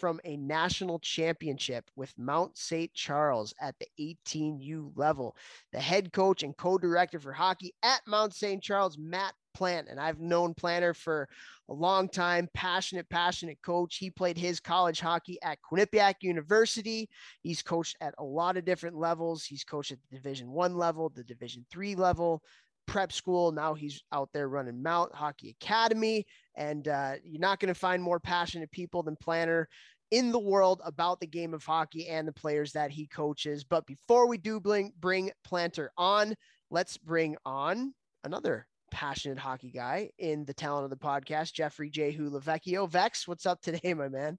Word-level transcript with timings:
from 0.00 0.18
a 0.24 0.36
national 0.38 0.98
championship 1.00 1.90
with 1.94 2.18
Mount 2.18 2.56
St. 2.56 2.92
Charles 2.94 3.52
at 3.60 3.74
the 3.78 4.16
18U 4.26 4.92
level. 4.96 5.36
The 5.72 5.80
head 5.80 6.12
coach 6.12 6.42
and 6.42 6.56
co 6.56 6.78
director 6.78 7.20
for 7.20 7.32
hockey 7.32 7.74
at 7.82 8.00
Mount 8.06 8.34
St. 8.34 8.62
Charles, 8.62 8.96
Matt 8.96 9.34
Plante. 9.52 9.90
And 9.90 10.00
I've 10.00 10.18
known 10.18 10.54
Planter 10.54 10.94
for 10.94 11.28
a 11.68 11.74
long 11.74 12.08
time, 12.08 12.48
passionate, 12.54 13.08
passionate 13.10 13.60
coach. 13.62 13.96
He 13.96 14.10
played 14.10 14.38
his 14.38 14.58
college 14.58 15.00
hockey 15.00 15.38
at 15.42 15.58
Quinnipiac 15.70 16.14
University. 16.22 17.08
He's 17.42 17.62
coached 17.62 17.96
at 18.00 18.14
a 18.18 18.24
lot 18.24 18.56
of 18.56 18.64
different 18.64 18.96
levels. 18.96 19.44
He's 19.44 19.64
coached 19.64 19.92
at 19.92 19.98
the 20.10 20.16
Division 20.16 20.50
One 20.50 20.76
level, 20.76 21.10
the 21.14 21.24
Division 21.24 21.66
Three 21.70 21.94
level, 21.94 22.42
prep 22.86 23.12
school. 23.12 23.52
Now 23.52 23.74
he's 23.74 24.02
out 24.12 24.30
there 24.32 24.48
running 24.48 24.82
Mount 24.82 25.14
Hockey 25.14 25.56
Academy. 25.60 26.26
And 26.56 26.88
uh, 26.88 27.14
you're 27.24 27.40
not 27.40 27.60
going 27.60 27.72
to 27.72 27.78
find 27.78 28.02
more 28.02 28.20
passionate 28.20 28.70
people 28.70 29.02
than 29.02 29.16
Planter 29.16 29.68
in 30.10 30.32
the 30.32 30.38
world 30.38 30.80
about 30.84 31.20
the 31.20 31.26
game 31.26 31.54
of 31.54 31.64
hockey 31.64 32.08
and 32.08 32.26
the 32.26 32.32
players 32.32 32.72
that 32.72 32.90
he 32.90 33.06
coaches. 33.06 33.64
But 33.64 33.86
before 33.86 34.26
we 34.26 34.38
do 34.38 34.60
bring, 34.60 34.92
bring 34.98 35.30
Planter 35.44 35.92
on, 35.96 36.34
let's 36.70 36.96
bring 36.96 37.36
on 37.44 37.94
another 38.24 38.66
passionate 38.90 39.38
hockey 39.38 39.70
guy 39.70 40.10
in 40.18 40.44
the 40.44 40.54
talent 40.54 40.84
of 40.84 40.90
the 40.90 40.96
podcast, 40.96 41.52
Jeffrey 41.52 41.90
J. 41.90 42.14
Hulavecchio. 42.16 42.88
Vex, 42.88 43.26
what's 43.28 43.46
up 43.46 43.60
today, 43.62 43.94
my 43.94 44.08
man? 44.08 44.38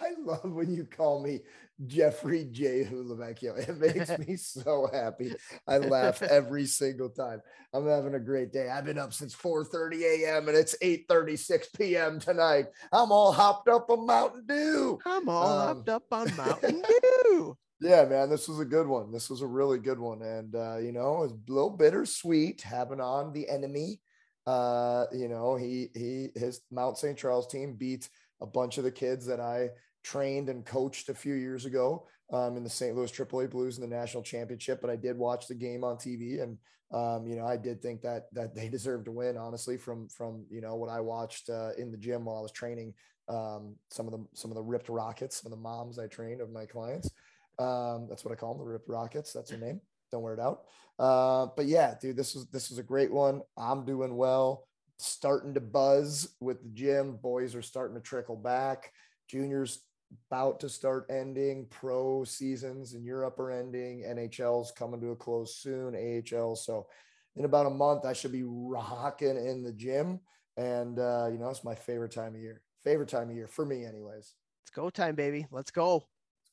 I 0.00 0.10
love 0.20 0.52
when 0.52 0.72
you 0.74 0.84
call 0.84 1.22
me 1.22 1.40
Jeffrey 1.86 2.44
J. 2.50 2.84
Hulavecchio. 2.84 3.56
It 3.68 3.78
makes 3.78 4.18
me 4.26 4.36
so 4.36 4.88
happy. 4.92 5.34
I 5.66 5.78
laugh 5.78 6.22
every 6.22 6.66
single 6.66 7.08
time. 7.08 7.40
I'm 7.72 7.86
having 7.88 8.14
a 8.14 8.20
great 8.20 8.52
day. 8.52 8.68
I've 8.68 8.84
been 8.84 8.98
up 8.98 9.12
since 9.14 9.34
4:30 9.34 10.02
a.m. 10.24 10.48
and 10.48 10.56
it's 10.56 10.76
8:36 10.82 11.66
p.m. 11.76 12.20
tonight. 12.20 12.66
I'm 12.92 13.10
all 13.10 13.32
hopped 13.32 13.68
up 13.68 13.88
on 13.90 14.06
Mountain 14.06 14.44
Dew. 14.46 14.98
I'm 15.06 15.28
all 15.28 15.58
Um, 15.60 15.76
hopped 15.76 15.88
up 15.88 16.04
on 16.12 16.36
Mountain 16.36 16.82
Dew. 16.82 17.56
Yeah, 17.82 18.04
man, 18.04 18.30
this 18.30 18.46
was 18.48 18.60
a 18.60 18.64
good 18.64 18.86
one. 18.86 19.10
This 19.10 19.28
was 19.28 19.42
a 19.42 19.46
really 19.46 19.78
good 19.78 19.98
one, 19.98 20.22
and 20.22 20.54
uh, 20.54 20.76
you 20.78 20.92
know, 20.92 21.24
it's 21.24 21.32
a 21.32 21.52
little 21.52 21.70
bittersweet 21.70 22.60
having 22.62 23.00
on 23.00 23.32
the 23.32 23.48
enemy. 23.48 24.00
Uh, 24.46 25.06
you 25.12 25.28
know, 25.28 25.56
he 25.56 25.88
he 25.94 26.28
his 26.36 26.60
Mount 26.70 26.96
St. 26.96 27.18
Charles 27.18 27.48
team 27.48 27.74
beat 27.74 28.08
a 28.40 28.46
bunch 28.46 28.78
of 28.78 28.84
the 28.84 28.92
kids 28.92 29.26
that 29.26 29.40
I 29.40 29.70
trained 30.04 30.48
and 30.48 30.64
coached 30.64 31.08
a 31.08 31.14
few 31.14 31.34
years 31.34 31.64
ago 31.64 32.06
um, 32.32 32.56
in 32.56 32.62
the 32.62 32.70
St. 32.70 32.94
Louis 32.94 33.10
AAA 33.10 33.48
Blues 33.48 33.78
in 33.78 33.82
the 33.88 33.96
national 33.96 34.22
championship. 34.22 34.80
But 34.80 34.90
I 34.90 34.96
did 34.96 35.18
watch 35.18 35.48
the 35.48 35.54
game 35.56 35.82
on 35.82 35.96
TV, 35.98 36.40
and 36.40 36.58
um, 36.92 37.26
you 37.26 37.34
know, 37.34 37.46
I 37.46 37.56
did 37.56 37.82
think 37.82 38.02
that 38.02 38.26
that 38.32 38.54
they 38.54 38.68
deserved 38.68 39.06
to 39.06 39.12
win. 39.12 39.36
Honestly, 39.36 39.76
from 39.76 40.08
from 40.08 40.44
you 40.50 40.60
know 40.60 40.76
what 40.76 40.90
I 40.90 41.00
watched 41.00 41.50
uh, 41.50 41.70
in 41.76 41.90
the 41.90 41.98
gym 41.98 42.26
while 42.26 42.38
I 42.38 42.42
was 42.42 42.52
training 42.52 42.94
um, 43.28 43.74
some 43.90 44.06
of 44.06 44.12
the 44.12 44.24
some 44.34 44.52
of 44.52 44.54
the 44.56 44.62
ripped 44.62 44.88
rockets, 44.88 45.42
some 45.42 45.50
of 45.52 45.58
the 45.58 45.62
moms 45.62 45.98
I 45.98 46.06
trained 46.06 46.40
of 46.40 46.52
my 46.52 46.64
clients. 46.64 47.10
Um, 47.58 48.06
that's 48.08 48.24
what 48.24 48.32
I 48.32 48.36
call 48.36 48.54
them, 48.54 48.64
the 48.64 48.70
Rip 48.70 48.84
Rockets. 48.88 49.32
That's 49.32 49.50
their 49.50 49.58
name. 49.58 49.80
Don't 50.10 50.22
wear 50.22 50.34
it 50.34 50.40
out. 50.40 50.62
Uh, 50.98 51.46
but 51.56 51.66
yeah, 51.66 51.94
dude, 52.00 52.16
this 52.16 52.34
was 52.34 52.46
this 52.50 52.70
was 52.70 52.78
a 52.78 52.82
great 52.82 53.12
one. 53.12 53.42
I'm 53.56 53.84
doing 53.84 54.16
well. 54.16 54.66
Starting 54.98 55.54
to 55.54 55.60
buzz 55.60 56.36
with 56.40 56.62
the 56.62 56.68
gym. 56.68 57.16
Boys 57.16 57.54
are 57.54 57.62
starting 57.62 57.96
to 57.96 58.02
trickle 58.02 58.36
back. 58.36 58.92
Juniors 59.28 59.80
about 60.30 60.60
to 60.60 60.68
start 60.68 61.06
ending. 61.10 61.66
Pro 61.70 62.24
seasons 62.24 62.94
in 62.94 63.02
Europe 63.04 63.38
are 63.38 63.50
ending. 63.50 64.04
NHL's 64.06 64.70
coming 64.72 65.00
to 65.00 65.10
a 65.10 65.16
close 65.16 65.56
soon. 65.56 65.94
AHL. 65.94 66.56
So 66.56 66.86
in 67.36 67.46
about 67.46 67.66
a 67.66 67.70
month, 67.70 68.04
I 68.04 68.12
should 68.12 68.32
be 68.32 68.44
rocking 68.44 69.36
in 69.36 69.62
the 69.62 69.72
gym. 69.72 70.20
And 70.56 70.98
uh, 70.98 71.28
you 71.32 71.38
know, 71.38 71.48
it's 71.48 71.64
my 71.64 71.74
favorite 71.74 72.12
time 72.12 72.34
of 72.34 72.40
year. 72.40 72.62
Favorite 72.84 73.08
time 73.08 73.30
of 73.30 73.36
year 73.36 73.48
for 73.48 73.64
me, 73.64 73.84
anyways 73.84 74.34
It's 74.64 74.70
go 74.74 74.90
time, 74.90 75.14
baby. 75.14 75.46
Let's 75.50 75.70
go. 75.70 76.04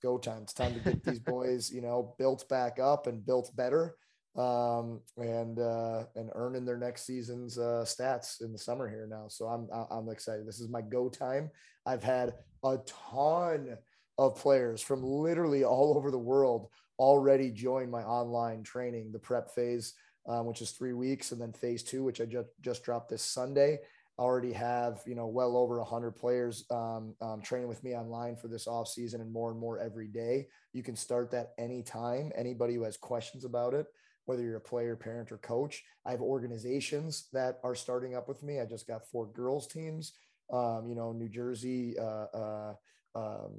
Go 0.01 0.17
time. 0.17 0.43
It's 0.43 0.53
time 0.53 0.73
to 0.73 0.79
get 0.79 1.03
these 1.03 1.19
boys, 1.35 1.71
you 1.71 1.81
know, 1.81 2.15
built 2.17 2.47
back 2.49 2.79
up 2.79 3.07
and 3.07 3.25
built 3.25 3.55
better, 3.55 3.95
um, 4.35 5.01
and 5.17 5.59
uh, 5.59 6.05
and 6.15 6.29
earning 6.33 6.65
their 6.65 6.77
next 6.77 7.05
season's 7.05 7.57
uh, 7.57 7.83
stats 7.85 8.41
in 8.41 8.51
the 8.51 8.57
summer 8.57 8.89
here 8.89 9.07
now. 9.09 9.27
So 9.27 9.45
I'm 9.47 9.67
I'm 9.91 10.09
excited. 10.09 10.47
This 10.47 10.59
is 10.59 10.69
my 10.69 10.81
go 10.81 11.09
time. 11.09 11.49
I've 11.85 12.03
had 12.03 12.33
a 12.63 12.77
ton 12.85 13.77
of 14.17 14.35
players 14.35 14.81
from 14.81 15.03
literally 15.03 15.63
all 15.63 15.95
over 15.95 16.11
the 16.11 16.19
world 16.19 16.69
already 16.99 17.49
join 17.49 17.89
my 17.89 18.03
online 18.03 18.61
training, 18.61 19.11
the 19.11 19.19
prep 19.19 19.49
phase, 19.55 19.93
um, 20.27 20.45
which 20.45 20.61
is 20.61 20.71
three 20.71 20.93
weeks, 20.93 21.31
and 21.31 21.41
then 21.41 21.53
phase 21.53 21.81
two, 21.81 22.03
which 22.03 22.21
I 22.21 22.25
just 22.25 22.49
just 22.61 22.83
dropped 22.83 23.09
this 23.09 23.23
Sunday 23.23 23.79
already 24.19 24.51
have 24.51 25.01
you 25.07 25.15
know 25.15 25.27
well 25.27 25.57
over 25.57 25.79
100 25.79 26.11
players 26.11 26.65
um, 26.69 27.15
um, 27.21 27.41
training 27.41 27.69
with 27.69 27.83
me 27.83 27.95
online 27.95 28.35
for 28.35 28.49
this 28.49 28.67
off 28.67 28.87
season 28.87 29.21
and 29.21 29.31
more 29.31 29.51
and 29.51 29.59
more 29.59 29.79
every 29.79 30.07
day. 30.07 30.47
You 30.73 30.83
can 30.83 30.95
start 30.95 31.31
that 31.31 31.53
anytime. 31.57 32.31
Anybody 32.35 32.75
who 32.75 32.83
has 32.83 32.97
questions 32.97 33.45
about 33.45 33.73
it 33.73 33.87
whether 34.25 34.43
you're 34.43 34.57
a 34.57 34.61
player 34.61 34.95
parent 34.95 35.31
or 35.31 35.39
coach 35.39 35.81
i 36.05 36.11
have 36.11 36.21
organizations 36.21 37.29
that 37.33 37.57
are 37.63 37.73
starting 37.73 38.13
up 38.15 38.27
with 38.27 38.43
me. 38.43 38.59
I 38.59 38.65
just 38.65 38.85
got 38.85 39.07
four 39.07 39.25
girls 39.25 39.65
teams 39.65 40.13
um, 40.53 40.85
you 40.87 40.95
know 40.95 41.11
new 41.11 41.29
jersey 41.29 41.95
uh, 41.99 42.25
uh, 42.35 42.73
um, 43.15 43.53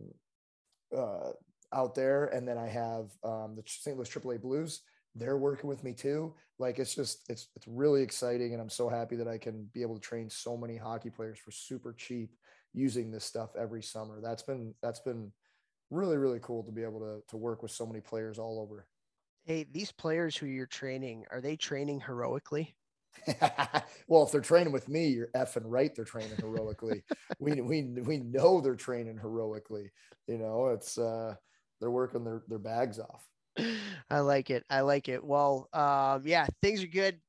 uh, 0.97 1.31
out 1.73 1.95
there. 1.95 2.27
And 2.27 2.47
then 2.47 2.59
i 2.59 2.69
have 2.69 3.11
um, 3.25 3.57
the 3.57 3.63
st 3.67 3.97
louis 3.97 4.11
aaa 4.11 4.41
blues 4.41 4.83
they're 5.15 5.39
working 5.39 5.69
with 5.69 5.83
me 5.85 5.93
too. 5.93 6.35
Like 6.59 6.79
it's 6.79 6.95
just 6.95 7.25
it's 7.29 7.49
it's 7.57 7.67
really 7.67 8.03
exciting, 8.03 8.53
and 8.53 8.61
I'm 8.61 8.71
so 8.71 8.89
happy 8.89 9.17
that 9.17 9.29
I 9.29 9.39
can 9.39 9.69
be 9.73 9.83
able 9.83 9.95
to 9.95 10.01
train 10.01 10.29
so 10.29 10.57
many 10.57 10.77
hockey 10.77 11.11
players 11.11 11.39
for 11.39 11.51
super 11.51 11.93
cheap 11.93 12.31
using 12.73 13.11
this 13.11 13.25
stuff 13.25 13.51
every 13.59 13.83
summer. 13.83 14.21
That's 14.23 14.43
been 14.43 14.75
that's 14.83 15.01
been 15.01 15.33
really 15.91 16.17
really 16.17 16.39
cool 16.41 16.63
to 16.65 16.73
be 16.73 16.83
able 16.83 17.01
to 17.01 17.23
to 17.29 17.37
work 17.37 17.63
with 17.63 17.73
so 17.73 17.87
many 17.87 18.01
players 18.01 18.39
all 18.39 18.61
over. 18.61 18.87
Hey, 19.45 19.67
these 19.71 19.91
players 19.91 20.37
who 20.37 20.47
you're 20.47 20.67
training, 20.67 21.25
are 21.31 21.41
they 21.41 21.57
training 21.57 22.01
heroically? 22.01 22.77
well, 24.07 24.23
if 24.23 24.31
they're 24.31 24.41
training 24.41 24.73
with 24.73 24.89
me, 24.89 25.09
you're 25.09 25.31
effing 25.35 25.65
right. 25.65 25.95
They're 25.95 26.05
training 26.05 26.37
heroically. 26.39 27.03
we 27.39 27.61
we 27.61 27.83
we 28.03 28.19
know 28.19 28.61
they're 28.61 28.77
training 28.77 29.19
heroically. 29.19 29.91
You 30.27 30.39
know, 30.39 30.69
it's 30.69 30.99
uh 30.99 31.35
they're 31.81 31.91
working 31.91 32.25
their 32.25 32.43
their 32.49 32.59
bags 32.59 32.99
off. 32.99 33.25
I 34.11 34.21
like 34.21 34.51
it. 34.51 34.65
I 34.71 34.81
like 34.81 35.09
it. 35.09 35.25
Well, 35.25 35.69
um, 35.73 36.23
yeah, 36.25 36.47
things 36.63 36.83
are 36.83 36.89
good. 36.89 37.21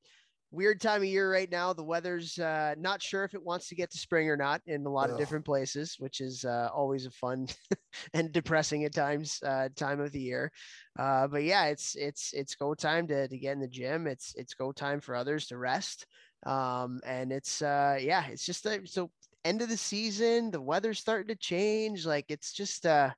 Weird 0.50 0.82
time 0.82 1.00
of 1.00 1.08
year 1.08 1.32
right 1.32 1.50
now. 1.50 1.72
The 1.72 1.82
weather's 1.82 2.38
uh, 2.38 2.74
not 2.76 3.00
sure 3.00 3.24
if 3.24 3.32
it 3.32 3.42
wants 3.42 3.68
to 3.68 3.74
get 3.74 3.90
to 3.92 3.98
spring 3.98 4.28
or 4.28 4.36
not 4.36 4.60
in 4.66 4.84
a 4.84 4.90
lot 4.90 5.08
of 5.08 5.16
different 5.16 5.46
places, 5.46 5.96
which 5.98 6.20
is 6.20 6.44
uh, 6.44 6.68
always 6.74 7.06
a 7.06 7.10
fun 7.10 7.48
and 8.14 8.32
depressing 8.32 8.84
at 8.84 8.94
times 8.94 9.40
uh, 9.46 9.70
time 9.76 9.98
of 9.98 10.12
the 10.12 10.20
year. 10.20 10.52
Uh, 10.98 11.26
but 11.26 11.42
yeah, 11.44 11.66
it's 11.66 11.94
it's 11.94 12.34
it's 12.34 12.54
go 12.54 12.74
time 12.74 13.06
to 13.08 13.28
to 13.28 13.38
get 13.38 13.52
in 13.52 13.60
the 13.60 13.68
gym. 13.68 14.06
It's 14.06 14.34
it's 14.36 14.52
go 14.52 14.72
time 14.72 15.00
for 15.00 15.14
others 15.14 15.46
to 15.46 15.56
rest. 15.56 16.06
Um, 16.44 17.00
and 17.06 17.32
it's 17.32 17.62
uh, 17.62 17.98
yeah, 17.98 18.26
it's 18.26 18.44
just 18.44 18.66
a, 18.66 18.86
so 18.86 19.10
end 19.44 19.62
of 19.62 19.70
the 19.70 19.76
season. 19.76 20.50
The 20.50 20.60
weather's 20.60 20.98
starting 20.98 21.28
to 21.28 21.36
change. 21.36 22.04
Like 22.04 22.26
it's 22.28 22.52
just 22.52 22.84
uh, 22.84 23.10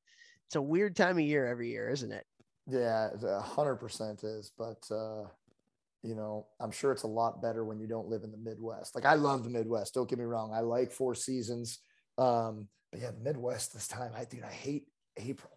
it's 0.47 0.57
a 0.57 0.63
weird 0.63 0.97
time 0.97 1.19
of 1.19 1.25
year 1.25 1.47
every 1.47 1.71
year, 1.71 1.91
isn't 1.91 2.13
it? 2.13 2.25
Yeah, 2.67 3.11
a 3.23 3.41
hundred 3.41 3.77
percent 3.77 4.25
is, 4.25 4.51
but 4.57 4.83
uh, 4.91 5.25
you 6.03 6.15
know, 6.15 6.47
I'm 6.61 6.71
sure 6.71 6.93
it's 6.93 7.03
a 7.03 7.09
lot 7.09 7.43
better 7.43 7.65
when 7.65 7.79
you 7.79 7.87
don't 7.87 8.09
live 8.09 8.23
in 8.25 8.31
the 8.31 8.39
Midwest. 8.39 8.95
Like 8.95 9.05
I 9.05 9.15
love 9.15 9.45
the 9.45 9.51
Midwest. 9.51 9.95
Don't 9.95 10.09
get 10.09 10.19
me 10.19 10.25
wrong. 10.25 10.53
I 10.55 10.61
like 10.61 10.91
four 10.91 11.15
seasons. 11.15 11.79
Um, 12.17 12.69
but 12.91 13.01
yeah, 13.01 13.11
the 13.11 13.25
Midwest 13.25 13.75
this 13.75 13.89
time, 13.89 14.13
I 14.17 14.25
dude, 14.25 14.45
I 14.45 14.53
hate 14.53 14.87
April. 15.17 15.53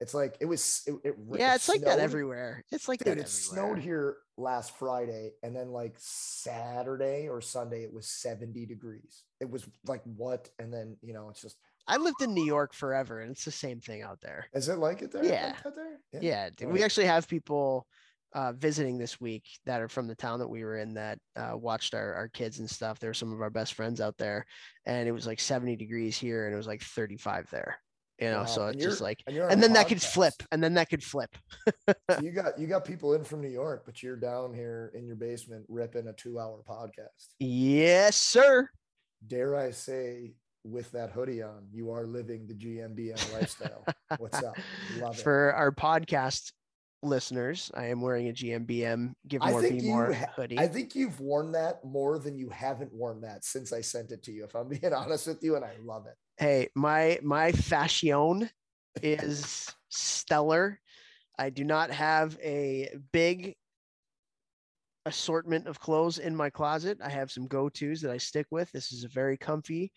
It's 0.00 0.14
like 0.14 0.36
it 0.40 0.46
was. 0.46 0.82
It, 0.86 0.94
it 1.04 1.14
yeah, 1.34 1.52
it 1.52 1.56
it's 1.56 1.68
like 1.68 1.80
that 1.82 1.98
everywhere. 1.98 2.64
It's 2.70 2.88
like 2.88 2.98
dude, 2.98 3.18
that. 3.18 3.22
It 3.22 3.28
snowed 3.28 3.78
here 3.78 4.16
last 4.36 4.76
Friday, 4.76 5.32
and 5.42 5.54
then 5.56 5.70
like 5.70 5.94
Saturday 5.98 7.28
or 7.28 7.40
Sunday, 7.40 7.84
it 7.84 7.92
was 7.92 8.08
70 8.08 8.66
degrees. 8.66 9.22
It 9.40 9.48
was 9.48 9.66
like 9.86 10.02
what? 10.04 10.50
And 10.58 10.72
then 10.72 10.96
you 11.02 11.14
know, 11.14 11.30
it's 11.30 11.40
just. 11.40 11.56
I 11.86 11.96
lived 11.96 12.22
in 12.22 12.34
New 12.34 12.44
York 12.44 12.72
forever, 12.72 13.20
and 13.20 13.30
it's 13.30 13.44
the 13.44 13.50
same 13.50 13.80
thing 13.80 14.02
out 14.02 14.20
there. 14.20 14.46
Is 14.54 14.68
it 14.68 14.78
like 14.78 15.02
it 15.02 15.12
there? 15.12 15.24
Yeah. 15.24 15.54
Like 15.64 15.74
there? 15.74 16.22
Yeah, 16.22 16.48
yeah 16.58 16.66
we 16.66 16.82
actually 16.82 17.06
have 17.06 17.28
people 17.28 17.86
uh, 18.34 18.52
visiting 18.52 18.98
this 18.98 19.20
week 19.20 19.44
that 19.66 19.80
are 19.80 19.88
from 19.88 20.06
the 20.06 20.14
town 20.14 20.38
that 20.40 20.48
we 20.48 20.64
were 20.64 20.78
in 20.78 20.94
that 20.94 21.18
uh, 21.36 21.52
watched 21.54 21.94
our, 21.94 22.14
our 22.14 22.28
kids 22.28 22.58
and 22.58 22.68
stuff. 22.68 22.98
There 22.98 23.10
were 23.10 23.14
some 23.14 23.32
of 23.32 23.40
our 23.40 23.50
best 23.50 23.74
friends 23.74 24.00
out 24.00 24.16
there, 24.16 24.46
and 24.86 25.08
it 25.08 25.12
was 25.12 25.26
like 25.26 25.40
70 25.40 25.76
degrees 25.76 26.16
here, 26.16 26.46
and 26.46 26.54
it 26.54 26.56
was 26.56 26.66
like 26.66 26.82
35 26.82 27.50
there 27.50 27.78
you 28.20 28.30
know 28.30 28.40
wow. 28.40 28.44
so 28.44 28.66
it's 28.68 28.82
just 28.82 29.00
like 29.00 29.22
and, 29.26 29.36
and 29.36 29.62
then 29.62 29.72
that 29.72 29.88
could 29.88 30.00
flip 30.00 30.34
and 30.52 30.62
then 30.62 30.74
that 30.74 30.88
could 30.88 31.02
flip 31.02 31.36
so 31.88 31.94
you 32.22 32.30
got 32.30 32.58
you 32.58 32.66
got 32.66 32.84
people 32.84 33.14
in 33.14 33.24
from 33.24 33.40
new 33.40 33.48
york 33.48 33.82
but 33.84 34.02
you're 34.02 34.16
down 34.16 34.54
here 34.54 34.92
in 34.94 35.04
your 35.06 35.16
basement 35.16 35.64
ripping 35.68 36.06
a 36.06 36.12
two 36.12 36.38
hour 36.38 36.60
podcast 36.68 37.26
yes 37.40 38.16
sir 38.16 38.68
dare 39.26 39.56
i 39.56 39.70
say 39.70 40.32
with 40.64 40.90
that 40.92 41.10
hoodie 41.10 41.42
on 41.42 41.66
you 41.72 41.90
are 41.90 42.06
living 42.06 42.46
the 42.46 42.54
gmbm 42.54 43.32
lifestyle 43.38 43.84
what's 44.18 44.42
up 44.42 44.56
Love 44.98 45.18
for 45.18 45.50
it. 45.50 45.54
our 45.54 45.70
podcast 45.70 46.52
listeners 47.02 47.70
i 47.74 47.86
am 47.86 48.00
wearing 48.00 48.28
a 48.28 48.32
gmbm 48.32 49.12
give 49.28 49.42
more 49.42 49.62
be 49.62 49.82
more 49.82 50.12
ha- 50.12 50.26
hoodie 50.34 50.58
i 50.58 50.66
think 50.66 50.94
you've 50.94 51.20
worn 51.20 51.52
that 51.52 51.84
more 51.84 52.18
than 52.18 52.38
you 52.38 52.48
haven't 52.48 52.92
worn 52.94 53.20
that 53.20 53.44
since 53.44 53.74
i 53.74 53.80
sent 53.82 54.10
it 54.10 54.22
to 54.22 54.32
you 54.32 54.44
if 54.44 54.54
i'm 54.54 54.68
being 54.80 54.92
honest 54.92 55.26
with 55.26 55.42
you 55.42 55.54
and 55.56 55.64
i 55.64 55.72
love 55.84 56.06
it 56.06 56.16
hey, 56.38 56.68
my 56.74 57.18
my 57.22 57.52
fashion 57.52 58.48
is 59.02 59.72
stellar. 59.88 60.80
I 61.38 61.50
do 61.50 61.64
not 61.64 61.90
have 61.90 62.38
a 62.42 62.90
big 63.12 63.56
assortment 65.06 65.66
of 65.66 65.80
clothes 65.80 66.18
in 66.18 66.34
my 66.34 66.48
closet. 66.48 66.98
I 67.02 67.10
have 67.10 67.30
some 67.30 67.46
go-tos 67.46 68.00
that 68.00 68.10
I 68.10 68.18
stick 68.18 68.46
with. 68.50 68.70
This 68.72 68.92
is 68.92 69.04
a 69.04 69.08
very 69.08 69.36
comfy, 69.36 69.92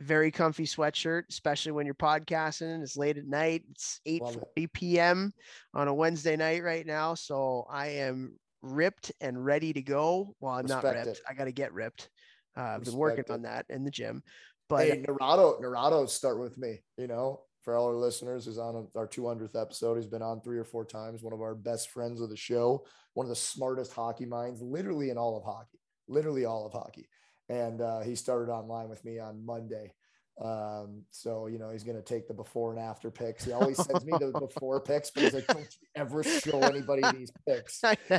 very 0.00 0.30
comfy 0.30 0.64
sweatshirt, 0.64 1.24
especially 1.28 1.72
when 1.72 1.86
you're 1.86 1.94
podcasting. 1.94 2.82
It's 2.82 2.96
late 2.96 3.18
at 3.18 3.26
night. 3.26 3.64
It's 3.70 4.00
8 4.06 4.22
40 4.22 4.66
p.m. 4.68 5.32
on 5.74 5.88
a 5.88 5.94
Wednesday 5.94 6.36
night 6.36 6.62
right 6.62 6.86
now. 6.86 7.14
So 7.14 7.66
I 7.70 7.88
am 7.88 8.38
ripped 8.62 9.12
and 9.20 9.44
ready 9.44 9.72
to 9.72 9.82
go. 9.82 10.34
Well, 10.40 10.54
I'm 10.54 10.62
Respect 10.62 10.84
not 10.84 10.94
ripped. 10.94 11.18
It. 11.18 11.20
I 11.28 11.34
got 11.34 11.44
to 11.44 11.52
get 11.52 11.72
ripped. 11.72 12.08
Uh, 12.56 12.62
I've 12.62 12.84
been 12.84 12.96
working 12.96 13.24
it. 13.28 13.30
on 13.30 13.42
that 13.42 13.66
in 13.68 13.84
the 13.84 13.90
gym. 13.90 14.22
But 14.68 14.86
hey, 14.86 15.04
Nerado, 15.06 15.60
Narado 15.60 16.08
start 16.08 16.38
with 16.38 16.56
me, 16.56 16.80
you 16.96 17.06
know, 17.06 17.42
for 17.62 17.74
all 17.76 17.86
our 17.86 17.96
listeners 17.96 18.44
who's 18.44 18.58
on 18.58 18.86
our 18.96 19.06
200th 19.06 19.60
episode. 19.60 19.96
He's 19.96 20.06
been 20.06 20.22
on 20.22 20.40
three 20.40 20.58
or 20.58 20.64
four 20.64 20.84
times, 20.84 21.22
one 21.22 21.34
of 21.34 21.40
our 21.40 21.54
best 21.54 21.90
friends 21.90 22.20
of 22.20 22.30
the 22.30 22.36
show, 22.36 22.86
one 23.14 23.26
of 23.26 23.30
the 23.30 23.36
smartest 23.36 23.92
hockey 23.92 24.26
minds, 24.26 24.62
literally 24.62 25.10
in 25.10 25.18
all 25.18 25.36
of 25.36 25.44
hockey, 25.44 25.78
literally 26.08 26.44
all 26.44 26.66
of 26.66 26.72
hockey. 26.72 27.08
And 27.50 27.80
uh, 27.80 28.00
he 28.00 28.14
started 28.14 28.50
online 28.50 28.88
with 28.88 29.04
me 29.04 29.18
on 29.18 29.44
Monday. 29.44 29.92
Um, 30.40 31.02
so 31.10 31.48
you 31.48 31.58
know 31.58 31.70
he's 31.70 31.84
gonna 31.84 32.00
take 32.00 32.26
the 32.26 32.32
before 32.32 32.72
and 32.72 32.80
after 32.80 33.10
pics. 33.10 33.44
He 33.44 33.52
always 33.52 33.76
sends 33.76 34.06
me 34.06 34.12
the 34.18 34.32
before 34.40 34.80
pics, 34.80 35.10
but 35.10 35.24
he's 35.24 35.34
like, 35.34 35.46
"Don't 35.46 35.60
you 35.60 35.88
ever 35.94 36.22
show 36.22 36.60
anybody 36.60 37.02
these 37.12 37.32
pics." 37.46 37.82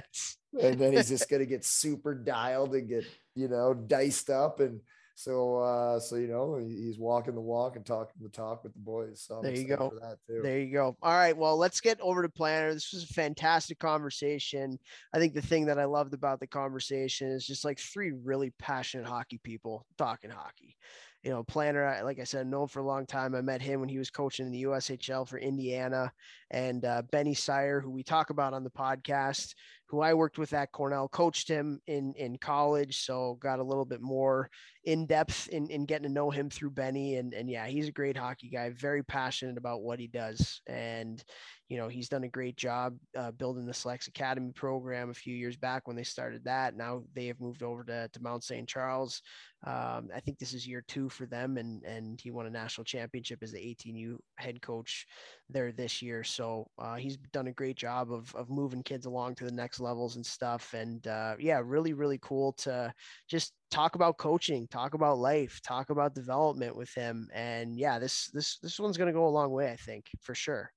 and 0.61 0.77
then 0.77 0.93
he's 0.93 1.09
just 1.09 1.29
gonna 1.29 1.47
get 1.47 1.65
super 1.65 2.13
dialed 2.13 2.75
and 2.75 2.87
get 2.87 3.05
you 3.33 3.47
know 3.47 3.73
diced 3.73 4.29
up 4.29 4.59
and 4.59 4.81
so, 5.21 5.57
uh, 5.57 5.99
so 5.99 6.15
you 6.15 6.27
know, 6.27 6.55
he's 6.55 6.97
walking 6.97 7.35
the 7.35 7.41
walk 7.41 7.75
and 7.75 7.85
talking 7.85 8.15
the 8.19 8.29
talk 8.29 8.63
with 8.63 8.73
the 8.73 8.79
boys. 8.79 9.21
So 9.21 9.35
I'm 9.35 9.43
there 9.43 9.53
you 9.53 9.67
go. 9.67 9.93
There 10.27 10.59
you 10.59 10.73
go. 10.73 10.97
All 11.03 11.13
right. 11.13 11.37
Well, 11.37 11.57
let's 11.57 11.79
get 11.79 12.01
over 12.01 12.23
to 12.23 12.29
Planter. 12.29 12.73
This 12.73 12.91
was 12.91 13.03
a 13.03 13.13
fantastic 13.13 13.77
conversation. 13.77 14.79
I 15.13 15.19
think 15.19 15.35
the 15.35 15.41
thing 15.41 15.67
that 15.67 15.77
I 15.77 15.85
loved 15.85 16.15
about 16.15 16.39
the 16.39 16.47
conversation 16.47 17.27
is 17.27 17.45
just 17.45 17.63
like 17.63 17.79
three 17.79 18.13
really 18.23 18.51
passionate 18.57 19.05
hockey 19.05 19.39
people 19.43 19.85
talking 19.95 20.31
hockey 20.31 20.75
you 21.23 21.29
know, 21.29 21.43
Planter, 21.43 22.01
like 22.03 22.19
I 22.19 22.23
said, 22.23 22.47
known 22.47 22.67
for 22.67 22.79
a 22.79 22.85
long 22.85 23.05
time. 23.05 23.35
I 23.35 23.41
met 23.41 23.61
him 23.61 23.79
when 23.79 23.89
he 23.89 23.99
was 23.99 24.09
coaching 24.09 24.47
in 24.47 24.51
the 24.51 24.63
USHL 24.63 25.27
for 25.27 25.37
Indiana, 25.37 26.11
and 26.49 26.83
uh, 26.83 27.03
Benny 27.11 27.35
Syer, 27.35 27.79
who 27.79 27.91
we 27.91 28.01
talk 28.01 28.31
about 28.31 28.53
on 28.53 28.63
the 28.63 28.71
podcast, 28.71 29.53
who 29.87 30.01
I 30.01 30.15
worked 30.15 30.39
with 30.39 30.53
at 30.53 30.71
Cornell, 30.71 31.07
coached 31.07 31.47
him 31.47 31.79
in 31.85 32.13
in 32.17 32.37
college, 32.37 33.05
so 33.05 33.37
got 33.39 33.59
a 33.59 33.63
little 33.63 33.85
bit 33.85 34.01
more 34.01 34.49
in 34.83 35.05
depth 35.05 35.47
in, 35.49 35.69
in 35.69 35.85
getting 35.85 36.07
to 36.07 36.13
know 36.13 36.31
him 36.31 36.49
through 36.49 36.71
Benny. 36.71 37.17
And 37.17 37.33
and 37.35 37.47
yeah, 37.47 37.67
he's 37.67 37.87
a 37.87 37.93
great 37.93 38.17
hockey 38.17 38.49
guy, 38.49 38.71
very 38.71 39.03
passionate 39.03 39.57
about 39.57 39.83
what 39.83 39.99
he 39.99 40.07
does, 40.07 40.61
and 40.65 41.23
you 41.71 41.77
know 41.77 41.87
he's 41.87 42.09
done 42.09 42.25
a 42.25 42.27
great 42.27 42.57
job 42.57 42.97
uh, 43.17 43.31
building 43.31 43.65
the 43.65 43.73
Selects 43.73 44.07
Academy 44.07 44.51
program 44.51 45.09
a 45.09 45.13
few 45.13 45.33
years 45.33 45.55
back 45.55 45.87
when 45.87 45.95
they 45.95 46.03
started 46.03 46.43
that. 46.43 46.75
Now 46.75 47.03
they 47.15 47.27
have 47.27 47.39
moved 47.39 47.63
over 47.63 47.85
to, 47.85 48.09
to 48.11 48.21
Mount 48.21 48.43
St. 48.43 48.67
Charles. 48.67 49.21
Um, 49.65 50.09
I 50.13 50.19
think 50.19 50.37
this 50.37 50.53
is 50.53 50.67
year 50.67 50.83
two 50.85 51.07
for 51.07 51.25
them, 51.25 51.55
and 51.55 51.81
and 51.85 52.19
he 52.19 52.29
won 52.29 52.45
a 52.45 52.49
national 52.49 52.83
championship 52.83 53.41
as 53.41 53.53
the 53.53 53.59
18U 53.59 54.17
head 54.35 54.61
coach 54.61 55.07
there 55.49 55.71
this 55.71 56.01
year. 56.01 56.25
So 56.25 56.67
uh, 56.77 56.95
he's 56.95 57.15
done 57.31 57.47
a 57.47 57.53
great 57.53 57.77
job 57.77 58.11
of 58.11 58.35
of 58.35 58.49
moving 58.49 58.83
kids 58.83 59.05
along 59.05 59.35
to 59.35 59.45
the 59.45 59.51
next 59.53 59.79
levels 59.79 60.17
and 60.17 60.25
stuff. 60.25 60.73
And 60.73 61.07
uh, 61.07 61.35
yeah, 61.39 61.61
really 61.63 61.93
really 61.93 62.19
cool 62.21 62.51
to 62.63 62.93
just 63.29 63.53
talk 63.69 63.95
about 63.95 64.17
coaching, 64.17 64.67
talk 64.67 64.93
about 64.93 65.19
life, 65.19 65.61
talk 65.65 65.89
about 65.89 66.15
development 66.15 66.75
with 66.75 66.93
him. 66.93 67.29
And 67.33 67.79
yeah, 67.79 67.97
this 67.97 68.29
this 68.33 68.57
this 68.59 68.77
one's 68.77 68.97
gonna 68.97 69.13
go 69.13 69.25
a 69.25 69.29
long 69.29 69.51
way, 69.51 69.71
I 69.71 69.77
think, 69.77 70.07
for 70.19 70.35
sure. 70.35 70.73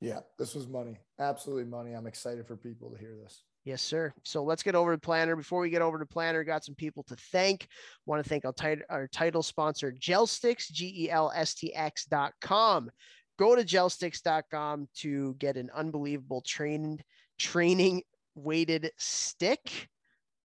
Yeah, 0.00 0.20
this 0.38 0.54
was 0.54 0.66
money. 0.66 0.98
Absolutely 1.18 1.64
money. 1.64 1.92
I'm 1.92 2.06
excited 2.06 2.46
for 2.46 2.56
people 2.56 2.90
to 2.90 2.98
hear 2.98 3.16
this. 3.22 3.42
Yes, 3.64 3.82
sir. 3.82 4.12
So 4.24 4.42
let's 4.42 4.62
get 4.62 4.74
over 4.74 4.94
to 4.94 4.98
Planter. 4.98 5.36
Before 5.36 5.60
we 5.60 5.68
get 5.68 5.82
over 5.82 5.98
to 5.98 6.06
Planter, 6.06 6.44
got 6.44 6.64
some 6.64 6.74
people 6.74 7.02
to 7.04 7.16
thank. 7.30 7.68
Want 8.06 8.22
to 8.22 8.28
thank 8.28 8.46
our, 8.46 8.54
tit- 8.54 8.86
our 8.88 9.06
title 9.08 9.42
sponsor, 9.42 9.92
GELSTX, 9.92 10.72
G 10.72 11.04
E 11.04 11.10
L 11.10 11.30
S 11.34 11.54
T 11.54 11.74
X.com. 11.74 12.90
Go 13.38 13.54
to 13.54 13.62
gelstx.com 13.62 14.88
to 14.96 15.34
get 15.38 15.56
an 15.56 15.70
unbelievable 15.74 16.42
trained, 16.46 17.02
training 17.38 18.02
weighted 18.34 18.90
stick 18.98 19.88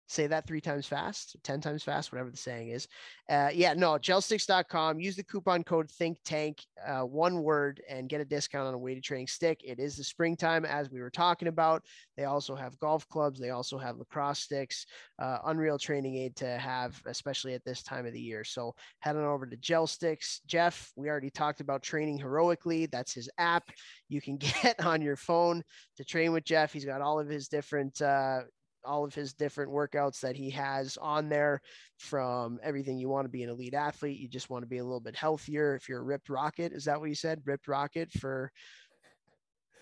say 0.07 0.27
that 0.27 0.47
three 0.47 0.61
times 0.61 0.85
fast, 0.85 1.35
10 1.43 1.61
times 1.61 1.83
fast, 1.83 2.11
whatever 2.11 2.29
the 2.29 2.37
saying 2.37 2.69
is. 2.69 2.87
Uh, 3.29 3.49
yeah, 3.53 3.73
no, 3.73 3.93
gelstx.com. 3.93 4.99
Use 4.99 5.15
the 5.15 5.23
coupon 5.23 5.63
code 5.63 5.89
Think 5.89 6.19
Tank, 6.23 6.63
uh, 6.85 7.01
one 7.01 7.41
word, 7.41 7.81
and 7.89 8.09
get 8.09 8.21
a 8.21 8.25
discount 8.25 8.67
on 8.67 8.73
a 8.73 8.77
weighted 8.77 9.03
training 9.03 9.27
stick. 9.27 9.61
It 9.63 9.79
is 9.79 9.97
the 9.97 10.03
springtime, 10.03 10.65
as 10.65 10.91
we 10.91 11.01
were 11.01 11.09
talking 11.09 11.47
about. 11.47 11.83
They 12.17 12.25
also 12.25 12.55
have 12.55 12.79
golf 12.79 13.07
clubs, 13.09 13.39
they 13.39 13.49
also 13.49 13.77
have 13.77 13.97
lacrosse 13.97 14.39
sticks, 14.39 14.85
uh, 15.19 15.39
unreal 15.45 15.79
training 15.79 16.15
aid 16.17 16.35
to 16.37 16.57
have, 16.57 17.01
especially 17.05 17.53
at 17.53 17.65
this 17.65 17.81
time 17.81 18.05
of 18.05 18.13
the 18.13 18.21
year. 18.21 18.43
So 18.43 18.75
head 18.99 19.15
on 19.15 19.23
over 19.23 19.45
to 19.45 19.57
GELSTX. 19.57 20.41
Jeff, 20.45 20.91
we 20.95 21.09
already 21.09 21.29
talked 21.31 21.61
about 21.61 21.81
training 21.81 22.17
heroically. 22.17 22.85
That's 22.85 23.13
his 23.13 23.29
app 23.37 23.69
you 24.07 24.21
can 24.21 24.37
get 24.63 24.83
on 24.85 25.01
your 25.01 25.15
phone 25.15 25.63
to 25.97 26.03
train 26.03 26.31
with 26.31 26.43
Jeff. 26.43 26.71
He's 26.71 26.85
got 26.85 27.01
all 27.01 27.19
of 27.19 27.27
his 27.27 27.47
different 27.47 28.01
uh, 28.01 28.41
all 28.85 29.03
of 29.03 29.13
his 29.13 29.33
different 29.33 29.71
workouts 29.71 30.19
that 30.21 30.35
he 30.35 30.49
has 30.51 30.97
on 30.97 31.29
there 31.29 31.61
from 31.97 32.59
everything 32.63 32.97
you 32.97 33.09
want 33.09 33.25
to 33.25 33.29
be 33.29 33.43
an 33.43 33.49
elite 33.49 33.73
athlete. 33.73 34.19
You 34.19 34.27
just 34.27 34.49
want 34.49 34.63
to 34.63 34.67
be 34.67 34.77
a 34.77 34.83
little 34.83 34.99
bit 34.99 35.15
healthier. 35.15 35.75
If 35.75 35.89
you're 35.89 35.99
a 35.99 36.03
ripped 36.03 36.29
rocket, 36.29 36.73
is 36.73 36.85
that 36.85 36.99
what 36.99 37.09
you 37.09 37.15
said? 37.15 37.41
Ripped 37.45 37.67
rocket 37.67 38.11
for 38.11 38.51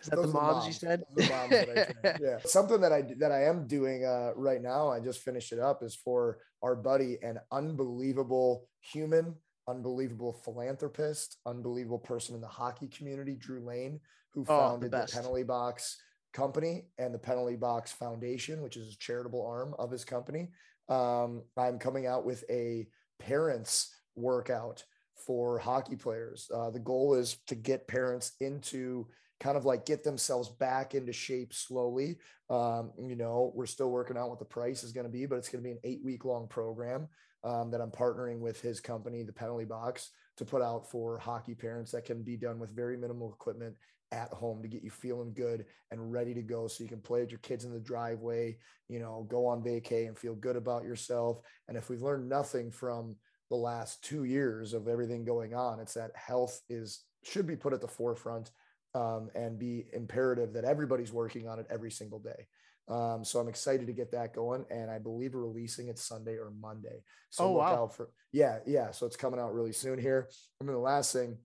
is 0.04 0.10
that 0.10 0.18
Those 0.18 0.34
the 0.34 0.34
moms, 0.34 0.56
moms, 0.56 0.68
you 0.68 0.74
said? 0.74 1.04
Moms 1.16 2.20
yeah. 2.22 2.38
Something 2.46 2.82
that 2.82 2.92
I 2.92 3.04
that 3.20 3.32
I 3.32 3.46
am 3.46 3.68
doing 3.68 4.06
uh, 4.06 4.32
right 4.36 4.62
now, 4.62 4.90
I 4.90 5.00
just 5.00 5.22
finished 5.22 5.54
it 5.54 5.60
up, 5.60 5.82
is 5.82 5.96
for 5.96 6.40
our 6.62 6.76
buddy, 6.76 7.18
an 7.24 7.40
unbelievable 7.54 8.68
human, 8.82 9.36
unbelievable 9.68 10.34
philanthropist, 10.34 11.38
unbelievable 11.46 12.00
person 12.00 12.36
in 12.36 12.42
the 12.42 12.48
hockey 12.48 12.88
community, 12.88 13.36
Drew 13.36 13.66
Lane, 13.66 14.02
who 14.34 14.42
oh, 14.42 14.60
founded 14.60 14.92
the, 14.92 15.06
the 15.06 15.12
penalty 15.14 15.44
box 15.44 15.98
company 16.34 16.84
and 16.98 17.14
the 17.14 17.20
Penalty 17.20 17.56
Box 17.56 17.92
Foundation, 17.92 18.62
which 18.62 18.78
is 18.78 18.94
a 18.94 18.98
charitable 18.98 19.46
arm 19.46 19.76
of 19.80 19.92
his 19.92 20.04
company. 20.04 20.50
Um, 20.90 21.44
I'm 21.58 21.80
coming 21.80 22.08
out 22.08 22.26
with 22.26 22.44
a 22.50 22.88
parents 23.20 23.96
workout 24.16 24.84
for 25.16 25.60
hockey 25.60 25.96
players. 25.96 26.50
Uh, 26.54 26.70
the 26.70 26.80
goal 26.80 27.14
is 27.14 27.38
to 27.48 27.56
get 27.56 27.88
parents 27.88 28.34
into 28.42 29.08
kind 29.40 29.58
of 29.58 29.66
like 29.66 29.86
get 29.86 30.04
themselves 30.04 30.50
back 30.50 30.96
into 30.96 31.14
shape 31.14 31.54
slowly. 31.54 32.18
Um, 32.50 32.92
you 33.00 33.16
know, 33.16 33.52
we're 33.56 33.66
still 33.66 33.90
working 33.90 34.18
out 34.18 34.30
what 34.30 34.40
the 34.40 34.46
price 34.46 34.84
is 34.84 34.92
going 34.92 35.06
to 35.06 35.12
be, 35.12 35.26
but 35.26 35.38
it's 35.38 35.50
going 35.50 35.64
to 35.64 35.68
be 35.68 35.74
an 35.74 35.80
eight 35.84 36.02
week 36.04 36.26
long 36.26 36.48
program 36.48 37.08
um, 37.44 37.72
that 37.72 37.82
I'm 37.82 37.92
partnering 37.92 38.40
with 38.40 38.62
his 38.62 38.80
company, 38.80 39.24
the 39.24 39.34
Penalty 39.34 39.66
Box, 39.66 40.12
to 40.38 40.46
put 40.46 40.62
out 40.62 40.90
for 40.90 41.18
hockey 41.18 41.56
parents 41.56 41.92
that 41.92 42.06
can 42.06 42.24
be 42.24 42.38
done 42.38 42.60
with 42.60 42.76
very 42.76 42.98
minimal 42.98 43.34
equipment 43.34 43.76
at 44.14 44.30
home 44.30 44.62
to 44.62 44.68
get 44.68 44.84
you 44.84 44.92
feeling 44.92 45.34
good 45.34 45.66
and 45.92 46.12
ready 46.12 46.34
to 46.36 46.42
go 46.44 46.68
so 46.68 46.84
you 46.84 46.90
can 46.90 47.02
play 47.02 47.22
with 47.22 47.32
your 47.32 47.40
kids 47.40 47.66
in 47.66 47.74
the 47.74 47.80
driveway, 47.80 48.56
you 48.88 49.00
know, 49.00 49.26
go 49.28 49.48
on 49.48 49.64
vacay 49.64 50.08
and 50.08 50.18
feel 50.18 50.36
good 50.36 50.56
about 50.56 50.84
yourself. 50.84 51.40
And 51.68 51.76
if 51.76 51.90
we've 51.90 52.04
learned 52.04 52.30
nothing 52.30 52.72
from 52.72 53.16
the 53.50 53.56
last 53.56 54.04
two 54.04 54.24
years 54.24 54.74
of 54.74 54.88
everything 54.88 55.26
going 55.26 55.56
on, 55.56 55.80
it's 55.80 55.96
that 55.96 56.12
health 56.16 56.62
is 56.70 57.04
should 57.24 57.48
be 57.48 57.56
put 57.56 57.74
at 57.74 57.82
the 57.82 57.88
forefront 57.88 58.52
um, 58.94 59.30
and 59.34 59.58
be 59.58 59.86
imperative 59.94 60.54
that 60.54 60.66
everybody's 60.66 61.12
working 61.12 61.48
on 61.48 61.60
it 61.60 61.66
every 61.70 61.92
single 61.92 62.20
day. 62.20 62.48
Um, 62.90 63.24
so 63.24 63.40
I'm 63.40 63.48
excited 63.48 63.88
to 63.88 63.94
get 63.94 64.12
that 64.12 64.34
going, 64.36 64.66
and 64.70 64.92
I 64.92 65.00
believe 65.00 65.34
we're 65.34 65.42
releasing 65.42 65.88
it 65.88 65.98
Sunday 65.98 66.34
or 66.34 66.52
Monday. 66.60 67.02
So 67.30 67.46
oh, 67.46 67.54
look 67.54 67.62
wow. 67.62 67.84
out 67.84 67.96
for 67.96 68.10
yeah, 68.32 68.60
yeah. 68.66 68.92
So 68.92 69.06
it's 69.06 69.16
coming 69.16 69.40
out 69.40 69.54
really 69.54 69.72
soon 69.72 69.98
here. 69.98 70.28
I 70.60 70.66
mean, 70.66 70.74
the 70.74 70.80
last 70.80 71.14
thing 71.14 71.38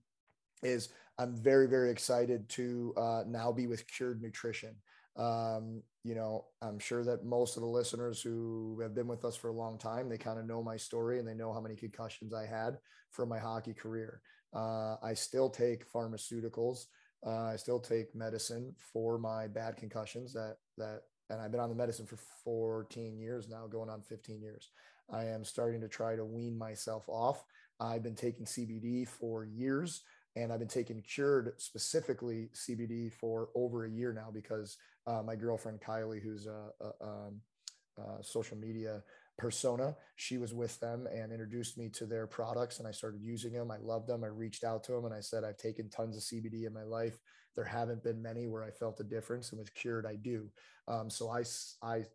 is 0.61 0.89
I'm 1.19 1.35
very, 1.35 1.67
very 1.67 1.91
excited 1.91 2.47
to 2.49 2.93
uh, 2.95 3.23
now 3.27 3.51
be 3.51 3.67
with 3.67 3.85
Cured 3.87 4.21
Nutrition. 4.21 4.73
Um, 5.17 5.83
you 6.05 6.15
know, 6.15 6.45
I'm 6.61 6.79
sure 6.79 7.03
that 7.03 7.25
most 7.25 7.57
of 7.57 7.61
the 7.61 7.67
listeners 7.67 8.21
who 8.21 8.79
have 8.81 8.95
been 8.95 9.07
with 9.07 9.25
us 9.25 9.35
for 9.35 9.49
a 9.49 9.53
long 9.53 9.77
time, 9.77 10.07
they 10.07 10.17
kind 10.17 10.39
of 10.39 10.47
know 10.47 10.63
my 10.63 10.77
story 10.77 11.19
and 11.19 11.27
they 11.27 11.33
know 11.33 11.51
how 11.51 11.59
many 11.59 11.75
concussions 11.75 12.33
I 12.33 12.45
had 12.45 12.77
from 13.11 13.27
my 13.27 13.37
hockey 13.37 13.73
career. 13.73 14.21
Uh, 14.55 14.95
I 15.03 15.13
still 15.13 15.49
take 15.49 15.91
pharmaceuticals. 15.91 16.85
Uh, 17.27 17.47
I 17.47 17.57
still 17.57 17.81
take 17.81 18.15
medicine 18.15 18.73
for 18.93 19.17
my 19.17 19.45
bad 19.45 19.75
concussions 19.75 20.31
that 20.33 20.55
that 20.77 21.01
and 21.29 21.41
I've 21.41 21.51
been 21.51 21.59
on 21.59 21.69
the 21.69 21.75
medicine 21.75 22.05
for 22.05 22.17
14 22.43 23.19
years 23.19 23.49
now, 23.49 23.67
going 23.67 23.89
on 23.89 24.01
15 24.01 24.41
years. 24.41 24.69
I 25.11 25.25
am 25.25 25.43
starting 25.43 25.81
to 25.81 25.87
try 25.87 26.15
to 26.15 26.25
wean 26.25 26.57
myself 26.57 27.03
off. 27.07 27.43
I've 27.79 28.03
been 28.03 28.15
taking 28.15 28.45
CBD 28.45 29.07
for 29.07 29.45
years 29.45 30.01
and 30.39 30.53
I've 30.53 30.59
been 30.59 30.67
taking 30.67 31.01
cured 31.01 31.53
specifically 31.57 32.49
CBD 32.53 33.11
for 33.11 33.49
over 33.55 33.85
a 33.85 33.89
year 33.89 34.13
now 34.13 34.29
because 34.33 34.77
uh, 35.05 35.21
my 35.21 35.35
girlfriend 35.35 35.81
Kylie, 35.81 36.21
who's 36.21 36.47
a, 36.47 36.69
a, 36.81 37.05
um, 37.05 37.41
a, 37.97 38.23
social 38.23 38.57
media 38.57 39.03
persona, 39.37 39.95
she 40.15 40.37
was 40.37 40.53
with 40.53 40.79
them 40.79 41.07
and 41.13 41.31
introduced 41.31 41.77
me 41.77 41.89
to 41.89 42.05
their 42.05 42.25
products, 42.25 42.79
and 42.79 42.87
I 42.87 42.91
started 42.91 43.21
using 43.21 43.51
them. 43.51 43.69
I 43.69 43.77
loved 43.81 44.07
them. 44.07 44.23
I 44.23 44.27
reached 44.27 44.63
out 44.63 44.83
to 44.85 44.93
them 44.93 45.05
and 45.05 45.13
I 45.13 45.19
said, 45.19 45.43
I've 45.43 45.57
taken 45.57 45.89
tons 45.89 46.15
of 46.15 46.23
CBD 46.23 46.65
in 46.65 46.73
my 46.73 46.83
life. 46.83 47.19
There 47.55 47.65
haven't 47.65 48.03
been 48.03 48.21
many 48.21 48.47
where 48.47 48.63
I 48.63 48.71
felt 48.71 48.99
a 49.01 49.03
difference, 49.03 49.49
and 49.49 49.59
with 49.59 49.73
cured, 49.73 50.05
I 50.05 50.15
do. 50.15 50.49
Um, 50.87 51.09
so 51.09 51.29
I 51.29 51.43
I 51.83 52.05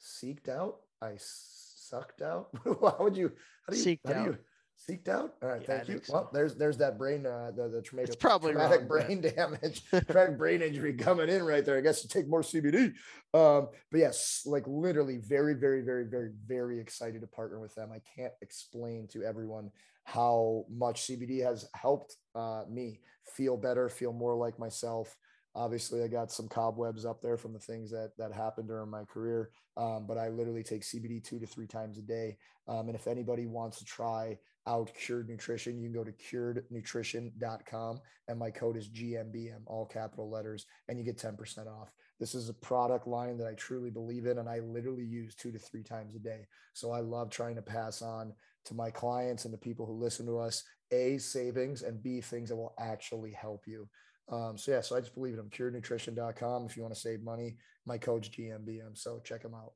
seeked 0.00 0.48
out, 0.48 0.78
I 1.00 1.12
sucked 1.18 2.22
out. 2.22 2.48
how 2.64 2.96
would 3.00 3.16
you? 3.16 3.30
How 3.66 3.72
do 3.72 3.78
you? 3.78 3.84
Seeked 3.84 4.00
how 4.06 4.12
out. 4.14 4.24
do 4.24 4.30
you? 4.30 4.38
Seeked 4.78 5.08
out. 5.08 5.34
All 5.42 5.48
right, 5.48 5.60
Yeah, 5.62 5.66
thank 5.66 5.88
you. 5.88 6.00
so. 6.02 6.12
Well, 6.12 6.30
there's 6.32 6.54
there's 6.54 6.76
that 6.78 6.98
brain, 6.98 7.26
uh, 7.26 7.50
the 7.54 7.68
the 7.68 7.82
traumatic, 7.82 8.08
It's 8.08 8.16
probably 8.16 8.52
traumatic 8.52 8.80
wrong, 8.88 8.88
brain 9.06 9.20
damage, 9.20 9.82
traumatic 10.06 10.38
brain 10.38 10.62
injury 10.62 10.94
coming 10.94 11.28
in 11.28 11.42
right 11.42 11.64
there. 11.64 11.76
I 11.76 11.80
guess 11.80 12.02
to 12.02 12.08
take 12.08 12.28
more 12.28 12.42
CBD. 12.42 12.92
Um, 13.34 13.68
but 13.90 13.98
yes, 13.98 14.42
like 14.46 14.64
literally, 14.66 15.16
very, 15.18 15.54
very, 15.54 15.82
very, 15.82 16.04
very, 16.04 16.30
very 16.46 16.78
excited 16.80 17.20
to 17.22 17.26
partner 17.26 17.58
with 17.58 17.74
them. 17.74 17.90
I 17.92 18.00
can't 18.16 18.32
explain 18.40 19.08
to 19.08 19.24
everyone 19.24 19.70
how 20.04 20.64
much 20.70 21.02
CBD 21.08 21.42
has 21.44 21.68
helped 21.74 22.16
uh, 22.34 22.62
me 22.70 23.00
feel 23.34 23.56
better, 23.56 23.88
feel 23.88 24.12
more 24.12 24.36
like 24.36 24.58
myself. 24.58 25.16
Obviously, 25.54 26.04
I 26.04 26.08
got 26.08 26.30
some 26.30 26.46
cobwebs 26.46 27.04
up 27.04 27.20
there 27.20 27.36
from 27.36 27.52
the 27.52 27.58
things 27.58 27.90
that 27.90 28.12
that 28.16 28.32
happened 28.32 28.68
during 28.68 28.90
my 28.90 29.02
career, 29.04 29.50
um, 29.76 30.06
but 30.06 30.16
I 30.18 30.28
literally 30.28 30.62
take 30.62 30.82
CBD 30.82 31.22
two 31.22 31.40
to 31.40 31.46
three 31.46 31.66
times 31.66 31.98
a 31.98 32.02
day. 32.02 32.36
Um, 32.68 32.86
and 32.88 32.94
if 32.94 33.06
anybody 33.06 33.46
wants 33.46 33.78
to 33.78 33.84
try 33.84 34.38
out 34.66 34.90
Cured 34.94 35.28
Nutrition, 35.28 35.78
you 35.78 35.90
can 35.90 35.94
go 35.94 36.04
to 36.04 36.12
curednutrition.com 36.12 38.00
and 38.28 38.38
my 38.38 38.50
code 38.50 38.76
is 38.76 38.88
GMBM, 38.88 39.60
all 39.66 39.86
capital 39.86 40.30
letters, 40.30 40.66
and 40.88 40.98
you 40.98 41.04
get 41.04 41.18
10% 41.18 41.66
off. 41.66 41.90
This 42.20 42.34
is 42.34 42.48
a 42.48 42.54
product 42.54 43.06
line 43.06 43.38
that 43.38 43.46
I 43.46 43.54
truly 43.54 43.90
believe 43.90 44.26
in, 44.26 44.38
and 44.38 44.48
I 44.48 44.58
literally 44.58 45.04
use 45.04 45.34
two 45.34 45.52
to 45.52 45.58
three 45.58 45.82
times 45.82 46.14
a 46.14 46.18
day. 46.18 46.46
So 46.74 46.90
I 46.90 47.00
love 47.00 47.30
trying 47.30 47.54
to 47.56 47.62
pass 47.62 48.02
on 48.02 48.32
to 48.66 48.74
my 48.74 48.90
clients 48.90 49.44
and 49.44 49.54
the 49.54 49.58
people 49.58 49.86
who 49.86 49.92
listen 49.94 50.26
to 50.26 50.38
us 50.38 50.62
A, 50.92 51.18
savings, 51.18 51.82
and 51.82 52.02
B, 52.02 52.20
things 52.20 52.50
that 52.50 52.56
will 52.56 52.74
actually 52.78 53.32
help 53.32 53.62
you. 53.66 53.88
Um, 54.30 54.58
so 54.58 54.72
yeah, 54.72 54.80
so 54.80 54.96
I 54.96 55.00
just 55.00 55.14
believe 55.14 55.34
in 55.34 55.38
them. 55.38 55.50
CuredNutrition.com. 55.50 56.66
If 56.66 56.76
you 56.76 56.82
want 56.82 56.94
to 56.94 57.00
save 57.00 57.22
money, 57.22 57.56
my 57.86 57.96
code's 57.96 58.28
GMBM. 58.28 58.96
So 58.96 59.20
check 59.24 59.42
them 59.42 59.54
out. 59.54 59.72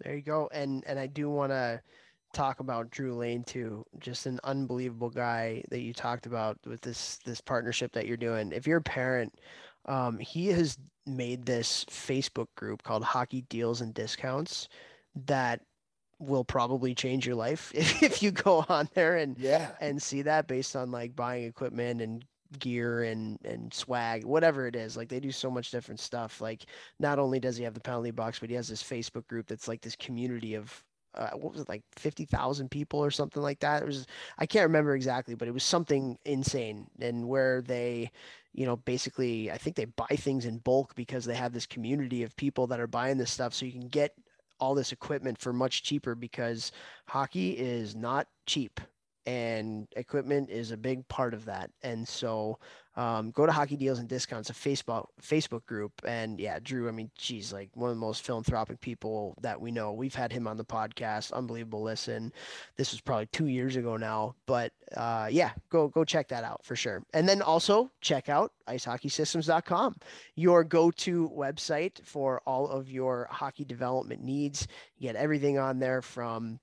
There 0.00 0.14
you 0.14 0.22
go. 0.22 0.48
And 0.52 0.84
and 0.86 0.98
I 0.98 1.06
do 1.06 1.30
want 1.30 1.52
to 1.52 1.80
talk 2.36 2.60
about 2.60 2.90
Drew 2.90 3.14
Lane 3.14 3.44
too. 3.44 3.84
Just 3.98 4.26
an 4.26 4.38
unbelievable 4.44 5.10
guy 5.10 5.64
that 5.70 5.80
you 5.80 5.92
talked 5.92 6.26
about 6.26 6.58
with 6.66 6.80
this 6.82 7.18
this 7.24 7.40
partnership 7.40 7.92
that 7.92 8.06
you're 8.06 8.16
doing. 8.16 8.52
If 8.52 8.66
you're 8.66 8.78
a 8.78 8.82
parent, 8.82 9.34
um, 9.86 10.18
he 10.18 10.48
has 10.48 10.78
made 11.06 11.46
this 11.46 11.84
Facebook 11.86 12.48
group 12.56 12.82
called 12.82 13.04
Hockey 13.04 13.42
Deals 13.48 13.80
and 13.80 13.94
Discounts 13.94 14.68
that 15.26 15.60
will 16.18 16.44
probably 16.44 16.94
change 16.94 17.26
your 17.26 17.36
life 17.36 17.72
if, 17.74 18.02
if 18.02 18.22
you 18.22 18.30
go 18.30 18.64
on 18.68 18.88
there 18.94 19.16
and 19.16 19.38
Yeah. 19.38 19.72
and 19.80 20.02
see 20.02 20.22
that 20.22 20.46
based 20.48 20.76
on 20.76 20.90
like 20.90 21.14
buying 21.16 21.44
equipment 21.44 22.00
and 22.00 22.24
gear 22.60 23.02
and 23.02 23.38
and 23.44 23.74
swag 23.74 24.24
whatever 24.24 24.68
it 24.68 24.76
is 24.76 24.96
like 24.96 25.08
they 25.08 25.18
do 25.18 25.32
so 25.32 25.50
much 25.50 25.72
different 25.72 25.98
stuff 25.98 26.40
like 26.40 26.66
not 27.00 27.18
only 27.18 27.40
does 27.40 27.56
he 27.56 27.64
have 27.64 27.74
the 27.74 27.80
penalty 27.80 28.12
box 28.12 28.38
but 28.38 28.48
he 28.48 28.54
has 28.54 28.68
this 28.68 28.84
facebook 28.84 29.26
group 29.26 29.46
that's 29.48 29.66
like 29.66 29.80
this 29.80 29.96
community 29.96 30.54
of 30.54 30.84
uh, 31.16 31.30
what 31.30 31.52
was 31.52 31.62
it 31.62 31.68
like 31.68 31.82
50,000 31.96 32.70
people 32.70 33.02
or 33.02 33.10
something 33.10 33.42
like 33.42 33.60
that? 33.60 33.82
It 33.82 33.86
was 33.86 34.06
i 34.38 34.46
can't 34.46 34.66
remember 34.66 34.94
exactly 34.94 35.34
but 35.34 35.48
it 35.48 35.54
was 35.54 35.64
something 35.64 36.18
insane. 36.24 36.86
And 37.00 37.28
where 37.28 37.62
they 37.62 38.10
you 38.52 38.64
know 38.66 38.76
basically 38.76 39.50
i 39.50 39.58
think 39.58 39.76
they 39.76 39.84
buy 39.84 40.16
things 40.16 40.46
in 40.46 40.58
bulk 40.58 40.94
because 40.94 41.24
they 41.24 41.34
have 41.34 41.52
this 41.52 41.66
community 41.66 42.22
of 42.22 42.36
people 42.36 42.66
that 42.68 42.80
are 42.80 42.86
buying 42.86 43.18
this 43.18 43.30
stuff. 43.30 43.54
So 43.54 43.66
you 43.66 43.72
can 43.72 43.88
get 43.88 44.12
all 44.58 44.74
this 44.74 44.92
equipment 44.92 45.38
for 45.38 45.52
much 45.52 45.82
cheaper 45.82 46.14
because 46.14 46.72
hockey 47.06 47.50
is 47.50 47.94
not 47.94 48.26
cheap 48.46 48.80
and 49.26 49.88
equipment 49.96 50.50
is 50.50 50.70
a 50.70 50.76
big 50.76 51.06
part 51.08 51.34
of 51.34 51.44
that. 51.46 51.70
And 51.82 52.06
so 52.06 52.58
um, 52.96 53.30
go 53.32 53.44
to 53.44 53.52
Hockey 53.52 53.76
Deals 53.76 53.98
and 53.98 54.08
Discounts, 54.08 54.48
a 54.48 54.54
Facebook 54.54 55.06
Facebook 55.20 55.66
group. 55.66 55.92
And 56.06 56.40
yeah, 56.40 56.58
Drew, 56.62 56.88
I 56.88 56.92
mean, 56.92 57.10
geez, 57.18 57.52
like 57.52 57.68
one 57.74 57.90
of 57.90 57.96
the 57.96 58.00
most 58.00 58.24
philanthropic 58.24 58.80
people 58.80 59.36
that 59.42 59.60
we 59.60 59.70
know. 59.70 59.92
We've 59.92 60.14
had 60.14 60.32
him 60.32 60.46
on 60.46 60.56
the 60.56 60.64
podcast. 60.64 61.32
Unbelievable 61.32 61.82
listen. 61.82 62.32
This 62.76 62.92
was 62.92 63.02
probably 63.02 63.26
two 63.26 63.48
years 63.48 63.76
ago 63.76 63.96
now, 63.98 64.34
but 64.46 64.72
uh, 64.96 65.28
yeah, 65.30 65.50
go 65.68 65.88
go 65.88 66.04
check 66.04 66.28
that 66.28 66.44
out 66.44 66.64
for 66.64 66.74
sure. 66.74 67.02
And 67.12 67.28
then 67.28 67.42
also 67.42 67.90
check 68.00 68.28
out 68.28 68.52
icehockeysystems.com, 68.66 69.96
your 70.34 70.64
go-to 70.64 71.30
website 71.36 72.02
for 72.04 72.40
all 72.46 72.68
of 72.68 72.90
your 72.90 73.28
hockey 73.30 73.64
development 73.64 74.22
needs. 74.22 74.66
You 74.96 75.08
get 75.08 75.16
everything 75.16 75.58
on 75.58 75.78
there 75.78 76.00
from 76.00 76.60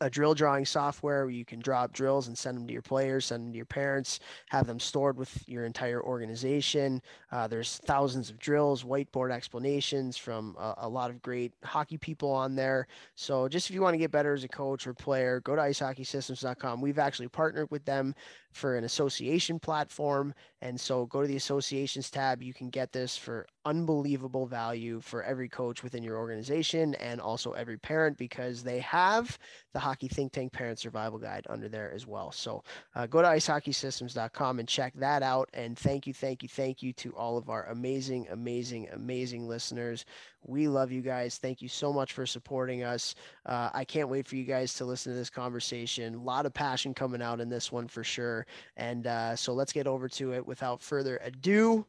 a 0.00 0.10
drill 0.10 0.34
drawing 0.34 0.64
software 0.64 1.24
where 1.24 1.34
you 1.34 1.44
can 1.44 1.60
draw 1.60 1.82
up 1.82 1.92
drills 1.92 2.28
and 2.28 2.36
send 2.36 2.56
them 2.56 2.66
to 2.66 2.72
your 2.72 2.82
players, 2.82 3.26
send 3.26 3.44
them 3.44 3.52
to 3.52 3.56
your 3.56 3.66
parents, 3.66 4.20
have 4.48 4.66
them 4.66 4.80
stored 4.80 5.16
with 5.16 5.46
your 5.48 5.64
entire 5.64 6.02
organization. 6.02 7.02
Uh, 7.32 7.46
there's 7.46 7.78
thousands 7.84 8.30
of 8.30 8.38
drills, 8.38 8.82
whiteboard 8.82 9.30
explanations 9.30 10.16
from 10.16 10.56
a, 10.58 10.74
a, 10.78 10.88
lot 10.88 11.10
of 11.10 11.20
great 11.22 11.52
hockey 11.64 11.98
people 11.98 12.30
on 12.30 12.54
there. 12.54 12.86
So 13.14 13.48
just 13.48 13.68
if 13.68 13.74
you 13.74 13.82
want 13.82 13.94
to 13.94 13.98
get 13.98 14.10
better 14.10 14.34
as 14.34 14.44
a 14.44 14.48
coach 14.48 14.86
or 14.86 14.94
player, 14.94 15.40
go 15.40 15.54
to 15.54 15.62
icehockeysystems.com. 15.62 16.80
We've 16.80 16.98
actually 16.98 17.28
partnered 17.28 17.70
with 17.70 17.84
them 17.84 18.14
for 18.52 18.76
an 18.76 18.84
association 18.84 19.58
platform. 19.58 20.34
And 20.60 20.78
so 20.78 21.06
go 21.06 21.22
to 21.22 21.28
the 21.28 21.36
associations 21.36 22.10
tab. 22.10 22.42
You 22.42 22.52
can 22.52 22.68
get 22.68 22.92
this 22.92 23.16
for 23.16 23.46
unbelievable 23.64 24.46
value 24.46 25.00
for 25.00 25.22
every 25.22 25.48
coach 25.48 25.82
within 25.82 26.02
your 26.02 26.18
organization 26.18 26.94
and 26.96 27.20
also 27.20 27.52
every 27.52 27.78
parent 27.78 28.16
because 28.18 28.62
they 28.62 28.80
have 28.80 29.38
the 29.72 29.78
Hockey 29.78 30.08
Think 30.08 30.32
Tank 30.32 30.52
Parent 30.52 30.78
Survival 30.78 31.18
Guide 31.18 31.46
under 31.48 31.68
there 31.68 31.92
as 31.92 32.06
well. 32.06 32.32
So 32.32 32.62
uh, 32.94 33.06
go 33.06 33.22
to 33.22 33.28
icehockeysystems.com 33.28 34.58
and 34.58 34.68
check 34.68 34.92
that 34.96 35.22
out. 35.22 35.48
And 35.52 35.78
thank 35.78 36.06
you, 36.06 36.14
thank 36.14 36.42
you, 36.42 36.48
thank 36.48 36.82
you 36.82 36.92
to 36.94 37.14
all 37.14 37.38
of 37.38 37.48
our 37.48 37.66
amazing, 37.66 38.26
amazing, 38.30 38.88
amazing 38.92 39.46
listeners. 39.48 40.04
We 40.46 40.68
love 40.68 40.90
you 40.90 41.02
guys. 41.02 41.38
Thank 41.38 41.62
you 41.62 41.68
so 41.68 41.92
much 41.92 42.12
for 42.12 42.26
supporting 42.26 42.82
us. 42.82 43.14
Uh, 43.46 43.70
I 43.72 43.84
can't 43.84 44.08
wait 44.08 44.26
for 44.26 44.36
you 44.36 44.44
guys 44.44 44.74
to 44.74 44.84
listen 44.84 45.12
to 45.12 45.18
this 45.18 45.30
conversation. 45.30 46.14
A 46.14 46.22
lot 46.22 46.46
of 46.46 46.54
passion 46.54 46.94
coming 46.94 47.22
out 47.22 47.40
in 47.40 47.48
this 47.48 47.70
one 47.70 47.88
for 47.88 48.02
sure. 48.02 48.46
And 48.76 49.06
uh, 49.06 49.36
so 49.36 49.52
let's 49.52 49.72
get 49.72 49.86
over 49.86 50.08
to 50.08 50.32
it 50.32 50.46
without 50.46 50.82
further 50.82 51.20
ado. 51.22 51.86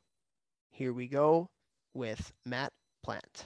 Here 0.70 0.94
we 0.94 1.08
go 1.08 1.50
with 1.94 2.32
Matt 2.46 2.72
Plante. 3.04 3.46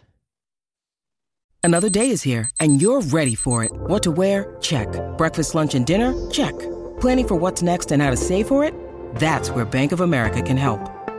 Another 1.64 1.90
day 1.90 2.12
is 2.12 2.22
here, 2.22 2.50
and 2.60 2.80
you're 2.80 3.02
ready 3.02 3.34
for 3.34 3.64
it. 3.64 3.72
What 3.74 4.04
to 4.04 4.12
wear? 4.12 4.56
Check. 4.62 4.88
Breakfast, 5.18 5.56
lunch, 5.56 5.74
and 5.74 5.84
dinner? 5.84 6.14
Check. 6.30 6.54
Planning 7.00 7.28
for 7.28 7.36
what's 7.36 7.64
next 7.64 7.92
and 7.92 8.04
how 8.04 8.12
to 8.12 8.18
save 8.18 8.48
for 8.48 8.64
it? 8.64 8.74
That's 9.16 9.50
where 9.50 9.66
Bank 9.66 9.92
of 9.92 10.02
America 10.02 10.44
can 10.44 10.58
help. 10.58 10.95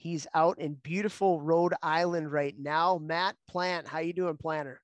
He's 0.00 0.26
out 0.32 0.58
in 0.58 0.78
beautiful 0.82 1.42
Rhode 1.42 1.74
Island 1.82 2.32
right 2.32 2.54
now. 2.58 2.96
Matt 2.96 3.36
Plante, 3.50 3.86
how 3.86 3.98
you 3.98 4.14
doing, 4.14 4.38
Planter? 4.38 4.80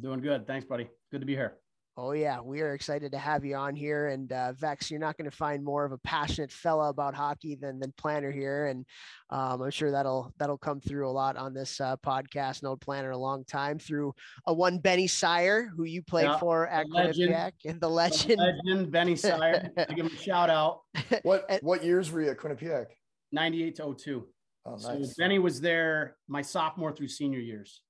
Doing 0.00 0.20
good. 0.20 0.46
Thanks, 0.46 0.64
buddy. 0.64 0.88
Good 1.10 1.18
to 1.18 1.26
be 1.26 1.34
here. 1.34 1.56
Oh 1.96 2.12
yeah, 2.12 2.40
we 2.40 2.60
are 2.60 2.72
excited 2.72 3.10
to 3.10 3.18
have 3.18 3.44
you 3.44 3.56
on 3.56 3.74
here. 3.74 4.06
And 4.06 4.30
uh, 4.30 4.52
Vex, 4.52 4.88
you're 4.88 5.00
not 5.00 5.16
going 5.16 5.28
to 5.28 5.36
find 5.36 5.64
more 5.64 5.84
of 5.84 5.90
a 5.90 5.98
passionate 5.98 6.52
fella 6.52 6.88
about 6.88 7.16
hockey 7.16 7.56
than 7.56 7.80
than 7.80 7.92
Planter 7.98 8.30
here, 8.30 8.66
and 8.66 8.86
um, 9.30 9.60
I'm 9.60 9.72
sure 9.72 9.90
that'll 9.90 10.32
that'll 10.38 10.56
come 10.56 10.80
through 10.80 11.08
a 11.08 11.10
lot 11.10 11.36
on 11.36 11.52
this 11.52 11.80
uh, 11.80 11.96
podcast. 11.96 12.62
Known 12.62 12.78
Planter 12.78 13.10
a 13.10 13.18
long 13.18 13.44
time 13.44 13.80
through 13.80 14.14
a 14.46 14.54
one 14.54 14.78
Benny 14.78 15.08
Syer, 15.08 15.68
who 15.76 15.82
you 15.82 16.00
played 16.00 16.26
yeah, 16.26 16.38
for 16.38 16.68
at 16.68 16.86
Quinnipiac, 16.86 17.52
and 17.66 17.80
the 17.80 17.90
legend, 17.90 18.38
the 18.38 18.54
legend 18.64 18.92
Benny 18.92 19.14
Syer. 19.14 19.68
I 19.76 19.92
give 19.92 20.06
him 20.06 20.12
a 20.16 20.22
shout 20.22 20.48
out. 20.48 20.82
What 21.22 21.44
and, 21.48 21.60
what 21.60 21.82
years 21.82 22.12
were 22.12 22.22
you 22.22 22.30
at 22.30 22.38
Quinnipiac? 22.38 22.86
98 23.32 23.76
to 23.76 23.94
02. 23.98 24.26
Oh, 24.66 24.72
nice. 24.72 24.82
So 24.82 25.12
Benny 25.18 25.38
was 25.38 25.60
there 25.60 26.16
my 26.28 26.42
sophomore 26.42 26.92
through 26.92 27.08
senior 27.08 27.38
years. 27.38 27.82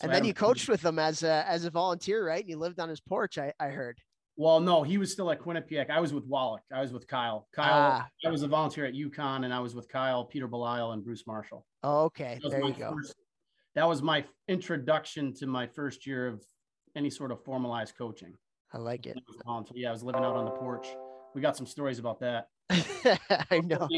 So 0.00 0.06
and 0.06 0.14
then 0.14 0.24
you 0.24 0.34
coached 0.34 0.68
with 0.68 0.84
him 0.84 0.98
as 0.98 1.22
a 1.22 1.44
as 1.48 1.64
a 1.64 1.70
volunteer, 1.70 2.26
right? 2.26 2.40
And 2.40 2.50
you 2.50 2.56
lived 2.56 2.80
on 2.80 2.88
his 2.88 3.00
porch. 3.00 3.38
I, 3.38 3.52
I 3.60 3.68
heard. 3.68 3.98
Well, 4.36 4.58
no, 4.58 4.82
he 4.82 4.98
was 4.98 5.12
still 5.12 5.30
at 5.30 5.40
Quinnipiac. 5.40 5.90
I 5.90 6.00
was 6.00 6.12
with 6.12 6.24
Wallack. 6.24 6.64
I 6.72 6.80
was 6.80 6.92
with 6.92 7.06
Kyle. 7.06 7.46
Kyle. 7.54 8.02
Ah. 8.02 8.08
I 8.26 8.30
was 8.30 8.42
a 8.42 8.48
volunteer 8.48 8.84
at 8.84 8.94
UConn, 8.94 9.44
and 9.44 9.54
I 9.54 9.60
was 9.60 9.76
with 9.76 9.88
Kyle, 9.88 10.24
Peter 10.24 10.48
Belisle, 10.48 10.92
and 10.92 11.04
Bruce 11.04 11.24
Marshall. 11.24 11.64
Oh, 11.84 12.04
okay, 12.06 12.40
there 12.42 12.64
you 12.64 12.72
go. 12.72 12.92
First, 12.92 13.14
that 13.76 13.86
was 13.86 14.02
my 14.02 14.24
introduction 14.48 15.32
to 15.34 15.46
my 15.46 15.68
first 15.68 16.04
year 16.04 16.26
of 16.26 16.42
any 16.96 17.10
sort 17.10 17.30
of 17.30 17.44
formalized 17.44 17.96
coaching. 17.96 18.34
I 18.72 18.78
like 18.78 19.06
it. 19.06 19.16
Yeah, 19.74 19.90
I 19.90 19.92
was 19.92 20.02
living 20.02 20.24
out 20.24 20.34
on 20.34 20.44
the 20.44 20.50
porch. 20.50 20.88
We 21.36 21.40
got 21.40 21.56
some 21.56 21.66
stories 21.66 22.00
about 22.00 22.18
that. 22.20 22.48
I 22.70 23.60
know. 23.60 23.88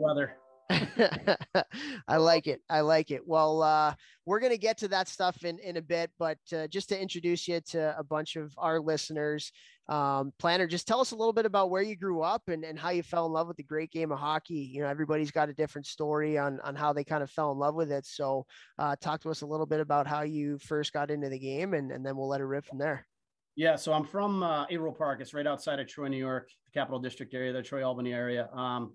Weather. 0.00 0.36
I 2.08 2.16
like 2.16 2.46
it. 2.46 2.60
I 2.68 2.80
like 2.80 3.10
it. 3.10 3.26
Well, 3.26 3.62
uh, 3.62 3.94
we're 4.26 4.40
going 4.40 4.52
to 4.52 4.58
get 4.58 4.78
to 4.78 4.88
that 4.88 5.08
stuff 5.08 5.44
in, 5.44 5.58
in 5.58 5.76
a 5.76 5.82
bit, 5.82 6.10
but 6.18 6.38
uh, 6.54 6.66
just 6.68 6.88
to 6.90 7.00
introduce 7.00 7.48
you 7.48 7.60
to 7.70 7.96
a 7.98 8.04
bunch 8.04 8.36
of 8.36 8.52
our 8.56 8.80
listeners, 8.80 9.52
um, 9.88 10.32
Planter, 10.38 10.66
just 10.66 10.86
tell 10.86 11.00
us 11.00 11.10
a 11.10 11.16
little 11.16 11.32
bit 11.32 11.46
about 11.46 11.70
where 11.70 11.82
you 11.82 11.96
grew 11.96 12.22
up 12.22 12.48
and, 12.48 12.64
and 12.64 12.78
how 12.78 12.90
you 12.90 13.02
fell 13.02 13.26
in 13.26 13.32
love 13.32 13.48
with 13.48 13.56
the 13.56 13.62
great 13.62 13.90
game 13.90 14.12
of 14.12 14.18
hockey. 14.18 14.70
You 14.72 14.82
know, 14.82 14.88
everybody's 14.88 15.30
got 15.30 15.48
a 15.48 15.54
different 15.54 15.86
story 15.86 16.38
on, 16.38 16.60
on 16.60 16.74
how 16.74 16.92
they 16.92 17.04
kind 17.04 17.22
of 17.22 17.30
fell 17.30 17.52
in 17.52 17.58
love 17.58 17.74
with 17.74 17.90
it. 17.90 18.06
So 18.06 18.46
uh, 18.78 18.96
talk 19.00 19.20
to 19.22 19.30
us 19.30 19.42
a 19.42 19.46
little 19.46 19.66
bit 19.66 19.80
about 19.80 20.06
how 20.06 20.22
you 20.22 20.58
first 20.58 20.92
got 20.92 21.10
into 21.10 21.28
the 21.28 21.38
game 21.38 21.74
and, 21.74 21.90
and 21.90 22.06
then 22.06 22.16
we'll 22.16 22.28
let 22.28 22.40
it 22.40 22.44
rip 22.44 22.64
from 22.64 22.78
there. 22.78 23.06
Yeah, 23.54 23.76
so 23.76 23.92
I'm 23.92 24.04
from 24.04 24.42
uh, 24.42 24.64
Averill 24.70 24.94
Park. 24.94 25.20
It's 25.20 25.34
right 25.34 25.46
outside 25.46 25.78
of 25.78 25.86
Troy, 25.86 26.08
New 26.08 26.16
York, 26.16 26.48
the 26.64 26.70
Capital 26.70 26.98
District 26.98 27.34
area, 27.34 27.52
the 27.52 27.62
Troy 27.62 27.86
Albany 27.86 28.14
area. 28.14 28.48
Um, 28.54 28.94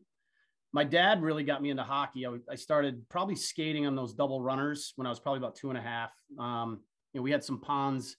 my 0.73 0.83
dad 0.83 1.21
really 1.21 1.43
got 1.43 1.61
me 1.61 1.69
into 1.69 1.83
hockey. 1.83 2.25
I, 2.25 2.37
I, 2.51 2.55
started 2.55 3.07
probably 3.09 3.35
skating 3.35 3.85
on 3.87 3.95
those 3.95 4.13
double 4.13 4.41
runners 4.41 4.93
when 4.95 5.07
I 5.07 5.09
was 5.09 5.19
probably 5.19 5.39
about 5.39 5.55
two 5.55 5.69
and 5.69 5.77
a 5.77 5.81
half. 5.81 6.11
Um, 6.37 6.81
you 7.13 7.19
know, 7.19 7.23
we 7.23 7.31
had 7.31 7.43
some 7.43 7.61
ponds 7.61 8.17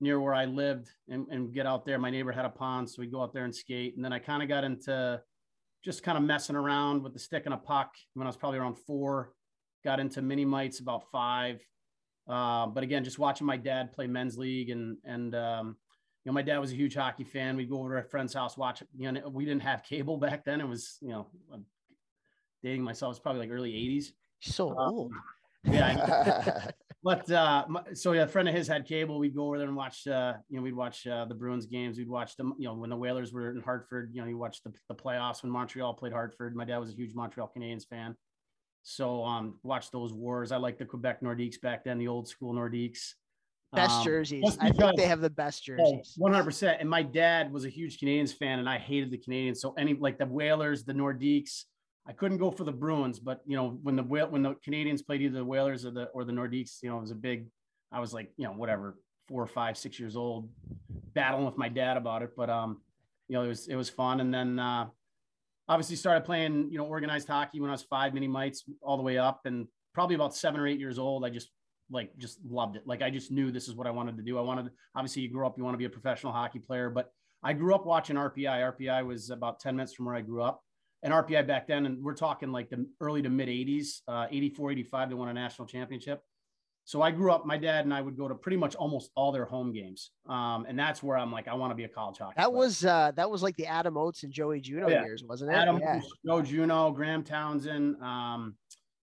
near 0.00 0.20
where 0.20 0.34
I 0.34 0.44
lived 0.44 0.90
and, 1.08 1.26
and 1.30 1.52
get 1.54 1.66
out 1.66 1.86
there. 1.86 1.98
My 1.98 2.10
neighbor 2.10 2.32
had 2.32 2.44
a 2.44 2.50
pond, 2.50 2.90
so 2.90 3.00
we'd 3.00 3.12
go 3.12 3.22
out 3.22 3.32
there 3.32 3.44
and 3.44 3.54
skate. 3.54 3.96
And 3.96 4.04
then 4.04 4.12
I 4.12 4.18
kind 4.18 4.42
of 4.42 4.48
got 4.48 4.64
into 4.64 5.20
just 5.84 6.02
kind 6.02 6.18
of 6.18 6.24
messing 6.24 6.56
around 6.56 7.02
with 7.02 7.12
the 7.12 7.18
stick 7.18 7.42
and 7.46 7.54
a 7.54 7.58
puck 7.58 7.94
when 8.14 8.26
I 8.26 8.28
was 8.28 8.36
probably 8.36 8.58
around 8.58 8.76
four. 8.78 9.32
Got 9.84 10.00
into 10.00 10.20
mini 10.20 10.44
mites 10.44 10.80
about 10.80 11.04
five. 11.12 11.60
Uh, 12.28 12.66
but 12.66 12.82
again, 12.82 13.04
just 13.04 13.20
watching 13.20 13.46
my 13.46 13.56
dad 13.56 13.92
play 13.92 14.08
men's 14.08 14.36
league 14.36 14.70
and 14.70 14.96
and 15.04 15.34
um, 15.36 15.76
you 16.24 16.30
know, 16.30 16.34
my 16.34 16.42
dad 16.42 16.58
was 16.58 16.72
a 16.72 16.74
huge 16.74 16.96
hockey 16.96 17.22
fan. 17.22 17.56
We'd 17.56 17.70
go 17.70 17.78
over 17.78 18.00
to 18.00 18.04
a 18.04 18.10
friend's 18.10 18.34
house, 18.34 18.56
watch. 18.56 18.82
You 18.96 19.12
know, 19.12 19.28
we 19.28 19.44
didn't 19.44 19.62
have 19.62 19.84
cable 19.84 20.16
back 20.18 20.44
then. 20.44 20.60
It 20.60 20.66
was 20.66 20.98
you 21.00 21.10
know 21.10 21.28
dating 22.66 22.82
myself. 22.82 23.12
It's 23.12 23.20
probably 23.20 23.40
like 23.40 23.50
early 23.50 23.72
'80s. 23.72 24.12
So 24.40 24.70
um, 24.70 24.94
old. 24.94 25.12
Yeah. 25.64 26.68
but 27.02 27.30
uh, 27.30 27.64
so 27.94 28.12
yeah, 28.12 28.22
a 28.22 28.26
friend 28.26 28.48
of 28.48 28.54
his 28.54 28.66
had 28.66 28.86
cable. 28.86 29.18
We'd 29.18 29.34
go 29.34 29.46
over 29.46 29.58
there 29.58 29.68
and 29.68 29.76
watch. 29.76 30.06
Uh, 30.06 30.34
you 30.48 30.56
know, 30.56 30.62
we'd 30.62 30.74
watch 30.74 31.06
uh, 31.06 31.24
the 31.24 31.34
Bruins 31.34 31.66
games. 31.66 31.98
We'd 31.98 32.08
watch 32.08 32.36
them. 32.36 32.54
You 32.58 32.68
know, 32.68 32.74
when 32.74 32.90
the 32.90 32.96
Whalers 32.96 33.32
were 33.32 33.50
in 33.50 33.62
Hartford. 33.62 34.10
You 34.12 34.22
know, 34.22 34.28
you 34.28 34.38
watched 34.38 34.64
the, 34.64 34.72
the 34.88 34.94
playoffs 34.94 35.42
when 35.42 35.52
Montreal 35.52 35.94
played 35.94 36.12
Hartford. 36.12 36.56
My 36.56 36.64
dad 36.64 36.78
was 36.78 36.90
a 36.90 36.94
huge 36.94 37.14
Montreal 37.14 37.52
Canadiens 37.56 37.86
fan. 37.86 38.16
So 38.82 39.24
um, 39.24 39.58
watch 39.62 39.90
those 39.90 40.12
wars. 40.12 40.52
I 40.52 40.58
like 40.58 40.78
the 40.78 40.84
Quebec 40.84 41.20
Nordiques 41.20 41.60
back 41.60 41.84
then, 41.84 41.98
the 41.98 42.08
old 42.08 42.28
school 42.28 42.54
Nordiques. 42.54 43.14
Best 43.72 43.96
um, 43.96 44.04
jerseys. 44.04 44.56
I 44.60 44.70
think 44.70 44.96
they 44.96 45.06
have 45.06 45.20
the 45.20 45.30
best 45.30 45.64
jerseys. 45.64 46.14
One 46.16 46.32
hundred 46.32 46.44
percent. 46.44 46.80
And 46.80 46.88
my 46.88 47.02
dad 47.02 47.52
was 47.52 47.64
a 47.64 47.68
huge 47.68 47.98
Canadiens 47.98 48.32
fan, 48.32 48.60
and 48.60 48.68
I 48.68 48.78
hated 48.78 49.10
the 49.10 49.18
Canadiens. 49.18 49.56
So 49.56 49.74
any 49.76 49.94
like 49.94 50.18
the 50.18 50.26
Whalers, 50.26 50.84
the 50.84 50.92
Nordiques, 50.92 51.64
I 52.08 52.12
couldn't 52.12 52.38
go 52.38 52.50
for 52.50 52.64
the 52.64 52.72
Bruins, 52.72 53.18
but 53.18 53.40
you 53.46 53.56
know 53.56 53.78
when 53.82 53.96
the 53.96 54.02
when 54.02 54.42
the 54.42 54.54
Canadians 54.62 55.02
played 55.02 55.22
either 55.22 55.38
the 55.38 55.44
Whalers 55.44 55.84
or 55.84 55.90
the 55.90 56.04
or 56.06 56.24
the 56.24 56.32
Nordiques, 56.32 56.82
you 56.82 56.88
know 56.88 56.98
it 56.98 57.00
was 57.00 57.10
a 57.10 57.16
big. 57.16 57.46
I 57.90 58.00
was 58.00 58.14
like 58.14 58.32
you 58.36 58.44
know 58.44 58.52
whatever 58.52 58.96
four 59.28 59.42
or 59.42 59.46
five 59.46 59.76
six 59.76 59.98
years 59.98 60.16
old, 60.16 60.48
battling 61.14 61.44
with 61.44 61.58
my 61.58 61.68
dad 61.68 61.96
about 61.96 62.22
it, 62.22 62.30
but 62.36 62.48
um, 62.48 62.80
you 63.28 63.34
know 63.34 63.42
it 63.42 63.48
was 63.48 63.66
it 63.66 63.74
was 63.74 63.90
fun, 63.90 64.20
and 64.20 64.32
then 64.32 64.58
uh, 64.58 64.86
obviously 65.68 65.96
started 65.96 66.24
playing 66.24 66.68
you 66.70 66.78
know 66.78 66.84
organized 66.84 67.26
hockey 67.26 67.60
when 67.60 67.70
I 67.70 67.74
was 67.74 67.82
five 67.82 68.14
mini 68.14 68.28
mites 68.28 68.64
all 68.82 68.96
the 68.96 69.02
way 69.02 69.18
up, 69.18 69.40
and 69.44 69.66
probably 69.92 70.14
about 70.14 70.34
seven 70.34 70.60
or 70.60 70.66
eight 70.68 70.78
years 70.78 71.00
old, 71.00 71.24
I 71.24 71.30
just 71.30 71.50
like 71.90 72.16
just 72.18 72.38
loved 72.48 72.76
it. 72.76 72.86
Like 72.86 73.02
I 73.02 73.10
just 73.10 73.32
knew 73.32 73.50
this 73.50 73.66
is 73.66 73.74
what 73.74 73.88
I 73.88 73.90
wanted 73.90 74.16
to 74.16 74.22
do. 74.22 74.38
I 74.38 74.42
wanted 74.42 74.70
obviously 74.94 75.22
you 75.22 75.30
grow 75.30 75.46
up, 75.46 75.58
you 75.58 75.64
want 75.64 75.74
to 75.74 75.78
be 75.78 75.86
a 75.86 75.90
professional 75.90 76.32
hockey 76.32 76.60
player, 76.60 76.88
but 76.88 77.10
I 77.42 77.52
grew 77.52 77.74
up 77.74 77.84
watching 77.84 78.16
RPI. 78.16 78.76
RPI 78.76 79.06
was 79.06 79.30
about 79.30 79.60
10 79.60 79.76
minutes 79.76 79.94
from 79.94 80.06
where 80.06 80.14
I 80.14 80.20
grew 80.20 80.42
up 80.42 80.62
and 81.06 81.14
RPI 81.14 81.46
back 81.46 81.68
then, 81.68 81.86
and 81.86 82.02
we're 82.02 82.14
talking 82.14 82.50
like 82.50 82.68
the 82.68 82.84
early 83.00 83.22
to 83.22 83.30
mid 83.30 83.48
80s, 83.48 84.00
uh, 84.08 84.26
84, 84.28 84.72
85, 84.72 85.08
they 85.08 85.14
won 85.14 85.28
a 85.28 85.32
national 85.32 85.68
championship. 85.68 86.24
So 86.84 87.00
I 87.00 87.12
grew 87.12 87.30
up, 87.30 87.46
my 87.46 87.56
dad 87.56 87.84
and 87.84 87.94
I 87.94 88.00
would 88.00 88.16
go 88.16 88.26
to 88.26 88.34
pretty 88.34 88.56
much 88.56 88.74
almost 88.74 89.10
all 89.14 89.30
their 89.30 89.44
home 89.44 89.72
games. 89.72 90.10
Um, 90.28 90.66
and 90.68 90.76
that's 90.76 91.04
where 91.04 91.16
I'm 91.16 91.30
like, 91.30 91.46
I 91.46 91.54
want 91.54 91.70
to 91.70 91.76
be 91.76 91.84
a 91.84 91.88
college 91.88 92.18
hockey. 92.18 92.34
That 92.36 92.46
player. 92.48 92.56
was 92.56 92.84
uh, 92.84 93.12
that 93.14 93.30
was 93.30 93.40
like 93.40 93.56
the 93.56 93.66
Adam 93.66 93.96
Oates 93.96 94.24
and 94.24 94.32
Joey 94.32 94.60
Juneau 94.60 94.86
oh, 94.86 94.90
yeah. 94.90 95.04
years, 95.04 95.22
wasn't 95.24 95.52
it? 95.52 95.54
Adam, 95.54 95.78
yeah. 95.78 96.00
Joe 96.26 96.42
Juneau, 96.42 96.90
Graham 96.90 97.22
Townsend, 97.22 98.02
um, 98.02 98.56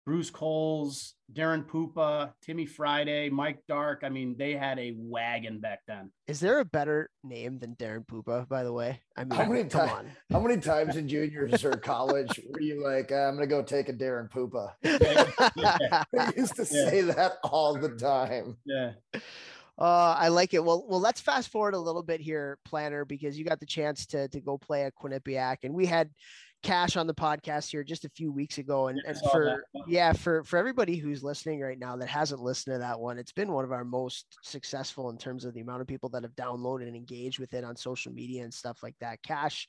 Bruce 0.06 0.28
Coles, 0.28 1.14
Daren 1.32 1.64
Puppa, 1.64 2.34
Timmy 2.42 2.66
Friday, 2.66 3.30
Mike 3.30 3.60
Dark. 3.66 4.02
I 4.04 4.10
mean, 4.10 4.36
they 4.38 4.52
had 4.52 4.78
a 4.78 4.92
wagon 4.96 5.60
back 5.60 5.80
then. 5.86 6.10
Is 6.26 6.40
there 6.40 6.60
a 6.60 6.64
better 6.64 7.08
name 7.22 7.58
than 7.58 7.74
Daren 7.76 8.06
Puppa, 8.06 8.46
by 8.46 8.64
the 8.64 8.72
way? 8.72 9.00
I 9.16 9.24
mean, 9.24 9.38
how 9.38 9.46
many 9.46 9.64
times? 9.64 10.10
How 10.30 10.40
many 10.40 10.60
times 10.60 10.96
in 10.96 11.08
juniors 11.08 11.64
or 11.64 11.72
college 11.76 12.38
were 12.50 12.60
you 12.60 12.84
like, 12.84 13.10
I'm 13.12 13.36
going 13.36 13.40
to 13.40 13.46
go 13.46 13.62
take 13.62 13.88
a 13.88 13.94
Daren 13.94 14.30
Puppa? 14.30 14.72
yeah. 15.56 16.04
I 16.18 16.32
used 16.36 16.56
to 16.56 16.62
yeah. 16.70 16.90
say 16.90 17.00
that 17.02 17.32
all 17.42 17.74
the 17.74 17.90
time. 17.90 18.58
Yeah. 18.66 18.92
Uh, 19.78 20.14
I 20.18 20.28
like 20.28 20.54
it. 20.54 20.62
Well, 20.62 20.84
well, 20.88 21.00
let's 21.00 21.20
fast 21.20 21.50
forward 21.50 21.74
a 21.74 21.78
little 21.78 22.02
bit 22.02 22.20
here, 22.20 22.58
Planter, 22.64 23.06
because 23.06 23.38
you 23.38 23.44
got 23.44 23.58
the 23.58 23.66
chance 23.66 24.06
to 24.06 24.28
to 24.28 24.40
go 24.40 24.56
play 24.56 24.84
at 24.84 24.94
Quinnipiac, 24.94 25.58
and 25.64 25.74
we 25.74 25.86
had 25.86 26.10
Cash 26.64 26.96
on 26.96 27.06
the 27.06 27.14
podcast 27.14 27.70
here 27.70 27.84
just 27.84 28.06
a 28.06 28.08
few 28.08 28.32
weeks 28.32 28.56
ago. 28.56 28.88
And, 28.88 28.98
and 29.06 29.16
for 29.30 29.64
yeah, 29.86 30.14
for 30.14 30.42
for 30.42 30.58
everybody 30.58 30.96
who's 30.96 31.22
listening 31.22 31.60
right 31.60 31.78
now 31.78 31.94
that 31.96 32.08
hasn't 32.08 32.40
listened 32.40 32.74
to 32.74 32.78
that 32.78 32.98
one, 32.98 33.18
it's 33.18 33.32
been 33.32 33.52
one 33.52 33.64
of 33.64 33.70
our 33.70 33.84
most 33.84 34.26
successful 34.42 35.10
in 35.10 35.18
terms 35.18 35.44
of 35.44 35.52
the 35.52 35.60
amount 35.60 35.82
of 35.82 35.86
people 35.86 36.08
that 36.08 36.22
have 36.22 36.34
downloaded 36.34 36.86
and 36.86 36.96
engaged 36.96 37.38
with 37.38 37.52
it 37.52 37.64
on 37.64 37.76
social 37.76 38.12
media 38.12 38.42
and 38.42 38.52
stuff 38.52 38.82
like 38.82 38.96
that. 39.00 39.22
Cash, 39.22 39.68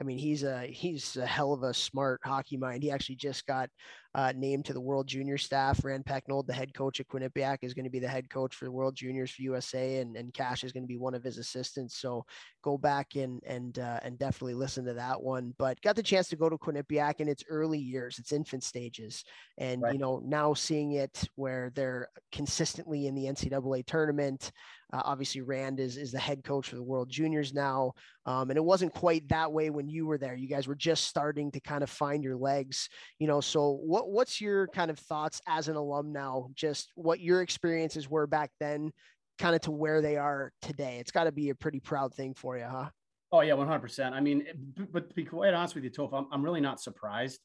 I 0.00 0.04
mean, 0.04 0.18
he's 0.18 0.44
a 0.44 0.66
he's 0.66 1.16
a 1.16 1.26
hell 1.26 1.52
of 1.52 1.64
a 1.64 1.74
smart 1.74 2.20
hockey 2.24 2.56
mind. 2.56 2.84
He 2.84 2.92
actually 2.92 3.16
just 3.16 3.44
got 3.46 3.68
uh, 4.16 4.32
named 4.34 4.64
to 4.64 4.72
the 4.72 4.80
World 4.80 5.06
Junior 5.06 5.36
staff. 5.36 5.84
Rand 5.84 6.06
Pecknold, 6.06 6.46
the 6.46 6.54
head 6.54 6.72
coach 6.72 7.00
at 7.00 7.08
Quinnipiac, 7.08 7.58
is 7.60 7.74
going 7.74 7.84
to 7.84 7.90
be 7.90 7.98
the 7.98 8.08
head 8.08 8.30
coach 8.30 8.54
for 8.54 8.64
the 8.64 8.72
World 8.72 8.96
Juniors 8.96 9.30
for 9.30 9.42
USA, 9.42 9.98
and, 9.98 10.16
and 10.16 10.32
Cash 10.32 10.64
is 10.64 10.72
going 10.72 10.84
to 10.84 10.88
be 10.88 10.96
one 10.96 11.14
of 11.14 11.22
his 11.22 11.36
assistants. 11.36 11.98
So 11.98 12.24
go 12.62 12.78
back 12.78 13.14
and 13.14 13.42
and 13.46 13.78
uh, 13.78 14.00
and 14.02 14.18
definitely 14.18 14.54
listen 14.54 14.86
to 14.86 14.94
that 14.94 15.22
one. 15.22 15.52
But 15.58 15.82
got 15.82 15.96
the 15.96 16.02
chance 16.02 16.28
to 16.28 16.36
go 16.36 16.48
to 16.48 16.56
Quinnipiac 16.56 17.20
in 17.20 17.28
its 17.28 17.44
early 17.50 17.78
years, 17.78 18.18
its 18.18 18.32
infant 18.32 18.64
stages, 18.64 19.22
and 19.58 19.82
right. 19.82 19.92
you 19.92 19.98
know 19.98 20.22
now 20.24 20.54
seeing 20.54 20.92
it 20.92 21.28
where 21.34 21.70
they're 21.74 22.08
consistently 22.32 23.08
in 23.08 23.14
the 23.14 23.26
NCAA 23.26 23.84
tournament. 23.84 24.50
Uh, 24.94 25.02
obviously, 25.04 25.42
Rand 25.42 25.78
is 25.78 25.98
is 25.98 26.12
the 26.12 26.18
head 26.18 26.42
coach 26.42 26.70
for 26.70 26.76
the 26.76 26.82
World 26.82 27.10
Juniors 27.10 27.52
now, 27.52 27.92
um, 28.26 28.50
and 28.50 28.56
it 28.56 28.64
wasn't 28.64 28.92
quite 28.92 29.28
that 29.28 29.52
way 29.52 29.70
when 29.70 29.88
you 29.88 30.04
were 30.06 30.18
there. 30.18 30.34
You 30.34 30.48
guys 30.48 30.66
were 30.66 30.74
just 30.74 31.04
starting 31.04 31.52
to 31.52 31.60
kind 31.60 31.82
of 31.82 31.88
find 31.88 32.22
your 32.24 32.36
legs, 32.36 32.88
you 33.18 33.28
know. 33.28 33.40
So, 33.40 33.78
what 33.82 34.10
what's 34.10 34.40
your 34.40 34.66
kind 34.68 34.90
of 34.90 34.98
thoughts 34.98 35.40
as 35.46 35.68
an 35.68 35.76
alum 35.76 36.12
now? 36.12 36.48
Just 36.54 36.90
what 36.96 37.20
your 37.20 37.40
experiences 37.40 38.10
were 38.10 38.26
back 38.26 38.50
then, 38.58 38.92
kind 39.38 39.54
of 39.54 39.60
to 39.62 39.70
where 39.70 40.02
they 40.02 40.16
are 40.16 40.52
today. 40.60 40.98
It's 40.98 41.12
got 41.12 41.24
to 41.24 41.32
be 41.32 41.50
a 41.50 41.54
pretty 41.54 41.80
proud 41.80 42.12
thing 42.14 42.34
for 42.34 42.58
you, 42.58 42.64
huh? 42.64 42.90
Oh 43.30 43.40
yeah, 43.40 43.54
one 43.54 43.68
hundred 43.68 43.80
percent. 43.80 44.14
I 44.14 44.20
mean, 44.20 44.44
but 44.92 45.08
to 45.08 45.14
be 45.14 45.24
quite 45.24 45.54
honest 45.54 45.74
with 45.74 45.84
you, 45.84 45.90
Toph, 45.90 46.12
I'm, 46.12 46.26
I'm 46.32 46.42
really 46.42 46.60
not 46.60 46.80
surprised. 46.80 47.40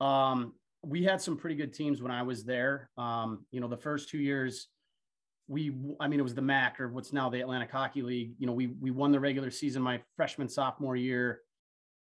Um, 0.00 0.54
we 0.82 1.04
had 1.04 1.20
some 1.20 1.36
pretty 1.36 1.56
good 1.56 1.72
teams 1.72 2.02
when 2.02 2.10
I 2.10 2.22
was 2.22 2.44
there. 2.44 2.90
Um, 2.96 3.44
you 3.50 3.60
know, 3.60 3.68
the 3.68 3.76
first 3.76 4.08
two 4.08 4.18
years, 4.18 4.68
we, 5.46 5.72
I 6.00 6.08
mean, 6.08 6.18
it 6.18 6.22
was 6.22 6.34
the 6.34 6.42
MAC 6.42 6.80
or 6.80 6.88
what's 6.88 7.12
now 7.12 7.28
the 7.28 7.40
Atlantic 7.40 7.70
Hockey 7.70 8.02
League. 8.02 8.34
You 8.38 8.46
know, 8.46 8.52
we 8.52 8.68
we 8.80 8.90
won 8.90 9.12
the 9.12 9.20
regular 9.20 9.50
season 9.50 9.82
my 9.82 10.00
freshman 10.16 10.48
sophomore 10.48 10.96
year. 10.96 11.40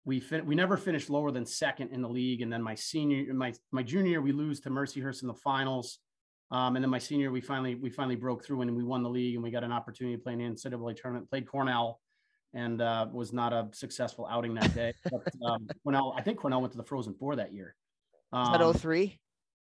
We 0.05 0.21
fin- 0.21 0.47
we 0.47 0.55
never 0.55 0.77
finished 0.77 1.11
lower 1.11 1.31
than 1.31 1.45
second 1.45 1.91
in 1.93 2.01
the 2.01 2.09
league, 2.09 2.41
and 2.41 2.53
then 2.53 2.63
my 2.63 2.75
senior 2.75 3.33
my 3.35 3.53
my 3.73 3.83
junior 3.83 4.11
year 4.11 4.23
we 4.23 4.33
lose 4.33 4.61
to 4.61 4.71
Mercyhurst 4.71 5.23
in 5.23 5.29
the 5.29 5.35
finals. 5.35 5.99
Um, 6.53 6.77
and 6.77 6.85
then 6.85 6.91
my 6.91 6.99
senior, 6.99 7.33
we 7.33 7.41
finally 7.41 7.75
we 7.75 7.91
finally 7.91 8.15
broke 8.15 8.45
through 8.45 8.63
and 8.63 8.77
we 8.77 8.85
won 8.85 9.03
the 9.03 9.11
league 9.11 9.35
and 9.35 9.43
we 9.43 9.51
got 9.51 9.65
an 9.65 9.73
opportunity 9.73 10.17
to 10.17 10.23
play 10.23 10.33
in 10.33 10.39
the 10.39 10.45
NCAA 10.45 10.97
tournament. 10.97 11.29
Played 11.29 11.47
Cornell, 11.47 12.01
and 12.55 12.81
uh, 12.81 13.07
was 13.13 13.33
not 13.33 13.53
a 13.53 13.69
successful 13.73 14.27
outing 14.31 14.55
that 14.55 14.75
day. 14.75 14.93
But 15.11 15.23
um, 15.45 15.69
Cornell, 15.83 16.15
I 16.17 16.23
think 16.23 16.39
Cornell 16.39 16.61
went 16.61 16.73
to 16.73 16.79
the 16.79 16.85
Frozen 16.85 17.15
Four 17.15 17.37
that 17.37 17.53
year. 17.53 17.75
Um, 18.33 18.55
Is 18.55 18.75
that 18.75 18.81
03? 18.81 19.19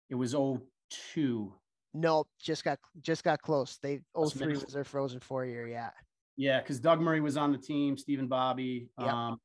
It 0.09 0.15
was 0.15 0.33
02. 0.33 1.53
No, 1.97 2.25
just 2.39 2.63
got 2.63 2.77
just 3.01 3.23
got 3.23 3.41
close. 3.41 3.79
They 3.81 4.01
03 4.13 4.53
was 4.53 4.63
their 4.65 4.83
Frozen 4.83 5.19
Four 5.19 5.45
year. 5.45 5.67
Yeah. 5.67 5.89
Yeah, 6.35 6.59
because 6.59 6.79
Doug 6.79 7.01
Murray 7.01 7.19
was 7.19 7.35
on 7.35 7.51
the 7.51 7.57
team, 7.57 7.97
Stephen 7.97 8.27
Bobby. 8.27 8.89
Yep. 8.99 9.07
Um, 9.07 9.37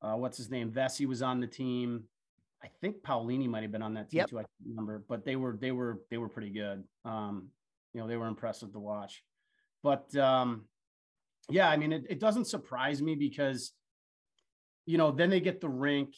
uh, 0.00 0.14
what's 0.14 0.38
his 0.38 0.48
name? 0.48 0.70
Vesey 0.70 1.04
was 1.04 1.20
on 1.20 1.40
the 1.40 1.46
team. 1.46 2.04
I 2.64 2.68
think 2.80 3.02
Paolini 3.02 3.46
might 3.46 3.62
have 3.62 3.72
been 3.72 3.82
on 3.82 3.92
that 3.94 4.08
team 4.08 4.18
yep. 4.18 4.30
too. 4.30 4.38
I 4.38 4.42
can't 4.42 4.70
remember, 4.70 5.04
but 5.06 5.26
they 5.26 5.36
were 5.36 5.58
they 5.60 5.72
were 5.72 6.00
they 6.10 6.16
were 6.16 6.30
pretty 6.30 6.50
good. 6.50 6.82
Um, 7.04 7.48
you 7.92 8.00
know, 8.00 8.08
they 8.08 8.16
were 8.16 8.26
impressive 8.26 8.72
to 8.72 8.78
watch. 8.78 9.22
But 9.82 10.14
um, 10.16 10.64
yeah, 11.50 11.68
I 11.68 11.76
mean, 11.76 11.92
it, 11.92 12.04
it 12.08 12.20
doesn't 12.20 12.46
surprise 12.46 13.02
me 13.02 13.14
because 13.14 13.72
you 14.86 14.96
know 14.96 15.10
then 15.10 15.28
they 15.28 15.40
get 15.40 15.60
the 15.60 15.68
rink 15.68 16.14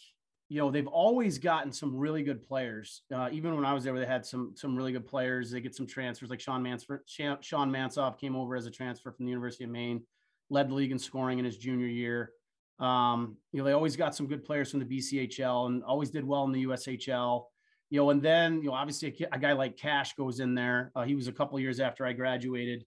you 0.52 0.58
know 0.58 0.70
they've 0.70 0.86
always 0.86 1.38
gotten 1.38 1.72
some 1.72 1.96
really 1.96 2.22
good 2.22 2.46
players. 2.46 3.04
Uh, 3.12 3.30
even 3.32 3.56
when 3.56 3.64
I 3.64 3.72
was 3.72 3.84
there, 3.84 3.98
they 3.98 4.04
had 4.04 4.26
some 4.26 4.52
some 4.54 4.76
really 4.76 4.92
good 4.92 5.06
players. 5.06 5.50
They 5.50 5.62
get 5.62 5.74
some 5.74 5.86
transfers 5.86 6.28
like 6.28 6.40
Sean 6.40 6.62
Mansford. 6.62 7.00
Sean 7.06 7.70
Mansoff 7.70 8.18
came 8.18 8.36
over 8.36 8.54
as 8.54 8.66
a 8.66 8.70
transfer 8.70 9.10
from 9.12 9.24
the 9.24 9.30
University 9.30 9.64
of 9.64 9.70
Maine, 9.70 10.02
led 10.50 10.68
the 10.68 10.74
league 10.74 10.92
in 10.92 10.98
scoring 10.98 11.38
in 11.38 11.46
his 11.46 11.56
junior 11.56 11.86
year. 11.86 12.32
Um, 12.78 13.38
you 13.52 13.60
know 13.60 13.64
they 13.64 13.72
always 13.72 13.96
got 13.96 14.14
some 14.14 14.26
good 14.26 14.44
players 14.44 14.70
from 14.70 14.80
the 14.80 14.84
BCHL 14.84 15.68
and 15.68 15.82
always 15.84 16.10
did 16.10 16.22
well 16.22 16.44
in 16.44 16.52
the 16.52 16.66
USHL. 16.66 17.44
You 17.88 18.00
know, 18.00 18.10
and 18.10 18.20
then 18.20 18.60
you 18.60 18.68
know 18.68 18.74
obviously 18.74 19.16
a, 19.32 19.36
a 19.36 19.38
guy 19.38 19.52
like 19.54 19.78
Cash 19.78 20.16
goes 20.16 20.38
in 20.40 20.54
there. 20.54 20.92
Uh, 20.94 21.04
he 21.04 21.14
was 21.14 21.28
a 21.28 21.32
couple 21.32 21.58
years 21.60 21.80
after 21.80 22.04
I 22.04 22.12
graduated, 22.12 22.84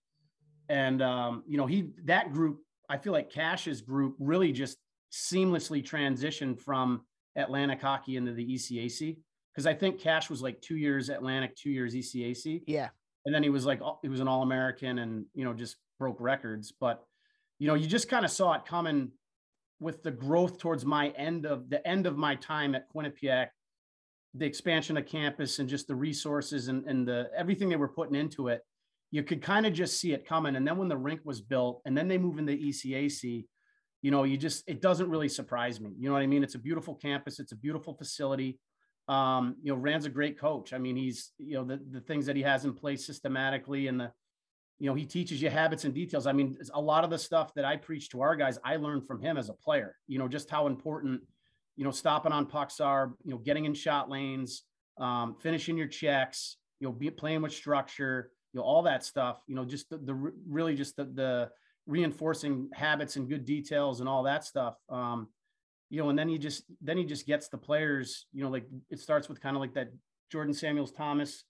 and 0.69 1.01
um, 1.01 1.41
you 1.47 1.57
know 1.57 1.65
he 1.65 1.89
that 2.03 2.31
group. 2.31 2.59
I 2.87 2.99
feel 2.99 3.13
like 3.13 3.31
Cash's 3.31 3.81
group 3.81 4.15
really 4.19 4.51
just 4.51 4.77
seamlessly 5.11 5.83
transitioned 5.83 6.61
from 6.61 7.01
Atlantic 7.35 7.81
hockey 7.81 8.17
into 8.17 8.33
the 8.33 8.45
ECAC 8.45 9.17
because 9.53 9.65
I 9.65 9.73
think 9.73 9.99
Cash 9.99 10.29
was 10.29 10.41
like 10.41 10.61
two 10.61 10.77
years 10.77 11.09
Atlantic, 11.09 11.55
two 11.55 11.69
years 11.69 11.95
ECAC. 11.95 12.63
Yeah. 12.67 12.89
And 13.25 13.33
then 13.33 13.41
he 13.41 13.49
was 13.49 13.65
like, 13.65 13.81
he 14.01 14.09
was 14.09 14.19
an 14.19 14.27
All 14.27 14.43
American 14.43 14.99
and, 14.99 15.25
you 15.33 15.45
know, 15.45 15.53
just 15.53 15.77
broke 15.97 16.17
records. 16.19 16.73
But, 16.77 17.03
you 17.57 17.67
know, 17.67 17.73
you 17.73 17.87
just 17.87 18.09
kind 18.09 18.25
of 18.25 18.31
saw 18.31 18.53
it 18.53 18.65
coming 18.65 19.11
with 19.79 20.03
the 20.03 20.11
growth 20.11 20.57
towards 20.59 20.85
my 20.85 21.09
end 21.09 21.45
of 21.45 21.69
the 21.69 21.85
end 21.87 22.05
of 22.05 22.17
my 22.17 22.35
time 22.35 22.75
at 22.75 22.91
Quinnipiac, 22.93 23.47
the 24.33 24.45
expansion 24.45 24.97
of 24.97 25.05
campus 25.05 25.59
and 25.59 25.67
just 25.67 25.87
the 25.87 25.95
resources 25.95 26.67
and, 26.67 26.85
and 26.85 27.07
the 27.07 27.29
everything 27.35 27.69
they 27.69 27.75
were 27.75 27.87
putting 27.87 28.15
into 28.15 28.49
it. 28.49 28.61
You 29.11 29.23
could 29.23 29.41
kind 29.41 29.65
of 29.65 29.73
just 29.73 29.99
see 29.99 30.13
it 30.13 30.27
coming. 30.27 30.55
And 30.55 30.67
then 30.67 30.77
when 30.77 30.89
the 30.89 30.97
rink 30.97 31.21
was 31.23 31.39
built 31.39 31.81
and 31.85 31.97
then 31.97 32.07
they 32.07 32.17
move 32.17 32.37
into 32.37 32.53
ECAC, 32.53 33.45
you 34.05 34.11
know, 34.11 34.23
you 34.23 34.37
just, 34.37 34.63
it 34.67 34.83
doesn't 34.83 35.09
really 35.09 35.27
surprise 35.27 35.81
me. 35.81 35.89
You 35.97 36.07
know 36.07 36.13
what 36.13 36.21
I 36.21 36.27
mean? 36.27 36.43
It's 36.43 36.53
a 36.53 36.59
beautiful 36.59 36.93
campus. 36.93 37.39
It's 37.39 37.53
a 37.53 37.55
beautiful 37.55 37.95
facility. 37.95 38.59
Um, 39.07 39.55
you 39.63 39.71
know, 39.71 39.79
Rand's 39.79 40.05
a 40.05 40.11
great 40.11 40.39
coach. 40.39 40.73
I 40.73 40.77
mean, 40.77 40.95
he's, 40.95 41.31
you 41.39 41.55
know, 41.55 41.63
the, 41.63 41.79
the 41.89 42.01
things 42.01 42.27
that 42.27 42.35
he 42.35 42.43
has 42.43 42.65
in 42.65 42.73
place 42.75 43.03
systematically 43.03 43.87
and 43.87 43.99
the, 43.99 44.11
you 44.77 44.87
know, 44.87 44.93
he 44.93 45.05
teaches 45.05 45.41
you 45.41 45.49
habits 45.49 45.85
and 45.85 45.93
details. 45.95 46.27
I 46.27 46.33
mean, 46.33 46.55
a 46.75 46.79
lot 46.79 47.03
of 47.03 47.09
the 47.09 47.17
stuff 47.17 47.51
that 47.55 47.65
I 47.65 47.77
preach 47.77 48.09
to 48.09 48.21
our 48.21 48.35
guys, 48.35 48.59
I 48.63 48.75
learned 48.75 49.07
from 49.07 49.23
him 49.23 49.37
as 49.37 49.49
a 49.49 49.53
player, 49.53 49.95
you 50.07 50.19
know, 50.19 50.27
just 50.27 50.51
how 50.51 50.67
important, 50.67 51.21
you 51.75 51.83
know, 51.83 51.89
stopping 51.89 52.31
on 52.31 52.45
pucks 52.45 52.79
are, 52.79 53.11
you 53.23 53.31
know, 53.31 53.39
getting 53.39 53.65
in 53.65 53.73
shot 53.73 54.07
lanes, 54.07 54.65
um, 54.99 55.35
finishing 55.41 55.77
your 55.77 55.87
checks, 55.87 56.57
you 56.79 56.87
know, 56.87 56.93
be 56.93 57.09
playing 57.09 57.41
with 57.41 57.53
structure, 57.53 58.29
you 58.53 58.59
know, 58.59 58.63
all 58.63 58.83
that 58.83 59.03
stuff, 59.03 59.41
you 59.47 59.55
know, 59.55 59.65
just 59.65 59.89
the, 59.89 59.97
the 59.97 60.31
really 60.47 60.75
just 60.75 60.95
the, 60.95 61.05
the, 61.05 61.49
reinforcing 61.87 62.69
habits 62.73 63.15
and 63.15 63.29
good 63.29 63.45
details 63.45 63.99
and 63.99 64.09
all 64.09 64.23
that 64.23 64.43
stuff. 64.43 64.75
Um, 64.89 65.27
you 65.89 66.01
know, 66.01 66.09
and 66.09 66.17
then 66.17 66.27
he 66.27 66.37
just 66.37 66.63
then 66.81 66.97
he 66.97 67.05
just 67.05 67.27
gets 67.27 67.47
the 67.47 67.57
players. 67.57 68.25
You 68.33 68.43
know, 68.43 68.49
like 68.49 68.65
it 68.89 68.99
starts 68.99 69.29
with 69.29 69.39
kind 69.39 69.55
of 69.55 69.61
like 69.61 69.73
that 69.75 69.89
Jordan 70.31 70.53
Samuels 70.53 70.91
Thomas 70.91 71.43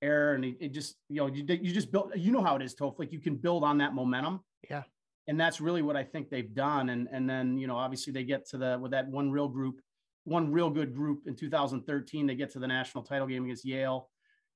era, 0.00 0.34
and 0.34 0.44
it, 0.44 0.56
it 0.60 0.68
just 0.72 0.96
you 1.08 1.16
know 1.16 1.26
you, 1.26 1.44
you 1.46 1.72
just 1.72 1.92
build. 1.92 2.12
You 2.16 2.32
know 2.32 2.42
how 2.42 2.56
it 2.56 2.62
is, 2.62 2.74
Toph. 2.74 2.98
Like 2.98 3.12
you 3.12 3.20
can 3.20 3.36
build 3.36 3.62
on 3.62 3.78
that 3.78 3.94
momentum. 3.94 4.40
Yeah. 4.68 4.82
And 5.26 5.40
that's 5.40 5.58
really 5.58 5.80
what 5.80 5.96
I 5.96 6.04
think 6.04 6.28
they've 6.28 6.54
done. 6.54 6.90
And 6.90 7.08
and 7.12 7.28
then 7.28 7.58
you 7.58 7.66
know 7.66 7.76
obviously 7.76 8.12
they 8.12 8.24
get 8.24 8.48
to 8.50 8.58
the 8.58 8.78
with 8.80 8.92
that 8.92 9.08
one 9.08 9.30
real 9.30 9.48
group, 9.48 9.80
one 10.24 10.50
real 10.50 10.70
good 10.70 10.94
group 10.94 11.22
in 11.26 11.36
2013. 11.36 12.26
They 12.26 12.34
get 12.34 12.50
to 12.52 12.58
the 12.58 12.66
national 12.66 13.04
title 13.04 13.26
game 13.26 13.44
against 13.44 13.64
Yale. 13.64 14.08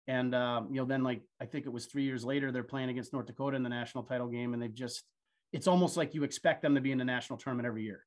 And 0.06 0.34
um, 0.34 0.68
you 0.70 0.80
know, 0.80 0.86
then 0.86 1.04
like 1.04 1.20
I 1.38 1.44
think 1.44 1.66
it 1.66 1.72
was 1.72 1.84
three 1.84 2.04
years 2.04 2.24
later, 2.24 2.50
they're 2.50 2.62
playing 2.62 2.88
against 2.88 3.12
North 3.12 3.26
Dakota 3.26 3.56
in 3.56 3.62
the 3.62 3.68
national 3.68 4.04
title 4.04 4.26
game, 4.26 4.54
and 4.54 4.62
they've 4.62 4.72
just 4.72 5.04
it's 5.52 5.66
almost 5.66 5.96
like 5.96 6.14
you 6.14 6.24
expect 6.24 6.62
them 6.62 6.74
to 6.74 6.80
be 6.80 6.92
in 6.92 6.98
the 6.98 7.04
national 7.04 7.38
tournament 7.38 7.66
every 7.66 7.82
year. 7.82 8.04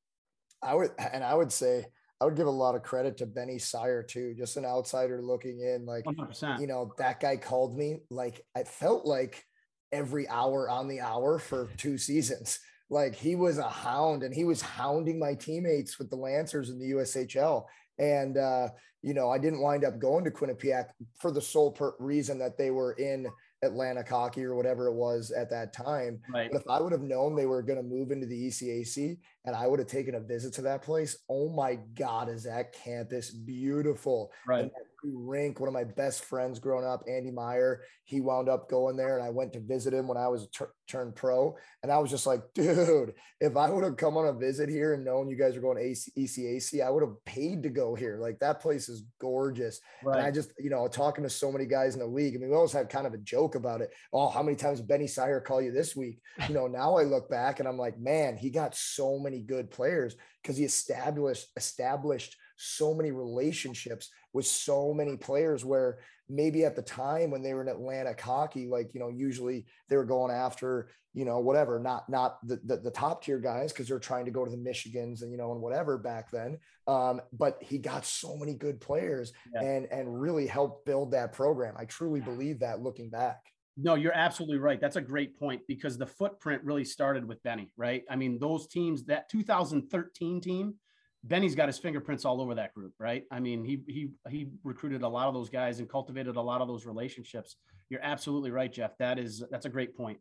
I 0.61 0.75
would, 0.75 0.91
and 1.13 1.23
I 1.23 1.33
would 1.33 1.51
say, 1.51 1.85
I 2.19 2.25
would 2.25 2.35
give 2.35 2.47
a 2.47 2.51
lot 2.51 2.75
of 2.75 2.83
credit 2.83 3.17
to 3.17 3.25
Benny 3.25 3.57
Syer 3.57 4.03
too, 4.07 4.35
just 4.37 4.57
an 4.57 4.65
outsider 4.65 5.21
looking 5.23 5.59
in. 5.61 5.85
Like, 5.87 6.05
100%. 6.05 6.59
you 6.59 6.67
know, 6.67 6.93
that 6.99 7.19
guy 7.19 7.35
called 7.37 7.75
me 7.75 7.97
like 8.11 8.45
I 8.55 8.63
felt 8.63 9.05
like 9.05 9.43
every 9.91 10.27
hour 10.29 10.69
on 10.69 10.87
the 10.87 11.01
hour 11.01 11.39
for 11.39 11.67
two 11.77 11.97
seasons. 11.97 12.59
Like 12.89 13.15
he 13.15 13.35
was 13.35 13.57
a 13.57 13.69
hound 13.69 14.23
and 14.23 14.33
he 14.33 14.43
was 14.43 14.61
hounding 14.61 15.17
my 15.17 15.33
teammates 15.33 15.97
with 15.97 16.09
the 16.09 16.15
Lancers 16.15 16.69
in 16.69 16.77
the 16.77 16.91
USHL. 16.91 17.63
And, 17.97 18.37
uh, 18.37 18.69
you 19.01 19.13
know, 19.13 19.29
I 19.29 19.37
didn't 19.37 19.61
wind 19.61 19.83
up 19.83 19.97
going 19.97 20.25
to 20.25 20.31
Quinnipiac 20.31 20.89
for 21.19 21.31
the 21.31 21.41
sole 21.41 21.71
per- 21.71 21.95
reason 21.99 22.37
that 22.39 22.57
they 22.57 22.69
were 22.69 22.93
in 22.93 23.27
Atlantic 23.63 24.09
hockey 24.09 24.43
or 24.43 24.55
whatever 24.55 24.87
it 24.87 24.93
was 24.93 25.31
at 25.31 25.49
that 25.51 25.73
time. 25.73 26.19
Right. 26.33 26.49
But 26.51 26.61
if 26.61 26.67
I 26.69 26.81
would 26.81 26.91
have 26.91 27.01
known 27.01 27.35
they 27.35 27.45
were 27.45 27.61
going 27.61 27.77
to 27.77 27.83
move 27.83 28.11
into 28.11 28.25
the 28.25 28.47
ECAC 28.47 29.17
and 29.45 29.55
I 29.55 29.67
would 29.67 29.79
have 29.79 29.87
taken 29.87 30.15
a 30.15 30.19
visit 30.19 30.53
to 30.53 30.61
that 30.63 30.81
place, 30.81 31.17
oh 31.29 31.49
my 31.49 31.77
God, 31.95 32.29
is 32.29 32.43
that 32.43 32.73
campus 32.73 33.29
beautiful? 33.29 34.31
Right. 34.47 34.71
Rink. 35.03 35.59
One 35.59 35.67
of 35.67 35.73
my 35.73 35.83
best 35.83 36.25
friends 36.25 36.59
growing 36.59 36.85
up, 36.85 37.03
Andy 37.07 37.31
Meyer, 37.31 37.81
he 38.03 38.21
wound 38.21 38.49
up 38.49 38.69
going 38.69 38.97
there, 38.97 39.17
and 39.17 39.25
I 39.25 39.29
went 39.29 39.53
to 39.53 39.59
visit 39.59 39.93
him 39.93 40.07
when 40.07 40.17
I 40.17 40.27
was 40.27 40.47
turned 40.87 41.15
pro. 41.15 41.55
And 41.81 41.91
I 41.91 41.97
was 41.97 42.09
just 42.09 42.27
like, 42.27 42.41
dude, 42.53 43.13
if 43.39 43.55
I 43.55 43.69
would 43.69 43.83
have 43.83 43.97
come 43.97 44.17
on 44.17 44.27
a 44.27 44.33
visit 44.33 44.69
here 44.69 44.93
and 44.93 45.05
known 45.05 45.29
you 45.29 45.37
guys 45.37 45.55
are 45.55 45.61
going 45.61 45.77
AC- 45.77 46.11
ECAC, 46.17 46.85
I 46.85 46.89
would 46.89 47.03
have 47.03 47.23
paid 47.25 47.63
to 47.63 47.69
go 47.69 47.95
here. 47.95 48.19
Like 48.21 48.39
that 48.39 48.61
place 48.61 48.89
is 48.89 49.03
gorgeous. 49.19 49.79
Right. 50.03 50.17
And 50.17 50.25
I 50.25 50.31
just, 50.31 50.51
you 50.59 50.69
know, 50.69 50.87
talking 50.87 51.23
to 51.23 51.29
so 51.29 51.51
many 51.51 51.65
guys 51.65 51.93
in 51.93 52.01
the 52.01 52.07
league. 52.07 52.35
I 52.35 52.39
mean, 52.39 52.49
we 52.49 52.55
always 52.55 52.73
had 52.73 52.89
kind 52.89 53.07
of 53.07 53.13
a 53.13 53.19
joke 53.19 53.55
about 53.55 53.81
it. 53.81 53.91
Oh, 54.13 54.29
how 54.29 54.43
many 54.43 54.57
times 54.57 54.81
Benny 54.81 55.07
Syer 55.07 55.43
call 55.43 55.61
you 55.61 55.71
this 55.71 55.95
week? 55.95 56.19
You 56.51 56.55
know, 56.55 56.67
now 56.67 56.97
I 56.97 57.03
look 57.03 57.29
back 57.29 57.59
and 57.59 57.67
I'm 57.67 57.77
like, 57.77 57.97
man, 57.97 58.35
he 58.35 58.49
got 58.49 58.75
so 58.75 59.17
many 59.17 59.39
good 59.39 59.71
players 59.71 60.15
because 60.41 60.57
he 60.57 60.65
established 60.65 61.47
established 61.55 62.35
so 62.57 62.93
many 62.93 63.11
relationships 63.11 64.09
with 64.33 64.45
so 64.45 64.93
many 64.93 65.17
players 65.17 65.65
where 65.65 65.99
maybe 66.29 66.63
at 66.63 66.75
the 66.75 66.81
time 66.81 67.31
when 67.31 67.41
they 67.41 67.53
were 67.53 67.61
in 67.61 67.67
Atlantic 67.67 68.19
hockey, 68.19 68.67
like, 68.67 68.93
you 68.93 68.99
know, 68.99 69.09
usually 69.09 69.65
they 69.89 69.97
were 69.97 70.05
going 70.05 70.31
after, 70.33 70.89
you 71.13 71.25
know, 71.25 71.39
whatever, 71.39 71.79
not, 71.79 72.07
not 72.09 72.37
the, 72.47 72.59
the, 72.63 72.77
the 72.77 72.91
top 72.91 73.23
tier 73.23 73.39
guys, 73.39 73.73
cause 73.73 73.87
they're 73.87 73.99
trying 73.99 74.25
to 74.25 74.31
go 74.31 74.45
to 74.45 74.51
the 74.51 74.57
Michigans 74.57 75.21
and, 75.21 75.31
you 75.31 75.37
know, 75.37 75.51
and 75.51 75.61
whatever 75.61 75.97
back 75.97 76.31
then. 76.31 76.57
Um, 76.87 77.21
but 77.33 77.57
he 77.61 77.77
got 77.77 78.05
so 78.05 78.37
many 78.37 78.53
good 78.53 78.79
players 78.79 79.33
yeah. 79.53 79.61
and, 79.61 79.87
and 79.91 80.21
really 80.21 80.47
helped 80.47 80.85
build 80.85 81.11
that 81.11 81.33
program. 81.33 81.75
I 81.77 81.85
truly 81.85 82.21
believe 82.21 82.59
that 82.59 82.81
looking 82.81 83.09
back. 83.09 83.41
No, 83.77 83.95
you're 83.95 84.15
absolutely 84.15 84.57
right. 84.57 84.79
That's 84.79 84.97
a 84.97 85.01
great 85.01 85.37
point 85.39 85.61
because 85.67 85.97
the 85.97 86.05
footprint 86.05 86.63
really 86.63 86.83
started 86.83 87.25
with 87.27 87.41
Benny, 87.43 87.71
right? 87.77 88.03
I 88.09 88.15
mean, 88.15 88.37
those 88.37 88.67
teams, 88.67 89.05
that 89.05 89.29
2013 89.29 90.41
team, 90.41 90.75
Benny's 91.23 91.55
got 91.55 91.67
his 91.67 91.77
fingerprints 91.77 92.25
all 92.25 92.41
over 92.41 92.55
that 92.55 92.73
group, 92.73 92.93
right? 92.99 93.25
I 93.31 93.39
mean, 93.39 93.63
he 93.63 93.81
he 93.87 94.09
he 94.29 94.47
recruited 94.63 95.03
a 95.03 95.07
lot 95.07 95.27
of 95.27 95.33
those 95.33 95.49
guys 95.49 95.79
and 95.79 95.89
cultivated 95.89 96.35
a 96.35 96.41
lot 96.41 96.61
of 96.61 96.67
those 96.67 96.85
relationships. 96.85 97.57
You're 97.89 98.03
absolutely 98.03 98.51
right, 98.51 98.71
Jeff. 98.71 98.97
That 98.97 99.19
is 99.19 99.43
that's 99.51 99.65
a 99.65 99.69
great 99.69 99.95
point. 99.95 100.17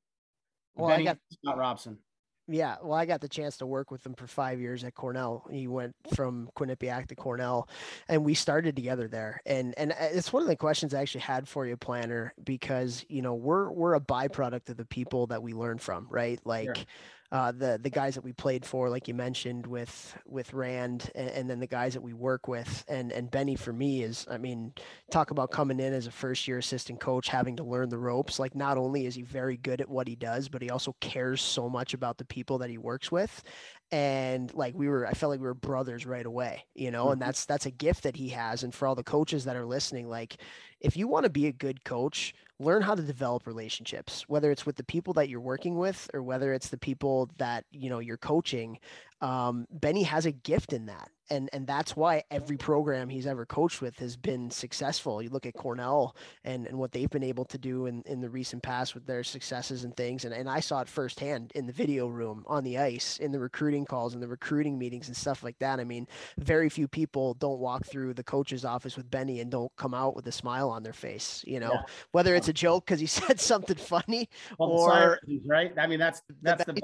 Well, 0.74 0.88
Benny, 0.88 1.08
I 1.08 1.12
got, 1.12 1.18
not 1.42 1.58
Robson. 1.58 1.98
Yeah, 2.48 2.76
well, 2.82 2.98
I 2.98 3.06
got 3.06 3.20
the 3.20 3.28
chance 3.28 3.58
to 3.58 3.66
work 3.66 3.92
with 3.92 4.04
him 4.04 4.14
for 4.14 4.26
five 4.26 4.60
years 4.60 4.82
at 4.82 4.94
Cornell. 4.94 5.46
He 5.50 5.68
went 5.68 5.94
from 6.14 6.50
Quinnipiac 6.56 7.06
to 7.08 7.14
Cornell, 7.14 7.68
and 8.08 8.24
we 8.24 8.34
started 8.34 8.74
together 8.76 9.08
there. 9.08 9.40
And 9.46 9.72
and 9.78 9.92
uh, 9.92 10.08
it's 10.12 10.32
one 10.32 10.42
of 10.42 10.48
the 10.48 10.56
questions 10.56 10.92
I 10.92 11.00
actually 11.00 11.22
had 11.22 11.48
for 11.48 11.64
you, 11.64 11.76
Planter, 11.76 12.34
because 12.44 13.06
you 13.08 13.22
know 13.22 13.34
we're 13.34 13.70
we're 13.70 13.94
a 13.94 14.00
byproduct 14.00 14.68
of 14.68 14.76
the 14.76 14.84
people 14.84 15.28
that 15.28 15.42
we 15.42 15.54
learn 15.54 15.78
from, 15.78 16.08
right? 16.10 16.38
Like. 16.44 16.76
Sure 16.76 16.84
uh, 17.32 17.52
the 17.52 17.78
the 17.80 17.90
guys 17.90 18.16
that 18.16 18.24
we 18.24 18.32
played 18.32 18.66
for, 18.66 18.90
like 18.90 19.06
you 19.06 19.14
mentioned 19.14 19.66
with 19.66 20.16
with 20.26 20.52
Rand, 20.52 21.10
and, 21.14 21.28
and, 21.30 21.50
then 21.50 21.60
the 21.60 21.66
guys 21.66 21.94
that 21.94 22.00
we 22.00 22.12
work 22.12 22.48
with, 22.48 22.84
and 22.88 23.12
and 23.12 23.30
Benny 23.30 23.54
for 23.54 23.72
me 23.72 24.02
is, 24.02 24.26
I 24.28 24.36
mean, 24.36 24.72
talk 25.12 25.30
about 25.30 25.52
coming 25.52 25.78
in 25.78 25.92
as 25.92 26.08
a 26.08 26.10
first 26.10 26.48
year 26.48 26.58
assistant 26.58 26.98
coach, 26.98 27.28
having 27.28 27.56
to 27.56 27.62
learn 27.62 27.88
the 27.88 27.98
ropes. 27.98 28.40
Like 28.40 28.56
not 28.56 28.78
only 28.78 29.06
is 29.06 29.14
he 29.14 29.22
very 29.22 29.56
good 29.56 29.80
at 29.80 29.88
what 29.88 30.08
he 30.08 30.16
does, 30.16 30.48
but 30.48 30.60
he 30.60 30.70
also 30.70 30.96
cares 31.00 31.40
so 31.40 31.68
much 31.68 31.94
about 31.94 32.18
the 32.18 32.24
people 32.24 32.58
that 32.58 32.70
he 32.70 32.78
works 32.78 33.12
with, 33.12 33.44
and 33.92 34.54
like 34.54 34.74
we 34.76 34.88
were 34.88 35.06
i 35.06 35.12
felt 35.12 35.30
like 35.30 35.40
we 35.40 35.46
were 35.46 35.54
brothers 35.54 36.06
right 36.06 36.26
away 36.26 36.64
you 36.74 36.90
know 36.90 37.04
mm-hmm. 37.04 37.14
and 37.14 37.22
that's 37.22 37.44
that's 37.44 37.66
a 37.66 37.70
gift 37.70 38.04
that 38.04 38.14
he 38.14 38.28
has 38.28 38.62
and 38.62 38.74
for 38.74 38.86
all 38.86 38.94
the 38.94 39.02
coaches 39.02 39.44
that 39.44 39.56
are 39.56 39.66
listening 39.66 40.08
like 40.08 40.36
if 40.80 40.96
you 40.96 41.08
want 41.08 41.24
to 41.24 41.30
be 41.30 41.46
a 41.46 41.52
good 41.52 41.84
coach 41.84 42.34
learn 42.60 42.82
how 42.82 42.94
to 42.94 43.02
develop 43.02 43.46
relationships 43.46 44.28
whether 44.28 44.50
it's 44.50 44.66
with 44.66 44.76
the 44.76 44.84
people 44.84 45.14
that 45.14 45.28
you're 45.28 45.40
working 45.40 45.76
with 45.76 46.08
or 46.14 46.22
whether 46.22 46.52
it's 46.52 46.68
the 46.68 46.78
people 46.78 47.28
that 47.38 47.64
you 47.72 47.88
know 47.90 47.98
you're 47.98 48.16
coaching 48.16 48.78
um, 49.20 49.66
benny 49.70 50.02
has 50.02 50.26
a 50.26 50.32
gift 50.32 50.72
in 50.72 50.86
that 50.86 51.10
and 51.30 51.48
and 51.52 51.66
that's 51.66 51.96
why 51.96 52.22
every 52.30 52.56
program 52.56 53.08
he's 53.08 53.26
ever 53.26 53.46
coached 53.46 53.80
with 53.80 53.98
has 53.98 54.16
been 54.16 54.50
successful. 54.50 55.22
You 55.22 55.30
look 55.30 55.46
at 55.46 55.54
Cornell 55.54 56.16
and 56.44 56.66
and 56.66 56.76
what 56.78 56.92
they've 56.92 57.08
been 57.08 57.22
able 57.22 57.44
to 57.46 57.58
do 57.58 57.86
in 57.86 58.02
in 58.06 58.20
the 58.20 58.28
recent 58.28 58.62
past 58.62 58.94
with 58.94 59.06
their 59.06 59.22
successes 59.22 59.84
and 59.84 59.96
things, 59.96 60.24
and 60.24 60.34
and 60.34 60.48
I 60.48 60.60
saw 60.60 60.80
it 60.80 60.88
firsthand 60.88 61.52
in 61.54 61.66
the 61.66 61.72
video 61.72 62.08
room, 62.08 62.44
on 62.46 62.64
the 62.64 62.78
ice, 62.78 63.18
in 63.18 63.30
the 63.30 63.38
recruiting 63.38 63.84
calls, 63.84 64.14
and 64.14 64.22
the 64.22 64.28
recruiting 64.28 64.78
meetings 64.78 65.06
and 65.06 65.16
stuff 65.16 65.42
like 65.42 65.58
that. 65.60 65.78
I 65.78 65.84
mean, 65.84 66.06
very 66.38 66.68
few 66.68 66.88
people 66.88 67.34
don't 67.34 67.60
walk 67.60 67.86
through 67.86 68.14
the 68.14 68.24
coach's 68.24 68.64
office 68.64 68.96
with 68.96 69.10
Benny 69.10 69.40
and 69.40 69.50
don't 69.50 69.74
come 69.76 69.94
out 69.94 70.16
with 70.16 70.26
a 70.26 70.32
smile 70.32 70.68
on 70.68 70.82
their 70.82 70.92
face. 70.92 71.44
You 71.46 71.60
know, 71.60 71.72
yeah. 71.72 71.82
whether 72.10 72.34
it's 72.34 72.48
a 72.48 72.52
joke 72.52 72.86
because 72.86 73.00
he 73.00 73.06
said 73.20 73.40
something 73.40 73.76
funny 73.76 74.28
well, 74.58 74.70
or 74.70 75.20
right. 75.46 75.72
I 75.78 75.86
mean, 75.86 76.00
that's 76.00 76.22
that's 76.42 76.64
the, 76.64 76.72
the 76.72 76.80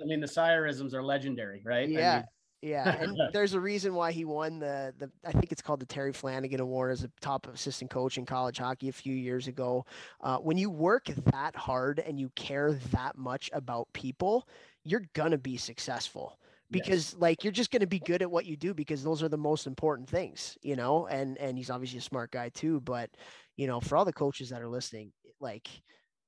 I 0.00 0.04
mean, 0.04 0.20
the 0.20 0.26
Sirisms 0.26 0.94
are 0.98 1.02
legendary, 1.02 1.62
right? 1.64 1.88
Yeah. 1.88 2.12
I 2.12 2.16
mean, 2.16 2.24
yeah, 2.60 2.96
and 3.00 3.16
there's 3.32 3.54
a 3.54 3.60
reason 3.60 3.94
why 3.94 4.12
he 4.12 4.24
won 4.24 4.58
the 4.58 4.92
the 4.98 5.10
I 5.24 5.32
think 5.32 5.52
it's 5.52 5.62
called 5.62 5.80
the 5.80 5.86
Terry 5.86 6.12
Flanagan 6.12 6.60
Award 6.60 6.90
as 6.92 7.04
a 7.04 7.10
top 7.20 7.46
assistant 7.46 7.90
coach 7.90 8.18
in 8.18 8.26
college 8.26 8.58
hockey 8.58 8.88
a 8.88 8.92
few 8.92 9.14
years 9.14 9.46
ago. 9.46 9.86
Uh, 10.20 10.38
when 10.38 10.58
you 10.58 10.68
work 10.68 11.06
that 11.06 11.54
hard 11.54 12.00
and 12.00 12.18
you 12.18 12.30
care 12.34 12.72
that 12.90 13.16
much 13.16 13.48
about 13.52 13.86
people, 13.92 14.48
you're 14.84 15.04
gonna 15.14 15.38
be 15.38 15.56
successful 15.56 16.38
because 16.70 17.12
yes. 17.12 17.16
like 17.18 17.44
you're 17.44 17.52
just 17.52 17.70
to 17.72 17.86
be 17.86 17.98
good 17.98 18.22
at 18.22 18.30
what 18.30 18.44
you 18.44 18.56
do 18.56 18.74
because 18.74 19.02
those 19.02 19.22
are 19.22 19.28
the 19.28 19.38
most 19.38 19.66
important 19.66 20.08
things 20.08 20.58
you 20.62 20.76
know 20.76 21.06
and 21.06 21.38
and 21.38 21.56
he's 21.56 21.70
obviously 21.70 21.98
a 21.98 22.02
smart 22.02 22.30
guy 22.30 22.48
too 22.50 22.80
but 22.80 23.10
you 23.56 23.66
know 23.66 23.80
for 23.80 23.96
all 23.96 24.04
the 24.04 24.12
coaches 24.12 24.50
that 24.50 24.60
are 24.60 24.68
listening 24.68 25.12
like 25.40 25.68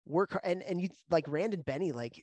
work 0.07 0.39
and 0.45 0.63
and 0.63 0.81
you 0.81 0.89
like 1.11 1.25
Rand 1.29 1.55
and 1.55 1.65
Benny 1.65 1.93
like 1.93 2.23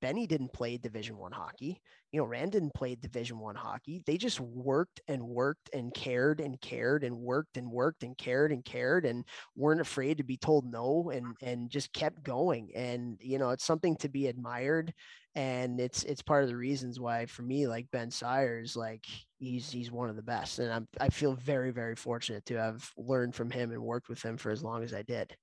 Benny 0.00 0.26
didn't 0.26 0.52
play 0.52 0.76
division 0.76 1.16
1 1.16 1.32
hockey. 1.32 1.80
You 2.12 2.20
know 2.20 2.26
Rand 2.26 2.52
didn't 2.52 2.74
play 2.74 2.94
division 2.94 3.38
1 3.38 3.54
hockey. 3.56 4.02
They 4.06 4.16
just 4.16 4.40
worked 4.40 5.00
and 5.08 5.22
worked 5.22 5.70
and 5.72 5.92
cared 5.92 6.40
and 6.40 6.60
cared 6.60 7.04
and 7.04 7.16
worked 7.16 7.56
and 7.56 7.70
worked 7.70 8.02
and 8.02 8.16
cared 8.16 8.52
and 8.52 8.64
cared 8.64 9.04
and 9.04 9.24
weren't 9.56 9.80
afraid 9.80 10.18
to 10.18 10.24
be 10.24 10.36
told 10.36 10.66
no 10.70 11.10
and 11.10 11.36
and 11.42 11.70
just 11.70 11.92
kept 11.92 12.22
going. 12.22 12.70
And 12.74 13.18
you 13.20 13.38
know 13.38 13.50
it's 13.50 13.64
something 13.64 13.96
to 13.96 14.08
be 14.08 14.28
admired 14.28 14.92
and 15.34 15.80
it's 15.80 16.04
it's 16.04 16.22
part 16.22 16.44
of 16.44 16.48
the 16.48 16.56
reasons 16.56 17.00
why 17.00 17.26
for 17.26 17.42
me 17.42 17.66
like 17.66 17.90
Ben 17.90 18.10
Syers 18.10 18.76
like 18.76 19.04
he's 19.38 19.70
he's 19.70 19.90
one 19.90 20.08
of 20.08 20.16
the 20.16 20.22
best. 20.22 20.58
And 20.58 20.72
I'm 20.72 20.88
I 21.00 21.08
feel 21.08 21.34
very 21.34 21.70
very 21.72 21.96
fortunate 21.96 22.44
to 22.46 22.56
have 22.56 22.88
learned 22.96 23.34
from 23.34 23.50
him 23.50 23.72
and 23.72 23.82
worked 23.82 24.08
with 24.08 24.22
him 24.22 24.36
for 24.36 24.50
as 24.50 24.62
long 24.62 24.84
as 24.84 24.94
I 24.94 25.02
did 25.02 25.34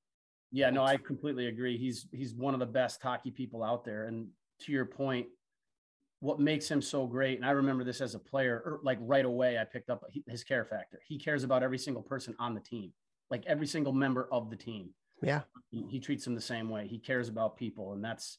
yeah, 0.52 0.70
no, 0.70 0.84
I 0.84 0.98
completely 0.98 1.48
agree. 1.48 1.78
He's 1.78 2.08
he's 2.12 2.34
one 2.34 2.54
of 2.54 2.60
the 2.60 2.66
best 2.66 3.02
hockey 3.02 3.32
people 3.32 3.64
out 3.64 3.86
there. 3.86 4.06
And 4.06 4.28
to 4.62 4.72
your 4.72 4.86
point, 4.86 5.28
what 6.20 6.40
makes 6.40 6.70
him 6.70 6.82
so 6.82 7.08
great, 7.08 7.38
and 7.38 7.46
I 7.46 7.52
remember 7.52 7.84
this 7.84 8.02
as 8.02 8.16
a 8.16 8.20
player, 8.20 8.62
er, 8.66 8.80
like 8.84 8.98
right 9.02 9.26
away, 9.26 9.58
I 9.58 9.64
picked 9.64 9.90
up 9.90 10.04
his 10.28 10.44
care 10.44 10.66
factor. 10.66 11.00
He 11.08 11.18
cares 11.18 11.44
about 11.44 11.64
every 11.64 11.78
single 11.78 12.04
person 12.04 12.36
on 12.38 12.54
the 12.54 12.60
team, 12.60 12.92
like 13.30 13.44
every 13.48 13.66
single 13.66 13.94
member 13.94 14.28
of 14.32 14.50
the 14.50 14.56
team. 14.56 14.90
Yeah, 15.22 15.42
he, 15.70 15.86
he 15.90 16.00
treats 16.00 16.26
them 16.26 16.36
the 16.36 16.42
same 16.42 16.70
way. 16.70 16.88
He 16.88 17.00
cares 17.00 17.30
about 17.30 17.56
people, 17.56 17.94
and 17.94 18.04
that's 18.04 18.38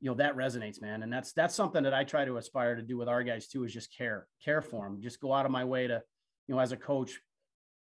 you 0.00 0.10
know 0.10 0.16
that 0.16 0.36
resonates, 0.36 0.82
man. 0.82 1.02
And 1.02 1.12
that's 1.12 1.32
that's 1.32 1.54
something 1.54 1.84
that 1.84 1.94
I 1.94 2.02
try 2.02 2.24
to 2.24 2.36
aspire 2.36 2.74
to 2.74 2.82
do 2.82 2.96
with 2.96 3.08
our 3.08 3.22
guys 3.22 3.46
too. 3.46 3.64
Is 3.64 3.72
just 3.72 3.96
care, 3.96 4.26
care 4.44 4.60
for 4.60 4.84
them. 4.84 5.00
Just 5.00 5.20
go 5.20 5.32
out 5.32 5.46
of 5.46 5.52
my 5.52 5.64
way 5.64 5.86
to, 5.86 6.02
you 6.48 6.54
know, 6.54 6.60
as 6.60 6.72
a 6.72 6.76
coach, 6.76 7.20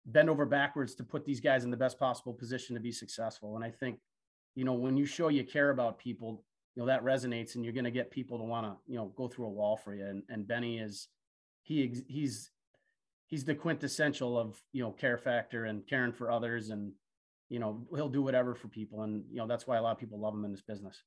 bend 0.05 0.29
over 0.29 0.45
backwards 0.45 0.95
to 0.95 1.03
put 1.03 1.25
these 1.25 1.39
guys 1.39 1.63
in 1.63 1.71
the 1.71 1.77
best 1.77 1.99
possible 1.99 2.33
position 2.33 2.75
to 2.75 2.81
be 2.81 2.91
successful. 2.91 3.55
And 3.55 3.65
I 3.65 3.71
think, 3.71 3.99
you 4.55 4.63
know, 4.63 4.73
when 4.73 4.97
you 4.97 5.05
show 5.05 5.29
you 5.29 5.43
care 5.43 5.71
about 5.71 5.97
people, 5.97 6.43
you 6.75 6.81
know, 6.81 6.87
that 6.87 7.03
resonates 7.03 7.55
and 7.55 7.63
you're 7.63 7.73
going 7.73 7.85
to 7.85 7.91
get 7.91 8.11
people 8.11 8.37
to 8.37 8.43
want 8.43 8.65
to, 8.65 8.75
you 8.87 8.97
know, 8.97 9.11
go 9.15 9.27
through 9.27 9.45
a 9.45 9.49
wall 9.49 9.77
for 9.77 9.95
you. 9.95 10.05
And, 10.05 10.23
and 10.29 10.47
Benny 10.47 10.77
is, 10.77 11.07
he, 11.63 12.03
he's, 12.07 12.51
he's 13.25 13.45
the 13.45 13.55
quintessential 13.55 14.37
of, 14.37 14.61
you 14.73 14.83
know, 14.83 14.91
care 14.91 15.17
factor 15.17 15.65
and 15.65 15.87
caring 15.87 16.13
for 16.13 16.29
others. 16.29 16.69
And, 16.69 16.91
you 17.49 17.59
know, 17.59 17.87
he'll 17.95 18.09
do 18.09 18.21
whatever 18.21 18.53
for 18.53 18.67
people. 18.67 19.01
And, 19.03 19.23
you 19.31 19.37
know, 19.37 19.47
that's 19.47 19.65
why 19.65 19.77
a 19.77 19.81
lot 19.81 19.93
of 19.93 19.97
people 19.97 20.19
love 20.19 20.33
him 20.33 20.45
in 20.45 20.51
this 20.51 20.61
business. 20.61 21.01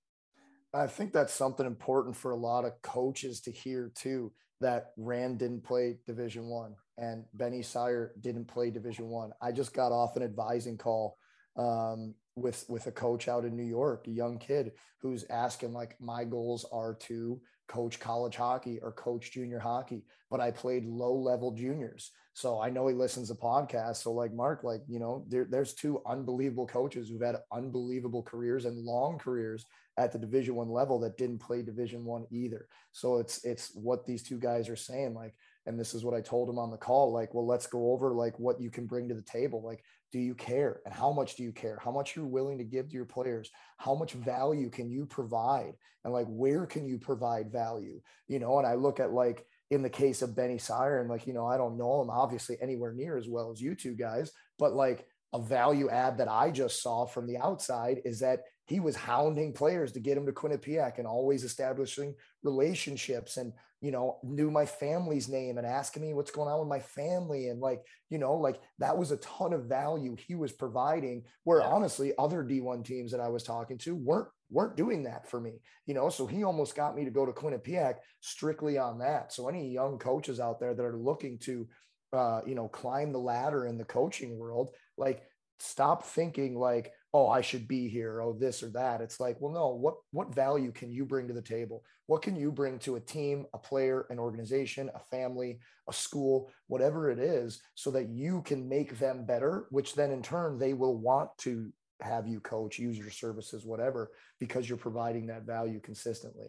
I 0.74 0.86
think 0.86 1.12
that's 1.12 1.32
something 1.32 1.66
important 1.66 2.16
for 2.16 2.32
a 2.32 2.36
lot 2.36 2.64
of 2.64 2.80
coaches 2.82 3.40
to 3.42 3.52
hear 3.52 3.90
too, 3.94 4.32
that 4.60 4.92
Rand 4.96 5.38
didn't 5.38 5.64
play 5.64 5.98
division 6.06 6.48
one 6.48 6.74
and 6.98 7.24
Benny 7.34 7.62
Syer 7.62 8.12
didn't 8.20 8.46
play 8.46 8.70
Division 8.70 9.08
One. 9.08 9.32
I. 9.42 9.48
I 9.48 9.52
just 9.52 9.72
got 9.72 9.92
off 9.92 10.16
an 10.16 10.22
advising 10.22 10.76
call 10.76 11.16
um, 11.56 12.14
with 12.36 12.66
with 12.68 12.86
a 12.86 12.92
coach 12.92 13.26
out 13.26 13.46
in 13.46 13.56
New 13.56 13.64
York, 13.64 14.06
a 14.06 14.10
young 14.10 14.38
kid 14.38 14.72
who's 15.00 15.24
asking 15.30 15.72
like, 15.72 15.98
my 16.00 16.24
goals 16.24 16.66
are 16.70 16.94
to 16.94 17.40
coach 17.66 17.98
college 17.98 18.36
hockey 18.36 18.78
or 18.82 18.92
coach 18.92 19.32
junior 19.32 19.58
hockey, 19.58 20.04
but 20.30 20.40
I 20.40 20.50
played 20.50 20.84
low 20.84 21.14
level 21.14 21.52
juniors. 21.52 22.10
So 22.34 22.60
I 22.60 22.70
know 22.70 22.86
he 22.86 22.94
listens 22.94 23.28
to 23.28 23.34
podcasts. 23.34 24.02
So 24.02 24.12
like 24.12 24.32
Mark, 24.32 24.64
like, 24.64 24.82
you 24.86 24.98
know, 24.98 25.24
there, 25.28 25.46
there's 25.48 25.74
two 25.74 26.02
unbelievable 26.06 26.66
coaches 26.66 27.08
who've 27.08 27.22
had 27.22 27.36
unbelievable 27.52 28.22
careers 28.22 28.64
and 28.64 28.84
long 28.84 29.18
careers 29.18 29.64
at 29.96 30.12
the 30.12 30.18
division 30.18 30.54
one 30.54 30.70
level 30.70 31.00
that 31.00 31.16
didn't 31.16 31.40
play 31.40 31.62
division 31.62 32.04
one 32.04 32.26
either. 32.30 32.68
So 32.92 33.18
it's, 33.18 33.44
it's 33.44 33.72
what 33.74 34.06
these 34.06 34.22
two 34.22 34.38
guys 34.38 34.68
are 34.68 34.76
saying. 34.76 35.14
Like, 35.14 35.34
and 35.66 35.78
this 35.78 35.94
is 35.94 36.04
what 36.04 36.14
I 36.14 36.20
told 36.20 36.48
him 36.48 36.58
on 36.58 36.70
the 36.70 36.76
call 36.76 37.12
like 37.12 37.34
well 37.34 37.46
let's 37.46 37.66
go 37.66 37.92
over 37.92 38.12
like 38.12 38.38
what 38.38 38.60
you 38.60 38.70
can 38.70 38.86
bring 38.86 39.08
to 39.08 39.14
the 39.14 39.22
table. 39.22 39.62
Like 39.64 39.82
do 40.10 40.18
you 40.18 40.34
care? 40.34 40.80
And 40.86 40.94
how 40.94 41.12
much 41.12 41.36
do 41.36 41.42
you 41.42 41.52
care? 41.52 41.78
How 41.82 41.90
much 41.90 42.16
you're 42.16 42.24
willing 42.24 42.58
to 42.58 42.64
give 42.64 42.88
to 42.88 42.94
your 42.94 43.04
players? 43.04 43.50
How 43.76 43.94
much 43.94 44.12
value 44.12 44.70
can 44.70 44.90
you 44.90 45.04
provide? 45.04 45.74
And 46.04 46.12
like 46.12 46.26
where 46.28 46.66
can 46.66 46.86
you 46.86 46.98
provide 46.98 47.52
value? 47.52 48.00
You 48.28 48.38
know 48.38 48.58
and 48.58 48.66
I 48.66 48.74
look 48.74 49.00
at 49.00 49.12
like 49.12 49.44
in 49.70 49.82
the 49.82 49.90
case 49.90 50.22
of 50.22 50.34
Benny 50.34 50.56
Syer 50.56 51.00
and 51.00 51.10
like 51.10 51.26
you 51.26 51.34
know 51.34 51.46
I 51.46 51.56
don't 51.56 51.78
know 51.78 52.00
him 52.00 52.10
obviously 52.10 52.56
anywhere 52.60 52.92
near 52.92 53.18
as 53.18 53.28
well 53.28 53.50
as 53.50 53.60
you 53.60 53.74
two 53.74 53.94
guys 53.94 54.32
but 54.58 54.72
like 54.72 55.06
a 55.32 55.40
value 55.40 55.90
add 55.90 56.18
that 56.18 56.28
I 56.28 56.50
just 56.50 56.82
saw 56.82 57.06
from 57.06 57.26
the 57.26 57.36
outside 57.36 58.00
is 58.04 58.20
that 58.20 58.40
he 58.68 58.80
was 58.80 58.96
hounding 58.96 59.52
players 59.52 59.92
to 59.92 60.00
get 60.00 60.16
him 60.16 60.26
to 60.26 60.32
Quinnipiac 60.32 60.98
and 60.98 61.06
always 61.06 61.44
establishing 61.44 62.14
relationships 62.42 63.36
and 63.36 63.52
you 63.80 63.92
know, 63.92 64.18
knew 64.24 64.50
my 64.50 64.66
family's 64.66 65.28
name 65.28 65.56
and 65.56 65.64
asking 65.64 66.02
me 66.02 66.12
what's 66.12 66.32
going 66.32 66.48
on 66.48 66.58
with 66.58 66.68
my 66.68 66.80
family. 66.80 67.46
And 67.46 67.60
like, 67.60 67.80
you 68.10 68.18
know, 68.18 68.34
like 68.34 68.60
that 68.80 68.98
was 68.98 69.12
a 69.12 69.18
ton 69.18 69.52
of 69.52 69.66
value 69.66 70.16
he 70.16 70.34
was 70.34 70.50
providing 70.50 71.22
where 71.44 71.60
yeah. 71.60 71.68
honestly 71.68 72.12
other 72.18 72.42
D1 72.42 72.84
teams 72.84 73.12
that 73.12 73.20
I 73.20 73.28
was 73.28 73.44
talking 73.44 73.78
to 73.78 73.94
weren't 73.94 74.26
weren't 74.50 74.76
doing 74.76 75.04
that 75.04 75.30
for 75.30 75.40
me, 75.40 75.60
you 75.86 75.94
know. 75.94 76.08
So 76.08 76.26
he 76.26 76.42
almost 76.42 76.74
got 76.74 76.96
me 76.96 77.04
to 77.04 77.10
go 77.12 77.24
to 77.24 77.30
Quinnipiac 77.30 77.96
strictly 78.20 78.78
on 78.78 78.98
that. 78.98 79.32
So 79.32 79.48
any 79.48 79.70
young 79.70 79.98
coaches 79.98 80.40
out 80.40 80.58
there 80.58 80.74
that 80.74 80.84
are 80.84 80.96
looking 80.96 81.38
to 81.42 81.68
uh, 82.12 82.40
you 82.46 82.54
know, 82.54 82.68
climb 82.68 83.12
the 83.12 83.18
ladder 83.18 83.66
in 83.66 83.78
the 83.78 83.84
coaching 83.84 84.38
world, 84.38 84.70
like 84.96 85.22
stop 85.58 86.04
thinking 86.04 86.58
like, 86.58 86.92
oh, 87.14 87.28
I 87.28 87.40
should 87.40 87.66
be 87.66 87.88
here, 87.88 88.20
oh, 88.20 88.32
this 88.32 88.62
or 88.62 88.68
that. 88.70 89.00
It's 89.00 89.20
like, 89.20 89.36
well, 89.40 89.52
no, 89.52 89.68
what 89.68 89.94
what 90.10 90.34
value 90.34 90.72
can 90.72 90.90
you 90.90 91.04
bring 91.04 91.28
to 91.28 91.34
the 91.34 91.42
table? 91.42 91.82
What 92.06 92.22
can 92.22 92.36
you 92.36 92.50
bring 92.52 92.78
to 92.80 92.96
a 92.96 93.00
team, 93.00 93.46
a 93.54 93.58
player, 93.58 94.06
an 94.10 94.18
organization, 94.18 94.90
a 94.94 95.00
family, 95.00 95.60
a 95.88 95.92
school, 95.92 96.50
whatever 96.66 97.10
it 97.10 97.18
is, 97.18 97.60
so 97.74 97.90
that 97.92 98.08
you 98.08 98.42
can 98.42 98.68
make 98.68 98.98
them 98.98 99.24
better, 99.24 99.66
which 99.70 99.94
then 99.94 100.10
in 100.10 100.22
turn 100.22 100.58
they 100.58 100.74
will 100.74 100.96
want 100.96 101.30
to 101.38 101.72
have 102.00 102.28
you 102.28 102.40
coach, 102.40 102.78
use 102.78 102.96
your 102.96 103.10
services, 103.10 103.64
whatever, 103.64 104.10
because 104.38 104.68
you're 104.68 104.78
providing 104.78 105.26
that 105.26 105.44
value 105.44 105.80
consistently. 105.80 106.48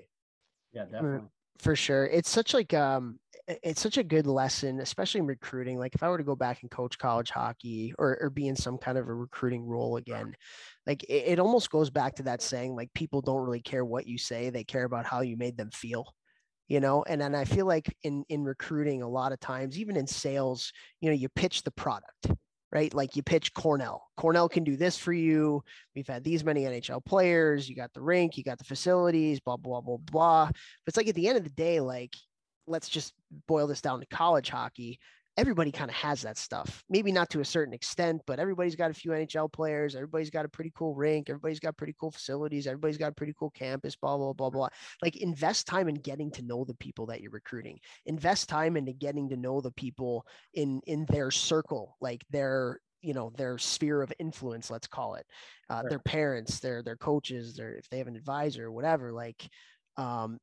Yeah, 0.71 0.85
definitely 0.85 1.29
for 1.59 1.75
sure. 1.75 2.05
It's 2.05 2.29
such 2.29 2.53
like 2.53 2.73
um 2.73 3.19
it's 3.63 3.81
such 3.81 3.97
a 3.97 4.03
good 4.03 4.27
lesson 4.27 4.79
especially 4.79 5.19
in 5.19 5.25
recruiting 5.25 5.79
like 5.79 5.95
if 5.95 6.03
i 6.03 6.09
were 6.09 6.19
to 6.19 6.23
go 6.23 6.35
back 6.35 6.61
and 6.61 6.69
coach 6.69 6.99
college 6.99 7.31
hockey 7.31 7.93
or, 7.97 8.15
or 8.21 8.29
be 8.29 8.47
in 8.47 8.55
some 8.55 8.77
kind 8.77 8.95
of 8.95 9.07
a 9.07 9.13
recruiting 9.13 9.65
role 9.65 9.97
again 9.97 10.35
like 10.85 11.03
it, 11.05 11.23
it 11.25 11.39
almost 11.39 11.71
goes 11.71 11.89
back 11.89 12.13
to 12.15 12.23
that 12.23 12.43
saying 12.43 12.75
like 12.75 12.93
people 12.93 13.21
don't 13.21 13.43
really 13.43 13.61
care 13.61 13.83
what 13.83 14.05
you 14.05 14.19
say 14.19 14.51
they 14.51 14.63
care 14.63 14.83
about 14.83 15.05
how 15.05 15.21
you 15.21 15.35
made 15.35 15.57
them 15.57 15.71
feel 15.71 16.13
you 16.67 16.79
know? 16.79 17.03
And 17.07 17.23
and 17.23 17.35
i 17.35 17.43
feel 17.43 17.65
like 17.65 17.91
in 18.03 18.23
in 18.29 18.43
recruiting 18.43 19.01
a 19.01 19.09
lot 19.09 19.31
of 19.31 19.39
times 19.39 19.79
even 19.79 19.95
in 19.97 20.05
sales 20.05 20.71
you 21.01 21.09
know 21.09 21.15
you 21.15 21.27
pitch 21.29 21.63
the 21.63 21.71
product 21.71 22.27
right? 22.71 22.93
Like 22.93 23.15
you 23.15 23.23
pitch 23.23 23.53
Cornell. 23.53 24.07
Cornell 24.17 24.49
can 24.49 24.63
do 24.63 24.75
this 24.75 24.97
for 24.97 25.13
you. 25.13 25.63
We've 25.95 26.07
had 26.07 26.23
these 26.23 26.43
many 26.43 26.63
NHL 26.63 27.03
players. 27.03 27.67
You 27.67 27.75
got 27.75 27.93
the 27.93 28.01
rink, 28.01 28.37
you 28.37 28.43
got 28.43 28.57
the 28.57 28.63
facilities, 28.63 29.39
blah, 29.39 29.57
blah, 29.57 29.81
blah, 29.81 29.97
blah. 29.97 30.45
But 30.47 30.55
it's 30.87 30.97
like 30.97 31.07
at 31.07 31.15
the 31.15 31.27
end 31.27 31.37
of 31.37 31.43
the 31.43 31.49
day, 31.49 31.79
like, 31.79 32.15
let's 32.67 32.89
just 32.89 33.13
boil 33.47 33.67
this 33.67 33.81
down 33.81 33.99
to 33.99 34.05
college 34.05 34.49
hockey 34.49 34.99
everybody 35.39 35.71
kind 35.71 35.89
of 35.89 35.95
has 35.95 36.21
that 36.21 36.37
stuff. 36.37 36.83
Maybe 36.89 37.13
not 37.13 37.29
to 37.29 37.39
a 37.39 37.45
certain 37.45 37.73
extent, 37.73 38.21
but 38.27 38.39
everybody's 38.39 38.75
got 38.75 38.91
a 38.91 38.93
few 38.93 39.11
NHL 39.11 39.49
players. 39.49 39.95
Everybody's 39.95 40.29
got 40.29 40.43
a 40.43 40.49
pretty 40.49 40.73
cool 40.75 40.93
rink. 40.93 41.29
Everybody's 41.29 41.61
got 41.61 41.77
pretty 41.77 41.95
cool 41.97 42.11
facilities. 42.11 42.67
Everybody's 42.67 42.97
got 42.97 43.13
a 43.13 43.15
pretty 43.15 43.33
cool 43.39 43.49
campus, 43.51 43.95
blah, 43.95 44.17
blah, 44.17 44.33
blah, 44.33 44.49
blah. 44.49 44.67
Like 45.01 45.15
invest 45.15 45.65
time 45.65 45.87
in 45.87 45.95
getting 45.95 46.29
to 46.31 46.41
know 46.41 46.65
the 46.65 46.73
people 46.73 47.05
that 47.05 47.21
you're 47.21 47.31
recruiting. 47.31 47.79
Invest 48.05 48.49
time 48.49 48.75
into 48.75 48.91
getting 48.91 49.29
to 49.29 49.37
know 49.37 49.61
the 49.61 49.71
people 49.71 50.25
in 50.53 50.81
in 50.87 51.05
their 51.07 51.31
circle, 51.31 51.95
like 52.01 52.21
their 52.29 52.81
you 53.01 53.13
know 53.13 53.31
their 53.37 53.57
sphere 53.57 54.01
of 54.01 54.11
influence 54.19 54.69
let's 54.69 54.85
call 54.85 55.15
it 55.15 55.25
uh, 55.69 55.75
right. 55.75 55.89
their 55.89 55.99
parents 55.99 56.59
their 56.59 56.83
their 56.83 56.97
coaches 56.97 57.55
their 57.55 57.75
if 57.75 57.87
they 57.87 57.97
have 57.97 58.07
an 58.07 58.17
advisor 58.17 58.69
whatever 58.73 59.13
like 59.13 59.47
um, 59.95 60.37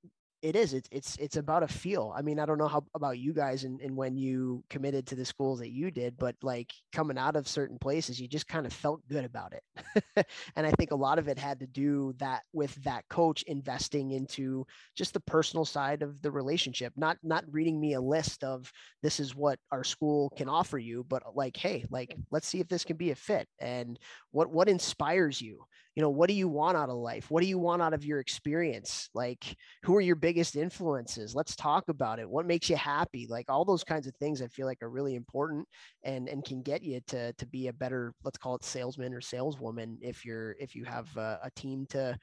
it 0.46 0.54
is 0.54 0.74
it's 0.74 0.88
it's 0.92 1.16
it's 1.16 1.36
about 1.36 1.64
a 1.64 1.68
feel. 1.68 2.14
I 2.16 2.22
mean 2.22 2.38
i 2.38 2.46
don't 2.46 2.58
know 2.58 2.68
how 2.68 2.84
about 2.94 3.18
you 3.18 3.32
guys 3.32 3.64
and, 3.64 3.80
and 3.80 3.96
when 3.96 4.16
you 4.16 4.62
committed 4.70 5.04
to 5.08 5.16
the 5.16 5.24
schools 5.24 5.58
that 5.58 5.72
you 5.72 5.90
did 5.90 6.16
but 6.16 6.36
like 6.40 6.72
coming 6.92 7.18
out 7.18 7.34
of 7.34 7.48
certain 7.48 7.78
places 7.78 8.20
you 8.20 8.28
just 8.28 8.46
kind 8.46 8.64
of 8.64 8.72
felt 8.72 9.06
good 9.08 9.24
about 9.24 9.52
it. 9.52 10.26
And 10.54 10.66
i 10.66 10.70
think 10.70 10.92
a 10.92 10.96
lot 10.96 11.18
of 11.18 11.26
it 11.26 11.38
had 11.38 11.58
to 11.60 11.66
do 11.66 12.14
that 12.18 12.42
with 12.52 12.74
that 12.84 13.04
coach 13.10 13.42
investing 13.42 14.12
into 14.12 14.66
just 14.94 15.14
the 15.14 15.20
personal 15.20 15.64
side 15.64 16.02
of 16.02 16.22
the 16.22 16.30
relationship 16.30 16.92
not 16.96 17.16
not 17.24 17.44
reading 17.50 17.80
me 17.80 17.94
a 17.94 18.00
list 18.00 18.44
of 18.44 18.70
this 19.02 19.18
is 19.18 19.34
what 19.34 19.58
our 19.72 19.82
school 19.84 20.30
can 20.36 20.48
offer 20.48 20.78
you 20.78 21.04
but 21.08 21.22
like 21.34 21.56
hey 21.56 21.84
like 21.90 22.16
let's 22.30 22.46
see 22.46 22.60
if 22.60 22.68
this 22.68 22.84
can 22.84 22.96
be 22.96 23.10
a 23.10 23.16
fit 23.16 23.48
and 23.58 23.98
what 24.30 24.50
what 24.50 24.68
inspires 24.68 25.40
you 25.40 25.64
you 25.96 26.02
know 26.02 26.10
what 26.10 26.28
do 26.28 26.34
you 26.34 26.46
want 26.46 26.76
out 26.76 26.90
of 26.90 26.96
life? 26.96 27.30
What 27.30 27.42
do 27.42 27.48
you 27.48 27.58
want 27.58 27.80
out 27.80 27.94
of 27.94 28.04
your 28.04 28.20
experience? 28.20 29.08
Like 29.14 29.56
who 29.82 29.96
are 29.96 30.00
your 30.00 30.14
biggest 30.14 30.54
influences? 30.54 31.34
Let's 31.34 31.56
talk 31.56 31.88
about 31.88 32.18
it. 32.18 32.28
What 32.28 32.44
makes 32.44 32.68
you 32.68 32.76
happy? 32.76 33.26
Like 33.28 33.46
all 33.48 33.64
those 33.64 33.82
kinds 33.82 34.06
of 34.06 34.14
things 34.16 34.42
i 34.42 34.46
feel 34.48 34.66
like 34.66 34.82
are 34.82 34.90
really 34.90 35.14
important 35.14 35.66
and 36.04 36.28
and 36.28 36.44
can 36.44 36.60
get 36.62 36.82
you 36.82 37.00
to 37.06 37.32
to 37.32 37.46
be 37.46 37.68
a 37.68 37.72
better 37.72 38.12
let's 38.24 38.36
call 38.36 38.54
it 38.54 38.64
salesman 38.64 39.14
or 39.14 39.20
saleswoman 39.20 39.98
if 40.02 40.24
you're 40.24 40.54
if 40.60 40.74
you 40.74 40.84
have 40.84 41.08
a, 41.16 41.40
a 41.44 41.50
team 41.56 41.86
to 41.88 42.18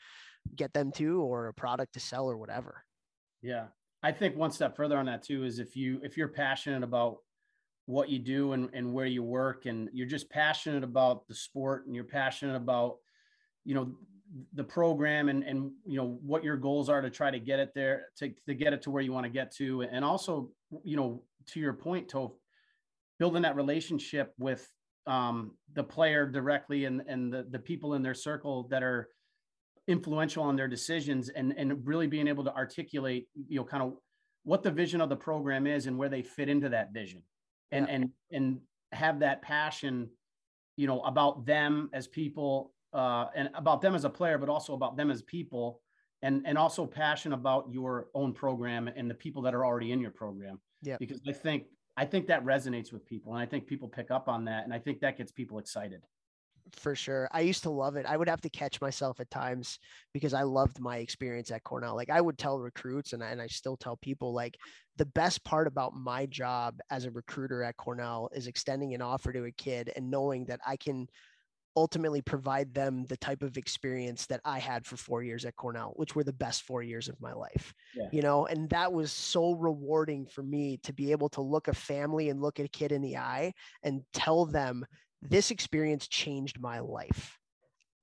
get 0.55 0.71
them 0.73 0.91
to 0.91 1.21
or 1.21 1.47
a 1.47 1.53
product 1.53 1.93
to 1.93 1.99
sell 1.99 2.29
or 2.29 2.37
whatever. 2.37 2.83
Yeah. 3.41 3.65
I 4.03 4.11
think 4.11 4.35
one 4.35 4.51
step 4.51 4.75
further 4.75 4.97
on 4.97 5.07
that 5.07 5.23
too 5.23 5.45
is 5.45 5.57
if 5.57 5.75
you 5.75 5.99
if 6.03 6.15
you're 6.15 6.27
passionate 6.27 6.83
about 6.83 7.17
what 7.85 8.09
you 8.09 8.19
do 8.19 8.53
and, 8.53 8.69
and 8.73 8.93
where 8.93 9.05
you 9.05 9.23
work 9.23 9.65
and 9.65 9.89
you're 9.93 10.07
just 10.07 10.29
passionate 10.29 10.83
about 10.83 11.27
the 11.27 11.35
sport 11.35 11.85
and 11.85 11.95
you're 11.95 12.03
passionate 12.03 12.55
about 12.55 12.97
you 13.65 13.75
know 13.75 13.91
the 14.53 14.63
program 14.63 15.29
and 15.29 15.43
and 15.43 15.71
you 15.85 15.97
know 15.97 16.17
what 16.21 16.43
your 16.43 16.57
goals 16.57 16.89
are 16.89 17.01
to 17.01 17.09
try 17.09 17.29
to 17.29 17.39
get 17.39 17.59
it 17.59 17.71
there 17.75 18.05
to, 18.17 18.33
to 18.47 18.53
get 18.53 18.73
it 18.73 18.81
to 18.81 18.89
where 18.89 19.03
you 19.03 19.13
want 19.13 19.25
to 19.25 19.29
get 19.29 19.51
to 19.51 19.81
and 19.83 20.03
also 20.03 20.49
you 20.83 20.97
know 20.97 21.21
to 21.45 21.59
your 21.59 21.73
point 21.73 22.09
to 22.09 22.31
building 23.19 23.43
that 23.43 23.55
relationship 23.55 24.33
with 24.39 24.67
um, 25.05 25.51
the 25.73 25.83
player 25.83 26.25
directly 26.25 26.85
and 26.85 27.03
and 27.07 27.31
the, 27.31 27.45
the 27.51 27.59
people 27.59 27.93
in 27.93 28.01
their 28.01 28.13
circle 28.13 28.67
that 28.69 28.81
are 28.81 29.09
influential 29.87 30.43
on 30.43 30.55
their 30.55 30.67
decisions 30.67 31.29
and 31.29 31.53
and 31.57 31.85
really 31.85 32.07
being 32.07 32.27
able 32.27 32.43
to 32.43 32.53
articulate 32.55 33.27
you 33.47 33.57
know 33.57 33.65
kind 33.65 33.83
of 33.83 33.93
what 34.43 34.63
the 34.63 34.71
vision 34.71 35.01
of 35.01 35.09
the 35.09 35.15
program 35.15 35.67
is 35.67 35.87
and 35.87 35.97
where 35.97 36.09
they 36.09 36.21
fit 36.21 36.49
into 36.49 36.69
that 36.69 36.91
vision 36.93 37.21
and 37.71 37.87
yeah. 37.87 37.93
and 37.93 38.09
and 38.31 38.59
have 38.93 39.19
that 39.19 39.41
passion 39.41 40.09
you 40.77 40.87
know 40.87 41.01
about 41.01 41.45
them 41.45 41.89
as 41.93 42.07
people 42.07 42.71
uh, 42.93 43.27
and 43.35 43.49
about 43.55 43.81
them 43.81 43.95
as 43.95 44.05
a 44.05 44.09
player, 44.09 44.37
but 44.37 44.49
also 44.49 44.73
about 44.73 44.95
them 44.95 45.11
as 45.11 45.21
people, 45.21 45.81
and 46.21 46.43
and 46.45 46.57
also 46.57 46.85
passion 46.85 47.33
about 47.33 47.67
your 47.69 48.07
own 48.13 48.33
program 48.33 48.87
and 48.87 49.09
the 49.09 49.15
people 49.15 49.41
that 49.41 49.53
are 49.53 49.65
already 49.65 49.91
in 49.91 49.99
your 49.99 50.11
program. 50.11 50.59
Yeah. 50.81 50.97
Because 50.99 51.21
I 51.27 51.31
think 51.31 51.65
I 51.97 52.05
think 52.05 52.27
that 52.27 52.43
resonates 52.45 52.91
with 52.91 53.05
people, 53.05 53.33
and 53.33 53.41
I 53.41 53.45
think 53.45 53.67
people 53.67 53.87
pick 53.87 54.11
up 54.11 54.27
on 54.27 54.45
that, 54.45 54.63
and 54.63 54.73
I 54.73 54.79
think 54.79 54.99
that 55.01 55.17
gets 55.17 55.31
people 55.31 55.59
excited. 55.59 56.01
For 56.71 56.95
sure. 56.95 57.27
I 57.31 57.41
used 57.41 57.63
to 57.63 57.69
love 57.69 57.97
it. 57.97 58.05
I 58.05 58.15
would 58.15 58.29
have 58.29 58.41
to 58.41 58.49
catch 58.49 58.79
myself 58.79 59.19
at 59.19 59.29
times 59.29 59.79
because 60.13 60.33
I 60.33 60.43
loved 60.43 60.79
my 60.79 60.97
experience 60.97 61.51
at 61.51 61.63
Cornell. 61.63 61.95
Like 61.95 62.09
I 62.09 62.21
would 62.21 62.37
tell 62.37 62.57
recruits 62.59 63.11
and 63.11 63.21
I, 63.21 63.31
and 63.31 63.41
I 63.41 63.47
still 63.47 63.75
tell 63.75 63.97
people 63.97 64.33
like 64.33 64.57
the 64.97 65.05
best 65.05 65.43
part 65.43 65.67
about 65.67 65.93
my 65.93 66.25
job 66.25 66.79
as 66.89 67.03
a 67.03 67.11
recruiter 67.11 67.63
at 67.63 67.75
Cornell 67.77 68.29
is 68.33 68.47
extending 68.47 68.93
an 68.93 69.01
offer 69.01 69.33
to 69.33 69.45
a 69.45 69.51
kid 69.51 69.91
and 69.95 70.09
knowing 70.09 70.45
that 70.45 70.61
I 70.65 70.77
can 70.77 71.07
ultimately 71.75 72.21
provide 72.21 72.73
them 72.73 73.05
the 73.05 73.17
type 73.17 73.41
of 73.41 73.57
experience 73.57 74.25
that 74.27 74.41
I 74.45 74.59
had 74.59 74.85
for 74.85 74.97
four 74.97 75.23
years 75.23 75.45
at 75.45 75.55
Cornell, 75.55 75.93
which 75.95 76.15
were 76.15 76.23
the 76.23 76.33
best 76.33 76.63
four 76.63 76.83
years 76.83 77.09
of 77.09 77.19
my 77.19 77.33
life. 77.33 77.73
Yeah. 77.95 78.07
You 78.11 78.21
know, 78.21 78.45
and 78.45 78.69
that 78.69 78.91
was 78.91 79.11
so 79.11 79.53
rewarding 79.53 80.27
for 80.27 80.43
me 80.43 80.79
to 80.83 80.93
be 80.93 81.11
able 81.11 81.29
to 81.29 81.41
look 81.41 81.67
a 81.67 81.73
family 81.73 82.29
and 82.29 82.41
look 82.41 82.59
at 82.59 82.65
a 82.65 82.69
kid 82.69 82.91
in 82.91 83.01
the 83.01 83.17
eye 83.17 83.53
and 83.83 84.01
tell 84.13 84.45
them 84.45 84.85
this 85.21 85.51
experience 85.51 86.07
changed 86.07 86.59
my 86.59 86.79
life. 86.79 87.37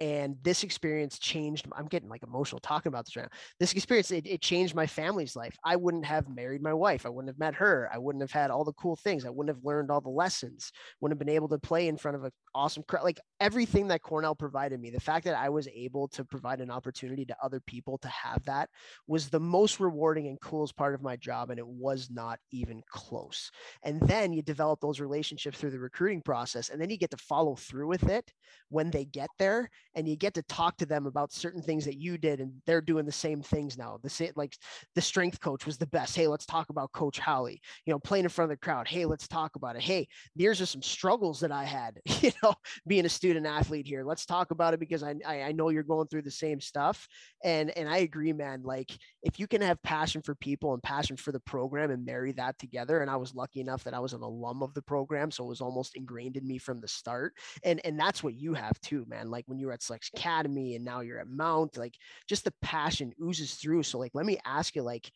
And 0.01 0.39
this 0.41 0.65
experience 0.65 1.19
changed 1.19 1.69
i'm 1.77 1.87
getting 1.87 2.09
like 2.09 2.23
emotional 2.23 2.59
talking 2.59 2.89
about 2.89 3.05
this 3.05 3.17
right 3.17 3.25
now. 3.25 3.39
This 3.59 3.75
experience 3.75 4.11
it, 4.11 4.27
it, 4.27 4.41
changed 4.41 4.75
my 4.75 4.87
family's 4.87 5.37
life. 5.37 5.55
I 5.63 5.77
wouldn't 5.77 6.07
have 6.07 6.27
married 6.27 6.63
my 6.63 6.73
wife. 6.73 7.05
I 7.05 7.11
wouldn't 7.11 7.29
have 7.29 7.39
met 7.39 7.55
her. 7.57 7.91
I 7.93 7.99
wouldn't 7.99 8.23
have 8.23 8.33
had 8.33 8.51
all 8.51 8.65
the 8.65 8.73
cool 8.73 8.97
things. 8.97 9.27
I 9.27 9.31
wouldn't 9.31 9.55
have 9.55 9.65
learned 9.65 9.91
all 9.91 10.01
the 10.01 10.09
lessons. 10.09 10.73
Wouldn't 11.01 11.21
have 11.21 11.27
been 11.27 11.35
able 11.35 11.49
to 11.49 11.59
play 11.59 11.89
in 11.89 11.99
front 11.99 12.17
of 12.17 12.25
an 12.25 12.31
awesome 12.55 12.83
crowd 12.87 13.05
like 13.05 13.21
everything 13.41 13.89
that 13.89 14.03
cornell 14.03 14.35
provided 14.35 14.81
me 14.81 14.91
the 14.91 15.01
fact 15.01 15.25
that 15.25 15.37
i 15.37 15.49
was 15.49 15.69
able 15.75 16.09
to 16.09 16.25
provide 16.25 16.61
an 16.61 16.71
opportunity 16.71 17.25
to 17.25 17.37
other 17.43 17.61
people 17.61 17.99
to 17.99 18.09
have 18.09 18.43
that 18.45 18.69
was 19.07 19.29
the 19.29 19.41
most 19.41 19.81
rewarding 19.81 20.27
and 20.27 20.41
coolest 20.41 20.77
part 20.77 20.95
of 20.95 21.03
my 21.03 21.17
job 21.17 21.51
and 21.51 21.59
it 21.59 21.67
was 21.67 22.09
not 22.11 22.39
even 22.51 22.83
close. 22.89 23.51
And 23.83 24.01
then 24.03 24.33
you 24.33 24.43
develop 24.43 24.81
those 24.81 25.01
relationships 25.01 25.59
through 25.59 25.71
the 25.71 25.79
recruiting 25.79 26.23
process 26.23 26.69
and 26.69 26.81
then 26.81 26.91
you 26.91 26.99
get 26.99 27.11
to 27.11 27.17
follow 27.17 27.55
through 27.57 27.89
with 27.89 28.09
it 28.09 28.33
when 28.69 28.91
they 28.91 29.05
get 29.05 29.31
there 29.39 29.69
and 29.95 30.09
you 30.09 30.17
get 30.17 30.35
to 30.35 30.43
talk 30.43 30.77
to 30.79 30.87
them 30.87 31.07
about 31.07 31.33
certain 31.33 31.63
things 31.63 31.85
that 31.85 31.99
you 31.99 32.19
did 32.19 32.41
and 32.41 32.53
they're 32.67 32.81
doing 32.81 33.07
the 33.07 33.13
same 33.13 33.43
things 33.43 33.77
now. 33.77 33.99
The 34.03 34.11
same 34.11 34.33
like 34.37 34.57
the 34.95 35.01
strength 35.01 35.41
coach 35.41 35.67
was 35.67 35.79
the 35.79 35.87
best. 35.87 36.17
Hey 36.17 36.27
let's 36.27 36.47
talk 36.47 36.71
about 36.71 36.93
coach 36.93 37.19
Holly, 37.19 37.61
you 37.85 37.93
know 37.93 37.99
playing 37.99 38.25
in 38.25 38.31
front 38.31 38.51
of 38.51 38.57
the 38.57 38.65
crowd. 38.65 38.89
Hey 38.89 39.07
let's 39.07 39.29
talk 39.29 39.57
about 39.57 39.77
it. 39.77 39.83
Hey 39.83 40.09
these 40.37 40.61
are 40.61 40.67
some 40.67 40.83
struggles 40.83 41.41
that 41.41 41.53
I 41.53 41.65
had. 41.65 42.01
You 42.21 42.33
being 42.87 43.05
a 43.07 43.09
student 43.09 43.47
athlete 43.47 43.87
here. 43.87 44.05
Let's 44.05 44.27
talk 44.27 44.51
about 44.51 44.75
it 44.75 44.81
because 44.81 45.03
I, 45.03 45.15
I, 45.27 45.43
I 45.43 45.53
know 45.53 45.69
you're 45.69 45.83
going 45.83 46.09
through 46.09 46.23
the 46.23 46.31
same 46.31 46.61
stuff. 46.61 47.07
And 47.45 47.77
and 47.77 47.89
I 47.89 47.99
agree 47.99 48.33
man. 48.33 48.63
Like 48.63 48.91
if 49.23 49.39
you 49.39 49.47
can 49.47 49.63
have 49.63 49.83
passion 49.83 50.23
for 50.23 50.35
people 50.35 50.75
and 50.75 50.83
passion 50.83 51.17
for 51.17 51.33
the 51.33 51.41
program 51.41 51.91
and 51.91 52.05
marry 52.05 52.33
that 52.33 52.59
together 52.59 53.01
and 53.01 53.11
I 53.11 53.17
was 53.17 53.35
lucky 53.35 53.61
enough 53.61 53.85
that 53.85 53.95
I 53.95 54.01
was 54.01 54.13
an 54.13 54.23
alum 54.23 54.63
of 54.63 54.75
the 54.75 54.83
program 54.83 55.31
so 55.31 55.45
it 55.45 55.49
was 55.49 55.61
almost 55.61 55.97
ingrained 55.97 56.37
in 56.37 56.47
me 56.47 56.59
from 56.59 56.81
the 56.81 56.89
start. 56.89 57.35
And 57.65 57.81
and 57.85 57.99
that's 57.99 58.23
what 58.23 58.35
you 58.35 58.55
have 58.55 58.81
too 58.81 59.05
man. 59.09 59.31
Like 59.31 59.45
when 59.47 59.59
you 59.59 59.67
were 59.67 59.73
at 59.73 59.83
Selects 59.83 60.11
Academy 60.15 60.77
and 60.77 60.85
now 60.85 61.01
you're 61.01 61.19
at 61.21 61.29
Mount, 61.29 61.77
like 61.77 61.95
just 62.29 62.45
the 62.45 62.55
passion 62.63 63.13
oozes 63.23 63.55
through. 63.55 63.83
So 63.83 63.99
like, 63.99 64.13
let 64.15 64.27
me 64.27 64.39
ask 64.45 64.75
you, 64.77 64.83
like, 64.83 65.11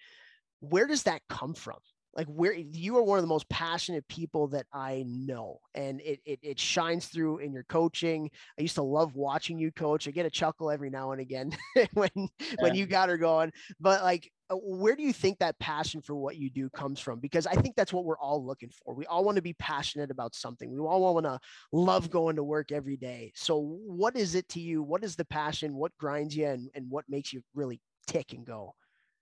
where 0.60 0.86
does 0.86 1.04
that 1.04 1.22
come 1.28 1.54
from? 1.54 1.78
Like 2.16 2.26
where 2.28 2.52
you 2.52 2.96
are 2.96 3.02
one 3.02 3.18
of 3.18 3.22
the 3.22 3.28
most 3.28 3.48
passionate 3.48 4.06
people 4.08 4.48
that 4.48 4.66
I 4.72 5.04
know, 5.06 5.60
and 5.74 6.00
it, 6.00 6.20
it 6.24 6.38
it 6.42 6.60
shines 6.60 7.06
through 7.06 7.38
in 7.38 7.52
your 7.52 7.64
coaching. 7.64 8.30
I 8.58 8.62
used 8.62 8.76
to 8.76 8.82
love 8.82 9.16
watching 9.16 9.58
you 9.58 9.72
coach. 9.72 10.06
I 10.06 10.12
get 10.12 10.26
a 10.26 10.30
chuckle 10.30 10.70
every 10.70 10.90
now 10.90 11.12
and 11.12 11.20
again 11.20 11.56
when 11.94 12.10
yeah. 12.14 12.28
when 12.60 12.74
you 12.74 12.86
got 12.86 13.08
her 13.08 13.18
going. 13.18 13.52
But 13.80 14.02
like 14.02 14.30
uh, 14.50 14.56
where 14.56 14.94
do 14.94 15.02
you 15.02 15.12
think 15.12 15.38
that 15.38 15.58
passion 15.58 16.02
for 16.02 16.14
what 16.14 16.36
you 16.36 16.50
do 16.50 16.68
comes 16.68 17.00
from 17.00 17.18
because 17.18 17.46
i 17.46 17.54
think 17.54 17.74
that's 17.74 17.94
what 17.94 18.04
we're 18.04 18.18
all 18.18 18.44
looking 18.44 18.68
for 18.68 18.94
we 18.94 19.06
all 19.06 19.24
want 19.24 19.36
to 19.36 19.42
be 19.42 19.54
passionate 19.54 20.10
about 20.10 20.34
something 20.34 20.70
we 20.70 20.78
all 20.78 21.14
want 21.14 21.24
to 21.24 21.38
love 21.72 22.10
going 22.10 22.36
to 22.36 22.44
work 22.44 22.70
every 22.70 22.98
day 22.98 23.32
so 23.34 23.78
what 23.86 24.14
is 24.16 24.34
it 24.34 24.46
to 24.46 24.60
you 24.60 24.82
what 24.82 25.02
is 25.02 25.16
the 25.16 25.24
passion 25.24 25.74
what 25.74 25.96
grinds 25.98 26.36
you 26.36 26.46
and, 26.46 26.68
and 26.74 26.84
what 26.90 27.06
makes 27.08 27.32
you 27.32 27.40
really 27.54 27.80
tick 28.06 28.34
and 28.34 28.44
go 28.44 28.74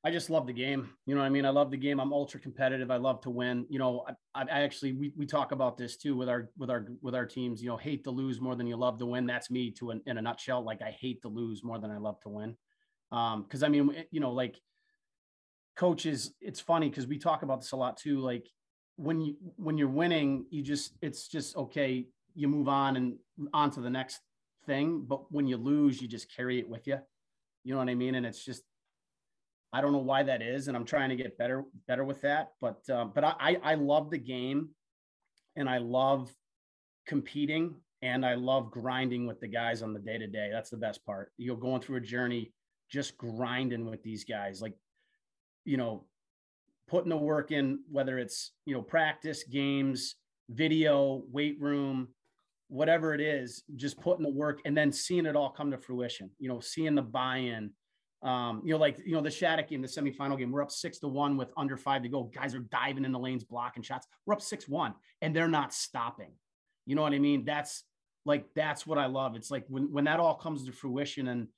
I 0.05 0.11
just 0.11 0.31
love 0.31 0.49
the 0.49 0.53
game. 0.53 0.91
You 1.07 1.15
know 1.15 1.21
what 1.21 1.27
I 1.27 1.31
mean? 1.31 1.45
I 1.45 1.51
love 1.51 1.71
the 1.71 1.77
game. 1.77 2.01
I'm 2.01 2.13
ultra 2.13 2.41
competitive. 2.41 2.91
I 2.91 2.97
love 2.97 3.21
to 3.21 3.31
win. 3.31 3.67
You 3.69 3.79
know, 3.79 4.05
I, 4.35 4.43
I 4.43 4.63
actually 4.63 4.95
we, 4.95 5.13
we 5.17 5.27
talk 5.27 5.53
about 5.53 5.79
this 5.79 5.97
too 5.97 6.17
with 6.17 6.29
our 6.29 6.51
with 6.59 6.71
our 6.71 6.87
with 7.03 7.15
our 7.15 7.25
teams. 7.25 7.63
You 7.63 7.69
know, 7.69 7.77
hate 7.77 8.03
to 8.05 8.11
lose 8.11 8.41
more 8.41 8.57
than 8.57 8.67
you 8.67 8.77
love 8.77 8.99
to 8.99 9.07
win. 9.07 9.27
That's 9.27 9.51
me 9.51 9.71
to 9.73 9.91
an, 9.91 10.03
in 10.07 10.19
a 10.19 10.23
nutshell. 10.23 10.65
Like 10.65 10.83
I 10.83 10.91
hate 10.91 11.23
to 11.23 11.29
lose 11.29 11.63
more 11.63 11.79
than 11.79 11.93
I 11.93 11.99
love 11.99 12.21
to 12.23 12.31
win. 12.31 12.57
Um, 13.13 13.43
because 13.43 13.63
I 13.63 13.69
mean, 13.69 13.95
you 14.11 14.19
know, 14.19 14.33
like 14.33 14.61
coaches, 15.77 16.35
it's 16.41 16.61
funny 16.61 16.89
because 16.89 17.07
we 17.07 17.19
talk 17.19 17.43
about 17.45 17.61
this 17.61 17.73
a 17.73 17.77
lot 17.77 17.97
too. 17.97 18.19
Like 18.19 18.49
when 18.97 19.21
you 19.21 19.37
when 19.57 19.79
you're 19.79 19.89
winning, 19.89 20.47
you 20.51 20.63
just 20.63 20.97
it's 21.01 21.29
just 21.29 21.57
okay, 21.57 22.09
you 22.35 22.49
move 22.49 22.67
on 22.67 22.97
and 22.97 23.19
on 23.55 23.71
to 23.71 23.81
the 23.81 23.91
next 23.91 24.19
thing. 24.67 25.05
But 25.07 25.31
when 25.31 25.47
you 25.47 25.59
lose, 25.59 26.03
you 26.03 26.09
just 26.09 26.35
carry 26.35 26.59
it 26.59 26.69
with 26.69 26.89
you. 26.89 26.99
You 27.63 27.73
know 27.73 27.79
what 27.79 27.89
I 27.89 27.95
mean? 27.95 28.17
And 28.17 28.27
it's 28.27 28.45
just 28.45 28.65
I 29.73 29.81
don't 29.81 29.93
know 29.93 29.99
why 29.99 30.23
that 30.23 30.43
is, 30.43 30.69
and 30.69 30.77
I'm 30.77 30.85
trying 30.85 31.09
to 31.11 31.17
get 31.17 31.39
better 31.39 31.65
better 31.89 32.05
with 32.05 32.21
that. 32.23 32.53
But 32.61 32.83
uh, 32.91 33.07
but 33.07 33.25
I 33.25 33.59
I 33.63 33.75
love 33.75 34.11
the 34.11 34.19
game, 34.19 34.71
and 35.57 35.69
I 35.69 35.79
love 35.79 36.31
competing 37.07 37.75
and 38.03 38.27
I 38.27 38.35
love 38.35 38.71
grinding 38.71 39.27
with 39.27 39.41
the 39.41 39.49
guys 39.49 39.83
on 39.83 39.93
the 39.93 40.01
day 40.01 40.19
to 40.19 40.27
day. 40.27 40.51
That's 40.53 40.71
the 40.71 40.77
best 40.77 41.05
part. 41.07 41.33
You're 41.39 41.57
going 41.57 41.81
through 41.81 41.97
a 41.97 42.01
journey, 42.01 42.53
just 42.91 43.17
grinding 43.17 43.89
with 43.89 44.03
these 44.03 44.25
guys, 44.25 44.61
like, 44.61 44.75
you 45.65 45.77
know, 45.77 46.05
putting 46.89 47.11
the 47.11 47.17
work 47.17 47.53
in, 47.53 47.81
whether 47.91 48.19
it's, 48.19 48.53
you 48.67 48.75
know, 48.75 48.83
practice, 48.83 49.45
games, 49.45 50.17
video, 50.51 51.23
weight 51.31 51.61
room, 51.61 52.09
whatever 52.69 53.15
it 53.15 53.21
is, 53.21 53.63
just 53.77 54.01
putting 54.01 54.25
the 54.25 54.31
work 54.31 54.61
and 54.65 54.77
then 54.77 54.91
seeing 54.91 55.27
it 55.27 55.37
all 55.37 55.51
come 55.51 55.71
to 55.71 55.79
fruition, 55.79 56.29
you 56.41 56.49
know, 56.49 56.59
seeing 56.59 56.97
the 56.97 57.03
buy 57.03 57.37
in. 57.37 57.71
Um, 58.23 58.63
you 58.65 58.73
know, 58.73 58.79
like, 58.79 58.99
you 59.05 59.13
know, 59.13 59.21
the 59.21 59.31
Shattuck 59.31 59.69
game, 59.69 59.83
the 59.83 59.89
semifinal 59.89 60.39
game, 60.39 60.53
we're 60.53 60.63
up 60.63 60.71
six 60.71 60.99
to 61.01 61.09
one 61.09 61.37
with 61.37 61.53
under 61.57 61.77
five 61.77 62.03
to 62.03 62.09
go. 62.09 62.25
Guys 62.25 62.55
are 62.55 62.61
diving 62.61 63.05
in 63.05 63.11
the 63.11 63.19
lanes, 63.19 63.43
blocking 63.43 63.83
shots. 63.83 64.07
We're 64.27 64.35
up 64.35 64.43
six 64.43 64.69
one, 64.69 64.95
and 65.21 65.35
they're 65.35 65.49
not 65.49 65.75
stopping. 65.75 66.31
You 66.87 66.95
know 66.95 67.03
what 67.03 67.15
I 67.15 67.19
mean? 67.19 67.45
That's 67.45 67.83
like 68.25 68.47
that's 68.55 68.87
what 68.87 68.99
I 68.99 69.07
love. 69.07 69.35
It's 69.35 69.51
like 69.51 69.65
when 69.69 69.93
when 69.93 70.05
that 70.05 70.21
all 70.21 70.35
comes 70.35 70.65
to 70.65 70.73
fruition 70.73 71.29
and 71.29 71.49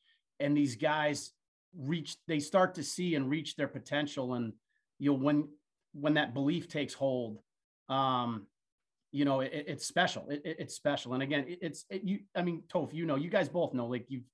and 0.40 0.56
these 0.56 0.76
guys 0.76 1.32
reach 1.76 2.16
they 2.28 2.38
start 2.38 2.74
to 2.76 2.82
see 2.82 3.14
and 3.14 3.28
reach 3.28 3.56
their 3.56 3.68
potential 3.68 4.34
and 4.34 4.52
you 4.98 5.10
know 5.10 5.18
when 5.18 5.48
when 5.92 6.14
that 6.14 6.34
belief 6.34 6.68
takes 6.68 6.94
hold 6.94 7.38
um 7.88 8.46
you 9.10 9.24
know 9.24 9.40
it, 9.40 9.50
it's 9.52 9.86
special 9.86 10.26
it, 10.30 10.42
it's 10.44 10.74
special 10.74 11.14
and 11.14 11.22
again 11.22 11.44
it, 11.48 11.58
it's 11.62 11.84
you 11.90 12.20
i 12.36 12.42
mean 12.42 12.62
toph 12.72 12.94
you 12.94 13.06
know 13.06 13.16
you 13.16 13.28
guys 13.28 13.48
both 13.48 13.74
know 13.74 13.86
like 13.86 14.06
you've 14.08 14.24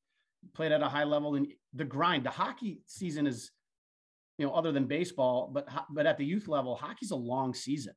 played 0.55 0.72
at 0.72 0.82
a 0.82 0.88
high 0.88 1.05
level 1.05 1.34
and 1.34 1.47
the 1.74 1.84
grind. 1.84 2.24
The 2.24 2.30
hockey 2.30 2.82
season 2.86 3.26
is 3.26 3.51
you 4.38 4.47
know 4.47 4.53
other 4.53 4.72
than 4.72 4.86
baseball 4.86 5.51
but 5.53 5.68
but 5.91 6.07
at 6.07 6.16
the 6.16 6.24
youth 6.24 6.49
level 6.49 6.74
hockey's 6.74 7.11
a 7.11 7.16
long 7.16 7.55
season. 7.55 7.95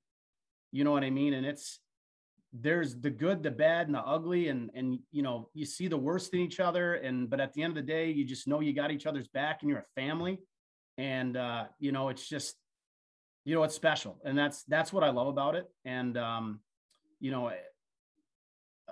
You 0.71 0.83
know 0.83 0.91
what 0.91 1.03
i 1.03 1.09
mean? 1.09 1.33
And 1.33 1.45
it's 1.45 1.79
there's 2.53 2.99
the 2.99 3.09
good, 3.09 3.41
the 3.41 3.49
bad, 3.49 3.87
and 3.87 3.95
the 3.95 4.01
ugly, 4.01 4.49
and 4.49 4.69
and 4.75 4.99
you 5.11 5.23
know 5.23 5.49
you 5.55 5.65
see 5.65 5.87
the 5.87 5.97
worst 5.97 6.33
in 6.33 6.39
each 6.39 6.59
other, 6.59 6.95
and 6.95 7.29
but 7.29 7.39
at 7.39 7.53
the 7.53 7.63
end 7.63 7.71
of 7.71 7.83
the 7.83 7.91
day, 7.91 8.11
you 8.11 8.23
just 8.23 8.47
know 8.47 8.59
you 8.59 8.73
got 8.73 8.91
each 8.91 9.07
other's 9.07 9.27
back, 9.27 9.61
and 9.61 9.69
you're 9.69 9.79
a 9.79 10.01
family, 10.01 10.39
and 10.97 11.35
uh, 11.35 11.65
you 11.79 11.91
know 11.91 12.09
it's 12.09 12.29
just 12.29 12.55
you 13.43 13.55
know 13.55 13.63
it's 13.63 13.73
special, 13.73 14.19
and 14.23 14.37
that's 14.37 14.63
that's 14.65 14.93
what 14.93 15.03
I 15.03 15.09
love 15.09 15.27
about 15.27 15.55
it, 15.55 15.65
and 15.83 16.15
um, 16.15 16.59
you 17.19 17.31
know, 17.31 17.51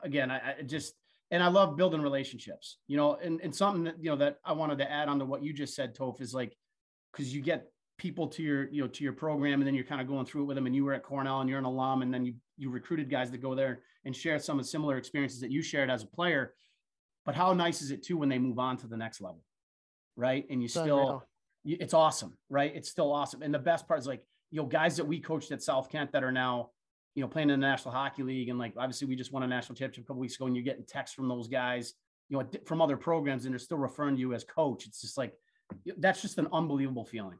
again, 0.01 0.31
I, 0.31 0.55
I 0.59 0.61
just 0.63 0.95
and 1.31 1.41
I 1.41 1.47
love 1.47 1.77
building 1.77 2.01
relationships, 2.01 2.77
you 2.87 2.97
know, 2.97 3.15
and 3.15 3.39
and 3.41 3.55
something 3.55 3.85
that 3.85 3.95
you 3.99 4.09
know 4.09 4.17
that 4.17 4.37
I 4.45 4.51
wanted 4.51 4.77
to 4.79 4.91
add 4.91 5.07
on 5.07 5.19
to 5.19 5.25
what 5.25 5.41
you 5.41 5.53
just 5.53 5.75
said, 5.75 5.95
Toph, 5.95 6.21
is 6.21 6.33
like 6.33 6.55
because 7.11 7.33
you 7.33 7.41
get 7.41 7.71
people 7.97 8.27
to 8.27 8.43
your 8.43 8.69
you 8.69 8.81
know 8.81 8.87
to 8.87 9.03
your 9.03 9.13
program 9.13 9.61
and 9.61 9.67
then 9.67 9.73
you're 9.73 9.85
kind 9.85 10.01
of 10.01 10.07
going 10.07 10.25
through 10.25 10.43
it 10.43 10.45
with 10.45 10.55
them 10.55 10.65
and 10.65 10.75
you 10.75 10.83
were 10.83 10.93
at 10.93 11.03
cornell 11.03 11.39
and 11.41 11.49
you're 11.49 11.59
an 11.59 11.65
alum 11.65 12.01
and 12.01 12.13
then 12.13 12.25
you 12.25 12.33
you 12.57 12.69
recruited 12.69 13.09
guys 13.09 13.31
to 13.31 13.37
go 13.37 13.55
there 13.55 13.79
and 14.05 14.15
share 14.15 14.39
some 14.39 14.59
of 14.59 14.65
the 14.65 14.69
similar 14.69 14.97
experiences 14.97 15.39
that 15.39 15.51
you 15.51 15.61
shared 15.61 15.89
as 15.89 16.03
a 16.03 16.07
player. 16.07 16.53
But 17.25 17.35
how 17.35 17.53
nice 17.53 17.81
is 17.81 17.91
it 17.91 18.03
too 18.03 18.17
when 18.17 18.29
they 18.29 18.39
move 18.39 18.59
on 18.59 18.77
to 18.77 18.87
the 18.87 18.97
next 18.97 19.21
level 19.21 19.41
right? 20.17 20.45
And 20.49 20.61
you 20.61 20.67
still 20.67 21.23
it's 21.63 21.93
awesome 21.93 22.37
right? 22.49 22.71
It's 22.75 22.89
still 22.89 23.13
awesome. 23.13 23.41
And 23.41 23.53
the 23.53 23.59
best 23.59 23.87
part 23.87 23.99
is 23.99 24.07
like 24.07 24.23
you 24.49 24.61
know 24.61 24.67
guys 24.67 24.97
that 24.97 25.05
we 25.05 25.19
coached 25.19 25.51
at 25.51 25.63
south 25.63 25.89
kent 25.89 26.11
that 26.11 26.23
are 26.23 26.31
now 26.31 26.71
you 27.15 27.21
know 27.21 27.27
playing 27.27 27.49
in 27.49 27.59
the 27.59 27.67
national 27.67 27.93
hockey 27.93 28.23
league 28.23 28.49
and 28.49 28.57
like 28.59 28.73
obviously 28.77 29.07
we 29.07 29.15
just 29.15 29.31
won 29.33 29.43
a 29.43 29.47
national 29.47 29.75
championship 29.75 30.05
a 30.05 30.07
couple 30.07 30.21
weeks 30.21 30.35
ago 30.35 30.45
and 30.45 30.55
you're 30.55 30.63
getting 30.63 30.85
texts 30.85 31.15
from 31.15 31.27
those 31.27 31.47
guys 31.47 31.93
you 32.29 32.37
know 32.37 32.47
from 32.65 32.81
other 32.81 32.97
programs 32.97 33.45
and 33.45 33.53
they're 33.53 33.59
still 33.59 33.77
referring 33.77 34.15
to 34.15 34.21
you 34.21 34.33
as 34.33 34.43
coach 34.43 34.85
it's 34.85 35.01
just 35.01 35.17
like 35.17 35.33
that's 35.97 36.21
just 36.21 36.37
an 36.37 36.47
unbelievable 36.51 37.05
feeling 37.05 37.37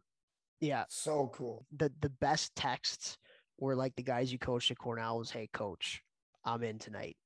yeah. 0.62 0.86
So 0.88 1.32
cool. 1.34 1.66
The 1.76 1.92
the 2.02 2.10
best 2.10 2.56
texts 2.56 3.18
were 3.58 3.76
like 3.76 3.96
the 3.96 4.04
guys 4.04 4.32
you 4.32 4.38
coached 4.38 4.72
at 4.72 4.78
Cornell 4.78 5.18
was, 5.18 5.32
"Hey, 5.32 5.50
coach, 5.52 6.02
I'm 6.46 6.64
in 6.64 6.78
tonight." 6.78 7.18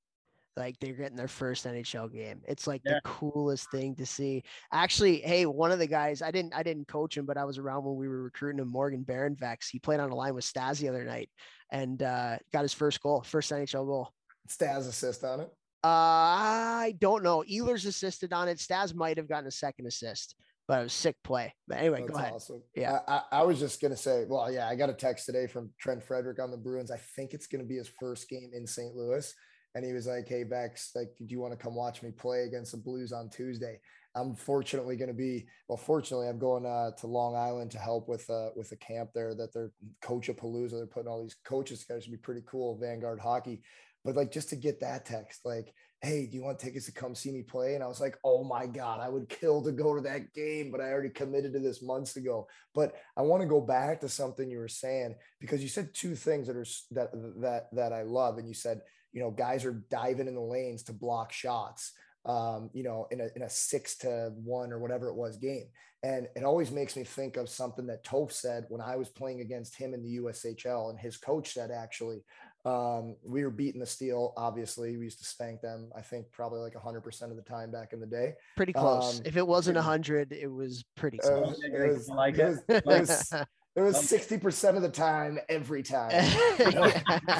Like 0.58 0.80
they're 0.80 0.94
getting 0.94 1.18
their 1.18 1.28
first 1.28 1.66
NHL 1.66 2.14
game. 2.14 2.42
It's 2.48 2.68
like 2.68 2.82
yeah. 2.86 2.94
the 2.94 3.02
coolest 3.10 3.70
thing 3.72 3.96
to 3.96 4.06
see. 4.06 4.44
Actually, 4.72 5.18
hey, 5.18 5.46
one 5.46 5.72
of 5.72 5.80
the 5.80 5.88
guys 5.88 6.22
I 6.22 6.32
didn't 6.32 6.56
I 6.56 6.64
didn't 6.64 6.88
coach 6.88 7.18
him, 7.18 7.26
but 7.26 7.38
I 7.38 7.44
was 7.44 7.58
around 7.58 7.84
when 7.84 7.96
we 7.96 8.08
were 8.08 8.24
recruiting 8.24 8.60
him. 8.60 8.70
Morgan 8.70 9.04
Baronvex. 9.04 9.68
He 9.70 9.80
played 9.80 10.00
on 10.00 10.12
a 10.12 10.16
line 10.16 10.34
with 10.34 10.46
Stas 10.46 10.80
the 10.80 10.90
other 10.90 11.04
night 11.04 11.30
and 11.72 12.02
uh, 12.02 12.38
got 12.54 12.62
his 12.62 12.74
first 12.74 13.02
goal, 13.02 13.22
first 13.22 13.52
NHL 13.52 13.86
goal. 13.86 14.12
Stas 14.48 14.88
assist 14.88 15.24
on 15.24 15.42
it. 15.42 15.50
Uh, 15.84 15.88
I 15.88 16.96
don't 17.00 17.24
know. 17.24 17.44
Ehlers 17.50 17.86
assisted 17.86 18.34
on 18.34 18.48
it. 18.48 18.60
Stas 18.60 18.94
might 18.94 19.18
have 19.18 19.28
gotten 19.28 19.48
a 19.48 19.52
second 19.52 19.86
assist 19.88 20.36
but 20.68 20.80
it 20.80 20.84
was 20.84 20.94
sick 20.94 21.16
play. 21.24 21.54
But 21.68 21.78
anyway, 21.78 22.02
That's 22.02 22.12
go 22.12 22.18
ahead. 22.18 22.34
Awesome. 22.34 22.64
Yeah, 22.76 23.00
I, 23.08 23.22
I, 23.32 23.44
was 23.44 23.60
just 23.60 23.82
gonna 23.82 23.96
say, 23.96 24.26
well, 24.28 24.52
yeah, 24.52 24.68
I 24.68 24.76
got 24.76 24.90
a 24.90 24.94
text 24.94 25.26
today 25.26 25.48
from 25.48 25.72
Trent 25.80 26.04
Frederic 26.04 26.40
on 26.40 26.52
the 26.52 26.58
Bruins. 26.58 26.92
I 26.92 26.98
think 27.16 27.34
it's 27.34 27.48
gonna 27.48 27.64
be 27.64 27.76
his 27.76 27.90
first 28.00 28.28
game 28.30 28.52
in 28.54 28.66
St. 28.66 28.96
Louis, 28.96 29.32
and 29.76 29.86
he 29.86 29.94
was 29.94 30.08
like, 30.08 30.28
"Hey, 30.28 30.44
Bex, 30.44 30.92
like, 30.96 31.10
do 31.18 31.26
you 31.28 31.40
want 31.40 31.54
to 31.54 31.64
come 31.64 31.76
watch 31.76 32.02
me 32.02 32.12
play 32.12 32.44
against 32.44 32.72
the 32.72 32.78
Blues 32.78 33.12
on 33.12 33.30
Tuesday?" 33.30 33.80
I'm 34.16 34.34
fortunately 34.34 34.96
going 34.96 35.10
to 35.10 35.14
be 35.14 35.46
well. 35.68 35.78
Fortunately, 35.78 36.28
I'm 36.28 36.40
going 36.40 36.66
uh, 36.66 36.92
to 37.00 37.08
Long 37.08 37.36
Island 37.36 37.72
to 37.72 37.78
help 37.78 38.08
with 38.08 38.30
uh, 38.30 38.50
with 38.56 38.72
a 38.72 38.78
camp 38.78 39.12
there 39.14 39.36
that 39.36 39.54
they're 39.54 39.72
coach 40.02 40.30
of 40.30 40.38
Palooza. 40.38 40.72
They're 40.72 40.88
putting 40.88 41.10
all 41.10 41.22
these 41.22 41.38
coaches 41.46 41.82
together. 41.82 42.02
Should 42.02 42.12
be 42.12 42.18
pretty 42.18 42.44
cool. 42.50 42.78
Vanguard 42.78 43.20
hockey, 43.20 43.62
but 44.04 44.16
like 44.16 44.32
just 44.32 44.50
to 44.50 44.56
get 44.56 44.80
that 44.80 45.06
text, 45.06 45.42
like 45.46 45.74
hey, 46.06 46.28
do 46.28 46.38
you 46.38 46.44
want 46.44 46.60
tickets 46.60 46.86
to 46.86 46.92
come 46.92 47.16
see 47.16 47.32
me 47.32 47.42
play? 47.42 47.74
And 47.74 47.84
I 47.84 47.88
was 47.88 48.00
like, 48.00 48.18
oh 48.24 48.44
my 48.44 48.68
God, 48.68 49.00
I 49.00 49.10
would 49.10 49.28
kill 49.28 49.64
to 49.64 49.72
go 49.72 49.96
to 49.96 50.02
that 50.02 50.34
game, 50.34 50.72
but 50.72 50.80
I 50.80 50.92
already 50.92 51.10
committed 51.10 51.54
to 51.54 51.60
this 51.60 51.82
months 51.82 52.16
ago. 52.16 52.48
But 52.76 52.96
I 53.18 53.22
want 53.24 53.42
to 53.42 53.48
go 53.48 53.60
back 53.60 54.02
to 54.02 54.10
something 54.10 54.50
you 54.50 54.60
were 54.60 54.68
saying 54.68 55.16
because 55.40 55.64
you 55.64 55.70
said 55.70 55.94
two 55.94 56.16
things 56.16 56.48
that 56.48 56.56
are 56.56 56.66
that 56.92 57.10
that 57.42 57.70
that 57.74 57.94
I 57.94 58.04
love. 58.04 58.38
And 58.38 58.48
you 58.48 58.54
said, 58.54 58.82
you 59.16 59.22
know, 59.22 59.32
guys 59.32 59.66
are 59.66 59.82
diving 59.90 60.28
in 60.28 60.36
the 60.36 60.42
lanes 60.42 60.84
to 60.84 60.94
block 60.94 61.32
shots. 61.32 61.94
Um, 62.26 62.72
you 62.74 62.84
know, 62.84 63.08
in 63.12 63.22
a, 63.22 63.28
in 63.36 63.44
a 63.44 63.50
six 63.50 63.98
to 64.00 64.32
one 64.36 64.74
or 64.74 64.80
whatever 64.80 65.10
it 65.10 65.16
was 65.16 65.38
game. 65.38 65.68
And 66.02 66.28
it 66.36 66.44
always 66.44 66.72
makes 66.72 66.96
me 66.96 67.04
think 67.04 67.38
of 67.38 67.50
something 67.50 67.86
that 67.86 68.04
Toph 68.04 68.32
said 68.32 68.66
when 68.70 68.82
I 68.82 68.96
was 68.96 69.10
playing 69.10 69.42
against 69.42 69.76
him 69.76 69.94
in 69.94 70.02
the 70.02 70.18
USHL. 70.18 70.90
And 70.90 71.00
his 71.00 71.18
coach 71.18 71.54
said, 71.54 71.70
actually, 71.70 72.24
um, 72.66 73.16
we 73.24 73.44
were 73.44 73.52
beating 73.52 73.80
the 73.80 73.86
steel. 73.86 74.34
Obviously, 74.38 74.98
we 74.98 75.04
used 75.04 75.20
to 75.20 75.26
spank 75.26 75.62
them. 75.62 75.92
I 75.96 76.02
think 76.02 76.32
probably 76.32 76.62
like 76.62 76.76
hundred 76.76 77.02
percent 77.02 77.30
of 77.30 77.38
the 77.38 77.44
time 77.44 77.72
back 77.72 77.94
in 77.94 78.00
the 78.00 78.08
day. 78.08 78.34
Pretty 78.58 78.74
close. 78.74 79.20
Um, 79.20 79.26
if 79.26 79.38
it 79.38 79.46
wasn't 79.46 79.78
hundred, 79.78 80.32
it 80.32 80.52
was 80.52 80.84
pretty 80.98 81.20
close. 81.20 81.60
it 81.64 81.88
was 81.88 82.10
like 82.10 82.38
it 82.40 82.84
was, 82.86 83.32
it 83.76 83.82
was 83.82 84.08
sixty 84.08 84.38
percent 84.38 84.78
of 84.78 84.84
the 84.84 84.90
time, 84.90 85.38
every 85.50 85.84
time. 85.84 86.12
you, 86.60 86.72
know, 86.72 86.92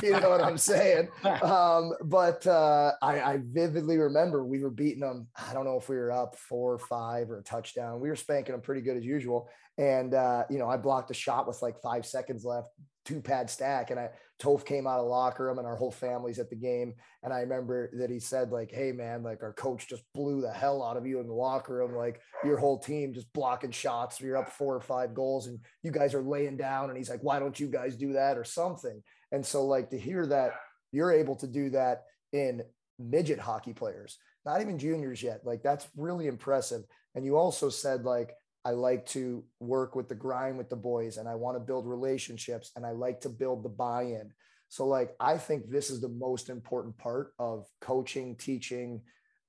you 0.04 0.12
know 0.12 0.30
what 0.30 0.42
I'm 0.42 0.58
saying? 0.58 1.10
Um, 1.46 1.94
but 2.04 2.46
uh, 2.48 2.94
I, 3.02 3.22
I 3.22 3.40
vividly 3.42 3.98
remember 3.98 4.46
we 4.46 4.64
were 4.64 4.70
beating 4.70 5.02
them. 5.02 5.28
I 5.36 5.54
don't 5.54 5.66
know 5.66 5.78
if 5.78 5.90
we 5.90 5.96
were 5.96 6.12
up 6.12 6.36
four 6.36 6.74
or 6.74 6.80
five 6.80 7.30
or 7.30 7.40
a 7.40 7.44
touchdown. 7.44 8.00
We 8.00 8.10
were 8.10 8.16
spanking 8.16 8.54
them 8.54 8.62
pretty 8.62 8.82
good 8.82 8.98
as 8.98 9.06
usual. 9.06 9.50
And 9.78 10.14
uh, 10.14 10.46
you 10.50 10.58
know, 10.58 10.70
I 10.70 10.78
blocked 10.78 11.12
a 11.12 11.14
shot 11.14 11.48
with 11.48 11.62
like 11.62 11.80
five 11.82 12.06
seconds 12.06 12.46
left, 12.46 12.70
two 13.06 13.22
pad 13.22 13.50
stack. 13.50 13.92
And 13.92 14.00
I 14.00 14.10
Toph 14.42 14.66
came 14.66 14.86
out 14.86 15.00
of 15.00 15.08
locker 15.08 15.46
room 15.46 15.60
and 15.60 15.68
our 15.68 15.78
whole 15.78 15.92
family's 15.92 16.40
at 16.40 16.50
the 16.50 16.56
game. 16.56 16.96
And 17.24 17.32
I 17.32 17.40
remember 17.40 17.90
that 17.98 18.10
he 18.10 18.20
said, 18.20 18.52
like, 18.52 18.72
hey 18.72 18.92
man, 18.92 19.24
like 19.24 19.42
our 19.42 19.54
coach 19.54 19.88
just 19.88 20.04
blew 20.14 20.42
the 20.42 20.52
hell 20.52 20.84
out 20.84 20.98
of 20.98 21.06
you 21.06 21.22
in 21.22 21.28
the 21.28 21.34
locker 21.34 21.76
room. 21.76 21.96
Like 21.96 22.20
your 22.44 22.58
whole 22.58 22.78
team 22.78 23.14
just 23.14 23.32
blocking 23.32 23.72
shots. 23.72 24.20
You're 24.20 24.38
up 24.38 24.50
four 24.50 24.76
or 24.76 24.82
five 24.82 25.14
goals 25.14 25.48
and 25.48 25.60
you 25.84 25.92
guys 25.92 26.14
are 26.14 26.22
laying 26.22 26.58
down. 26.58 26.90
And 26.90 26.98
he's 26.98 27.10
like, 27.10 27.24
why 27.24 27.40
don't 27.40 27.60
you 27.60 27.68
guys 27.68 27.96
do 27.96 28.14
that 28.14 28.38
or 28.38 28.44
something? 28.44 29.02
And 29.32 29.46
so 29.46 29.66
like 29.66 29.90
to 29.92 30.00
hear 30.00 30.26
that 30.28 30.52
you're 30.92 31.12
able 31.12 31.36
to 31.38 31.48
do 31.48 31.70
that 31.70 32.04
in 32.34 32.62
midget 33.00 33.40
hockey 33.40 33.74
players, 33.74 34.18
not 34.46 34.62
even 34.62 34.78
juniors 34.78 35.24
yet. 35.24 35.42
Like 35.46 35.64
that's 35.64 35.88
really 35.96 36.28
impressive. 36.28 36.84
And 37.16 37.24
you 37.24 37.38
also 37.38 37.70
said 37.70 38.04
like 38.04 38.34
I 38.66 38.72
like 38.72 39.06
to 39.08 39.44
work 39.60 39.96
with 39.96 40.10
the 40.10 40.16
grind 40.16 40.58
with 40.58 40.70
the 40.70 40.76
boys 40.76 41.18
and 41.18 41.30
I 41.30 41.36
want 41.36 41.56
to 41.56 41.60
build 41.60 41.88
relationships 41.88 42.72
and 42.76 42.86
I 42.86 42.92
like 42.92 43.22
to 43.22 43.30
build 43.30 43.64
the 43.64 43.70
buy 43.70 44.04
in. 44.04 44.32
So, 44.70 44.88
like, 44.88 45.16
I 45.20 45.38
think 45.38 45.70
this 45.70 45.92
is 45.92 46.02
the 46.02 46.10
most 46.10 46.50
important 46.50 46.98
part 46.98 47.34
of 47.38 47.68
coaching, 47.80 48.36
teaching, 48.36 49.02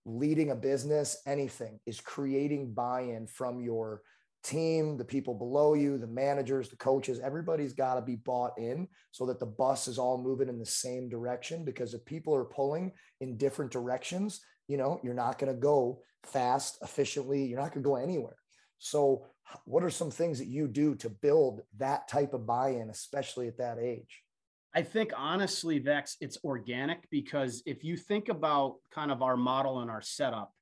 leading 0.05 0.51
a 0.51 0.55
business, 0.55 1.17
anything 1.27 1.81
is 1.87 2.01
creating 2.01 2.75
buy 2.75 3.01
in 3.01 3.27
from 3.27 3.61
your 3.61 4.03
team, 4.45 4.97
the 4.97 5.05
people 5.05 5.35
below 5.35 5.75
you, 5.75 5.99
the 5.99 6.07
managers, 6.07 6.69
the 6.69 6.77
coaches. 6.77 7.19
Everybody's 7.19 7.73
got 7.73 7.95
to 7.95 8.03
be 8.03 8.17
bought 8.17 8.53
in 8.59 8.87
so 9.11 9.27
that 9.27 9.41
the 9.41 9.47
bus 9.47 9.89
is 9.89 9.99
all 9.99 10.23
moving 10.23 10.49
in 10.49 10.59
the 10.59 10.67
same 10.67 11.09
direction. 11.09 11.65
Because 11.65 11.95
if 11.95 12.05
people 12.05 12.35
are 12.35 12.45
pulling 12.45 12.93
in 13.21 13.37
different 13.37 13.73
directions, 13.73 14.41
you 14.69 14.77
know, 14.77 15.01
you're 15.03 15.15
not 15.15 15.39
going 15.39 15.53
to 15.53 15.59
go 15.59 16.03
fast, 16.23 16.79
efficiently, 16.83 17.45
you're 17.45 17.61
not 17.61 17.73
going 17.73 17.83
to 17.83 17.89
go 17.89 17.97
anywhere. 17.97 18.37
So, 18.79 19.27
what 19.65 19.85
are 19.85 19.91
some 19.91 20.11
things 20.11 20.39
that 20.39 20.49
you 20.49 20.67
do 20.67 20.95
to 20.97 21.09
build 21.09 21.63
that 21.79 22.09
type 22.09 22.35
of 22.35 22.47
buy 22.47 22.71
in, 22.71 22.91
especially 22.91 23.49
at 23.49 23.59
that 23.59 23.79
age? 23.79 24.23
I 24.75 24.83
think 24.83 25.13
honestly, 25.17 25.79
Vex, 25.79 26.17
it's 26.21 26.37
organic 26.45 27.09
because 27.11 27.63
if 27.65 27.83
you 27.83 27.97
think 27.97 28.29
about 28.29 28.77
kind 28.91 29.11
of 29.11 29.23
our 29.23 29.37
model 29.37 29.81
and 29.81 29.91
our 29.91 30.03
setup, 30.03 30.53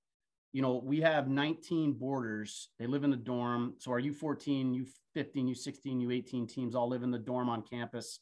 you 0.53 0.63
know, 0.63 0.81
we 0.85 1.01
have 1.01 1.27
19 1.27 1.95
boarders. 1.95 2.69
They 2.79 2.87
live 2.87 3.03
in 3.03 3.11
the 3.11 3.17
dorm. 3.17 3.75
So 3.81 3.91
our 3.91 4.01
U14, 4.01 4.87
U15, 5.17 5.51
U16, 5.51 6.07
U18 6.07 6.49
teams 6.49 6.77
all 6.77 6.89
live 6.89 7.03
in 7.03 7.11
the 7.11 7.19
dorm 7.19 7.49
on 7.49 7.63
campus. 7.63 8.21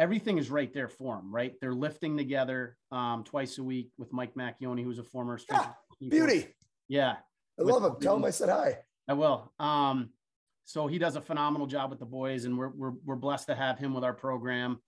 everything 0.00 0.38
is 0.38 0.50
right 0.50 0.74
there 0.74 0.88
for 0.88 1.14
them, 1.14 1.32
right? 1.32 1.54
They're 1.60 1.72
lifting 1.72 2.16
together 2.16 2.76
um, 2.90 3.22
twice 3.22 3.58
a 3.58 3.62
week 3.62 3.90
with 3.96 4.12
Mike 4.12 4.34
Macchione, 4.34 4.82
who's 4.82 4.98
a 4.98 5.04
former 5.04 5.38
yeah, 5.48 5.68
beauty. 6.00 6.48
Yeah. 6.88 7.14
I 7.56 7.62
love 7.62 7.84
him. 7.84 8.00
Tell 8.00 8.16
him 8.16 8.24
I 8.24 8.30
said 8.30 8.48
hi. 8.48 8.78
I 9.08 9.12
will. 9.12 9.52
Um, 9.58 10.10
so 10.64 10.86
he 10.86 10.98
does 10.98 11.16
a 11.16 11.20
phenomenal 11.20 11.66
job 11.66 11.90
with 11.90 11.98
the 11.98 12.06
boys, 12.06 12.44
and 12.44 12.56
we're, 12.56 12.70
we're, 12.70 12.92
we're 13.04 13.16
blessed 13.16 13.48
to 13.48 13.54
have 13.54 13.78
him 13.78 13.92
with 13.94 14.04
our 14.04 14.14
program. 14.14 14.80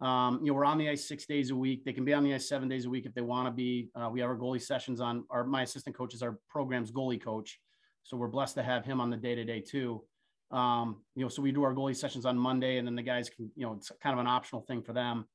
Um, 0.00 0.40
you 0.42 0.50
know, 0.50 0.54
we're 0.54 0.64
on 0.64 0.78
the 0.78 0.88
ice 0.88 1.06
six 1.06 1.26
days 1.26 1.50
a 1.50 1.56
week. 1.56 1.84
They 1.84 1.92
can 1.92 2.04
be 2.04 2.14
on 2.14 2.24
the 2.24 2.34
ice 2.34 2.48
seven 2.48 2.68
days 2.68 2.86
a 2.86 2.90
week 2.90 3.06
if 3.06 3.14
they 3.14 3.20
want 3.20 3.46
to 3.46 3.52
be. 3.52 3.90
Uh, 3.94 4.08
we 4.10 4.20
have 4.20 4.30
our 4.30 4.36
goalie 4.36 4.60
sessions 4.60 5.00
on 5.00 5.24
our, 5.30 5.44
my 5.44 5.62
assistant 5.62 5.94
coach 5.94 6.14
is 6.14 6.22
our 6.22 6.38
program's 6.48 6.90
goalie 6.90 7.22
coach. 7.22 7.60
So 8.02 8.16
we're 8.16 8.28
blessed 8.28 8.54
to 8.56 8.62
have 8.62 8.84
him 8.84 9.00
on 9.00 9.10
the 9.10 9.16
day 9.16 9.34
to 9.34 9.44
day 9.44 9.60
too. 9.60 10.02
Um, 10.50 11.02
you 11.14 11.22
know, 11.22 11.28
so 11.28 11.42
we 11.42 11.52
do 11.52 11.62
our 11.62 11.74
goalie 11.74 11.94
sessions 11.94 12.26
on 12.26 12.36
Monday 12.36 12.78
and 12.78 12.86
then 12.86 12.96
the 12.96 13.02
guys 13.02 13.28
can, 13.28 13.50
you 13.54 13.66
know, 13.66 13.74
it's 13.74 13.92
kind 14.02 14.14
of 14.14 14.18
an 14.18 14.26
optional 14.26 14.62
thing 14.62 14.82
for 14.82 14.92
them, 14.92 15.26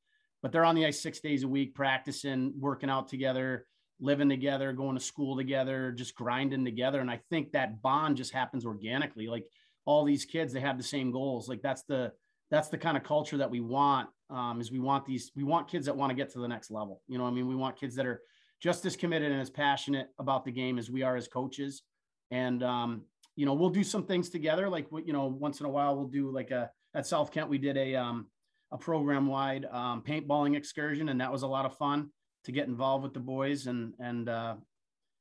but 0.41 0.51
they're 0.51 0.65
on 0.65 0.75
the 0.75 0.85
ice 0.85 0.99
six 0.99 1.19
days 1.21 1.43
a 1.43 1.47
week, 1.47 1.73
practicing, 1.73 2.51
working 2.59 2.89
out 2.89 3.07
together, 3.07 3.67
living 3.99 4.29
together, 4.29 4.73
going 4.73 4.97
to 4.97 5.03
school 5.03 5.37
together, 5.37 5.91
just 5.91 6.15
grinding 6.15 6.65
together. 6.65 6.99
And 6.99 7.09
I 7.09 7.21
think 7.29 7.51
that 7.51 7.81
bond 7.81 8.17
just 8.17 8.33
happens 8.33 8.65
organically. 8.65 9.27
Like 9.27 9.45
all 9.85 10.03
these 10.03 10.25
kids, 10.25 10.51
they 10.51 10.59
have 10.59 10.77
the 10.77 10.83
same 10.83 11.11
goals. 11.11 11.47
Like 11.47 11.61
that's 11.61 11.83
the, 11.83 12.11
that's 12.51 12.67
the 12.67 12.77
kind 12.77 12.97
of 12.97 13.03
culture 13.03 13.37
that 13.37 13.49
we 13.49 13.61
want 13.61 14.09
um, 14.29 14.59
is 14.59 14.71
we 14.71 14.79
want 14.79 15.05
these, 15.05 15.31
we 15.35 15.43
want 15.43 15.69
kids 15.69 15.85
that 15.85 15.95
want 15.95 16.09
to 16.09 16.15
get 16.15 16.31
to 16.31 16.39
the 16.39 16.47
next 16.47 16.71
level. 16.71 17.01
You 17.07 17.17
know, 17.17 17.25
I 17.25 17.31
mean, 17.31 17.47
we 17.47 17.55
want 17.55 17.79
kids 17.79 17.95
that 17.95 18.05
are 18.05 18.21
just 18.61 18.85
as 18.85 18.95
committed 18.95 19.31
and 19.31 19.41
as 19.41 19.49
passionate 19.49 20.07
about 20.19 20.45
the 20.45 20.51
game 20.51 20.77
as 20.77 20.89
we 20.89 21.03
are 21.03 21.15
as 21.15 21.27
coaches. 21.27 21.83
And, 22.31 22.63
um, 22.63 23.03
you 23.35 23.45
know, 23.45 23.53
we'll 23.53 23.69
do 23.69 23.83
some 23.83 24.05
things 24.05 24.29
together. 24.29 24.69
Like, 24.69 24.87
you 25.05 25.13
know, 25.13 25.27
once 25.27 25.59
in 25.59 25.65
a 25.65 25.69
while 25.69 25.95
we'll 25.95 26.07
do 26.07 26.31
like 26.31 26.51
a, 26.51 26.69
at 26.93 27.05
South 27.05 27.31
Kent, 27.31 27.49
we 27.49 27.57
did 27.57 27.77
a, 27.77 27.95
um, 27.95 28.27
a 28.71 28.77
program 28.77 29.27
wide 29.27 29.65
um, 29.71 30.01
paintballing 30.01 30.55
excursion. 30.55 31.09
And 31.09 31.21
that 31.21 31.31
was 31.31 31.43
a 31.43 31.47
lot 31.47 31.65
of 31.65 31.77
fun 31.77 32.09
to 32.45 32.51
get 32.51 32.67
involved 32.67 33.03
with 33.03 33.13
the 33.13 33.19
boys. 33.19 33.67
And, 33.67 33.93
and, 33.99 34.29
uh, 34.29 34.55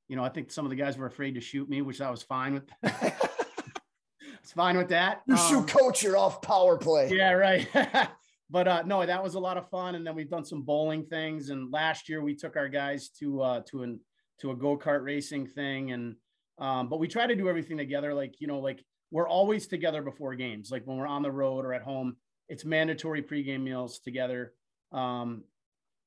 you 0.09 0.17
know, 0.17 0.25
I 0.25 0.29
think 0.29 0.51
some 0.51 0.65
of 0.65 0.71
the 0.71 0.77
guys 0.77 0.97
were 0.97 1.07
afraid 1.07 1.35
to 1.35 1.41
shoot 1.41 1.69
me, 1.69 1.83
which 1.83 2.01
I 2.01 2.11
was 2.11 2.23
fine 2.23 2.55
with. 2.55 2.65
it's 2.83 4.53
fine 4.53 4.77
with 4.77 4.89
that. 4.89 5.23
You 5.27 5.37
shoot 5.37 5.59
um, 5.59 5.67
coach, 5.67 6.03
you're 6.03 6.17
off 6.17 6.43
power 6.43 6.77
play. 6.77 7.11
Yeah, 7.11 7.33
right. 7.33 7.69
but 8.51 8.69
uh, 8.69 8.83
no, 8.87 9.05
that 9.05 9.23
was 9.23 9.35
a 9.35 9.41
lot 9.41 9.57
of 9.57 9.69
fun. 9.71 9.95
And 9.95 10.07
then 10.07 10.15
we've 10.15 10.31
done 10.31 10.45
some 10.45 10.63
bowling 10.63 11.05
things. 11.05 11.51
And 11.51 11.73
last 11.73 12.09
year 12.09 12.23
we 12.23 12.35
took 12.35 12.57
our 12.57 12.69
guys 12.69 13.09
to 13.21 13.41
uh, 13.41 13.61
to 13.71 13.83
an 13.83 14.01
to 14.41 14.51
a 14.51 14.57
go 14.57 14.77
kart 14.77 15.03
racing 15.03 15.47
thing, 15.47 15.93
and 15.93 16.17
um, 16.59 16.89
but 16.89 16.99
we 16.99 17.09
try 17.09 17.27
to 17.27 17.37
do 17.37 17.49
everything 17.49 17.77
together. 17.77 18.15
Like, 18.15 18.35
you 18.41 18.47
know, 18.47 18.59
like 18.59 18.85
we're 19.11 19.29
always 19.29 19.67
together 19.67 20.03
before 20.03 20.35
games. 20.35 20.71
Like 20.71 20.87
when 20.87 20.97
we're 20.97 21.07
on 21.07 21.23
the 21.23 21.31
road 21.31 21.65
or 21.65 21.73
at 21.73 21.83
home, 21.83 22.17
it's 22.49 22.65
mandatory 22.65 23.23
pregame 23.23 23.63
meals 23.63 24.01
together. 24.01 24.53
Um, 24.93 25.45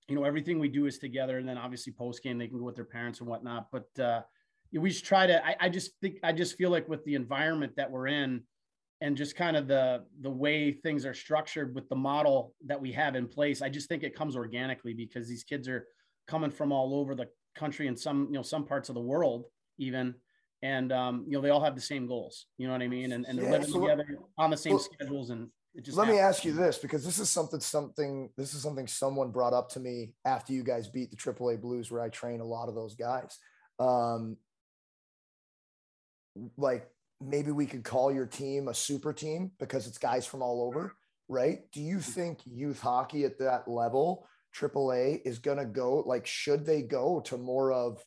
you 0.07 0.15
know, 0.15 0.23
everything 0.23 0.59
we 0.59 0.69
do 0.69 0.85
is 0.85 0.97
together. 0.97 1.37
And 1.37 1.47
then 1.47 1.57
obviously 1.57 1.93
post 1.93 2.23
game, 2.23 2.37
they 2.37 2.47
can 2.47 2.59
go 2.59 2.65
with 2.65 2.75
their 2.75 2.85
parents 2.85 3.19
and 3.19 3.27
whatnot. 3.27 3.67
But 3.71 4.03
uh, 4.03 4.21
we 4.73 4.89
just 4.89 5.05
try 5.05 5.27
to, 5.27 5.45
I, 5.45 5.55
I 5.61 5.69
just 5.69 5.91
think, 6.01 6.19
I 6.23 6.31
just 6.31 6.57
feel 6.57 6.69
like 6.69 6.87
with 6.87 7.03
the 7.05 7.15
environment 7.15 7.73
that 7.77 7.91
we're 7.91 8.07
in 8.07 8.43
and 9.01 9.17
just 9.17 9.35
kind 9.35 9.57
of 9.57 9.67
the, 9.67 10.03
the 10.21 10.29
way 10.29 10.71
things 10.71 11.05
are 11.05 11.13
structured 11.13 11.75
with 11.75 11.87
the 11.89 11.95
model 11.95 12.53
that 12.65 12.81
we 12.81 12.91
have 12.93 13.15
in 13.15 13.27
place, 13.27 13.61
I 13.61 13.69
just 13.69 13.89
think 13.89 14.03
it 14.03 14.15
comes 14.15 14.35
organically 14.35 14.93
because 14.93 15.27
these 15.27 15.43
kids 15.43 15.67
are 15.67 15.85
coming 16.27 16.51
from 16.51 16.71
all 16.71 16.95
over 16.95 17.13
the 17.13 17.27
country 17.55 17.87
and 17.87 17.99
some, 17.99 18.27
you 18.31 18.37
know, 18.37 18.41
some 18.41 18.65
parts 18.65 18.89
of 18.89 18.95
the 18.95 19.01
world 19.01 19.45
even 19.77 20.15
and 20.63 20.91
um, 20.91 21.23
you 21.27 21.33
know 21.33 21.41
they 21.41 21.49
all 21.49 21.63
have 21.63 21.75
the 21.75 21.81
same 21.81 22.07
goals. 22.07 22.47
You 22.57 22.67
know 22.67 22.73
what 22.73 22.81
I 22.81 22.87
mean? 22.87 23.11
And, 23.11 23.25
and 23.27 23.37
they're 23.37 23.45
yeah, 23.45 23.51
living 23.51 23.67
so 23.67 23.79
together 23.79 24.19
on 24.37 24.49
the 24.49 24.57
same 24.57 24.73
well, 24.73 24.79
schedules. 24.79 25.29
And 25.29 25.49
it 25.77 25.85
just 25.85 25.95
let 25.95 26.07
happens. 26.07 26.19
me 26.19 26.25
ask 26.25 26.43
you 26.43 26.53
this 26.53 26.79
because 26.79 27.05
this 27.05 27.19
is 27.19 27.29
something 27.29 27.59
something 27.59 28.29
this 28.35 28.55
is 28.55 28.63
something 28.63 28.87
someone 28.87 29.29
brought 29.29 29.53
up 29.53 29.69
to 29.69 29.79
me 29.79 30.13
after 30.25 30.51
you 30.51 30.63
guys 30.63 30.87
beat 30.87 31.11
the 31.11 31.17
AAA 31.17 31.61
Blues, 31.61 31.91
where 31.91 32.01
I 32.01 32.09
train 32.09 32.39
a 32.39 32.45
lot 32.45 32.67
of 32.67 32.73
those 32.73 32.95
guys. 32.95 33.37
Um, 33.79 34.37
like 36.57 36.89
maybe 37.21 37.51
we 37.51 37.67
could 37.67 37.83
call 37.83 38.11
your 38.11 38.25
team 38.25 38.67
a 38.67 38.73
super 38.73 39.13
team 39.13 39.51
because 39.59 39.85
it's 39.85 39.99
guys 39.99 40.25
from 40.25 40.41
all 40.41 40.63
over, 40.63 40.95
right? 41.27 41.59
Do 41.71 41.81
you 41.81 41.99
think 41.99 42.39
youth 42.45 42.81
hockey 42.81 43.23
at 43.23 43.37
that 43.37 43.67
level, 43.67 44.27
AAA, 44.55 45.21
is 45.25 45.37
going 45.37 45.57
to 45.59 45.65
go 45.65 45.99
like 46.07 46.25
should 46.25 46.65
they 46.65 46.81
go 46.81 47.21
to 47.25 47.37
more 47.37 47.71
of 47.71 48.03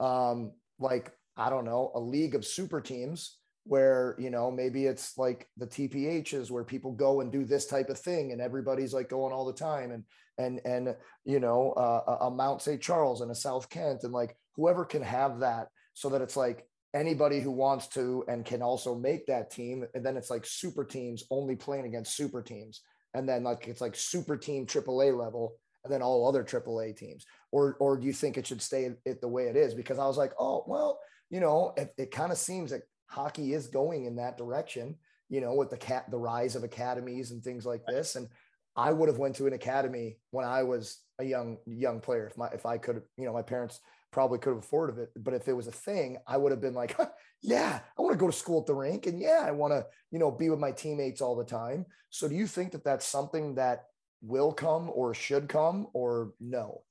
um, 0.00 0.52
like 0.80 1.12
I 1.36 1.50
don't 1.50 1.64
know, 1.64 1.92
a 1.94 2.00
league 2.00 2.34
of 2.34 2.44
super 2.44 2.80
teams 2.80 3.38
where, 3.64 4.16
you 4.18 4.30
know, 4.30 4.50
maybe 4.50 4.86
it's 4.86 5.16
like 5.16 5.48
the 5.56 5.66
TPHs 5.66 6.50
where 6.50 6.64
people 6.64 6.92
go 6.92 7.20
and 7.20 7.30
do 7.30 7.44
this 7.44 7.66
type 7.66 7.88
of 7.90 7.98
thing 7.98 8.32
and 8.32 8.40
everybody's 8.40 8.92
like 8.92 9.08
going 9.08 9.32
all 9.32 9.46
the 9.46 9.52
time 9.52 9.92
and, 9.92 10.04
and, 10.38 10.60
and, 10.64 10.96
you 11.24 11.38
know, 11.38 11.72
uh, 11.72 12.16
a 12.22 12.30
Mount 12.30 12.62
St. 12.62 12.80
Charles 12.80 13.20
and 13.20 13.30
a 13.30 13.34
South 13.34 13.68
Kent 13.70 14.02
and 14.02 14.12
like 14.12 14.36
whoever 14.56 14.84
can 14.84 15.02
have 15.02 15.40
that 15.40 15.68
so 15.94 16.08
that 16.08 16.22
it's 16.22 16.36
like 16.36 16.66
anybody 16.94 17.40
who 17.40 17.52
wants 17.52 17.86
to 17.88 18.24
and 18.28 18.44
can 18.44 18.62
also 18.62 18.94
make 18.94 19.26
that 19.26 19.50
team. 19.50 19.84
And 19.94 20.04
then 20.04 20.16
it's 20.16 20.30
like 20.30 20.44
super 20.44 20.84
teams 20.84 21.24
only 21.30 21.54
playing 21.54 21.86
against 21.86 22.16
super 22.16 22.42
teams. 22.42 22.80
And 23.14 23.28
then 23.28 23.44
like, 23.44 23.68
it's 23.68 23.80
like 23.80 23.94
super 23.94 24.36
team 24.36 24.66
AAA 24.66 25.16
level 25.16 25.54
and 25.84 25.92
then 25.92 26.02
all 26.02 26.28
other 26.28 26.44
AAA 26.44 26.96
teams? 26.96 27.24
Or, 27.52 27.76
or 27.78 27.96
do 27.96 28.06
you 28.06 28.12
think 28.12 28.36
it 28.36 28.46
should 28.46 28.62
stay 28.62 28.90
it 29.04 29.20
the 29.20 29.28
way 29.28 29.44
it 29.44 29.56
is? 29.56 29.74
Because 29.74 29.98
I 29.98 30.06
was 30.06 30.16
like, 30.16 30.32
oh, 30.38 30.64
well, 30.66 30.98
you 31.30 31.40
know, 31.40 31.74
it, 31.76 31.92
it 31.96 32.10
kind 32.10 32.32
of 32.32 32.38
seems 32.38 32.72
like 32.72 32.82
hockey 33.12 33.52
is 33.52 33.66
going 33.66 34.06
in 34.06 34.16
that 34.16 34.38
direction, 34.38 34.96
you 35.28 35.40
know, 35.40 35.54
with 35.54 35.70
the 35.70 35.76
cat, 35.76 36.10
the 36.10 36.18
rise 36.18 36.56
of 36.56 36.64
academies 36.64 37.30
and 37.30 37.44
things 37.44 37.66
like 37.66 37.84
this. 37.86 38.16
And 38.16 38.26
I 38.74 38.90
would 38.90 39.08
have 39.08 39.18
went 39.18 39.36
to 39.36 39.46
an 39.46 39.52
academy 39.52 40.16
when 40.30 40.46
I 40.46 40.62
was 40.62 41.00
a 41.18 41.24
young, 41.24 41.58
young 41.66 42.00
player. 42.00 42.26
If 42.26 42.38
my, 42.38 42.48
if 42.48 42.64
I 42.64 42.78
could, 42.78 43.02
you 43.18 43.26
know, 43.26 43.32
my 43.34 43.42
parents 43.42 43.80
probably 44.12 44.38
could 44.38 44.54
have 44.54 44.64
afforded 44.64 44.98
it, 44.98 45.10
but 45.16 45.34
if 45.34 45.46
it 45.46 45.52
was 45.52 45.66
a 45.66 45.72
thing, 45.72 46.16
I 46.26 46.38
would 46.38 46.52
have 46.52 46.60
been 46.60 46.74
like, 46.74 46.98
yeah, 47.42 47.80
I 47.98 48.02
want 48.02 48.12
to 48.14 48.18
go 48.18 48.26
to 48.26 48.36
school 48.36 48.60
at 48.60 48.66
the 48.66 48.74
rink. 48.74 49.06
And 49.06 49.20
yeah, 49.20 49.44
I 49.44 49.50
want 49.50 49.72
to, 49.72 49.86
you 50.10 50.18
know, 50.18 50.30
be 50.30 50.48
with 50.48 50.58
my 50.58 50.72
teammates 50.72 51.20
all 51.20 51.36
the 51.36 51.44
time. 51.44 51.84
So 52.08 52.28
do 52.28 52.34
you 52.34 52.46
think 52.46 52.72
that 52.72 52.84
that's 52.84 53.06
something 53.06 53.56
that 53.56 53.84
will 54.22 54.52
come 54.52 54.90
or 54.94 55.12
should 55.12 55.48
come 55.48 55.88
or 55.92 56.32
no? 56.40 56.82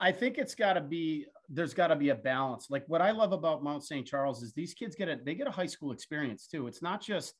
I 0.00 0.12
think 0.12 0.38
it's 0.38 0.54
got 0.54 0.74
to 0.74 0.80
be 0.80 1.26
there's 1.48 1.74
got 1.74 1.88
to 1.88 1.96
be 1.96 2.10
a 2.10 2.14
balance. 2.14 2.66
Like 2.70 2.84
what 2.88 3.00
I 3.00 3.10
love 3.10 3.32
about 3.32 3.62
Mount 3.62 3.84
St. 3.84 4.06
Charles 4.06 4.42
is 4.42 4.52
these 4.52 4.74
kids 4.74 4.94
get 4.94 5.08
a 5.08 5.18
they 5.24 5.34
get 5.34 5.46
a 5.46 5.52
high 5.52 5.66
school 5.66 5.92
experience 5.92 6.46
too. 6.46 6.66
It's 6.66 6.82
not 6.82 7.00
just 7.00 7.34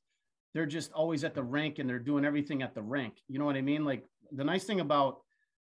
they're 0.54 0.66
just 0.66 0.92
always 0.92 1.24
at 1.24 1.34
the 1.34 1.42
rink 1.42 1.78
and 1.78 1.88
they're 1.88 1.98
doing 1.98 2.24
everything 2.24 2.62
at 2.62 2.74
the 2.74 2.82
rink. 2.82 3.14
You 3.28 3.38
know 3.38 3.44
what 3.44 3.56
I 3.56 3.62
mean? 3.62 3.84
Like 3.84 4.04
the 4.32 4.44
nice 4.44 4.64
thing 4.64 4.80
about 4.80 5.20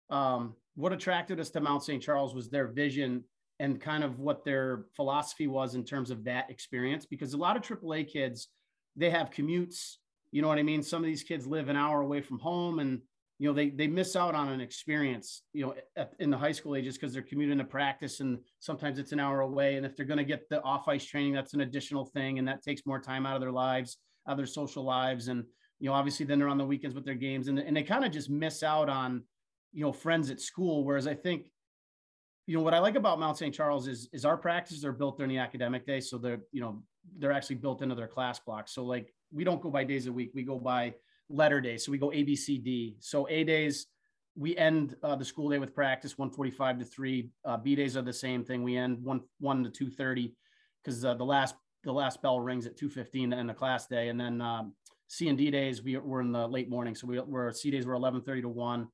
um, 0.09 0.55
what 0.75 0.91
attracted 0.91 1.39
us 1.39 1.49
to 1.51 1.61
Mount 1.61 1.83
St. 1.83 2.03
Charles 2.03 2.36
was 2.36 2.49
their 2.49 2.67
vision 2.67 3.23
and 3.59 3.79
kind 3.79 4.03
of 4.03 4.19
what 4.19 4.43
their 4.43 4.86
philosophy 4.95 5.47
was 5.47 5.75
in 5.75 5.86
terms 5.86 6.11
of 6.11 6.25
that 6.25 6.49
experience. 6.49 7.05
Because 7.05 7.33
a 7.33 7.38
lot 7.38 7.55
of 7.55 7.63
AAA 7.63 8.11
kids, 8.11 8.49
they 8.97 9.09
have 9.09 9.31
commutes. 9.31 9.95
You 10.31 10.41
know 10.41 10.49
what 10.49 10.59
I 10.59 10.63
mean? 10.63 10.83
Some 10.83 11.01
of 11.01 11.07
these 11.07 11.23
kids 11.23 11.47
live 11.47 11.69
an 11.69 11.77
hour 11.77 12.01
away 12.01 12.21
from 12.21 12.39
home 12.39 12.79
and 12.79 13.01
you 13.38 13.47
know 13.47 13.53
they 13.53 13.69
they 13.69 13.88
miss 13.88 14.15
out 14.15 14.33
on 14.33 14.49
an 14.49 14.61
experience 14.61 15.43
you 15.53 15.65
know 15.65 15.75
at, 15.97 16.13
in 16.19 16.29
the 16.29 16.38
high 16.38 16.51
school 16.51 16.75
ages 16.75 16.95
because 16.95 17.13
they're 17.13 17.21
commuting 17.21 17.57
to 17.57 17.65
practice 17.65 18.21
and 18.21 18.39
sometimes 18.59 18.97
it's 18.97 19.11
an 19.11 19.19
hour 19.19 19.41
away. 19.41 19.75
And 19.75 19.86
if 19.86 19.95
they're 19.95 20.05
going 20.05 20.19
to 20.19 20.23
get 20.23 20.47
the 20.49 20.61
off 20.63 20.88
ice 20.88 21.05
training 21.05 21.33
that's 21.33 21.53
an 21.53 21.61
additional 21.61 22.05
thing 22.05 22.39
and 22.39 22.47
that 22.47 22.63
takes 22.63 22.86
more 22.86 22.99
time 22.99 23.25
out 23.25 23.36
of 23.36 23.41
their 23.41 23.51
lives 23.51 23.97
out 24.27 24.33
of 24.33 24.38
their 24.38 24.45
social 24.45 24.83
lives. 24.83 25.27
And 25.27 25.43
you 25.79 25.89
know 25.89 25.93
obviously 25.93 26.25
then 26.25 26.39
they're 26.39 26.47
on 26.47 26.57
the 26.57 26.65
weekends 26.65 26.95
with 26.95 27.05
their 27.05 27.15
games 27.15 27.47
and, 27.47 27.59
and 27.59 27.75
they 27.75 27.83
kind 27.83 28.05
of 28.05 28.11
just 28.11 28.29
miss 28.29 28.63
out 28.63 28.89
on 28.89 29.23
you 29.73 29.83
know 29.83 29.91
friends 29.91 30.29
at 30.29 30.39
school. 30.39 30.86
Whereas 30.86 31.07
i 31.07 31.13
think 31.13 31.51
you 32.47 32.55
know 32.55 32.63
what 32.63 32.75
i 32.75 32.79
like 32.79 32.95
about 32.95 33.19
mount 33.19 33.38
st 33.38 33.53
charles 33.53 33.88
is 33.88 34.07
is 34.13 34.23
our 34.23 34.38
practices 34.38 34.86
are 34.86 34.93
built 34.93 35.17
during 35.17 35.29
the 35.29 35.39
academic 35.39 35.86
day. 35.86 35.99
So 35.99 36.17
they're 36.17 36.41
you 36.53 36.61
know 36.61 36.81
they're 37.17 37.33
actually 37.33 37.57
built 37.57 37.81
into 37.81 37.95
their 37.95 38.07
class 38.07 38.39
blocks. 38.39 38.73
So 38.73 38.86
like 38.86 39.13
we 39.33 39.43
don't 39.43 39.61
go 39.61 39.69
by 39.69 39.83
days 39.83 40.07
a 40.07 40.13
week. 40.13 40.31
We 40.33 40.43
go 40.43 40.57
by 40.57 40.93
letter 41.30 41.61
days. 41.61 41.86
So 41.86 41.91
we 41.91 41.97
go 41.97 42.11
A, 42.11 42.23
B, 42.23 42.36
C, 42.36 42.57
D. 42.57 42.97
So 42.99 43.28
A 43.30 43.43
days, 43.43 43.88
we 44.36 44.55
end 44.57 44.95
uh, 45.01 45.15
the 45.15 45.26
school 45.26 45.49
day 45.49 45.59
with 45.59 45.73
practice 45.73 46.17
145 46.17 46.80
to 46.80 46.86
3. 46.86 47.30
Uh, 47.45 47.57
B 47.57 47.76
days 47.76 47.95
are 47.95 48.01
the 48.01 48.13
same 48.13 48.43
thing. 48.43 48.63
We 48.63 48.78
end 48.78 49.03
1 49.03 49.21
1 49.39 49.63
to 49.63 49.69
230 49.69 50.36
because 50.84 51.05
uh, 51.05 51.13
the 51.13 51.23
last 51.23 51.55
the 51.84 51.93
last 51.93 52.21
bell 52.21 52.39
rings 52.39 52.65
at 52.65 52.78
2:15 52.78 53.32
to 53.32 53.38
end 53.38 53.49
the 53.49 53.53
class 53.53 53.88
day. 53.88 54.09
And 54.09 54.19
then 54.19 54.41
um, 54.41 54.73
C 55.07 55.30
and 55.30 55.38
D 55.38 55.49
days 55.51 55.84
we 55.84 55.97
were 55.97 56.21
in 56.21 56.32
the 56.32 56.47
late 56.47 56.69
morning. 56.69 56.95
So 56.95 57.07
we 57.07 57.19
were 57.19 57.51
C 57.53 57.71
days 57.71 57.86
were 57.86 57.95
11:30 57.95 58.41
to 58.41 58.49
1. 58.49 58.88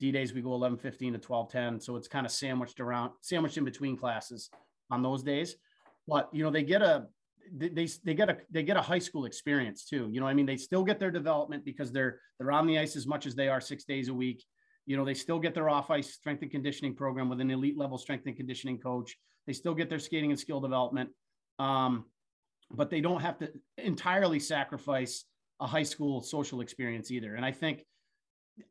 D 0.00 0.12
days 0.12 0.32
we 0.32 0.42
go 0.42 0.50
11:15 0.50 1.12
to 1.12 1.18
12:10. 1.18 1.82
So 1.82 1.96
it's 1.96 2.08
kind 2.08 2.26
of 2.26 2.32
sandwiched 2.32 2.80
around 2.80 3.12
sandwiched 3.20 3.56
in 3.56 3.64
between 3.64 3.96
classes 3.96 4.50
on 4.90 5.02
those 5.02 5.22
days. 5.22 5.56
But 6.06 6.28
you 6.32 6.44
know 6.44 6.50
they 6.50 6.62
get 6.62 6.82
a 6.82 7.08
they 7.52 7.88
they 8.04 8.14
get 8.14 8.30
a 8.30 8.36
they 8.50 8.62
get 8.62 8.76
a 8.76 8.82
high 8.82 8.98
school 8.98 9.24
experience 9.24 9.84
too. 9.84 10.08
You 10.10 10.20
know, 10.20 10.26
I 10.26 10.34
mean, 10.34 10.46
they 10.46 10.56
still 10.56 10.84
get 10.84 10.98
their 10.98 11.10
development 11.10 11.64
because 11.64 11.92
they're 11.92 12.20
they're 12.38 12.52
on 12.52 12.66
the 12.66 12.78
ice 12.78 12.96
as 12.96 13.06
much 13.06 13.26
as 13.26 13.34
they 13.34 13.48
are 13.48 13.60
six 13.60 13.84
days 13.84 14.08
a 14.08 14.14
week. 14.14 14.44
You 14.86 14.96
know, 14.96 15.04
they 15.04 15.14
still 15.14 15.38
get 15.38 15.54
their 15.54 15.68
off 15.68 15.90
ice 15.90 16.12
strength 16.12 16.42
and 16.42 16.50
conditioning 16.50 16.94
program 16.94 17.28
with 17.28 17.40
an 17.40 17.50
elite 17.50 17.78
level 17.78 17.98
strength 17.98 18.26
and 18.26 18.36
conditioning 18.36 18.78
coach. 18.78 19.16
They 19.46 19.52
still 19.52 19.74
get 19.74 19.88
their 19.88 19.98
skating 19.98 20.30
and 20.30 20.38
skill 20.38 20.60
development, 20.60 21.10
um, 21.58 22.04
but 22.70 22.90
they 22.90 23.00
don't 23.00 23.20
have 23.20 23.38
to 23.38 23.50
entirely 23.78 24.40
sacrifice 24.40 25.24
a 25.60 25.66
high 25.66 25.82
school 25.82 26.20
social 26.20 26.60
experience 26.60 27.10
either. 27.10 27.34
And 27.34 27.44
I 27.44 27.52
think 27.52 27.84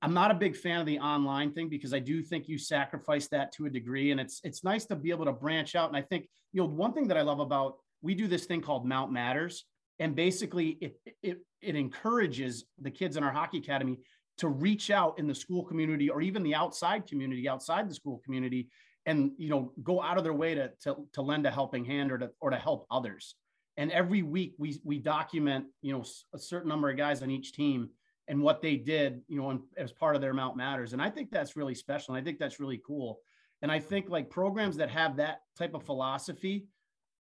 I'm 0.02 0.14
not 0.14 0.32
a 0.32 0.36
big 0.36 0.56
fan 0.56 0.80
of 0.80 0.86
the 0.86 1.00
online 1.00 1.52
thing 1.52 1.70
because 1.70 1.94
I 1.94 2.00
do 2.00 2.22
think 2.22 2.48
you 2.48 2.58
sacrifice 2.58 3.28
that 3.30 3.52
to 3.54 3.66
a 3.66 3.70
degree, 3.70 4.12
and 4.12 4.20
it's 4.20 4.40
it's 4.44 4.64
nice 4.64 4.86
to 4.86 4.96
be 4.96 5.10
able 5.10 5.26
to 5.26 5.34
branch 5.34 5.76
out. 5.76 5.90
And 5.90 5.98
I 5.98 6.02
think 6.02 6.28
you 6.52 6.62
know 6.62 6.68
one 6.68 6.94
thing 6.94 7.08
that 7.10 7.18
I 7.18 7.22
love 7.22 7.40
about 7.40 7.76
we 8.04 8.14
do 8.14 8.28
this 8.28 8.46
thing 8.46 8.62
called 8.62 8.86
Mount 8.86 9.12
Matters, 9.12 9.66
and 9.98 10.16
basically 10.16 10.78
it 10.82 11.00
it 11.24 11.40
it 11.62 11.76
encourages 11.76 12.66
the 12.80 12.92
kids 12.92 13.18
in 13.18 13.24
our 13.24 13.32
hockey 13.32 13.58
academy 13.58 13.98
to 14.38 14.50
reach 14.50 14.92
out 14.92 15.18
in 15.18 15.28
the 15.28 15.34
school 15.34 15.64
community 15.64 16.10
or 16.10 16.22
even 16.22 16.44
the 16.44 16.54
outside 16.54 17.08
community, 17.08 17.48
outside 17.48 17.90
the 17.90 17.96
school 17.96 18.22
community, 18.24 18.70
and 19.08 19.32
you 19.38 19.50
know 19.50 19.72
go 19.82 20.02
out 20.02 20.18
of 20.18 20.24
their 20.24 20.34
way 20.34 20.54
to 20.54 20.70
to, 20.82 21.08
to 21.14 21.22
lend 21.22 21.48
a 21.48 21.52
helping 21.52 21.86
hand 21.86 22.12
or 22.12 22.20
to 22.20 22.30
or 22.40 22.52
to 22.52 22.58
help 22.58 22.86
others. 22.92 23.36
And 23.78 23.92
every 23.92 24.22
week 24.22 24.54
we 24.60 24.80
we 24.84 25.00
document 25.00 25.66
you 25.82 25.94
know 25.94 26.04
a 26.36 26.38
certain 26.38 26.70
number 26.70 26.90
of 26.90 26.98
guys 26.98 27.24
on 27.24 27.32
each 27.32 27.54
team 27.54 27.90
and 28.28 28.42
what 28.42 28.62
they 28.62 28.76
did, 28.76 29.22
you 29.28 29.38
know, 29.38 29.62
as 29.78 29.92
part 29.92 30.16
of 30.16 30.22
their 30.22 30.34
Mount 30.34 30.56
Matters. 30.56 30.94
And 30.94 31.02
I 31.02 31.10
think 31.10 31.32
that's 31.32 31.56
really 31.56 31.76
special. 31.76 32.14
And 32.14 32.22
I 32.22 32.24
think 32.24 32.40
that's 32.40 32.60
really 32.60 32.82
cool. 32.86 33.20
And 33.62 33.72
I 33.72 33.80
think 33.80 34.10
like 34.10 34.30
programs 34.30 34.78
that 34.78 34.90
have 34.90 35.18
that 35.18 35.40
type 35.58 35.74
of 35.74 35.84
philosophy, 35.84 36.66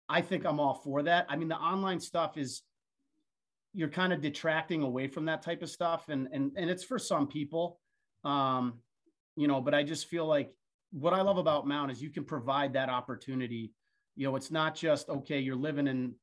I 0.09 0.21
think 0.21 0.45
I'm 0.45 0.59
all 0.59 0.75
for 0.75 1.03
that. 1.03 1.25
I 1.29 1.35
mean, 1.35 1.47
the 1.47 1.55
online 1.55 1.99
stuff 1.99 2.37
is 2.37 2.61
you're 3.73 3.89
kind 3.89 4.13
of 4.13 4.21
detracting 4.21 4.83
away 4.83 5.07
from 5.07 5.25
that 5.25 5.41
type 5.41 5.63
of 5.63 5.69
stuff, 5.69 6.09
and 6.09 6.27
and 6.31 6.51
and 6.55 6.69
it's 6.69 6.83
for 6.83 6.99
some 6.99 7.27
people, 7.27 7.79
um, 8.23 8.79
you 9.35 9.47
know. 9.47 9.61
But 9.61 9.73
I 9.73 9.83
just 9.83 10.07
feel 10.07 10.25
like 10.25 10.53
what 10.91 11.13
I 11.13 11.21
love 11.21 11.37
about 11.37 11.67
Mount 11.67 11.91
is 11.91 12.01
you 12.01 12.09
can 12.09 12.23
provide 12.23 12.73
that 12.73 12.89
opportunity. 12.89 13.73
You 14.15 14.27
know, 14.27 14.35
it's 14.35 14.51
not 14.51 14.75
just 14.75 15.09
okay. 15.09 15.39
You're 15.39 15.55
living 15.55 15.87
in 15.87 16.15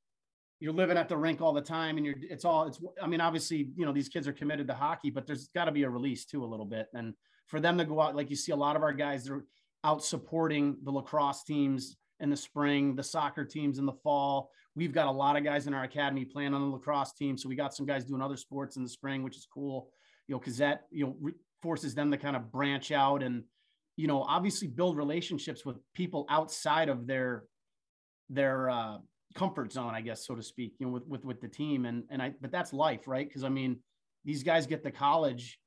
you're 0.61 0.75
living 0.75 0.99
at 0.99 1.09
the 1.09 1.17
rink 1.17 1.41
all 1.41 1.55
the 1.55 1.61
time 1.61 1.97
and 1.97 2.05
you're 2.07 2.17
it's 2.21 2.45
all 2.45 2.67
it's 2.67 2.81
i 3.03 3.07
mean 3.07 3.21
obviously 3.21 3.71
you 3.77 3.85
know 3.85 3.93
these 3.93 4.09
kids 4.09 4.29
are 4.29 4.33
committed 4.33 4.69
to 4.69 4.75
hockey 4.75 5.11
but 5.11 5.27
there's 5.27 5.49
got 5.49 5.65
to 5.65 5.73
be 5.73 5.83
a 5.83 5.91
release 5.91 6.27
too 6.27 6.45
a 6.45 6.47
little 6.47 6.67
bit 6.67 6.87
and 6.95 7.15
for 7.47 7.61
them 7.61 7.79
to 7.79 7.85
go 7.85 8.01
out 8.01 8.15
like 8.15 8.31
you 8.31 8.37
see 8.37 8.53
a 8.53 8.57
lot 8.57 8.77
of 8.77 8.83
our 8.83 8.93
guys 8.93 9.25
they're 9.25 9.45
out 9.83 10.05
supporting 10.05 10.77
the 10.85 10.91
lacrosse 10.91 11.43
teams 11.45 11.97
in 12.21 12.31
the 12.31 12.37
spring 12.37 12.95
the 12.95 13.03
soccer 13.03 13.45
teams 13.45 13.79
in 13.79 13.87
the 13.87 13.93
fall 13.93 14.51
we've 14.75 14.93
got 14.93 15.07
a 15.07 15.11
lot 15.11 15.37
of 15.37 15.45
guys 15.45 15.67
in 15.67 15.75
our 15.75 15.85
academy 15.85 16.25
playing 16.25 16.55
on 16.55 16.61
the 16.61 16.77
lacrosse 16.77 17.13
team 17.13 17.37
so 17.37 17.49
we 17.49 17.57
got 17.57 17.75
some 17.75 17.87
guys 17.87 18.05
doing 18.05 18.23
other 18.23 18.37
sports 18.37 18.77
in 18.77 18.83
the 18.83 18.89
spring 18.89 19.23
which 19.23 19.37
is 19.37 19.47
cool 19.53 19.91
you 20.29 20.35
know 20.35 20.39
because 20.39 20.59
that 20.59 20.83
you 20.91 21.07
know 21.07 21.17
re- 21.21 21.35
forces 21.63 21.95
them 21.95 22.11
to 22.11 22.17
kind 22.17 22.37
of 22.37 22.51
branch 22.51 22.91
out 22.91 23.23
and 23.23 23.45
you 23.97 24.07
know 24.07 24.23
obviously 24.23 24.69
build 24.69 24.97
relationships 24.97 25.65
with 25.65 25.77
people 25.95 26.27
outside 26.29 26.89
of 26.89 27.07
their 27.07 27.45
their 28.31 28.71
uh, 28.71 28.99
comfort 29.35 29.73
zone, 29.73 29.95
I 29.95 30.01
guess, 30.01 30.27
so 30.27 30.35
to 30.35 30.43
speak, 30.43 30.75
you 30.79 30.87
know, 30.87 30.93
with, 30.93 31.07
with, 31.07 31.25
with 31.25 31.41
the 31.41 31.49
team. 31.49 31.85
And, 31.85 32.05
and 32.11 32.23
I, 32.23 32.33
but 32.41 32.51
that's 32.51 32.73
life, 32.73 33.07
right? 33.07 33.31
Cause 33.33 33.45
I 33.45 33.49
mean, 33.49 33.79
these 34.25 34.43
guys 34.43 34.67
get 34.67 34.83
to 34.85 34.91
college, 34.91 35.59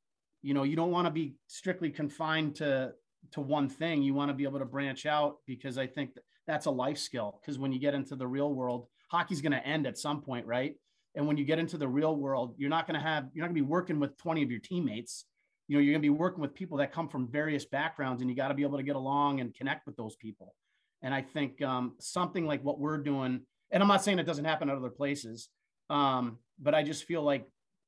you 0.41 0.53
know, 0.53 0.63
you 0.63 0.75
don't 0.75 0.91
want 0.91 1.05
to 1.07 1.11
be 1.11 1.35
strictly 1.47 1.89
confined 1.89 2.55
to, 2.55 2.91
to 3.31 3.41
one 3.41 3.69
thing. 3.69 4.01
You 4.01 4.13
want 4.13 4.29
to 4.29 4.33
be 4.33 4.43
able 4.43 4.59
to 4.59 4.65
branch 4.65 5.05
out 5.05 5.37
because 5.47 5.77
I 5.77 5.87
think 5.87 6.11
that's 6.47 6.65
a 6.65 6.71
life 6.71 6.97
skill. 6.97 7.39
Cause 7.45 7.57
when 7.57 7.71
you 7.71 7.79
get 7.79 7.93
into 7.93 8.15
the 8.15 8.27
real 8.27 8.53
world, 8.53 8.87
hockey's 9.09 9.41
going 9.41 9.53
to 9.53 9.65
end 9.65 9.87
at 9.87 9.97
some 9.97 10.21
point. 10.21 10.45
Right. 10.45 10.75
And 11.15 11.27
when 11.27 11.37
you 11.37 11.45
get 11.45 11.59
into 11.59 11.77
the 11.77 11.87
real 11.87 12.15
world, 12.15 12.55
you're 12.57 12.69
not 12.69 12.87
going 12.87 12.99
to 12.99 13.05
have, 13.05 13.27
you're 13.33 13.43
not 13.43 13.49
gonna 13.49 13.55
be 13.55 13.61
working 13.61 13.99
with 13.99 14.17
20 14.17 14.43
of 14.43 14.51
your 14.51 14.59
teammates. 14.59 15.25
You 15.67 15.77
know, 15.77 15.81
you're 15.81 15.93
gonna 15.93 16.01
be 16.01 16.09
working 16.09 16.41
with 16.41 16.53
people 16.53 16.77
that 16.79 16.91
come 16.91 17.07
from 17.07 17.27
various 17.27 17.65
backgrounds 17.65 18.21
and 18.21 18.29
you 18.29 18.35
got 18.35 18.49
to 18.49 18.53
be 18.53 18.63
able 18.63 18.77
to 18.77 18.83
get 18.83 18.95
along 18.95 19.39
and 19.39 19.53
connect 19.53 19.85
with 19.85 19.95
those 19.95 20.15
people. 20.15 20.55
And 21.01 21.13
I 21.13 21.21
think 21.21 21.61
um, 21.61 21.95
something 21.99 22.45
like 22.45 22.63
what 22.63 22.79
we're 22.79 22.97
doing 22.97 23.41
and 23.73 23.81
I'm 23.81 23.89
not 23.89 24.03
saying 24.03 24.19
it 24.19 24.25
doesn't 24.25 24.45
happen 24.45 24.69
at 24.69 24.77
other 24.77 24.91
places, 24.91 25.49
um, 25.89 26.37
but 26.59 26.75
I 26.75 26.83
just 26.83 27.05
feel 27.05 27.23
like, 27.23 27.47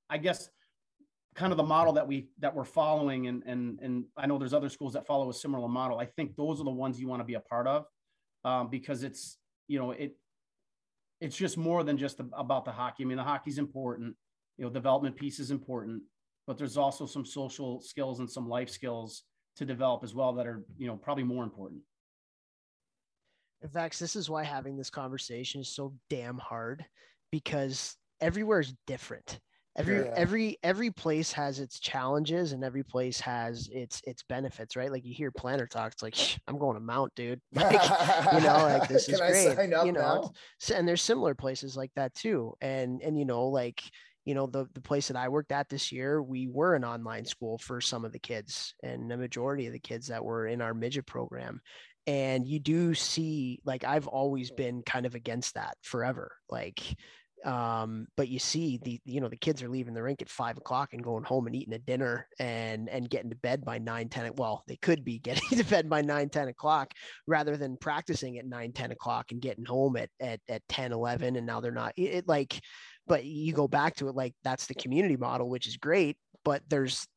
I 0.09 0.17
guess, 0.17 0.49
kind 1.35 1.51
of 1.53 1.57
the 1.57 1.63
model 1.63 1.93
that 1.93 2.07
we 2.07 2.29
that 2.39 2.55
we're 2.55 2.65
following, 2.65 3.27
and 3.27 3.43
and 3.45 3.79
and 3.81 4.05
I 4.17 4.25
know 4.25 4.39
there's 4.39 4.53
other 4.53 4.69
schools 4.69 4.93
that 4.93 5.05
follow 5.05 5.29
a 5.29 5.33
similar 5.33 5.67
model. 5.67 5.99
I 5.99 6.05
think 6.05 6.35
those 6.35 6.59
are 6.59 6.63
the 6.63 6.71
ones 6.71 6.99
you 6.99 7.07
want 7.07 7.19
to 7.19 7.25
be 7.25 7.35
a 7.35 7.39
part 7.39 7.67
of, 7.67 7.85
um, 8.45 8.69
because 8.69 9.03
it's 9.03 9.37
you 9.67 9.77
know 9.77 9.91
it 9.91 10.15
it's 11.19 11.35
just 11.35 11.57
more 11.57 11.83
than 11.83 11.97
just 11.97 12.19
about 12.19 12.63
the 12.65 12.71
hockey. 12.71 13.03
I 13.03 13.07
mean, 13.07 13.17
the 13.17 13.23
hockey's 13.23 13.57
important, 13.57 14.15
you 14.57 14.65
know, 14.65 14.71
development 14.71 15.15
piece 15.15 15.39
is 15.39 15.49
important, 15.49 16.03
but 16.45 16.57
there's 16.57 16.77
also 16.77 17.05
some 17.05 17.25
social 17.25 17.81
skills 17.81 18.19
and 18.19 18.29
some 18.29 18.47
life 18.47 18.69
skills 18.69 19.23
to 19.55 19.65
develop 19.65 20.03
as 20.03 20.13
well 20.13 20.33
that 20.33 20.45
are 20.45 20.63
you 20.77 20.87
know 20.87 20.95
probably 20.95 21.23
more 21.23 21.43
important. 21.43 21.81
In 23.61 23.69
fact, 23.69 23.99
this 23.99 24.15
is 24.15 24.29
why 24.29 24.43
having 24.43 24.77
this 24.77 24.89
conversation 24.89 25.61
is 25.61 25.73
so 25.75 25.93
damn 26.09 26.37
hard 26.37 26.85
because 27.31 27.95
everywhere 28.21 28.59
is 28.59 28.75
different. 28.85 29.39
Every 29.77 30.05
yeah. 30.05 30.13
every 30.15 30.57
every 30.63 30.89
place 30.89 31.33
has 31.33 31.59
its 31.59 31.79
challenges 31.79 32.53
and 32.53 32.63
every 32.63 32.83
place 32.83 33.19
has 33.19 33.67
its 33.71 34.01
its 34.05 34.23
benefits, 34.23 34.77
right? 34.77 34.91
Like 34.91 35.05
you 35.05 35.13
hear 35.13 35.31
Planter 35.31 35.67
talk, 35.67 35.91
it's 35.91 36.03
like 36.03 36.15
I'm 36.47 36.57
going 36.57 36.75
to 36.75 36.79
Mount, 36.79 37.13
dude. 37.15 37.41
Like, 37.53 37.81
you 38.33 38.41
know, 38.41 38.57
like 38.57 38.87
this 38.89 39.09
is 39.09 39.19
great. 39.19 39.57
you 39.85 39.91
know, 39.91 40.31
so, 40.59 40.75
and 40.75 40.87
there's 40.87 41.01
similar 41.01 41.35
places 41.35 41.75
like 41.75 41.91
that 41.95 42.13
too. 42.15 42.53
And 42.61 43.01
and 43.01 43.19
you 43.19 43.25
know, 43.25 43.47
like 43.47 43.83
you 44.23 44.33
know 44.33 44.47
the 44.47 44.65
the 44.73 44.81
place 44.81 45.09
that 45.09 45.17
I 45.17 45.27
worked 45.27 45.51
at 45.51 45.67
this 45.67 45.91
year, 45.91 46.23
we 46.23 46.47
were 46.47 46.75
an 46.75 46.85
online 46.85 47.25
school 47.25 47.57
for 47.57 47.81
some 47.81 48.05
of 48.05 48.13
the 48.13 48.19
kids 48.19 48.75
and 48.81 49.11
the 49.11 49.17
majority 49.17 49.67
of 49.67 49.73
the 49.73 49.79
kids 49.79 50.07
that 50.07 50.23
were 50.23 50.47
in 50.47 50.61
our 50.61 50.73
midget 50.73 51.05
program 51.05 51.59
and 52.07 52.45
you 52.45 52.59
do 52.59 52.93
see 52.93 53.59
like 53.65 53.83
i've 53.83 54.07
always 54.07 54.51
been 54.51 54.83
kind 54.83 55.07
of 55.07 55.15
against 55.15 55.55
that 55.55 55.75
forever 55.81 56.31
like 56.49 56.95
um 57.45 58.07
but 58.17 58.27
you 58.27 58.39
see 58.39 58.79
the 58.83 58.99
you 59.05 59.21
know 59.21 59.29
the 59.29 59.37
kids 59.37 59.61
are 59.61 59.69
leaving 59.69 59.93
the 59.93 60.01
rink 60.01 60.21
at 60.21 60.29
five 60.29 60.57
o'clock 60.57 60.93
and 60.93 61.03
going 61.03 61.23
home 61.23 61.45
and 61.45 61.55
eating 61.55 61.75
a 61.75 61.79
dinner 61.79 62.27
and 62.39 62.89
and 62.89 63.09
getting 63.09 63.29
to 63.29 63.35
bed 63.35 63.63
by 63.63 63.77
nine 63.77 64.09
ten. 64.09 64.31
well 64.35 64.63
they 64.67 64.75
could 64.77 65.05
be 65.05 65.19
getting 65.25 65.57
to 65.57 65.63
bed 65.63 65.87
by 65.87 66.01
nine 66.01 66.27
ten 66.27 66.47
o'clock 66.47 66.91
rather 67.27 67.55
than 67.55 67.77
practicing 67.77 68.37
at 68.39 68.45
nine 68.45 68.71
ten 68.71 68.91
o'clock 68.91 69.31
and 69.31 69.41
getting 69.41 69.65
home 69.65 69.95
at 69.95 70.09
at, 70.19 70.39
at 70.49 70.61
10 70.69 70.91
11 70.91 71.35
and 71.35 71.45
now 71.45 71.61
they're 71.61 71.71
not 71.71 71.93
it, 71.95 72.01
it 72.01 72.27
like 72.27 72.59
but 73.07 73.23
you 73.23 73.53
go 73.53 73.67
back 73.67 73.95
to 73.95 74.07
it 74.07 74.15
like 74.15 74.33
that's 74.43 74.65
the 74.65 74.73
community 74.73 75.17
model 75.17 75.49
which 75.49 75.67
is 75.67 75.77
great 75.77 76.17
but 76.43 76.63
there's 76.67 77.07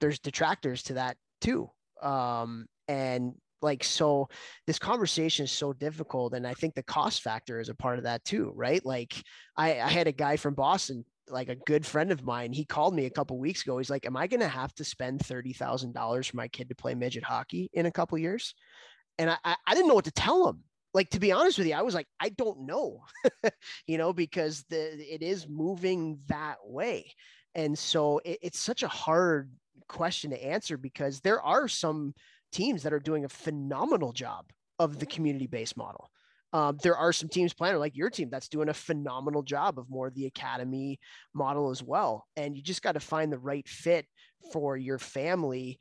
there's 0.00 0.18
detractors 0.18 0.82
to 0.82 0.94
that 0.94 1.16
too 1.40 1.70
um 2.02 2.66
and 2.88 3.34
like 3.62 3.82
so 3.82 4.28
this 4.66 4.78
conversation 4.78 5.44
is 5.44 5.52
so 5.52 5.72
difficult 5.72 6.34
and 6.34 6.46
i 6.46 6.54
think 6.54 6.74
the 6.74 6.82
cost 6.82 7.22
factor 7.22 7.60
is 7.60 7.68
a 7.68 7.74
part 7.74 7.98
of 7.98 8.04
that 8.04 8.24
too 8.24 8.52
right? 8.54 8.84
Like 8.84 9.22
i, 9.56 9.80
I 9.80 9.88
had 9.88 10.06
a 10.06 10.12
guy 10.12 10.36
from 10.36 10.54
boston 10.54 11.04
like 11.28 11.48
a 11.48 11.56
good 11.56 11.84
friend 11.84 12.10
of 12.10 12.24
mine 12.24 12.52
he 12.52 12.64
called 12.64 12.94
me 12.94 13.04
a 13.04 13.10
couple 13.10 13.38
weeks 13.38 13.62
ago 13.62 13.76
he's 13.78 13.90
like 13.90 14.06
am 14.06 14.16
i 14.16 14.26
going 14.26 14.40
to 14.40 14.48
have 14.48 14.74
to 14.74 14.84
spend 14.84 15.20
$30000 15.20 16.30
for 16.30 16.36
my 16.36 16.48
kid 16.48 16.68
to 16.68 16.74
play 16.74 16.94
midget 16.94 17.24
hockey 17.24 17.70
in 17.72 17.86
a 17.86 17.92
couple 17.92 18.16
years? 18.18 18.54
And 19.18 19.30
I, 19.44 19.56
I 19.66 19.74
didn't 19.74 19.88
know 19.88 19.94
what 19.94 20.04
to 20.04 20.12
tell 20.12 20.48
him. 20.48 20.62
Like 20.94 21.10
to 21.10 21.20
be 21.20 21.32
honest 21.32 21.58
with 21.58 21.66
you 21.66 21.74
i 21.74 21.82
was 21.82 21.94
like 21.94 22.06
i 22.18 22.30
don't 22.30 22.66
know 22.66 23.02
you 23.86 23.98
know 23.98 24.12
because 24.12 24.64
the 24.70 25.14
it 25.14 25.22
is 25.22 25.48
moving 25.48 26.18
that 26.28 26.56
way. 26.64 27.12
And 27.54 27.78
so 27.78 28.20
it, 28.24 28.38
it's 28.42 28.58
such 28.58 28.82
a 28.82 28.88
hard 28.88 29.50
question 29.88 30.30
to 30.30 30.44
answer 30.44 30.76
because 30.76 31.20
there 31.20 31.42
are 31.42 31.66
some 31.66 32.14
teams 32.52 32.82
that 32.82 32.92
are 32.92 33.00
doing 33.00 33.24
a 33.24 33.28
phenomenal 33.28 34.12
job 34.12 34.46
of 34.78 34.98
the 34.98 35.06
community 35.06 35.46
based 35.46 35.76
model. 35.76 36.10
Um, 36.52 36.78
there 36.82 36.96
are 36.96 37.12
some 37.12 37.28
teams 37.28 37.52
Planter 37.52 37.78
like 37.78 37.96
your 37.96 38.08
team 38.08 38.30
that's 38.30 38.48
doing 38.48 38.70
a 38.70 38.74
phenomenal 38.74 39.42
job 39.42 39.78
of 39.78 39.90
more 39.90 40.06
of 40.06 40.14
the 40.14 40.26
academy 40.26 40.98
model 41.34 41.70
as 41.70 41.82
well. 41.82 42.26
And 42.36 42.56
you 42.56 42.62
just 42.62 42.82
got 42.82 42.92
to 42.92 43.00
find 43.00 43.30
the 43.30 43.38
right 43.38 43.68
fit 43.68 44.06
for 44.52 44.76
your 44.76 44.98
family 44.98 45.78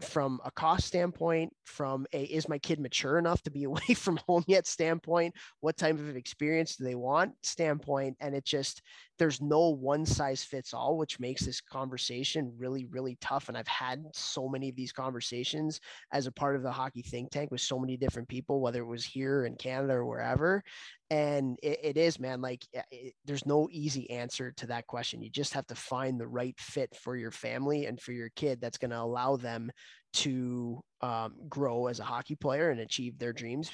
from 0.00 0.40
a 0.44 0.50
cost 0.50 0.86
standpoint, 0.86 1.52
from 1.64 2.06
a 2.12 2.22
is 2.24 2.48
my 2.48 2.58
kid 2.58 2.78
mature 2.78 3.18
enough 3.18 3.42
to 3.42 3.50
be 3.50 3.64
away 3.64 3.80
from 3.96 4.18
home 4.26 4.44
yet 4.46 4.66
standpoint, 4.66 5.34
what 5.60 5.76
type 5.76 5.98
of 5.98 6.16
experience 6.16 6.76
do 6.76 6.84
they 6.84 6.94
want 6.94 7.32
standpoint, 7.42 8.16
and 8.20 8.34
it 8.34 8.44
just 8.44 8.82
there's 9.18 9.40
no 9.40 9.68
one 9.70 10.06
size 10.06 10.42
fits 10.42 10.72
all, 10.72 10.96
which 10.96 11.20
makes 11.20 11.44
this 11.44 11.60
conversation 11.60 12.52
really 12.56 12.86
really 12.86 13.16
tough. 13.20 13.48
And 13.48 13.58
I've 13.58 13.68
had 13.68 14.04
so 14.12 14.48
many 14.48 14.68
of 14.68 14.76
these 14.76 14.92
conversations 14.92 15.80
as 16.12 16.26
a 16.26 16.32
part 16.32 16.56
of 16.56 16.62
the 16.62 16.72
hockey 16.72 17.02
think 17.02 17.30
tank 17.30 17.50
with 17.50 17.60
so 17.60 17.78
many 17.78 17.96
different 17.96 18.28
people, 18.28 18.60
whether 18.60 18.80
it 18.80 18.86
was 18.86 19.04
here 19.04 19.44
in 19.44 19.56
Canada 19.56 19.94
or 19.94 20.06
wherever, 20.06 20.62
and 21.10 21.58
it, 21.62 21.80
it 21.82 21.96
is 21.96 22.20
man 22.20 22.40
like 22.40 22.64
it, 22.72 23.14
there's 23.24 23.44
no 23.44 23.68
easy 23.70 24.08
answer 24.10 24.52
to 24.52 24.66
that 24.68 24.86
question. 24.86 25.22
You 25.22 25.30
just 25.30 25.54
have 25.54 25.66
to 25.66 25.74
find 25.74 26.18
the 26.18 26.28
right 26.28 26.54
fit 26.58 26.94
for 26.96 27.16
your 27.16 27.32
family 27.32 27.86
and 27.86 28.00
for 28.00 28.12
your 28.12 28.30
kid 28.36 28.60
that's 28.60 28.78
going 28.78 28.92
to 28.92 29.00
allow 29.00 29.36
them 29.36 29.72
to 30.12 30.80
um, 31.00 31.34
grow 31.48 31.88
as 31.88 31.98
a 31.98 32.04
hockey 32.04 32.36
player 32.36 32.70
and 32.70 32.80
achieve 32.80 33.18
their 33.18 33.32
dreams 33.32 33.70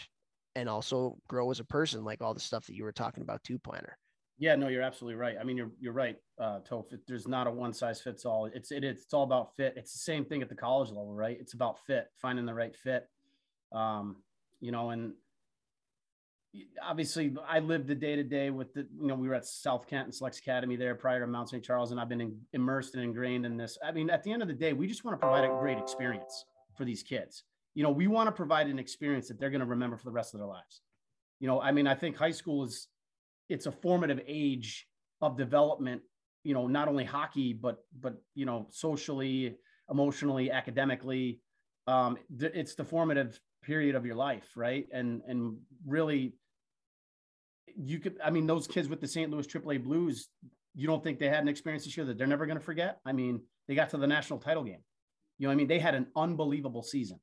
and 0.55 0.69
also 0.69 1.19
grow 1.29 1.51
as 1.51 1.61
a 1.61 1.65
person 1.65 2.05
like 2.05 2.23
all 2.23 2.33
the 2.33 2.41
stuff 2.41 2.67
that 2.67 2.75
you 2.75 2.85
were 2.85 2.93
talking 2.93 3.23
about 3.23 3.43
too 3.45 3.59
Planter. 3.59 3.97
Yeah 4.39 4.55
no 4.55 4.69
you're 4.69 4.83
absolutely 4.83 5.17
right. 5.17 5.37
I 5.39 5.45
mean 5.45 5.57
you're, 5.59 5.71
you're 5.79 5.93
right 5.93 6.17
uh 6.41 6.61
Toph. 6.61 6.95
there's 7.07 7.29
not 7.29 7.47
a 7.47 7.51
one 7.51 7.75
size 7.75 8.01
fits 8.01 8.25
all. 8.25 8.47
It's 8.47 8.71
it, 8.73 8.83
it's 8.85 9.13
all 9.13 9.25
about 9.25 9.55
fit. 9.57 9.75
It's 9.77 9.93
the 9.93 9.99
same 9.99 10.25
thing 10.25 10.41
at 10.41 10.49
the 10.49 10.55
college 10.55 10.89
level 10.89 11.15
right? 11.15 11.37
It's 11.39 11.53
about 11.53 11.79
fit 11.87 12.07
finding 12.17 12.47
the 12.47 12.55
right 12.55 12.75
fit 12.75 13.07
um 13.73 14.17
you 14.61 14.73
know 14.73 14.91
and 14.91 15.13
obviously 16.83 17.35
I 17.49 17.59
lived 17.59 17.87
the 17.87 17.95
day 17.95 18.17
to 18.17 18.23
day 18.23 18.51
with 18.51 18.73
the, 18.75 18.87
you 19.01 19.07
know, 19.07 19.15
we 19.15 19.29
were 19.29 19.35
at 19.35 19.47
South 19.47 19.87
Kent 19.87 20.07
and 20.07 20.15
Selects 20.15 20.39
Academy 20.39 20.77
there 20.77 20.95
prior 20.95 21.21
to 21.21 21.27
Mount 21.27 21.49
St. 21.49 21.63
Charles, 21.63 21.91
and 21.91 22.01
I've 22.01 22.09
been 22.09 22.21
in, 22.21 22.39
immersed 22.53 22.95
and 22.95 23.03
ingrained 23.03 23.47
in 23.47 23.57
this. 23.57 23.79
I 23.85 23.93
mean, 23.93 24.11
at 24.11 24.23
the 24.23 24.33
end 24.33 24.43
of 24.43 24.49
the 24.49 24.55
day, 24.55 24.73
we 24.73 24.87
just 24.87 25.05
want 25.05 25.21
to 25.21 25.25
provide 25.25 25.45
a 25.45 25.49
great 25.61 25.79
experience 25.79 26.45
for 26.77 26.85
these 26.85 27.03
kids. 27.03 27.45
You 27.75 27.83
know, 27.83 27.91
we 27.91 28.07
want 28.07 28.29
to 28.29 28.33
provide 28.33 28.69
an 28.69 28.79
experience 28.79 29.29
that 29.29 29.39
they're 29.39 29.51
going 29.51 29.61
to 29.61 29.67
remember 29.67 29.97
for 29.97 30.05
the 30.05 30.13
rest 30.13 30.35
of 30.35 30.41
their 30.41 30.49
lives. 30.49 30.81
You 31.41 31.47
know, 31.47 31.61
I 31.61 31.73
mean, 31.73 31.87
I 31.87 31.95
think 31.95 32.17
high 32.17 32.31
school 32.31 32.65
is, 32.65 32.89
it's 33.49 33.67
a 33.67 33.73
formative 33.73 34.21
age 34.27 34.87
of 35.21 35.37
development, 35.37 36.03
you 36.45 36.55
know, 36.55 36.67
not 36.67 36.89
only 36.89 37.05
hockey, 37.05 37.53
but, 37.53 37.85
but, 38.01 38.15
you 38.35 38.47
know, 38.47 38.67
socially, 38.71 39.57
emotionally, 39.91 40.51
academically. 40.51 41.41
Um, 41.87 42.17
it's 42.41 42.75
the 42.75 42.85
formative 42.85 43.39
period 43.63 43.95
of 43.95 44.07
your 44.07 44.15
life, 44.17 44.49
right? 44.57 44.87
And, 44.93 45.23
and 45.29 45.59
really, 45.87 46.35
you 47.79 47.99
could, 47.99 48.19
I 48.23 48.31
mean, 48.31 48.47
those 48.47 48.67
kids 48.67 48.89
with 48.89 49.01
the 49.01 49.09
St. 49.09 49.31
Louis 49.31 49.47
AAA 49.47 49.83
Blues, 49.83 50.29
you 50.75 50.87
don't 50.87 51.03
think 51.03 51.19
they 51.19 51.29
had 51.29 51.43
an 51.43 51.49
experience 51.49 51.85
this 51.85 51.97
year 51.97 52.07
that 52.07 52.19
they're 52.19 52.27
never 52.27 52.47
going 52.47 52.59
to 52.59 52.65
forget? 52.65 53.01
I 53.05 53.13
mean, 53.13 53.41
they 53.69 53.75
got 53.75 53.91
to 53.91 53.97
the 53.97 54.07
national 54.07 54.39
title 54.39 54.65
game. 54.65 54.83
You 55.39 55.47
know, 55.47 55.53
I 55.53 55.55
mean, 55.55 55.67
they 55.67 55.79
had 55.79 55.95
an 55.95 56.07
unbelievable 56.17 56.83
season. 56.83 57.21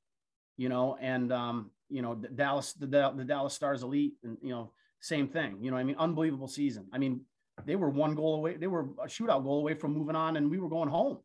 You 0.55 0.69
know, 0.69 0.97
and 1.01 1.33
um, 1.33 1.71
you 1.89 2.03
know, 2.03 2.13
the 2.13 2.27
Dallas, 2.27 2.73
the, 2.73 2.85
the 2.85 3.23
Dallas 3.25 3.55
Stars 3.55 3.81
Elite, 3.81 4.13
and 4.23 4.37
you 4.41 4.51
know, 4.51 4.71
same 4.99 5.27
thing. 5.27 5.57
You 5.61 5.71
know, 5.71 5.77
I 5.77 5.83
mean, 5.83 5.95
unbelievable 5.97 6.47
season. 6.47 6.85
I 6.93 6.99
mean, 6.99 7.21
they 7.65 7.75
were 7.75 7.89
one 7.89 8.13
goal 8.13 8.35
away. 8.35 8.57
They 8.57 8.67
were 8.67 8.89
a 9.03 9.07
shootout 9.07 9.43
goal 9.43 9.59
away 9.59 9.73
from 9.73 9.93
moving 9.93 10.15
on, 10.15 10.37
and 10.37 10.51
we 10.51 10.59
were 10.59 10.69
going 10.69 10.89
home. 10.89 11.19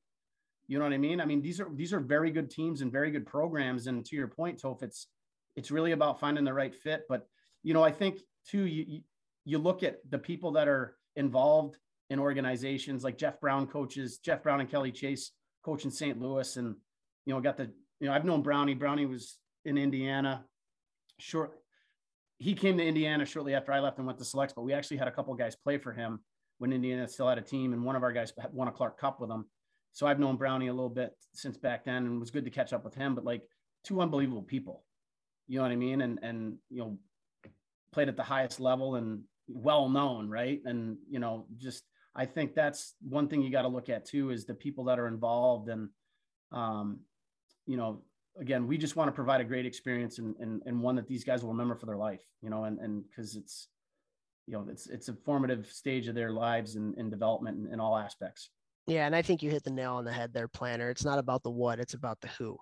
You 0.66 0.78
know 0.78 0.84
what 0.84 0.92
I 0.92 0.98
mean? 0.98 1.20
I 1.20 1.24
mean, 1.24 1.40
these 1.40 1.60
are 1.60 1.68
these 1.74 1.92
are 1.92 2.00
very 2.00 2.30
good 2.30 2.50
teams 2.50 2.82
and 2.82 2.92
very 2.92 3.10
good 3.10 3.26
programs. 3.26 3.86
And 3.86 4.04
to 4.06 4.16
your 4.16 4.28
point, 4.28 4.60
Toph, 4.60 4.82
it's 4.82 5.08
it's 5.56 5.70
really 5.70 5.92
about 5.92 6.20
finding 6.20 6.44
the 6.44 6.52
right 6.52 6.74
fit. 6.74 7.04
But 7.08 7.26
you 7.62 7.74
know, 7.74 7.82
I 7.82 7.90
think 7.90 8.20
too, 8.46 8.64
you 8.64 9.00
you 9.48 9.56
look 9.56 9.82
at 9.82 9.96
the 10.10 10.18
people 10.18 10.52
that 10.52 10.68
are 10.68 10.94
involved 11.16 11.78
in 12.10 12.18
organizations 12.18 13.02
like 13.02 13.16
Jeff 13.16 13.40
Brown 13.40 13.66
coaches, 13.66 14.18
Jeff 14.18 14.42
Brown 14.42 14.60
and 14.60 14.70
Kelly 14.70 14.92
Chase 14.92 15.32
coach 15.64 15.86
in 15.86 15.90
St. 15.90 16.20
Louis. 16.20 16.54
And, 16.58 16.76
you 17.24 17.32
know, 17.32 17.40
got 17.40 17.56
the, 17.56 17.70
you 17.98 18.06
know, 18.06 18.12
I've 18.12 18.26
known 18.26 18.42
Brownie. 18.42 18.74
Brownie 18.74 19.06
was 19.06 19.38
in 19.64 19.78
Indiana 19.78 20.44
short. 21.18 21.52
He 22.38 22.52
came 22.52 22.76
to 22.76 22.84
Indiana 22.84 23.24
shortly 23.24 23.54
after 23.54 23.72
I 23.72 23.80
left 23.80 23.96
and 23.96 24.06
went 24.06 24.18
to 24.18 24.24
selects, 24.26 24.52
but 24.54 24.64
we 24.64 24.74
actually 24.74 24.98
had 24.98 25.08
a 25.08 25.12
couple 25.12 25.34
guys 25.34 25.56
play 25.56 25.78
for 25.78 25.94
him 25.94 26.20
when 26.58 26.70
Indiana 26.70 27.08
still 27.08 27.26
had 27.26 27.38
a 27.38 27.42
team. 27.42 27.72
And 27.72 27.82
one 27.82 27.96
of 27.96 28.02
our 28.02 28.12
guys 28.12 28.34
won 28.52 28.68
a 28.68 28.72
Clark 28.72 29.00
Cup 29.00 29.18
with 29.18 29.30
him. 29.30 29.46
So 29.94 30.06
I've 30.06 30.20
known 30.20 30.36
Brownie 30.36 30.68
a 30.68 30.74
little 30.74 30.90
bit 30.90 31.12
since 31.32 31.56
back 31.56 31.86
then 31.86 32.04
and 32.04 32.20
was 32.20 32.30
good 32.30 32.44
to 32.44 32.50
catch 32.50 32.74
up 32.74 32.84
with 32.84 32.94
him, 32.94 33.14
but 33.14 33.24
like 33.24 33.44
two 33.82 34.02
unbelievable 34.02 34.42
people, 34.42 34.84
you 35.46 35.56
know 35.56 35.62
what 35.62 35.72
I 35.72 35.76
mean? 35.76 36.02
And, 36.02 36.18
and, 36.22 36.58
you 36.68 36.80
know, 36.80 36.98
played 37.92 38.08
at 38.08 38.16
the 38.18 38.22
highest 38.22 38.60
level 38.60 38.96
and 38.96 39.22
well 39.48 39.88
known, 39.88 40.28
right? 40.28 40.60
And 40.64 40.96
you 41.10 41.18
know, 41.18 41.46
just 41.56 41.84
I 42.14 42.26
think 42.26 42.54
that's 42.54 42.94
one 43.00 43.28
thing 43.28 43.42
you 43.42 43.50
got 43.50 43.62
to 43.62 43.68
look 43.68 43.88
at 43.88 44.04
too 44.04 44.30
is 44.30 44.44
the 44.44 44.54
people 44.54 44.84
that 44.84 44.98
are 44.98 45.08
involved 45.08 45.68
and 45.68 45.88
um, 46.52 47.00
you 47.66 47.76
know, 47.76 48.02
again, 48.40 48.66
we 48.66 48.78
just 48.78 48.96
want 48.96 49.08
to 49.08 49.12
provide 49.12 49.40
a 49.40 49.44
great 49.44 49.66
experience 49.66 50.18
and, 50.18 50.34
and, 50.40 50.62
and 50.64 50.80
one 50.80 50.96
that 50.96 51.06
these 51.06 51.24
guys 51.24 51.42
will 51.42 51.50
remember 51.50 51.74
for 51.74 51.86
their 51.86 51.96
life, 51.96 52.22
you 52.40 52.50
know, 52.50 52.64
and, 52.64 52.78
and 52.78 53.04
cause 53.14 53.36
it's, 53.36 53.68
you 54.46 54.54
know, 54.54 54.66
it's, 54.70 54.86
it's 54.88 55.08
a 55.08 55.12
formative 55.12 55.66
stage 55.66 56.08
of 56.08 56.14
their 56.14 56.32
lives 56.32 56.76
and, 56.76 56.96
and 56.96 57.10
development 57.10 57.58
in, 57.58 57.74
in 57.74 57.80
all 57.80 57.96
aspects. 57.96 58.50
Yeah. 58.86 59.04
And 59.04 59.14
I 59.14 59.20
think 59.20 59.42
you 59.42 59.50
hit 59.50 59.64
the 59.64 59.70
nail 59.70 59.94
on 59.94 60.04
the 60.04 60.12
head 60.12 60.32
there, 60.32 60.48
Planter. 60.48 60.88
It's 60.88 61.04
not 61.04 61.18
about 61.18 61.42
the 61.42 61.50
what, 61.50 61.78
it's 61.78 61.94
about 61.94 62.20
the 62.22 62.28
who 62.28 62.56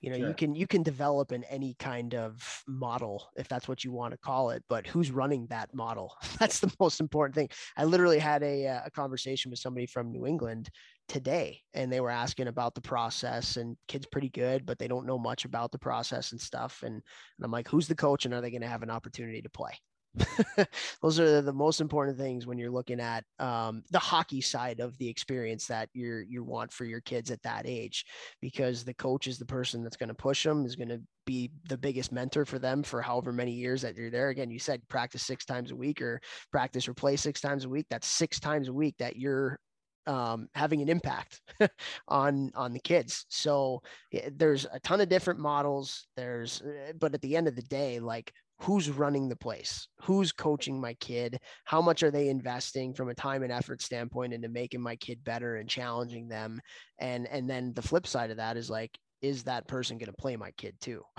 you 0.00 0.10
know 0.10 0.16
Sure. 0.16 0.28
you 0.28 0.34
can 0.34 0.54
you 0.54 0.66
can 0.66 0.82
develop 0.82 1.32
in 1.32 1.44
any 1.44 1.74
kind 1.78 2.14
of 2.14 2.62
model 2.66 3.30
if 3.36 3.48
that's 3.48 3.68
what 3.68 3.84
you 3.84 3.92
want 3.92 4.12
to 4.12 4.18
call 4.18 4.50
it 4.50 4.62
but 4.68 4.86
who's 4.86 5.10
running 5.10 5.46
that 5.48 5.72
model? 5.74 6.14
That's 6.38 6.60
the 6.60 6.72
most 6.78 7.00
important 7.00 7.34
thing. 7.34 7.48
I 7.76 7.84
literally 7.84 8.18
had 8.18 8.42
a, 8.42 8.66
uh, 8.66 8.80
a 8.86 8.90
conversation 8.90 9.50
with 9.50 9.58
somebody 9.60 9.86
from 9.86 10.10
new 10.10 10.26
england 10.26 10.68
today 11.08 11.60
and 11.74 11.92
they 11.92 12.00
were 12.00 12.10
asking 12.10 12.48
about 12.48 12.74
the 12.74 12.80
process 12.80 13.56
and 13.56 13.76
kids 13.88 14.06
pretty 14.06 14.28
good 14.28 14.66
but 14.66 14.78
they 14.78 14.88
don't 14.88 15.06
know 15.06 15.18
much 15.18 15.44
about 15.44 15.70
the 15.72 15.78
process 15.78 16.32
and 16.32 16.40
stuff 16.40 16.82
and, 16.82 16.94
and 16.94 17.02
i'm 17.44 17.50
like 17.50 17.68
who's 17.68 17.86
the 17.88 17.94
coach 17.94 18.24
and 18.24 18.34
are 18.34 18.40
they 18.40 18.50
going 18.50 18.62
to 18.62 18.68
have 18.68 18.82
an 18.82 18.90
opportunity 18.90 19.40
to 19.40 19.50
play 19.50 19.72
those 21.02 21.20
are 21.20 21.42
the 21.42 21.52
most 21.52 21.80
important 21.80 22.16
things 22.16 22.46
when 22.46 22.58
you're 22.58 22.70
looking 22.70 23.00
at 23.00 23.24
um, 23.38 23.82
the 23.90 23.98
hockey 23.98 24.40
side 24.40 24.80
of 24.80 24.96
the 24.98 25.08
experience 25.08 25.66
that 25.66 25.88
you're 25.92 26.22
you 26.22 26.42
want 26.42 26.72
for 26.72 26.84
your 26.84 27.00
kids 27.00 27.30
at 27.30 27.42
that 27.42 27.62
age 27.66 28.04
because 28.40 28.84
the 28.84 28.94
coach 28.94 29.26
is 29.26 29.38
the 29.38 29.46
person 29.46 29.82
that's 29.82 29.96
going 29.96 30.08
to 30.08 30.14
push 30.14 30.44
them 30.44 30.64
is 30.64 30.76
going 30.76 30.88
to 30.88 31.00
be 31.26 31.50
the 31.68 31.76
biggest 31.76 32.12
mentor 32.12 32.44
for 32.44 32.58
them 32.58 32.82
for 32.82 33.02
however 33.02 33.32
many 33.32 33.52
years 33.52 33.82
that 33.82 33.96
you're 33.96 34.10
there 34.10 34.28
again 34.28 34.50
you 34.50 34.58
said 34.58 34.80
practice 34.88 35.22
six 35.22 35.44
times 35.44 35.70
a 35.70 35.76
week 35.76 36.00
or 36.00 36.20
practice 36.50 36.88
or 36.88 36.94
play 36.94 37.16
six 37.16 37.40
times 37.40 37.64
a 37.64 37.68
week 37.68 37.86
that's 37.90 38.06
six 38.06 38.38
times 38.40 38.68
a 38.68 38.72
week 38.72 38.94
that 38.98 39.16
you're 39.16 39.58
um, 40.06 40.48
having 40.54 40.82
an 40.82 40.88
impact 40.88 41.40
on 42.08 42.52
on 42.54 42.72
the 42.72 42.78
kids. 42.80 43.26
So 43.28 43.82
yeah, 44.12 44.28
there's 44.32 44.66
a 44.72 44.80
ton 44.80 45.00
of 45.00 45.08
different 45.08 45.40
models. 45.40 46.06
There's, 46.16 46.62
uh, 46.62 46.92
but 46.98 47.14
at 47.14 47.20
the 47.22 47.36
end 47.36 47.48
of 47.48 47.56
the 47.56 47.62
day, 47.62 47.98
like 47.98 48.32
who's 48.58 48.90
running 48.90 49.28
the 49.28 49.36
place, 49.36 49.88
who's 50.00 50.32
coaching 50.32 50.80
my 50.80 50.94
kid, 50.94 51.38
how 51.64 51.80
much 51.82 52.02
are 52.02 52.10
they 52.10 52.28
investing 52.28 52.94
from 52.94 53.08
a 53.08 53.14
time 53.14 53.42
and 53.42 53.52
effort 53.52 53.82
standpoint 53.82 54.32
into 54.32 54.48
making 54.48 54.80
my 54.80 54.96
kid 54.96 55.22
better 55.24 55.56
and 55.56 55.68
challenging 55.68 56.28
them, 56.28 56.60
and 56.98 57.26
and 57.28 57.48
then 57.48 57.72
the 57.74 57.82
flip 57.82 58.06
side 58.06 58.30
of 58.30 58.38
that 58.38 58.56
is 58.56 58.70
like 58.70 58.98
is 59.22 59.44
that 59.44 59.66
person 59.66 59.98
going 59.98 60.10
to 60.10 60.16
play 60.16 60.36
my 60.36 60.50
kid 60.52 60.74
too? 60.80 61.02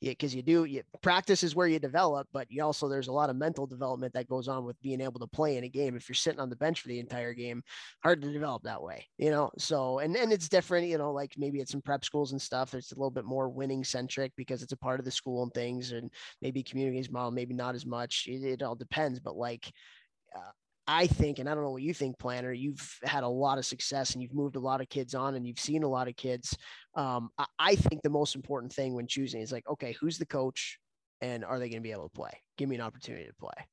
yeah, 0.00 0.10
because 0.12 0.34
you 0.34 0.42
do 0.42 0.64
you, 0.64 0.82
practice 1.02 1.42
is 1.42 1.54
where 1.54 1.66
you 1.66 1.78
develop, 1.78 2.28
but 2.32 2.46
you 2.50 2.62
also 2.62 2.88
there's 2.88 3.08
a 3.08 3.12
lot 3.12 3.30
of 3.30 3.36
mental 3.36 3.66
development 3.66 4.12
that 4.14 4.28
goes 4.28 4.48
on 4.48 4.64
with 4.64 4.80
being 4.80 5.00
able 5.00 5.20
to 5.20 5.26
play 5.26 5.56
in 5.56 5.64
a 5.64 5.68
game. 5.68 5.96
If 5.96 6.08
you're 6.08 6.14
sitting 6.14 6.40
on 6.40 6.50
the 6.50 6.56
bench 6.56 6.80
for 6.80 6.88
the 6.88 7.00
entire 7.00 7.34
game, 7.34 7.62
hard 8.02 8.22
to 8.22 8.32
develop 8.32 8.62
that 8.64 8.82
way, 8.82 9.06
you 9.18 9.30
know. 9.30 9.50
So 9.58 9.98
and 9.98 10.16
and 10.16 10.32
it's 10.32 10.48
different, 10.48 10.88
you 10.88 10.98
know, 10.98 11.12
like 11.12 11.34
maybe 11.36 11.60
it's 11.60 11.74
in 11.74 11.82
prep 11.82 12.04
schools 12.04 12.32
and 12.32 12.40
stuff. 12.40 12.74
It's 12.74 12.92
a 12.92 12.96
little 12.96 13.10
bit 13.10 13.24
more 13.24 13.48
winning 13.48 13.84
centric 13.84 14.32
because 14.36 14.62
it's 14.62 14.72
a 14.72 14.76
part 14.76 15.00
of 15.00 15.04
the 15.04 15.10
school 15.10 15.42
and 15.42 15.52
things, 15.52 15.92
and 15.92 16.10
maybe 16.40 16.62
communities 16.62 17.10
model, 17.10 17.30
maybe 17.30 17.54
not 17.54 17.74
as 17.74 17.86
much. 17.86 18.26
It, 18.28 18.44
it 18.44 18.62
all 18.62 18.76
depends, 18.76 19.20
but 19.20 19.36
like. 19.36 19.70
Uh, 20.36 20.50
I 20.86 21.06
think, 21.06 21.38
and 21.38 21.48
I 21.48 21.54
don't 21.54 21.64
know 21.64 21.70
what 21.70 21.82
you 21.82 21.94
think, 21.94 22.18
Planter, 22.18 22.52
you've 22.52 22.98
had 23.04 23.22
a 23.24 23.28
lot 23.28 23.56
of 23.56 23.64
success 23.64 24.12
and 24.12 24.22
you've 24.22 24.34
moved 24.34 24.56
a 24.56 24.60
lot 24.60 24.82
of 24.82 24.88
kids 24.90 25.14
on 25.14 25.34
and 25.34 25.46
you've 25.46 25.58
seen 25.58 25.82
a 25.82 25.88
lot 25.88 26.08
of 26.08 26.16
kids. 26.16 26.56
Um, 26.94 27.30
I, 27.38 27.46
I 27.58 27.74
think 27.74 28.02
the 28.02 28.10
most 28.10 28.36
important 28.36 28.72
thing 28.72 28.94
when 28.94 29.06
choosing 29.06 29.40
is 29.40 29.50
like, 29.50 29.66
okay, 29.68 29.96
who's 29.98 30.18
the 30.18 30.26
coach 30.26 30.78
and 31.22 31.42
are 31.42 31.58
they 31.58 31.70
going 31.70 31.82
to 31.82 31.86
be 31.86 31.92
able 31.92 32.08
to 32.08 32.14
play? 32.14 32.32
Give 32.58 32.68
me 32.68 32.76
an 32.76 32.82
opportunity 32.82 33.24
to 33.26 33.34
play. 33.34 33.66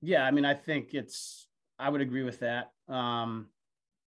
Yeah. 0.00 0.24
I 0.24 0.30
mean, 0.30 0.46
I 0.46 0.54
think 0.54 0.94
it's, 0.94 1.46
I 1.78 1.90
would 1.90 2.00
agree 2.00 2.22
with 2.22 2.40
that. 2.40 2.70
Um, 2.88 3.48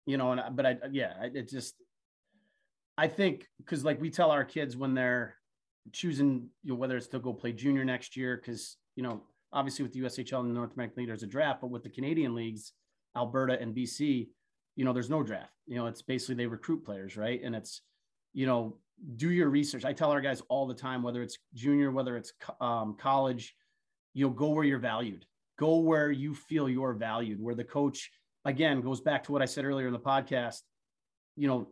you 0.07 0.17
know, 0.17 0.33
and, 0.33 0.57
but 0.57 0.65
I, 0.65 0.77
yeah, 0.91 1.13
it 1.35 1.51
just, 1.51 1.75
I 2.97 3.09
think, 3.09 3.47
cause 3.67 3.85
like 3.85 4.01
we 4.01 4.09
tell 4.09 4.31
our 4.31 4.45
kids 4.45 4.79
when 4.79 4.95
they're 4.95 5.37
choosing, 5.93 6.49
you 6.63 6.73
know, 6.73 6.77
whether 6.77 6.97
it's 6.97 7.09
to 7.09 7.19
go 7.19 7.35
play 7.35 7.53
junior 7.53 7.85
next 7.85 8.17
year, 8.17 8.39
cause, 8.39 8.77
you 8.95 9.03
know, 9.03 9.23
obviously 9.57 9.83
with 9.83 9.93
the 9.95 10.01
USHL 10.01 10.41
and 10.41 10.51
the 10.51 10.55
North 10.55 10.75
American 10.75 10.99
League, 10.99 11.09
there's 11.09 11.23
a 11.23 11.27
draft, 11.27 11.63
but 11.63 11.71
with 11.71 11.83
the 11.83 11.89
Canadian 11.89 12.35
leagues, 12.35 12.73
Alberta 13.17 13.59
and 13.59 13.75
BC, 13.75 14.29
you 14.77 14.85
know, 14.85 14.93
there's 14.93 15.09
no 15.09 15.23
draft. 15.23 15.53
You 15.67 15.77
know, 15.77 15.87
it's 15.87 16.03
basically 16.03 16.35
they 16.35 16.47
recruit 16.47 16.85
players, 16.85 17.17
right? 17.17 17.41
And 17.43 17.57
it's, 17.57 17.81
you 18.35 18.47
know, 18.47 18.77
do 19.17 19.31
your 19.31 19.49
research. 19.49 19.87
I 19.87 19.95
tell 19.95 20.11
our 20.11 20.21
guys 20.21 20.43
all 20.51 20.67
the 20.67 20.75
time, 20.75 21.03
whether 21.03 21.23
it's 21.23 21.39
junior, 21.55 21.91
whether 21.91 22.19
it's 22.19 22.35
um, 22.61 22.97
college, 23.01 23.55
you 24.13 24.27
know, 24.27 24.33
go 24.33 24.51
where 24.51 24.65
you're 24.65 24.79
valued. 24.79 25.25
Go 25.59 25.79
where 25.79 26.11
you 26.11 26.35
feel 26.35 26.69
you're 26.69 26.93
valued. 26.93 27.41
Where 27.41 27.55
the 27.55 27.65
coach, 27.65 28.11
again, 28.45 28.83
goes 28.83 29.01
back 29.01 29.25
to 29.25 29.33
what 29.33 29.41
I 29.41 29.47
said 29.47 29.65
earlier 29.65 29.87
in 29.87 29.95
the 29.95 29.99
podcast. 29.99 30.61
You 31.35 31.49
know, 31.49 31.69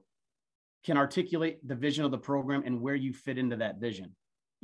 can 0.86 0.96
articulate 0.96 1.66
the 1.68 1.74
vision 1.74 2.06
of 2.06 2.10
the 2.10 2.18
program 2.18 2.62
and 2.64 2.80
where 2.80 2.94
you 2.94 3.12
fit 3.12 3.36
into 3.36 3.56
that 3.56 3.78
vision 3.78 4.14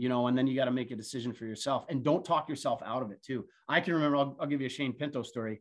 you 0.01 0.09
know, 0.09 0.29
and 0.29 0.39
then 0.39 0.47
you 0.47 0.57
got 0.57 0.65
to 0.65 0.71
make 0.71 0.91
a 0.93 0.97
decision 0.97 1.31
for 1.31 1.45
yourself 1.45 1.85
and 1.91 2.03
don't 2.03 2.25
talk 2.25 2.49
yourself 2.49 2.81
out 2.87 3.03
of 3.03 3.11
it 3.11 3.23
too. 3.23 3.45
I 3.69 3.81
can 3.81 3.93
remember, 3.93 4.17
I'll, 4.17 4.35
I'll 4.41 4.47
give 4.47 4.63
you 4.63 4.67
a 4.67 4.71
Shane 4.71 4.95
Pinto 4.95 5.23
story. 5.23 5.61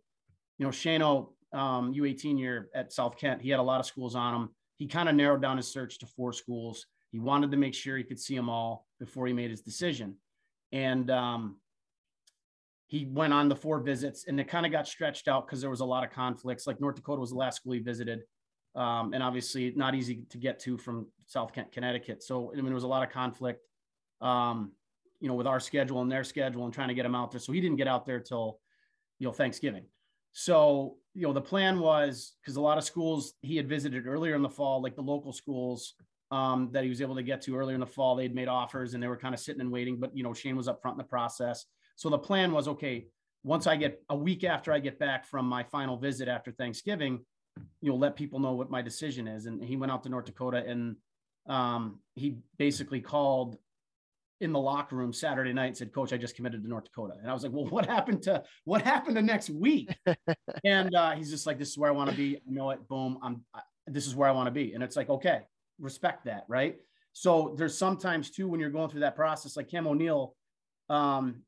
You 0.57 0.65
know, 0.65 0.71
Shano, 0.71 1.33
um, 1.51 1.93
U18 1.93 2.39
year 2.39 2.69
at 2.73 2.93
South 2.93 3.17
Kent, 3.17 3.41
he 3.41 3.49
had 3.49 3.59
a 3.59 3.63
lot 3.63 3.81
of 3.81 3.85
schools 3.85 4.15
on 4.15 4.33
him. 4.33 4.49
He 4.77 4.87
kind 4.87 5.09
of 5.09 5.15
narrowed 5.15 5.41
down 5.41 5.57
his 5.57 5.67
search 5.67 5.99
to 5.99 6.05
four 6.05 6.31
schools. 6.31 6.85
He 7.11 7.19
wanted 7.19 7.51
to 7.51 7.57
make 7.57 7.73
sure 7.73 7.97
he 7.97 8.03
could 8.05 8.17
see 8.19 8.33
them 8.33 8.47
all 8.47 8.85
before 8.97 9.27
he 9.27 9.33
made 9.33 9.51
his 9.51 9.61
decision. 9.61 10.15
And 10.71 11.11
um, 11.11 11.57
he 12.87 13.07
went 13.11 13.33
on 13.33 13.49
the 13.49 13.57
four 13.57 13.81
visits 13.81 14.23
and 14.25 14.39
it 14.39 14.47
kind 14.47 14.65
of 14.65 14.71
got 14.71 14.87
stretched 14.87 15.27
out 15.27 15.47
because 15.47 15.59
there 15.59 15.69
was 15.69 15.81
a 15.81 15.85
lot 15.85 16.05
of 16.05 16.11
conflicts. 16.11 16.65
Like 16.65 16.79
North 16.79 16.95
Dakota 16.95 17.19
was 17.19 17.31
the 17.31 17.35
last 17.35 17.57
school 17.57 17.73
he 17.73 17.79
visited. 17.79 18.21
Um, 18.73 19.13
and 19.13 19.21
obviously 19.21 19.73
not 19.75 19.95
easy 19.95 20.23
to 20.29 20.37
get 20.37 20.59
to 20.59 20.77
from 20.77 21.07
South 21.25 21.51
Kent, 21.51 21.73
Connecticut. 21.73 22.23
So, 22.23 22.53
I 22.53 22.55
mean, 22.55 22.65
there 22.67 22.73
was 22.73 22.85
a 22.85 22.87
lot 22.87 23.05
of 23.05 23.11
conflict 23.11 23.65
um, 24.21 24.71
you 25.19 25.27
know, 25.27 25.33
with 25.33 25.47
our 25.47 25.59
schedule 25.59 26.01
and 26.01 26.11
their 26.11 26.23
schedule 26.23 26.65
and 26.65 26.73
trying 26.73 26.87
to 26.87 26.93
get 26.93 27.05
him 27.05 27.15
out 27.15 27.31
there. 27.31 27.39
So 27.39 27.51
he 27.51 27.61
didn't 27.61 27.77
get 27.77 27.87
out 27.87 28.05
there 28.05 28.19
till, 28.19 28.59
you 29.19 29.27
know, 29.27 29.33
Thanksgiving. 29.33 29.85
So, 30.31 30.97
you 31.13 31.23
know, 31.23 31.33
the 31.33 31.41
plan 31.41 31.79
was 31.79 32.33
because 32.41 32.55
a 32.55 32.61
lot 32.61 32.77
of 32.77 32.83
schools 32.83 33.33
he 33.41 33.57
had 33.57 33.67
visited 33.67 34.07
earlier 34.07 34.35
in 34.35 34.41
the 34.41 34.49
fall, 34.49 34.81
like 34.81 34.95
the 34.95 35.01
local 35.01 35.33
schools 35.33 35.95
um, 36.31 36.69
that 36.71 36.83
he 36.83 36.89
was 36.89 37.01
able 37.01 37.15
to 37.15 37.23
get 37.23 37.41
to 37.41 37.57
earlier 37.57 37.73
in 37.73 37.79
the 37.79 37.87
fall, 37.87 38.15
they'd 38.15 38.35
made 38.35 38.47
offers 38.47 38.93
and 38.93 39.01
they 39.01 39.07
were 39.07 39.17
kind 39.17 39.33
of 39.33 39.39
sitting 39.39 39.61
and 39.61 39.71
waiting. 39.71 39.99
But, 39.99 40.15
you 40.15 40.23
know, 40.23 40.33
Shane 40.33 40.55
was 40.55 40.67
up 40.67 40.81
front 40.81 40.95
in 40.95 40.99
the 40.99 41.09
process. 41.09 41.65
So 41.95 42.09
the 42.09 42.19
plan 42.19 42.51
was 42.51 42.67
okay, 42.67 43.07
once 43.43 43.67
I 43.67 43.75
get 43.75 44.01
a 44.09 44.15
week 44.15 44.43
after 44.43 44.71
I 44.71 44.79
get 44.79 44.99
back 44.99 45.25
from 45.25 45.45
my 45.45 45.63
final 45.63 45.97
visit 45.97 46.27
after 46.27 46.51
Thanksgiving, 46.51 47.25
you'll 47.81 47.99
let 47.99 48.15
people 48.15 48.39
know 48.39 48.53
what 48.53 48.69
my 48.69 48.81
decision 48.81 49.27
is. 49.27 49.45
And 49.45 49.63
he 49.63 49.75
went 49.75 49.91
out 49.91 50.03
to 50.03 50.09
North 50.09 50.25
Dakota 50.25 50.63
and 50.65 50.95
um, 51.47 51.99
he 52.15 52.37
basically 52.57 53.01
called 53.01 53.57
in 54.41 54.51
the 54.51 54.59
locker 54.59 54.95
room 54.95 55.11
Saturday 55.11 55.53
night 55.53 55.67
and 55.67 55.77
said, 55.77 55.93
Coach, 55.93 56.13
I 56.13 56.17
just 56.17 56.35
committed 56.35 56.63
to 56.63 56.69
North 56.69 56.85
Dakota. 56.85 57.15
And 57.19 57.29
I 57.29 57.33
was 57.33 57.43
like, 57.43 57.51
Well, 57.51 57.65
what 57.65 57.85
happened 57.85 58.21
to 58.23 58.43
what 58.65 58.81
happened 58.81 59.15
to 59.15 59.21
next 59.21 59.49
week? 59.49 59.89
and 60.63 60.95
uh, 60.95 61.11
he's 61.11 61.29
just 61.29 61.45
like, 61.45 61.59
This 61.59 61.69
is 61.69 61.77
where 61.77 61.89
I 61.89 61.93
want 61.93 62.09
to 62.09 62.15
be. 62.15 62.37
I 62.37 62.51
know 62.51 62.71
it. 62.71 62.87
Boom. 62.87 63.19
I'm 63.21 63.43
I, 63.53 63.61
this 63.89 64.07
is 64.07 64.15
where 64.15 64.29
I 64.29 64.31
want 64.31 64.47
to 64.47 64.51
be. 64.51 64.73
And 64.73 64.83
it's 64.83 64.95
like, 64.95 65.09
okay, 65.09 65.41
respect 65.79 66.25
that, 66.25 66.45
right? 66.47 66.77
So 67.13 67.55
there's 67.57 67.77
sometimes 67.77 68.29
too 68.29 68.47
when 68.47 68.59
you're 68.59 68.69
going 68.69 68.89
through 68.89 69.01
that 69.01 69.15
process, 69.15 69.57
like 69.57 69.69
Cam 69.69 69.87
O'Neill, 69.87 70.35
um, 70.89 71.41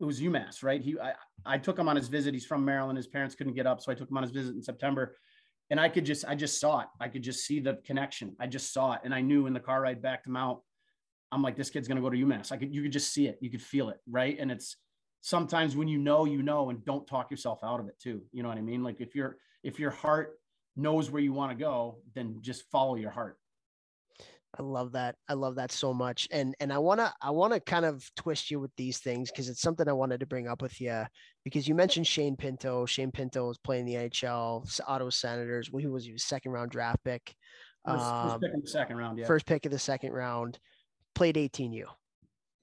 it 0.00 0.04
was 0.04 0.20
UMass, 0.20 0.62
right? 0.62 0.82
He 0.82 0.98
I, 1.00 1.12
I 1.46 1.58
took 1.58 1.78
him 1.78 1.88
on 1.88 1.96
his 1.96 2.08
visit. 2.08 2.34
He's 2.34 2.46
from 2.46 2.64
Maryland. 2.64 2.96
His 2.96 3.06
parents 3.06 3.34
couldn't 3.34 3.54
get 3.54 3.66
up, 3.66 3.80
so 3.80 3.92
I 3.92 3.94
took 3.94 4.10
him 4.10 4.16
on 4.16 4.22
his 4.22 4.32
visit 4.32 4.54
in 4.54 4.62
September. 4.62 5.16
And 5.70 5.80
I 5.80 5.88
could 5.88 6.04
just 6.04 6.24
I 6.26 6.34
just 6.34 6.60
saw 6.60 6.80
it. 6.80 6.88
I 7.00 7.08
could 7.08 7.22
just 7.22 7.46
see 7.46 7.60
the 7.60 7.78
connection. 7.86 8.36
I 8.38 8.46
just 8.46 8.72
saw 8.72 8.94
it. 8.94 9.00
And 9.04 9.14
I 9.14 9.20
knew 9.20 9.46
in 9.46 9.54
the 9.54 9.60
car 9.60 9.80
ride 9.80 10.02
back 10.02 10.24
to 10.24 10.30
Mount, 10.30 10.58
I'm 11.34 11.42
like, 11.42 11.56
this 11.56 11.68
kid's 11.68 11.88
gonna 11.88 12.00
go 12.00 12.10
to 12.10 12.16
UMass. 12.16 12.52
I 12.52 12.56
could 12.56 12.72
you 12.72 12.82
could 12.82 12.92
just 12.92 13.12
see 13.12 13.26
it, 13.26 13.38
you 13.40 13.50
could 13.50 13.62
feel 13.62 13.88
it, 13.88 13.98
right? 14.08 14.36
And 14.38 14.50
it's 14.52 14.76
sometimes 15.20 15.74
when 15.74 15.88
you 15.88 15.98
know, 15.98 16.26
you 16.26 16.42
know, 16.42 16.70
and 16.70 16.84
don't 16.84 17.06
talk 17.06 17.30
yourself 17.30 17.58
out 17.64 17.80
of 17.80 17.88
it 17.88 17.98
too. 17.98 18.22
You 18.32 18.42
know 18.42 18.48
what 18.48 18.58
I 18.58 18.62
mean? 18.62 18.84
Like 18.84 19.00
if 19.00 19.16
your 19.16 19.38
if 19.64 19.80
your 19.80 19.90
heart 19.90 20.38
knows 20.76 21.10
where 21.10 21.22
you 21.22 21.32
want 21.32 21.50
to 21.50 21.56
go, 21.56 21.98
then 22.14 22.38
just 22.40 22.70
follow 22.70 22.94
your 22.94 23.10
heart. 23.10 23.36
I 24.56 24.62
love 24.62 24.92
that. 24.92 25.16
I 25.28 25.34
love 25.34 25.56
that 25.56 25.72
so 25.72 25.92
much. 25.92 26.28
And 26.30 26.54
and 26.60 26.72
I 26.72 26.78
want 26.78 27.00
to 27.00 27.12
I 27.20 27.30
want 27.30 27.52
to 27.52 27.60
kind 27.60 27.84
of 27.84 28.08
twist 28.14 28.50
you 28.50 28.60
with 28.60 28.70
these 28.76 28.98
things 28.98 29.30
because 29.30 29.48
it's 29.48 29.60
something 29.60 29.88
I 29.88 29.92
wanted 29.92 30.20
to 30.20 30.26
bring 30.26 30.46
up 30.46 30.62
with 30.62 30.80
you 30.80 31.04
because 31.42 31.66
you 31.66 31.74
mentioned 31.74 32.06
Shane 32.06 32.36
Pinto. 32.36 32.86
Shane 32.86 33.10
Pinto 33.10 33.48
was 33.48 33.58
playing 33.58 33.86
the 33.86 33.94
NHL, 33.94 34.80
Ottawa 34.86 35.10
Senators. 35.10 35.72
Well, 35.72 35.80
he 35.80 35.88
was 35.88 36.06
a 36.06 36.16
second 36.18 36.52
round 36.52 36.70
draft 36.70 37.02
pick. 37.04 37.34
First, 37.84 38.04
um, 38.04 38.28
first 38.28 38.40
pick 38.40 38.54
in 38.54 38.60
the 38.60 38.68
second 38.68 38.96
round, 38.96 39.18
yeah. 39.18 39.26
First 39.26 39.46
pick 39.46 39.66
of 39.66 39.72
the 39.72 39.78
second 39.78 40.12
round. 40.12 40.58
Played 41.14 41.36
18U. 41.36 41.84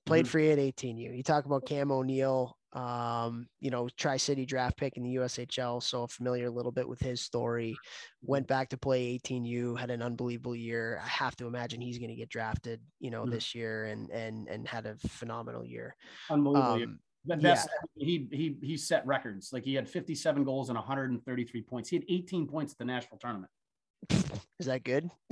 Played 0.05 0.25
mm-hmm. 0.25 0.31
free 0.31 0.51
at 0.51 0.57
18U. 0.57 1.15
You 1.15 1.23
talk 1.23 1.45
about 1.45 1.65
Cam 1.65 1.91
O'Neill, 1.91 2.57
um, 2.73 3.47
you 3.59 3.69
know, 3.69 3.87
Tri 3.97 4.17
City 4.17 4.45
draft 4.45 4.77
pick 4.77 4.97
in 4.97 5.03
the 5.03 5.15
USHL. 5.15 5.81
So 5.83 6.07
familiar 6.07 6.47
a 6.47 6.51
little 6.51 6.71
bit 6.71 6.87
with 6.87 6.99
his 6.99 7.21
story. 7.21 7.75
Went 8.23 8.47
back 8.47 8.69
to 8.69 8.77
play 8.77 9.19
18U, 9.23 9.77
had 9.77 9.91
an 9.91 10.01
unbelievable 10.01 10.55
year. 10.55 10.99
I 11.03 11.07
have 11.07 11.35
to 11.37 11.47
imagine 11.47 11.81
he's 11.81 11.99
going 11.99 12.09
to 12.09 12.15
get 12.15 12.29
drafted, 12.29 12.81
you 12.99 13.11
know, 13.11 13.23
mm-hmm. 13.23 13.31
this 13.31 13.53
year 13.53 13.85
and 13.85 14.09
and 14.09 14.47
and 14.47 14.67
had 14.67 14.85
a 14.85 14.95
phenomenal 15.07 15.65
year. 15.65 15.95
Unbelievable. 16.29 16.73
Um, 16.83 16.99
yeah. 17.27 17.63
he 17.95 18.27
he 18.31 18.57
he 18.61 18.77
set 18.77 19.05
records. 19.05 19.51
Like 19.53 19.63
he 19.63 19.75
had 19.75 19.87
57 19.87 20.43
goals 20.43 20.69
and 20.69 20.77
133 20.77 21.61
points. 21.61 21.89
He 21.89 21.97
had 21.97 22.05
18 22.09 22.47
points 22.47 22.73
at 22.73 22.79
the 22.79 22.85
national 22.85 23.19
tournament. 23.19 23.51
Is 24.59 24.65
that 24.67 24.83
good? 24.83 25.09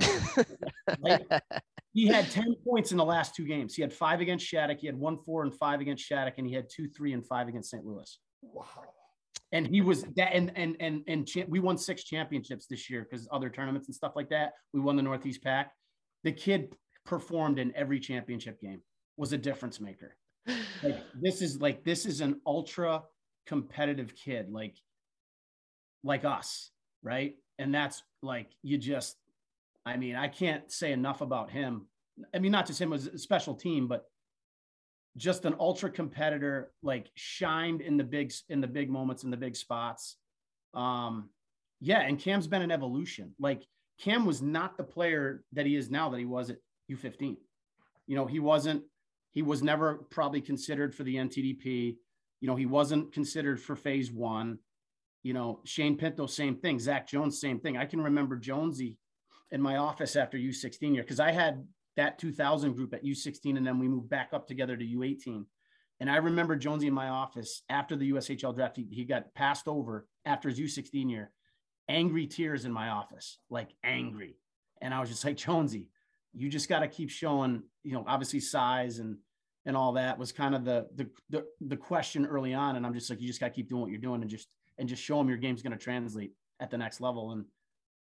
he 1.92 2.06
had 2.06 2.30
10 2.30 2.54
points 2.64 2.92
in 2.92 2.98
the 2.98 3.04
last 3.04 3.34
two 3.34 3.44
games. 3.44 3.74
He 3.74 3.82
had 3.82 3.92
five 3.92 4.20
against 4.20 4.46
Shattuck. 4.46 4.78
He 4.78 4.86
had 4.86 4.96
one, 4.96 5.18
four, 5.24 5.42
and 5.42 5.54
five 5.54 5.80
against 5.80 6.04
Shattuck, 6.04 6.34
and 6.38 6.46
he 6.46 6.54
had 6.54 6.68
two, 6.70 6.88
three, 6.88 7.12
and 7.12 7.26
five 7.26 7.48
against 7.48 7.70
St. 7.70 7.84
Louis. 7.84 8.18
Wow. 8.42 8.64
And 9.52 9.66
he 9.66 9.80
was 9.80 10.04
that, 10.16 10.32
and 10.32 10.52
and 10.54 10.76
and 10.78 11.02
and 11.08 11.26
cha- 11.26 11.46
we 11.48 11.58
won 11.58 11.76
six 11.76 12.04
championships 12.04 12.66
this 12.66 12.88
year 12.88 13.04
because 13.08 13.28
other 13.32 13.50
tournaments 13.50 13.88
and 13.88 13.94
stuff 13.94 14.12
like 14.14 14.28
that. 14.28 14.52
We 14.72 14.78
won 14.78 14.94
the 14.94 15.02
Northeast 15.02 15.42
Pack. 15.42 15.72
The 16.22 16.30
kid 16.30 16.72
performed 17.04 17.58
in 17.58 17.74
every 17.74 17.98
championship 17.98 18.60
game. 18.60 18.80
Was 19.16 19.32
a 19.32 19.38
difference 19.38 19.80
maker. 19.80 20.16
Like 20.82 21.02
this 21.20 21.42
is 21.42 21.60
like 21.60 21.84
this 21.84 22.06
is 22.06 22.20
an 22.20 22.40
ultra 22.46 23.02
competitive 23.46 24.14
kid, 24.14 24.50
like 24.50 24.76
like 26.04 26.24
us, 26.24 26.70
right? 27.02 27.34
And 27.58 27.74
that's 27.74 28.02
like 28.22 28.50
you 28.62 28.78
just 28.78 29.16
I 29.90 29.96
mean, 29.96 30.14
I 30.14 30.28
can't 30.28 30.70
say 30.70 30.92
enough 30.92 31.20
about 31.20 31.50
him. 31.50 31.86
I 32.34 32.38
mean, 32.38 32.52
not 32.52 32.66
just 32.66 32.80
him 32.80 32.92
as 32.92 33.06
a 33.06 33.18
special 33.18 33.54
team, 33.54 33.88
but 33.88 34.04
just 35.16 35.44
an 35.44 35.56
ultra 35.58 35.90
competitor, 35.90 36.72
like 36.82 37.10
shined 37.16 37.80
in 37.80 37.96
the 37.96 38.04
big 38.04 38.32
in 38.48 38.60
the 38.60 38.68
big 38.68 38.88
moments 38.88 39.24
in 39.24 39.30
the 39.30 39.36
big 39.36 39.56
spots. 39.56 40.16
Um, 40.74 41.30
yeah, 41.80 42.00
and 42.00 42.18
Cam's 42.18 42.46
been 42.46 42.62
an 42.62 42.70
evolution. 42.70 43.34
Like 43.40 43.66
Cam 44.00 44.24
was 44.24 44.40
not 44.40 44.76
the 44.76 44.84
player 44.84 45.42
that 45.52 45.66
he 45.66 45.74
is 45.74 45.90
now 45.90 46.10
that 46.10 46.18
he 46.18 46.26
was 46.26 46.50
at 46.50 46.58
U15. 46.90 47.36
You 48.06 48.16
know, 48.16 48.26
he 48.26 48.38
wasn't, 48.38 48.84
he 49.32 49.42
was 49.42 49.62
never 49.62 50.06
probably 50.10 50.40
considered 50.40 50.94
for 50.94 51.02
the 51.02 51.16
NTDP. 51.16 51.96
You 52.40 52.48
know, 52.48 52.56
he 52.56 52.66
wasn't 52.66 53.12
considered 53.12 53.60
for 53.60 53.76
phase 53.76 54.10
one. 54.12 54.58
You 55.22 55.34
know, 55.34 55.60
Shane 55.64 55.96
Pinto, 55.96 56.26
same 56.26 56.56
thing. 56.56 56.78
Zach 56.78 57.08
Jones, 57.08 57.40
same 57.40 57.60
thing. 57.60 57.76
I 57.76 57.84
can 57.84 58.00
remember 58.00 58.36
Jonesy 58.36 58.96
in 59.50 59.60
my 59.60 59.76
office 59.76 60.16
after 60.16 60.38
U16 60.38 60.94
year 60.94 61.02
because 61.02 61.20
I 61.20 61.32
had 61.32 61.66
that 61.96 62.18
2000 62.18 62.72
group 62.74 62.94
at 62.94 63.04
U16 63.04 63.56
and 63.56 63.66
then 63.66 63.78
we 63.78 63.88
moved 63.88 64.08
back 64.08 64.30
up 64.32 64.46
together 64.46 64.76
to 64.76 64.84
U18. 64.84 65.44
And 65.98 66.10
I 66.10 66.16
remember 66.16 66.56
Jonesy 66.56 66.86
in 66.86 66.94
my 66.94 67.08
office 67.08 67.62
after 67.68 67.94
the 67.94 68.10
USHL 68.12 68.54
draft, 68.54 68.76
he, 68.76 68.86
he 68.90 69.04
got 69.04 69.34
passed 69.34 69.68
over 69.68 70.06
after 70.24 70.48
his 70.48 70.58
U16 70.58 71.10
year, 71.10 71.30
angry 71.88 72.26
tears 72.26 72.64
in 72.64 72.72
my 72.72 72.88
office, 72.88 73.38
like 73.50 73.74
angry. 73.84 74.36
And 74.80 74.94
I 74.94 75.00
was 75.00 75.10
just 75.10 75.24
like, 75.24 75.36
Jonesy, 75.36 75.88
you 76.32 76.48
just 76.48 76.68
got 76.68 76.80
to 76.80 76.88
keep 76.88 77.10
showing, 77.10 77.62
you 77.82 77.92
know, 77.92 78.04
obviously 78.06 78.40
size 78.40 78.98
and 78.98 79.16
and 79.66 79.76
all 79.76 79.92
that 79.92 80.18
was 80.18 80.32
kind 80.32 80.54
of 80.54 80.64
the, 80.64 80.88
the 80.96 81.10
the 81.28 81.44
the 81.60 81.76
question 81.76 82.24
early 82.24 82.54
on. 82.54 82.76
And 82.76 82.86
I'm 82.86 82.94
just 82.94 83.10
like, 83.10 83.20
you 83.20 83.26
just 83.26 83.40
got 83.40 83.48
to 83.48 83.52
keep 83.52 83.68
doing 83.68 83.82
what 83.82 83.90
you're 83.90 84.00
doing 84.00 84.22
and 84.22 84.30
just 84.30 84.48
and 84.78 84.88
just 84.88 85.02
show 85.02 85.18
them 85.18 85.28
your 85.28 85.36
game's 85.36 85.60
going 85.60 85.76
to 85.76 85.84
translate 85.84 86.32
at 86.60 86.70
the 86.70 86.78
next 86.78 87.00
level. 87.02 87.32
And 87.32 87.44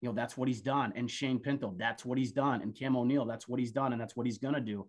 you 0.02 0.08
know, 0.08 0.14
that's 0.14 0.36
what 0.36 0.48
he's 0.48 0.60
done. 0.60 0.92
And 0.96 1.08
Shane 1.08 1.38
Pinto, 1.38 1.74
that's 1.78 2.04
what 2.04 2.18
he's 2.18 2.32
done. 2.32 2.60
And 2.60 2.74
Cam 2.74 2.96
O'Neill, 2.96 3.24
that's 3.24 3.48
what 3.48 3.60
he's 3.60 3.70
done. 3.70 3.92
And 3.92 4.00
that's 4.00 4.16
what 4.16 4.26
he's 4.26 4.38
going 4.38 4.54
to 4.54 4.60
do. 4.60 4.86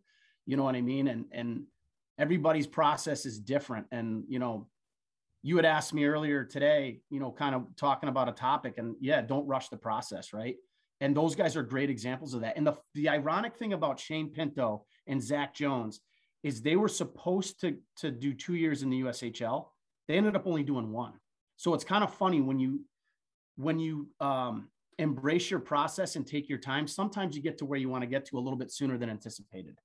You 0.48 0.58
know 0.58 0.64
what 0.64 0.76
I 0.76 0.82
mean? 0.82 1.08
And, 1.08 1.26
and 1.32 1.64
everybody's 2.18 2.66
process 2.66 3.26
is 3.26 3.40
different. 3.40 3.86
And, 3.92 4.24
you 4.28 4.40
know, 4.40 4.68
you 5.44 5.56
had 5.56 5.66
asked 5.66 5.94
me 5.94 6.06
earlier 6.06 6.44
today, 6.44 7.02
you 7.12 7.20
know, 7.20 7.32
kind 7.32 7.54
of 7.54 7.68
talking 7.76 8.10
about 8.10 8.28
a 8.28 8.32
topic 8.32 8.76
and 8.78 8.96
yeah, 9.00 9.22
don't 9.22 9.46
rush 9.46 9.70
the 9.70 9.78
process. 9.78 10.34
Right. 10.34 10.56
And 11.00 11.16
those 11.16 11.36
guys 11.36 11.56
are 11.56 11.64
great 11.64 11.92
examples 11.92 12.34
of 12.34 12.42
that. 12.42 12.58
And 12.58 12.66
the, 12.66 12.74
the 12.96 13.10
ironic 13.10 13.56
thing 13.56 13.74
about 13.74 14.00
Shane 14.00 14.32
Pinto 14.32 14.86
and 15.06 15.22
Zach 15.22 15.54
Jones 15.54 16.00
is 16.42 16.62
they 16.62 16.76
were 16.76 16.88
supposed 16.88 17.62
to, 17.62 17.78
to 17.98 18.10
do 18.10 18.34
two 18.34 18.56
years 18.56 18.82
in 18.82 18.90
the 18.90 19.02
USHL. 19.02 19.68
They 20.08 20.18
ended 20.18 20.36
up 20.36 20.48
only 20.48 20.64
doing 20.64 20.92
one. 20.92 21.14
So 21.58 21.74
it's 21.76 21.84
kind 21.84 22.04
of 22.04 22.14
funny 22.16 22.42
when 22.42 22.60
you, 22.60 22.82
when 23.58 23.80
you, 23.80 24.10
um, 24.20 24.70
embrace 25.00 25.50
your 25.50 25.60
process 25.60 26.16
and 26.16 26.26
take 26.26 26.50
your 26.50 26.58
time, 26.58 26.88
sometimes 26.88 27.36
you 27.36 27.42
get 27.42 27.58
to 27.60 27.66
where 27.66 27.80
you 27.80 27.90
want 27.90 28.04
to 28.04 28.08
get 28.08 28.26
to 28.28 28.38
a 28.38 28.42
little 28.42 28.58
bit 28.58 28.72
sooner 28.72 28.98
than 28.98 29.10
anticipated. 29.10 29.78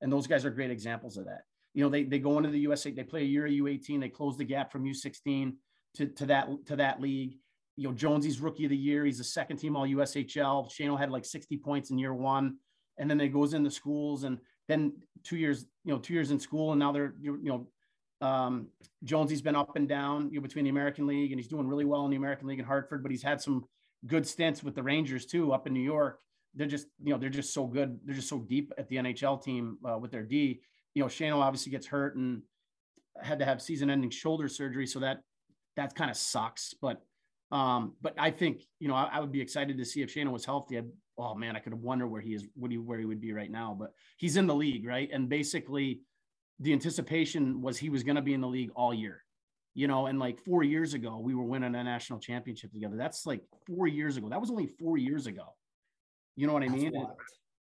And 0.00 0.12
those 0.12 0.26
guys 0.26 0.44
are 0.44 0.50
great 0.50 0.70
examples 0.70 1.16
of 1.16 1.24
that. 1.26 1.42
You 1.74 1.82
know, 1.82 1.90
they, 1.90 2.04
they 2.04 2.18
go 2.18 2.38
into 2.38 2.50
the 2.50 2.58
USA, 2.60 2.90
they 2.90 3.02
play 3.02 3.22
a 3.22 3.24
year 3.24 3.46
of 3.46 3.52
U18, 3.52 4.00
they 4.00 4.08
close 4.08 4.36
the 4.36 4.44
gap 4.44 4.72
from 4.72 4.84
U16 4.84 5.54
to, 5.94 6.06
to 6.06 6.26
that 6.26 6.48
to 6.66 6.76
that 6.76 7.00
league. 7.00 7.36
You 7.76 7.88
know, 7.88 7.94
Jonesy's 7.94 8.40
rookie 8.40 8.64
of 8.64 8.70
the 8.70 8.76
year, 8.76 9.04
he's 9.04 9.20
a 9.20 9.24
second 9.24 9.58
team 9.58 9.76
all 9.76 9.86
USHL. 9.86 10.70
Shano 10.70 10.98
had 10.98 11.10
like 11.10 11.24
60 11.24 11.58
points 11.58 11.90
in 11.90 11.98
year 11.98 12.14
one. 12.14 12.56
And 12.98 13.10
then 13.10 13.18
they 13.18 13.28
goes 13.28 13.52
into 13.52 13.70
schools 13.70 14.24
and 14.24 14.38
then 14.68 14.92
two 15.22 15.36
years, 15.36 15.66
you 15.84 15.92
know, 15.92 15.98
two 15.98 16.14
years 16.14 16.30
in 16.30 16.40
school, 16.40 16.72
and 16.72 16.78
now 16.78 16.92
they're 16.92 17.14
you 17.20 17.38
know, 17.42 17.66
um, 18.26 18.68
Jonesy's 19.04 19.42
been 19.42 19.56
up 19.56 19.76
and 19.76 19.88
down 19.88 20.30
you 20.30 20.36
know, 20.36 20.42
between 20.42 20.64
the 20.64 20.70
American 20.70 21.06
League, 21.06 21.32
and 21.32 21.40
he's 21.40 21.48
doing 21.48 21.68
really 21.68 21.84
well 21.84 22.04
in 22.04 22.10
the 22.10 22.16
American 22.16 22.48
League 22.48 22.58
in 22.58 22.64
Hartford, 22.64 23.02
but 23.02 23.10
he's 23.10 23.22
had 23.22 23.40
some 23.40 23.64
good 24.06 24.26
stints 24.26 24.62
with 24.62 24.74
the 24.74 24.82
Rangers 24.82 25.26
too 25.26 25.52
up 25.52 25.66
in 25.66 25.72
New 25.72 25.80
York. 25.80 26.20
They're 26.54 26.66
just, 26.66 26.86
you 27.02 27.12
know, 27.12 27.18
they're 27.18 27.28
just 27.28 27.52
so 27.52 27.66
good. 27.66 27.98
They're 28.04 28.14
just 28.14 28.28
so 28.28 28.38
deep 28.38 28.72
at 28.78 28.88
the 28.88 28.96
NHL 28.96 29.42
team 29.42 29.78
uh, 29.84 29.98
with 29.98 30.10
their 30.10 30.22
D. 30.22 30.60
You 30.94 31.02
know, 31.02 31.08
Shano 31.08 31.36
obviously 31.36 31.70
gets 31.70 31.86
hurt 31.86 32.16
and 32.16 32.42
had 33.20 33.38
to 33.40 33.44
have 33.44 33.60
season-ending 33.60 34.10
shoulder 34.10 34.48
surgery, 34.48 34.86
so 34.86 35.00
that 35.00 35.20
that 35.76 35.94
kind 35.94 36.10
of 36.10 36.16
sucks. 36.16 36.74
But 36.80 37.02
um, 37.52 37.94
but 38.00 38.14
I 38.18 38.30
think 38.30 38.62
you 38.78 38.88
know 38.88 38.94
I, 38.94 39.10
I, 39.12 39.20
would 39.20 39.32
be 39.32 39.40
excited 39.40 39.76
to 39.76 39.84
see 39.84 40.02
if 40.02 40.14
Shano 40.14 40.30
was 40.30 40.46
healthy. 40.46 40.78
I'd, 40.78 40.88
oh 41.18 41.34
man, 41.34 41.56
I 41.56 41.60
could 41.60 41.74
wonder 41.74 42.06
where 42.06 42.22
he 42.22 42.34
is, 42.34 42.46
what 42.54 42.70
he 42.70 42.78
where 42.78 42.98
he 42.98 43.04
would 43.04 43.20
be 43.20 43.32
right 43.32 43.50
now. 43.50 43.76
But 43.78 43.92
he's 44.16 44.36
in 44.38 44.46
the 44.46 44.54
league, 44.54 44.86
right? 44.86 45.10
And 45.12 45.28
basically, 45.28 46.00
the 46.60 46.72
anticipation 46.72 47.60
was 47.60 47.76
he 47.76 47.90
was 47.90 48.02
going 48.02 48.16
to 48.16 48.22
be 48.22 48.32
in 48.32 48.40
the 48.40 48.48
league 48.48 48.70
all 48.74 48.94
year 48.94 49.25
you 49.76 49.86
know, 49.86 50.06
and 50.06 50.18
like 50.18 50.42
four 50.42 50.62
years 50.62 50.94
ago, 50.94 51.18
we 51.18 51.34
were 51.34 51.44
winning 51.44 51.74
a 51.74 51.84
national 51.84 52.18
championship 52.18 52.72
together. 52.72 52.96
That's 52.96 53.26
like 53.26 53.42
four 53.66 53.86
years 53.86 54.16
ago. 54.16 54.30
That 54.30 54.40
was 54.40 54.50
only 54.50 54.68
four 54.80 54.96
years 54.96 55.26
ago. 55.26 55.44
You 56.34 56.46
know 56.46 56.54
what 56.54 56.62
I 56.62 56.68
mean? 56.68 56.94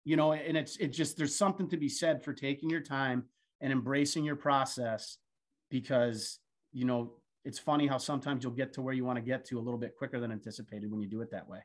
you 0.06 0.16
know, 0.16 0.34
and 0.34 0.56
it's 0.56 0.78
it's 0.78 0.96
just 0.96 1.18
there's 1.18 1.36
something 1.36 1.68
to 1.70 1.78
be 1.78 1.90
said 1.90 2.24
for 2.24 2.32
taking 2.32 2.70
your 2.70 2.82
time 2.82 3.24
and 3.62 3.72
embracing 3.72 4.24
your 4.24 4.36
process 4.36 5.18
because 5.72 6.40
you 6.72 6.86
know 6.86 7.14
it's 7.46 7.58
funny 7.58 7.88
how 7.88 7.98
sometimes 7.98 8.44
you'll 8.44 8.54
get 8.54 8.74
to 8.74 8.84
where 8.84 8.94
you 8.94 9.04
want 9.04 9.18
to 9.18 9.24
get 9.24 9.44
to 9.46 9.58
a 9.58 9.62
little 9.62 9.80
bit 9.80 9.98
quicker 9.98 10.20
than 10.20 10.32
anticipated 10.32 10.92
when 10.92 11.02
you 11.02 11.08
do 11.08 11.22
it 11.22 11.32
that 11.32 11.50
way. 11.50 11.60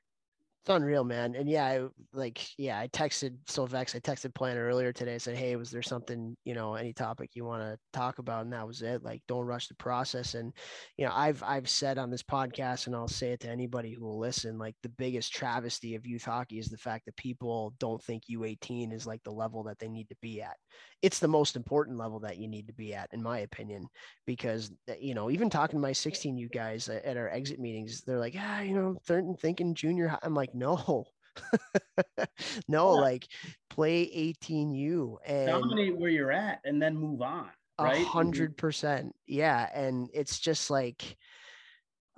It's 0.62 0.74
unreal, 0.74 1.04
man. 1.04 1.34
And 1.34 1.48
yeah, 1.48 1.64
I, 1.64 1.86
like, 2.12 2.46
yeah, 2.58 2.78
I 2.78 2.88
texted 2.88 3.36
Sylvex, 3.48 3.94
I 3.94 4.00
texted 4.00 4.34
Planter 4.34 4.68
earlier 4.68 4.92
today. 4.92 5.14
I 5.14 5.18
said, 5.18 5.36
Hey, 5.36 5.56
was 5.56 5.70
there 5.70 5.82
something, 5.82 6.36
you 6.44 6.52
know, 6.52 6.74
any 6.74 6.92
topic 6.92 7.30
you 7.32 7.44
want 7.44 7.62
to 7.62 7.78
talk 7.92 8.18
about? 8.18 8.42
And 8.42 8.52
that 8.52 8.66
was 8.66 8.82
it. 8.82 9.02
Like, 9.02 9.22
don't 9.28 9.46
rush 9.46 9.68
the 9.68 9.76
process. 9.76 10.34
And, 10.34 10.52
you 10.98 11.06
know, 11.06 11.12
I've, 11.14 11.42
I've 11.42 11.70
said 11.70 11.96
on 11.96 12.10
this 12.10 12.22
podcast, 12.22 12.86
and 12.86 12.94
I'll 12.94 13.08
say 13.08 13.30
it 13.32 13.40
to 13.40 13.48
anybody 13.48 13.94
who 13.94 14.04
will 14.04 14.18
listen, 14.18 14.58
like 14.58 14.74
the 14.82 14.90
biggest 14.90 15.32
travesty 15.32 15.94
of 15.94 16.06
youth 16.06 16.24
hockey 16.24 16.58
is 16.58 16.68
the 16.68 16.76
fact 16.76 17.06
that 17.06 17.16
people 17.16 17.72
don't 17.78 18.02
think 18.02 18.24
U18 18.30 18.92
is 18.92 19.06
like 19.06 19.22
the 19.22 19.30
level 19.32 19.62
that 19.64 19.78
they 19.78 19.88
need 19.88 20.08
to 20.10 20.16
be 20.20 20.42
at. 20.42 20.56
It's 21.02 21.18
the 21.18 21.28
most 21.28 21.56
important 21.56 21.96
level 21.96 22.20
that 22.20 22.38
you 22.38 22.48
need 22.48 22.66
to 22.68 22.72
be 22.72 22.94
at, 22.94 23.08
in 23.12 23.22
my 23.22 23.40
opinion, 23.40 23.86
because, 24.26 24.70
uh, 24.88 24.94
you 25.00 25.14
know, 25.14 25.30
even 25.30 25.48
talking 25.48 25.78
to 25.78 25.82
my 25.82 25.92
16 25.92 26.36
you 26.36 26.48
guys 26.48 26.88
at 26.88 27.16
our 27.16 27.28
exit 27.28 27.60
meetings, 27.60 28.02
they're 28.02 28.18
like, 28.18 28.34
ah, 28.36 28.60
you 28.60 28.74
know, 28.74 28.96
they're 29.06 29.22
thinking 29.40 29.74
junior. 29.74 30.18
I'm 30.22 30.34
like, 30.34 30.54
no, 30.54 31.06
no, 32.68 32.94
yeah. 32.94 33.00
like 33.00 33.28
play 33.70 34.34
18U 34.42 35.16
and 35.26 35.46
dominate 35.46 35.96
where 35.96 36.10
you're 36.10 36.32
at 36.32 36.60
and 36.64 36.82
then 36.82 36.96
move 36.96 37.22
on. 37.22 37.48
A 37.78 38.02
hundred 38.02 38.56
percent. 38.56 39.14
Yeah. 39.26 39.68
And 39.72 40.08
it's 40.12 40.40
just 40.40 40.68
like, 40.68 41.16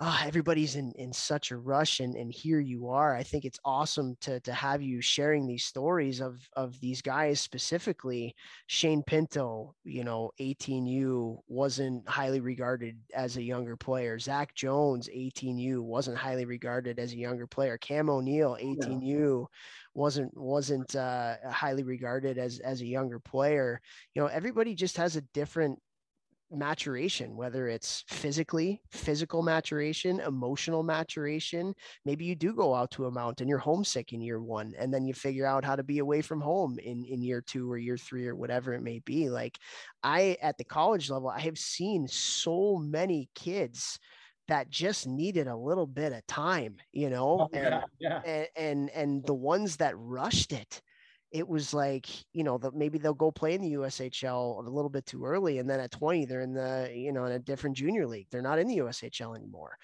oh, 0.02 0.18
everybody's 0.24 0.76
in, 0.76 0.92
in 0.92 1.12
such 1.12 1.50
a 1.50 1.56
rush 1.58 2.00
and, 2.00 2.16
and 2.16 2.32
here 2.32 2.58
you 2.58 2.88
are. 2.88 3.14
I 3.14 3.22
think 3.22 3.44
it's 3.44 3.60
awesome 3.66 4.16
to, 4.22 4.40
to 4.40 4.52
have 4.52 4.80
you 4.80 5.02
sharing 5.02 5.46
these 5.46 5.66
stories 5.66 6.20
of, 6.20 6.40
of 6.56 6.80
these 6.80 7.02
guys 7.02 7.38
specifically. 7.38 8.34
Shane 8.66 9.02
Pinto, 9.02 9.74
you 9.84 10.02
know, 10.02 10.30
18U 10.40 11.40
wasn't 11.48 12.08
highly 12.08 12.40
regarded 12.40 12.98
as 13.14 13.36
a 13.36 13.42
younger 13.42 13.76
player. 13.76 14.18
Zach 14.18 14.54
Jones, 14.54 15.10
18U 15.14 15.80
wasn't 15.80 16.16
highly 16.16 16.46
regarded 16.46 16.98
as 16.98 17.12
a 17.12 17.18
younger 17.18 17.46
player. 17.46 17.76
Cam 17.76 18.08
O'Neill, 18.08 18.56
18U 18.58 19.44
wasn't, 19.92 20.34
wasn't 20.34 20.96
uh, 20.96 21.34
highly 21.50 21.82
regarded 21.82 22.38
as, 22.38 22.58
as 22.60 22.80
a 22.80 22.86
younger 22.86 23.18
player. 23.18 23.82
You 24.14 24.22
know, 24.22 24.28
everybody 24.28 24.74
just 24.74 24.96
has 24.96 25.16
a 25.16 25.22
different 25.34 25.78
maturation, 26.50 27.36
whether 27.36 27.68
it's 27.68 28.04
physically, 28.08 28.82
physical 28.90 29.42
maturation, 29.42 30.20
emotional 30.20 30.82
maturation. 30.82 31.74
Maybe 32.04 32.24
you 32.24 32.34
do 32.34 32.52
go 32.54 32.74
out 32.74 32.90
to 32.92 33.06
a 33.06 33.10
mountain, 33.10 33.48
you're 33.48 33.58
homesick 33.58 34.12
in 34.12 34.20
year 34.20 34.42
one, 34.42 34.72
and 34.78 34.92
then 34.92 35.06
you 35.06 35.14
figure 35.14 35.46
out 35.46 35.64
how 35.64 35.76
to 35.76 35.82
be 35.82 35.98
away 35.98 36.22
from 36.22 36.40
home 36.40 36.78
in, 36.78 37.04
in 37.04 37.22
year 37.22 37.40
two 37.40 37.70
or 37.70 37.78
year 37.78 37.96
three 37.96 38.26
or 38.26 38.34
whatever 38.34 38.74
it 38.74 38.82
may 38.82 39.00
be. 39.00 39.30
Like 39.30 39.58
I, 40.02 40.36
at 40.42 40.58
the 40.58 40.64
college 40.64 41.10
level, 41.10 41.28
I 41.28 41.40
have 41.40 41.58
seen 41.58 42.08
so 42.08 42.76
many 42.76 43.28
kids 43.34 43.98
that 44.48 44.68
just 44.68 45.06
needed 45.06 45.46
a 45.46 45.56
little 45.56 45.86
bit 45.86 46.12
of 46.12 46.26
time, 46.26 46.76
you 46.92 47.08
know, 47.08 47.42
oh, 47.42 47.48
yeah, 47.52 47.60
and, 47.60 47.84
yeah. 48.00 48.20
and, 48.26 48.48
and, 48.56 48.90
and 48.90 49.24
the 49.24 49.34
ones 49.34 49.76
that 49.76 49.94
rushed 49.96 50.52
it, 50.52 50.82
it 51.30 51.46
was 51.46 51.72
like 51.72 52.06
you 52.32 52.44
know 52.44 52.58
that 52.58 52.74
maybe 52.74 52.98
they'll 52.98 53.14
go 53.14 53.30
play 53.30 53.54
in 53.54 53.62
the 53.62 53.74
USHL 53.74 54.66
a 54.66 54.70
little 54.70 54.90
bit 54.90 55.06
too 55.06 55.24
early, 55.24 55.58
and 55.58 55.68
then 55.68 55.80
at 55.80 55.90
20 55.92 56.24
they're 56.24 56.40
in 56.40 56.54
the 56.54 56.90
you 56.94 57.12
know 57.12 57.24
in 57.24 57.32
a 57.32 57.38
different 57.38 57.76
junior 57.76 58.06
league. 58.06 58.26
They're 58.30 58.42
not 58.42 58.58
in 58.58 58.66
the 58.66 58.78
USHL 58.78 59.36
anymore, 59.36 59.76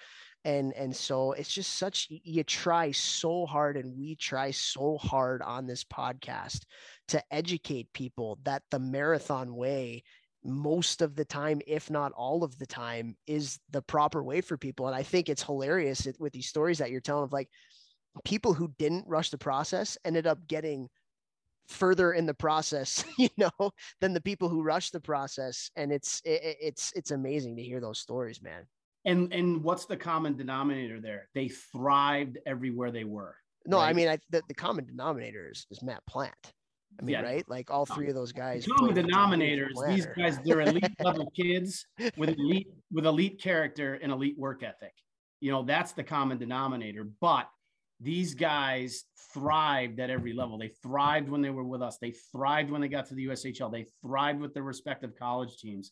and 0.45 0.73
and 0.73 0.95
so 0.95 1.33
it's 1.33 1.53
just 1.53 1.77
such 1.77 2.07
you 2.09 2.43
try 2.43 2.91
so 2.91 3.45
hard, 3.45 3.77
and 3.77 3.97
we 3.97 4.15
try 4.15 4.51
so 4.51 4.97
hard 4.97 5.41
on 5.41 5.67
this 5.67 5.83
podcast 5.83 6.63
to 7.09 7.23
educate 7.31 7.93
people 7.93 8.39
that 8.43 8.63
the 8.71 8.79
marathon 8.79 9.55
way 9.55 10.03
most 10.43 11.01
of 11.01 11.15
the 11.15 11.25
time, 11.25 11.61
if 11.67 11.89
not 11.89 12.13
all 12.13 12.43
of 12.43 12.57
the 12.57 12.65
time, 12.65 13.17
is 13.25 13.59
the 13.71 13.81
proper 13.81 14.23
way 14.23 14.39
for 14.41 14.57
people. 14.57 14.87
And 14.87 14.95
I 14.95 15.03
think 15.03 15.27
it's 15.27 15.43
hilarious 15.43 16.07
with 16.19 16.31
these 16.31 16.47
stories 16.47 16.77
that 16.77 16.91
you're 16.91 17.01
telling 17.01 17.25
of 17.25 17.33
like 17.33 17.49
people 18.23 18.53
who 18.53 18.73
didn't 18.79 19.07
rush 19.07 19.29
the 19.29 19.37
process 19.37 19.97
ended 20.05 20.25
up 20.27 20.47
getting 20.47 20.89
further 21.67 22.13
in 22.13 22.25
the 22.25 22.33
process, 22.33 23.03
you 23.17 23.29
know, 23.37 23.71
than 24.01 24.13
the 24.13 24.21
people 24.21 24.49
who 24.49 24.63
rush 24.63 24.89
the 24.91 24.99
process. 24.99 25.69
And 25.75 25.91
it's 25.91 26.21
it, 26.25 26.57
it's 26.61 26.93
it's 26.95 27.11
amazing 27.11 27.55
to 27.57 27.63
hear 27.63 27.79
those 27.79 27.99
stories, 27.99 28.41
man. 28.41 28.65
And 29.05 29.31
and 29.33 29.63
what's 29.63 29.85
the 29.85 29.97
common 29.97 30.35
denominator 30.35 30.99
there? 30.99 31.29
They 31.33 31.47
thrived 31.47 32.39
everywhere 32.45 32.91
they 32.91 33.03
were. 33.03 33.35
No, 33.65 33.77
right? 33.77 33.89
I 33.89 33.93
mean, 33.93 34.07
I, 34.07 34.17
the, 34.29 34.41
the 34.47 34.53
common 34.53 34.85
denominator 34.85 35.49
is, 35.51 35.67
is 35.69 35.83
Matt 35.83 36.01
Plante. 36.07 36.53
I 36.99 37.03
mean, 37.03 37.13
yeah. 37.13 37.21
right? 37.21 37.43
Like 37.47 37.69
all 37.69 37.85
three 37.85 38.07
of 38.07 38.15
those 38.15 38.31
guys. 38.31 38.65
Common 38.77 38.95
denominators, 38.95 39.73
these 39.87 40.07
guys, 40.17 40.39
they're 40.43 40.61
elite 40.61 40.95
level 41.03 41.31
kids 41.35 41.85
with 42.15 42.29
elite 42.29 42.69
with 42.91 43.05
elite 43.05 43.41
character 43.41 43.99
and 44.01 44.11
elite 44.11 44.37
work 44.37 44.63
ethic. 44.63 44.93
You 45.41 45.51
know, 45.51 45.63
that's 45.63 45.91
the 45.91 46.03
common 46.03 46.37
denominator. 46.37 47.07
But 47.21 47.49
these 47.99 48.35
guys 48.35 49.03
thrived 49.33 49.99
at 49.99 50.09
every 50.09 50.33
level. 50.33 50.57
They 50.57 50.71
thrived 50.83 51.29
when 51.29 51.41
they 51.41 51.49
were 51.49 51.63
with 51.63 51.81
us. 51.81 51.97
They 51.97 52.13
thrived 52.31 52.69
when 52.69 52.81
they 52.81 52.87
got 52.87 53.07
to 53.07 53.15
the 53.15 53.27
USHL. 53.27 53.71
They 53.71 53.87
thrived 54.01 54.39
with 54.39 54.53
their 54.53 54.63
respective 54.63 55.15
college 55.17 55.57
teams. 55.57 55.91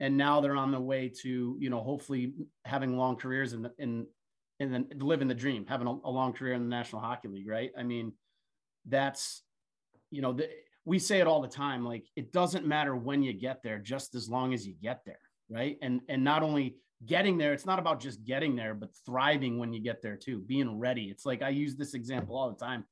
And 0.00 0.16
now 0.16 0.40
they're 0.40 0.56
on 0.56 0.72
the 0.72 0.80
way 0.80 1.12
to, 1.22 1.56
you 1.58 1.70
know, 1.70 1.80
hopefully 1.80 2.34
having 2.64 2.96
long 2.96 3.16
careers 3.16 3.52
in 3.52 3.62
the, 3.62 3.72
in, 3.78 4.06
in 4.58 4.72
the, 4.72 5.04
living 5.04 5.28
the 5.28 5.34
dream, 5.34 5.66
having 5.66 5.86
a, 5.86 5.90
a 5.90 6.10
long 6.10 6.32
career 6.32 6.54
in 6.54 6.62
the 6.62 6.68
National 6.68 7.00
Hockey 7.00 7.28
League, 7.28 7.48
right? 7.48 7.70
I 7.78 7.82
mean, 7.84 8.12
that's, 8.86 9.42
you 10.10 10.22
know, 10.22 10.32
the, 10.32 10.48
we 10.84 10.98
say 10.98 11.20
it 11.20 11.26
all 11.26 11.40
the 11.40 11.48
time. 11.48 11.84
Like 11.84 12.06
it 12.16 12.32
doesn't 12.32 12.66
matter 12.66 12.96
when 12.96 13.22
you 13.22 13.32
get 13.32 13.62
there, 13.62 13.78
just 13.78 14.14
as 14.14 14.28
long 14.28 14.52
as 14.52 14.66
you 14.66 14.74
get 14.82 15.00
there, 15.06 15.18
right? 15.48 15.78
And 15.82 16.00
and 16.08 16.22
not 16.22 16.42
only 16.42 16.76
getting 17.06 17.38
there 17.38 17.52
it's 17.52 17.66
not 17.66 17.78
about 17.78 18.00
just 18.00 18.24
getting 18.24 18.56
there 18.56 18.74
but 18.74 18.90
thriving 19.04 19.58
when 19.58 19.72
you 19.72 19.80
get 19.80 20.02
there 20.02 20.16
too 20.16 20.40
being 20.40 20.78
ready. 20.78 21.04
It's 21.04 21.26
like 21.26 21.42
i 21.42 21.48
use 21.48 21.76
this 21.76 21.94
example 21.94 22.36
all 22.36 22.50
the 22.50 22.64
time. 22.64 22.84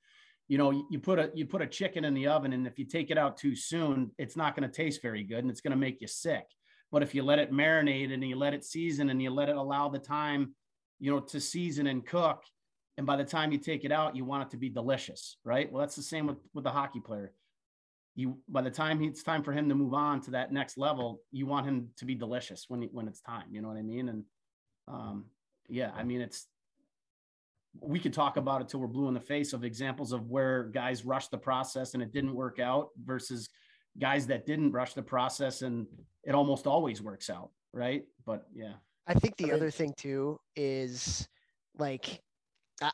You 0.48 0.58
know 0.58 0.86
you 0.90 0.98
put 0.98 1.18
a 1.18 1.30
you 1.34 1.46
put 1.46 1.62
a 1.62 1.66
chicken 1.66 2.04
in 2.04 2.14
the 2.14 2.26
oven 2.26 2.52
and 2.52 2.66
if 2.66 2.78
you 2.78 2.84
take 2.84 3.10
it 3.10 3.18
out 3.18 3.36
too 3.36 3.54
soon 3.54 4.10
it's 4.18 4.36
not 4.36 4.54
going 4.54 4.68
to 4.68 4.74
taste 4.74 5.02
very 5.02 5.24
good 5.24 5.38
and 5.38 5.50
it's 5.50 5.60
going 5.60 5.72
to 5.72 5.76
make 5.76 6.00
you 6.00 6.08
sick. 6.08 6.44
But 6.90 7.02
if 7.02 7.14
you 7.14 7.22
let 7.22 7.38
it 7.38 7.52
marinate 7.52 8.12
and 8.12 8.22
you 8.22 8.36
let 8.36 8.52
it 8.52 8.64
season 8.64 9.08
and 9.08 9.22
you 9.22 9.30
let 9.30 9.48
it 9.48 9.56
allow 9.56 9.88
the 9.88 9.98
time 9.98 10.54
you 11.00 11.10
know 11.10 11.20
to 11.20 11.40
season 11.40 11.86
and 11.86 12.06
cook 12.06 12.42
and 12.98 13.06
by 13.06 13.16
the 13.16 13.24
time 13.24 13.52
you 13.52 13.58
take 13.58 13.84
it 13.84 13.92
out 13.92 14.14
you 14.14 14.24
want 14.24 14.42
it 14.44 14.50
to 14.50 14.56
be 14.56 14.68
delicious 14.68 15.38
right? 15.44 15.70
Well 15.70 15.80
that's 15.80 15.96
the 15.96 16.02
same 16.02 16.26
with 16.26 16.38
with 16.52 16.64
the 16.64 16.70
hockey 16.70 17.00
player 17.00 17.32
you 18.14 18.38
by 18.48 18.62
the 18.62 18.70
time 18.70 19.02
it's 19.02 19.22
time 19.22 19.42
for 19.42 19.52
him 19.52 19.68
to 19.68 19.74
move 19.74 19.94
on 19.94 20.20
to 20.22 20.30
that 20.32 20.52
next 20.52 20.76
level, 20.76 21.22
you 21.30 21.46
want 21.46 21.66
him 21.66 21.88
to 21.96 22.04
be 22.04 22.14
delicious 22.14 22.66
when 22.68 22.82
when 22.92 23.08
it's 23.08 23.20
time. 23.20 23.46
You 23.50 23.62
know 23.62 23.68
what 23.68 23.76
I 23.76 23.82
mean? 23.82 24.08
And 24.08 24.24
um, 24.88 25.24
yeah, 25.68 25.90
I 25.94 26.02
mean 26.04 26.20
it's 26.20 26.46
we 27.80 27.98
could 27.98 28.12
talk 28.12 28.36
about 28.36 28.60
it 28.60 28.68
till 28.68 28.80
we're 28.80 28.86
blue 28.86 29.08
in 29.08 29.14
the 29.14 29.20
face 29.20 29.54
of 29.54 29.64
examples 29.64 30.12
of 30.12 30.28
where 30.28 30.64
guys 30.64 31.04
rushed 31.06 31.30
the 31.30 31.38
process 31.38 31.94
and 31.94 32.02
it 32.02 32.12
didn't 32.12 32.34
work 32.34 32.58
out 32.58 32.88
versus 33.02 33.48
guys 33.98 34.26
that 34.26 34.44
didn't 34.46 34.72
rush 34.72 34.92
the 34.92 35.02
process 35.02 35.62
and 35.62 35.86
it 36.24 36.34
almost 36.34 36.66
always 36.66 37.00
works 37.00 37.30
out, 37.30 37.50
right? 37.72 38.04
But 38.26 38.46
yeah. 38.54 38.74
I 39.06 39.14
think 39.14 39.36
the 39.36 39.52
other 39.52 39.70
thing 39.70 39.94
too 39.96 40.38
is 40.54 41.26
like 41.78 42.20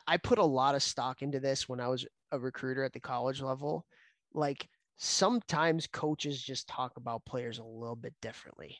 I 0.07 0.17
put 0.17 0.37
a 0.37 0.45
lot 0.45 0.75
of 0.75 0.83
stock 0.83 1.21
into 1.21 1.39
this 1.39 1.67
when 1.67 1.79
I 1.79 1.87
was 1.87 2.05
a 2.31 2.39
recruiter 2.39 2.83
at 2.83 2.93
the 2.93 2.99
college 2.99 3.41
level. 3.41 3.85
Like 4.33 4.67
sometimes 4.99 5.87
coaches 5.87 6.41
just 6.43 6.67
talk 6.67 6.97
about 6.97 7.25
players 7.25 7.59
a 7.59 7.63
little 7.63 7.95
bit 7.95 8.13
differently 8.21 8.77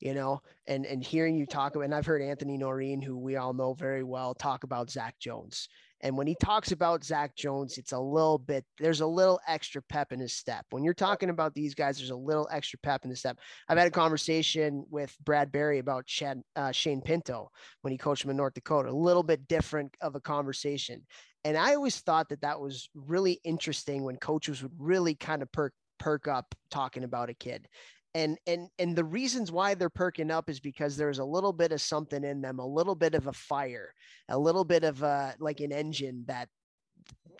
you 0.00 0.12
know 0.14 0.42
and 0.66 0.84
and 0.84 1.04
hearing 1.04 1.36
you 1.36 1.46
talk 1.46 1.76
about 1.76 1.84
and 1.84 1.94
i've 1.94 2.06
heard 2.06 2.20
anthony 2.20 2.58
noreen 2.58 3.00
who 3.00 3.16
we 3.16 3.36
all 3.36 3.54
know 3.54 3.72
very 3.72 4.02
well 4.02 4.34
talk 4.34 4.64
about 4.64 4.90
zach 4.90 5.16
jones 5.20 5.68
and 6.02 6.16
when 6.16 6.26
he 6.26 6.36
talks 6.42 6.72
about 6.72 7.04
zach 7.04 7.34
jones 7.36 7.78
it's 7.78 7.92
a 7.92 7.98
little 7.98 8.38
bit 8.38 8.64
there's 8.78 9.00
a 9.00 9.06
little 9.06 9.40
extra 9.46 9.82
pep 9.82 10.12
in 10.12 10.20
his 10.20 10.32
step. 10.32 10.64
When 10.70 10.82
you're 10.84 10.94
talking 10.94 11.30
about 11.30 11.54
these 11.54 11.74
guys 11.74 11.98
there's 11.98 12.10
a 12.10 12.16
little 12.16 12.48
extra 12.50 12.78
pep 12.82 13.04
in 13.04 13.10
the 13.10 13.16
step. 13.16 13.38
I've 13.68 13.78
had 13.78 13.86
a 13.86 13.90
conversation 13.90 14.84
with 14.90 15.16
brad 15.24 15.52
berry 15.52 15.78
about 15.78 16.06
Chad, 16.06 16.42
uh, 16.56 16.72
shane 16.72 17.02
pinto 17.02 17.50
when 17.82 17.92
he 17.92 17.98
coached 17.98 18.24
him 18.24 18.30
in 18.30 18.36
north 18.36 18.54
dakota 18.54 18.90
a 18.90 18.92
little 18.92 19.22
bit 19.22 19.46
different 19.48 19.96
of 20.00 20.14
a 20.14 20.20
conversation. 20.20 21.06
And 21.44 21.56
I 21.56 21.74
always 21.74 21.98
thought 22.00 22.28
that 22.28 22.42
that 22.42 22.60
was 22.60 22.88
really 22.94 23.40
interesting 23.44 24.04
when 24.04 24.16
coaches 24.16 24.62
would 24.62 24.72
really 24.78 25.14
kind 25.14 25.42
of 25.42 25.50
perk 25.52 25.72
perk 25.98 26.26
up 26.28 26.54
talking 26.70 27.04
about 27.04 27.30
a 27.30 27.34
kid. 27.34 27.68
And 28.14 28.38
and 28.46 28.68
and 28.78 28.96
the 28.96 29.04
reasons 29.04 29.52
why 29.52 29.74
they're 29.74 29.88
perking 29.88 30.30
up 30.30 30.50
is 30.50 30.58
because 30.58 30.96
there's 30.96 31.20
a 31.20 31.24
little 31.24 31.52
bit 31.52 31.70
of 31.70 31.80
something 31.80 32.24
in 32.24 32.40
them, 32.40 32.58
a 32.58 32.66
little 32.66 32.96
bit 32.96 33.14
of 33.14 33.28
a 33.28 33.32
fire, 33.32 33.94
a 34.28 34.38
little 34.38 34.64
bit 34.64 34.82
of 34.82 35.02
a 35.02 35.34
like 35.38 35.60
an 35.60 35.72
engine 35.72 36.24
that 36.26 36.48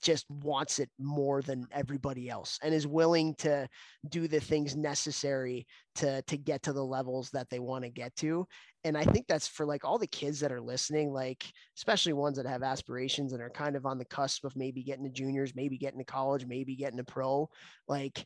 just 0.00 0.24
wants 0.30 0.78
it 0.78 0.88
more 0.98 1.42
than 1.42 1.66
everybody 1.72 2.28
else 2.28 2.58
and 2.62 2.74
is 2.74 2.86
willing 2.86 3.34
to 3.34 3.68
do 4.08 4.26
the 4.26 4.40
things 4.40 4.74
necessary 4.74 5.66
to 5.94 6.22
to 6.22 6.36
get 6.38 6.62
to 6.62 6.72
the 6.72 6.84
levels 6.84 7.30
that 7.30 7.50
they 7.50 7.58
want 7.58 7.84
to 7.84 7.90
get 7.90 8.14
to. 8.16 8.46
And 8.84 8.96
i 8.96 9.04
think 9.04 9.26
that's 9.26 9.46
for 9.46 9.66
like 9.66 9.84
all 9.84 9.98
the 9.98 10.06
kids 10.06 10.40
that 10.40 10.52
are 10.52 10.60
listening 10.60 11.12
like 11.12 11.44
especially 11.76 12.14
ones 12.14 12.38
that 12.38 12.46
have 12.46 12.62
aspirations 12.62 13.34
and 13.34 13.42
are 13.42 13.50
kind 13.50 13.76
of 13.76 13.84
on 13.84 13.98
the 13.98 14.06
cusp 14.06 14.44
of 14.44 14.56
maybe 14.56 14.82
getting 14.82 15.04
to 15.04 15.10
juniors 15.10 15.54
maybe 15.54 15.76
getting 15.76 15.98
to 15.98 16.04
college 16.04 16.46
maybe 16.46 16.74
getting 16.76 16.96
to 16.96 17.04
pro 17.04 17.48
like 17.88 18.24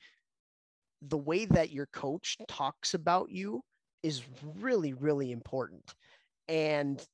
the 1.09 1.19
way 1.19 1.45
that 1.47 1.71
your 1.71 1.87
coach 1.87 2.37
talks 2.49 2.95
about 2.95 3.31
you 3.31 3.63
is 4.03 4.23
really 4.59 4.93
really 4.95 5.33
important. 5.33 5.95
And 6.49 7.05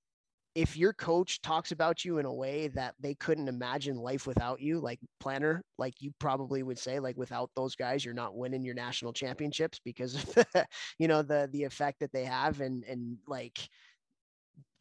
if 0.57 0.77
your 0.77 0.93
coach 0.93 1.41
talks 1.43 1.71
about 1.71 2.05
you 2.05 2.19
in 2.19 2.27
a 2.27 2.35
way 2.35 2.69
that 2.69 2.95
they 3.01 3.15
couldn't 3.15 3.49
imagine 3.49 3.97
life 3.97 4.27
without 4.27 4.61
you, 4.61 4.81
like 4.81 4.99
Planter, 5.21 5.63
like 5.79 5.95
you 6.01 6.13
probably 6.19 6.63
would 6.65 6.79
say, 6.79 6.99
like 6.99 7.17
without 7.17 7.51
those 7.55 7.77
guys, 7.77 8.05
you're 8.05 8.15
not 8.15 8.37
winning 8.37 8.65
your 8.65 8.75
national 8.75 9.13
championships 9.13 9.81
because 9.85 10.17
of 10.17 10.27
the, 10.35 10.67
you 10.99 11.07
know, 11.09 11.23
the 11.23 11.49
the 11.53 11.65
effect 11.65 12.01
that 12.01 12.13
they 12.13 12.25
have. 12.25 12.61
And 12.61 12.85
and 12.85 13.19
like 13.29 13.69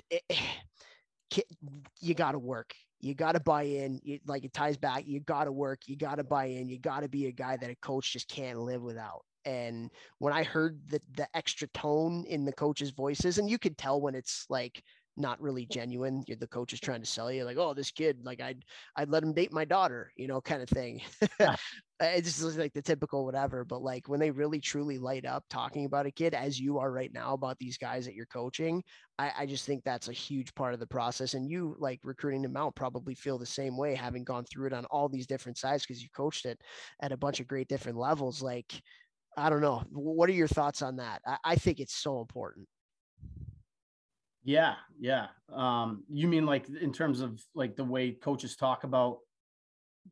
it, 0.10 0.24
you 2.02 2.14
got 2.14 2.34
to 2.34 2.40
work. 2.40 2.74
You 3.02 3.16
got 3.16 3.34
to 3.34 3.40
buy 3.40 3.64
in. 3.64 4.00
You, 4.04 4.20
like 4.28 4.44
it 4.44 4.54
ties 4.54 4.78
back. 4.78 5.08
You 5.08 5.20
got 5.22 5.46
to 5.46 5.52
work. 5.52 5.82
You 5.88 5.96
got 5.96 6.16
to 6.16 6.24
buy 6.24 6.46
in. 6.46 6.70
You 6.70 6.80
got 6.80 7.02
to 7.02 7.10
be 7.10 7.28
a 7.28 7.32
guy 7.32 7.58
that 7.58 7.70
a 7.70 7.76
coach 7.76 8.14
just 8.14 8.28
can't 8.28 8.60
live 8.60 8.82
without. 8.82 9.24
And 9.46 9.90
when 10.18 10.34
I 10.34 10.44
heard 10.44 10.80
the 10.90 11.02
the 11.16 11.28
extra 11.36 11.68
tone 11.70 12.26
in 12.28 12.46
the 12.46 12.54
coaches' 12.54 12.92
voices, 12.92 13.38
and 13.38 13.50
you 13.50 13.58
could 13.58 13.78
tell 13.78 14.02
when 14.02 14.16
it's 14.16 14.46
like 14.50 14.84
not 15.20 15.42
really 15.42 15.66
genuine. 15.66 16.24
You're, 16.28 16.38
the 16.38 16.48
coach 16.48 16.74
is 16.74 16.80
trying 16.80 17.02
to 17.02 17.06
sell 17.06 17.32
you, 17.32 17.44
like, 17.44 17.58
oh, 17.58 17.74
this 17.74 17.92
kid, 17.92 18.20
like 18.24 18.42
I'd 18.42 18.64
I'd 18.96 19.10
let 19.10 19.24
him 19.24 19.34
date 19.34 19.52
my 19.52 19.66
daughter, 19.66 20.12
you 20.16 20.28
know, 20.28 20.42
kind 20.42 20.62
of 20.62 20.70
thing. 20.70 21.02
it's 22.02 22.40
just 22.40 22.58
like 22.58 22.74
the 22.74 22.82
typical 22.82 23.26
whatever. 23.26 23.66
But 23.66 23.82
like 23.82 24.08
when 24.08 24.20
they 24.20 24.32
really 24.32 24.60
truly 24.60 24.98
light 24.98 25.26
up 25.26 25.44
talking 25.50 25.86
about 25.86 26.06
a 26.06 26.12
kid, 26.12 26.34
as 26.34 26.60
you 26.60 26.80
are 26.80 26.92
right 26.92 27.12
now 27.14 27.34
about 27.34 27.58
these 27.60 27.78
guys 27.78 28.06
that 28.06 28.16
you're 28.16 28.26
coaching, 28.28 28.84
I, 29.18 29.32
I 29.40 29.46
just 29.46 29.66
think 29.66 29.84
that's 29.84 30.08
a 30.08 30.14
huge 30.14 30.54
part 30.56 30.74
of 30.74 30.80
the 30.80 30.88
process. 30.88 31.34
And 31.34 31.50
you 31.50 31.76
like 31.80 32.00
recruiting 32.04 32.42
them 32.42 32.58
out 32.58 32.76
probably 32.76 33.16
feel 33.16 33.38
the 33.38 33.46
same 33.46 33.78
way, 33.78 33.96
having 33.96 34.24
gone 34.24 34.46
through 34.46 34.68
it 34.68 34.74
on 34.74 34.86
all 34.86 35.10
these 35.10 35.28
different 35.28 35.58
sides 35.58 35.86
because 35.86 36.02
you 36.02 36.10
coached 36.16 36.46
it 36.46 36.60
at 37.02 37.12
a 37.12 37.18
bunch 37.18 37.40
of 37.40 37.48
great 37.48 37.68
different 37.68 37.98
levels. 37.98 38.42
Like, 38.42 38.82
I 39.38 39.50
don't 39.50 39.62
know. 39.62 39.84
What 39.92 40.30
are 40.30 40.34
your 40.34 40.48
thoughts 40.48 40.82
on 40.82 40.98
that? 40.98 41.22
I, 41.26 41.38
I 41.44 41.56
think 41.56 41.80
it's 41.80 41.96
so 41.96 42.22
important. 42.22 42.68
Yeah, 44.50 44.74
yeah. 45.00 45.28
Um, 45.54 46.04
you 46.10 46.28
mean 46.28 46.48
like 46.48 46.66
in 46.82 46.92
terms 46.92 47.22
of 47.22 47.40
like 47.54 47.76
the 47.76 47.84
way 47.84 48.14
coaches 48.14 48.56
talk 48.56 48.84
about 48.84 49.20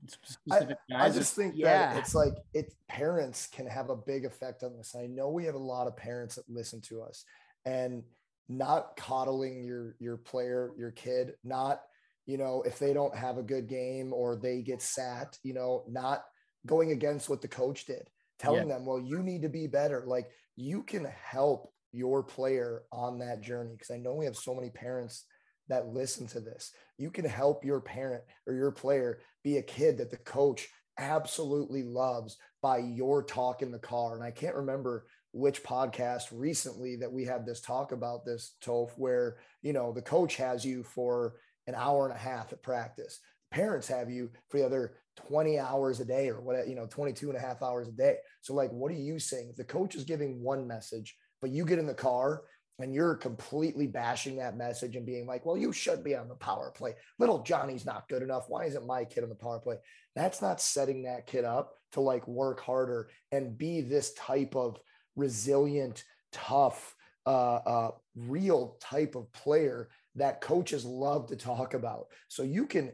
specific 0.05 0.77
I, 0.91 0.93
guys? 0.93 1.15
I 1.15 1.17
just 1.17 1.35
think 1.35 1.55
yeah. 1.57 1.93
that 1.93 1.97
it's 1.97 2.13
like 2.13 2.33
it 2.53 2.71
parents 2.87 3.47
can 3.47 3.65
have 3.65 3.89
a 3.89 3.95
big 3.95 4.25
effect 4.25 4.61
on 4.61 4.77
this. 4.77 4.95
I 4.95 5.07
know 5.07 5.29
we 5.29 5.45
have 5.45 5.55
a 5.55 5.57
lot 5.57 5.87
of 5.87 5.97
parents 5.97 6.35
that 6.35 6.43
listen 6.47 6.81
to 6.81 7.01
us 7.01 7.25
and 7.65 8.03
not 8.47 8.95
coddling 8.95 9.63
your 9.63 9.95
your 9.99 10.17
player, 10.17 10.69
your 10.77 10.91
kid, 10.91 11.33
not 11.43 11.81
you 12.27 12.37
know 12.37 12.61
if 12.61 12.77
they 12.77 12.93
don't 12.93 13.15
have 13.15 13.39
a 13.39 13.43
good 13.43 13.67
game 13.67 14.13
or 14.13 14.35
they 14.35 14.61
get 14.61 14.83
sat, 14.83 15.35
you 15.41 15.55
know, 15.55 15.83
not 15.89 16.25
going 16.67 16.91
against 16.91 17.27
what 17.27 17.41
the 17.41 17.47
coach 17.47 17.87
did, 17.87 18.07
telling 18.37 18.69
yeah. 18.69 18.75
them, 18.75 18.85
well, 18.85 18.99
you 18.99 19.23
need 19.23 19.41
to 19.41 19.49
be 19.49 19.65
better. 19.65 20.03
Like 20.05 20.29
you 20.55 20.83
can 20.83 21.05
help 21.05 21.73
your 21.91 22.23
player 22.23 22.83
on 22.91 23.19
that 23.19 23.41
journey 23.41 23.71
because 23.73 23.91
I 23.91 23.97
know 23.97 24.15
we 24.15 24.25
have 24.25 24.35
so 24.35 24.53
many 24.53 24.69
parents 24.69 25.25
that 25.69 25.87
listen 25.87 26.27
to 26.27 26.39
this. 26.39 26.71
You 26.97 27.11
can 27.11 27.25
help 27.25 27.65
your 27.65 27.81
parent 27.81 28.23
or 28.45 28.53
your 28.53 28.71
player 28.71 29.19
be 29.43 29.57
a 29.57 29.61
kid 29.61 29.97
that 29.97 30.11
the 30.11 30.17
coach 30.17 30.67
absolutely 30.97 31.83
loves 31.83 32.37
by 32.61 32.77
your 32.77 33.23
talk 33.23 33.61
in 33.61 33.71
the 33.71 33.79
car. 33.79 34.15
And 34.15 34.23
I 34.23 34.31
can't 34.31 34.55
remember 34.55 35.05
which 35.31 35.63
podcast 35.63 36.23
recently 36.31 36.95
that 36.97 37.11
we 37.11 37.25
had 37.25 37.45
this 37.45 37.61
talk 37.61 37.91
about 37.91 38.25
this, 38.25 38.55
Toph, 38.63 38.91
where, 38.97 39.37
you 39.61 39.73
know, 39.73 39.93
the 39.93 40.01
coach 40.01 40.35
has 40.37 40.65
you 40.65 40.83
for 40.83 41.35
an 41.67 41.75
hour 41.75 42.07
and 42.07 42.15
a 42.15 42.19
half 42.19 42.53
at 42.53 42.63
practice. 42.63 43.19
Parents 43.51 43.87
have 43.87 44.09
you 44.09 44.31
for 44.49 44.57
the 44.57 44.65
other 44.65 44.95
20 45.27 45.59
hours 45.59 45.99
a 45.99 46.05
day 46.05 46.29
or 46.29 46.41
what, 46.41 46.67
you 46.67 46.75
know, 46.75 46.87
22 46.87 47.29
and 47.29 47.37
a 47.37 47.41
half 47.41 47.61
hours 47.61 47.87
a 47.87 47.91
day. 47.91 48.17
So 48.41 48.53
like, 48.53 48.71
what 48.71 48.91
are 48.91 48.95
you 48.95 49.19
saying? 49.19 49.49
If 49.49 49.57
the 49.57 49.63
coach 49.63 49.95
is 49.95 50.03
giving 50.03 50.41
one 50.41 50.67
message, 50.67 51.15
but 51.41 51.51
you 51.51 51.65
get 51.65 51.79
in 51.79 51.87
the 51.87 51.93
car 51.93 52.43
and 52.79 52.93
you're 52.93 53.15
completely 53.15 53.87
bashing 53.87 54.37
that 54.37 54.57
message 54.57 54.95
and 54.95 55.05
being 55.05 55.25
like, 55.25 55.45
well, 55.45 55.57
you 55.57 55.71
should 55.71 56.03
be 56.03 56.15
on 56.15 56.27
the 56.27 56.35
power 56.35 56.71
play. 56.71 56.95
Little 57.17 57.41
Johnny's 57.41 57.85
not 57.85 58.07
good 58.07 58.21
enough. 58.21 58.45
Why 58.47 58.65
isn't 58.65 58.85
my 58.85 59.03
kid 59.03 59.23
on 59.23 59.29
the 59.29 59.35
power 59.35 59.59
play? 59.59 59.77
That's 60.15 60.41
not 60.41 60.61
setting 60.61 61.03
that 61.03 61.25
kid 61.25 61.43
up 61.43 61.73
to 61.93 62.01
like 62.01 62.27
work 62.27 62.59
harder 62.59 63.09
and 63.31 63.57
be 63.57 63.81
this 63.81 64.13
type 64.13 64.55
of 64.55 64.77
resilient, 65.15 66.03
tough, 66.31 66.95
uh, 67.25 67.55
uh, 67.55 67.91
real 68.15 68.77
type 68.79 69.15
of 69.15 69.31
player 69.33 69.89
that 70.15 70.41
coaches 70.41 70.85
love 70.85 71.27
to 71.27 71.35
talk 71.35 71.73
about. 71.73 72.07
So 72.27 72.43
you 72.43 72.67
can, 72.67 72.91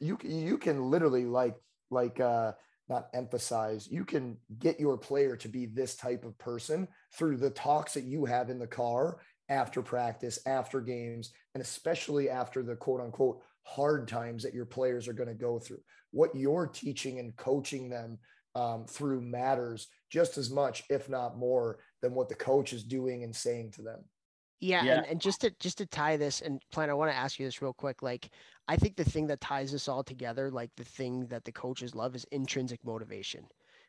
you 0.00 0.16
can 0.16 0.30
you 0.30 0.58
can 0.58 0.90
literally 0.90 1.24
like 1.24 1.54
like 1.90 2.18
uh, 2.18 2.52
not 2.92 3.08
emphasize 3.14 3.88
you 3.90 4.04
can 4.04 4.36
get 4.58 4.78
your 4.78 4.98
player 4.98 5.36
to 5.36 5.48
be 5.48 5.66
this 5.66 5.96
type 5.96 6.24
of 6.24 6.36
person 6.38 6.86
through 7.14 7.36
the 7.36 7.50
talks 7.50 7.94
that 7.94 8.04
you 8.04 8.24
have 8.24 8.50
in 8.50 8.58
the 8.58 8.66
car 8.66 9.18
after 9.48 9.82
practice 9.82 10.38
after 10.46 10.80
games 10.80 11.32
and 11.54 11.62
especially 11.62 12.28
after 12.28 12.62
the 12.62 12.76
quote 12.76 13.00
unquote 13.00 13.40
hard 13.64 14.08
times 14.08 14.42
that 14.42 14.54
your 14.54 14.66
players 14.66 15.08
are 15.08 15.12
going 15.12 15.28
to 15.28 15.34
go 15.34 15.58
through. 15.58 15.80
What 16.10 16.34
you're 16.34 16.66
teaching 16.66 17.18
and 17.18 17.36
coaching 17.36 17.88
them 17.88 18.18
um, 18.54 18.86
through 18.86 19.22
matters 19.22 19.88
just 20.10 20.36
as 20.36 20.50
much 20.50 20.82
if 20.90 21.08
not 21.08 21.38
more 21.38 21.78
than 22.02 22.14
what 22.14 22.28
the 22.28 22.34
coach 22.34 22.72
is 22.72 22.84
doing 22.84 23.24
and 23.24 23.34
saying 23.34 23.70
to 23.72 23.82
them 23.82 24.04
yeah, 24.62 24.84
yeah. 24.84 24.98
And, 24.98 25.06
and 25.06 25.20
just 25.20 25.40
to 25.40 25.50
just 25.58 25.78
to 25.78 25.86
tie 25.86 26.16
this 26.16 26.40
and 26.40 26.62
plan, 26.70 26.88
I 26.88 26.94
want 26.94 27.10
to 27.10 27.16
ask 27.16 27.38
you 27.38 27.46
this 27.46 27.60
real 27.60 27.72
quick. 27.72 28.00
Like, 28.00 28.30
I 28.68 28.76
think 28.76 28.96
the 28.96 29.04
thing 29.04 29.26
that 29.26 29.40
ties 29.40 29.72
this 29.72 29.88
all 29.88 30.04
together, 30.04 30.50
like 30.50 30.70
the 30.76 30.84
thing 30.84 31.26
that 31.26 31.44
the 31.44 31.52
coaches 31.52 31.96
love, 31.96 32.14
is 32.14 32.24
intrinsic 32.30 32.84
motivation. 32.84 33.44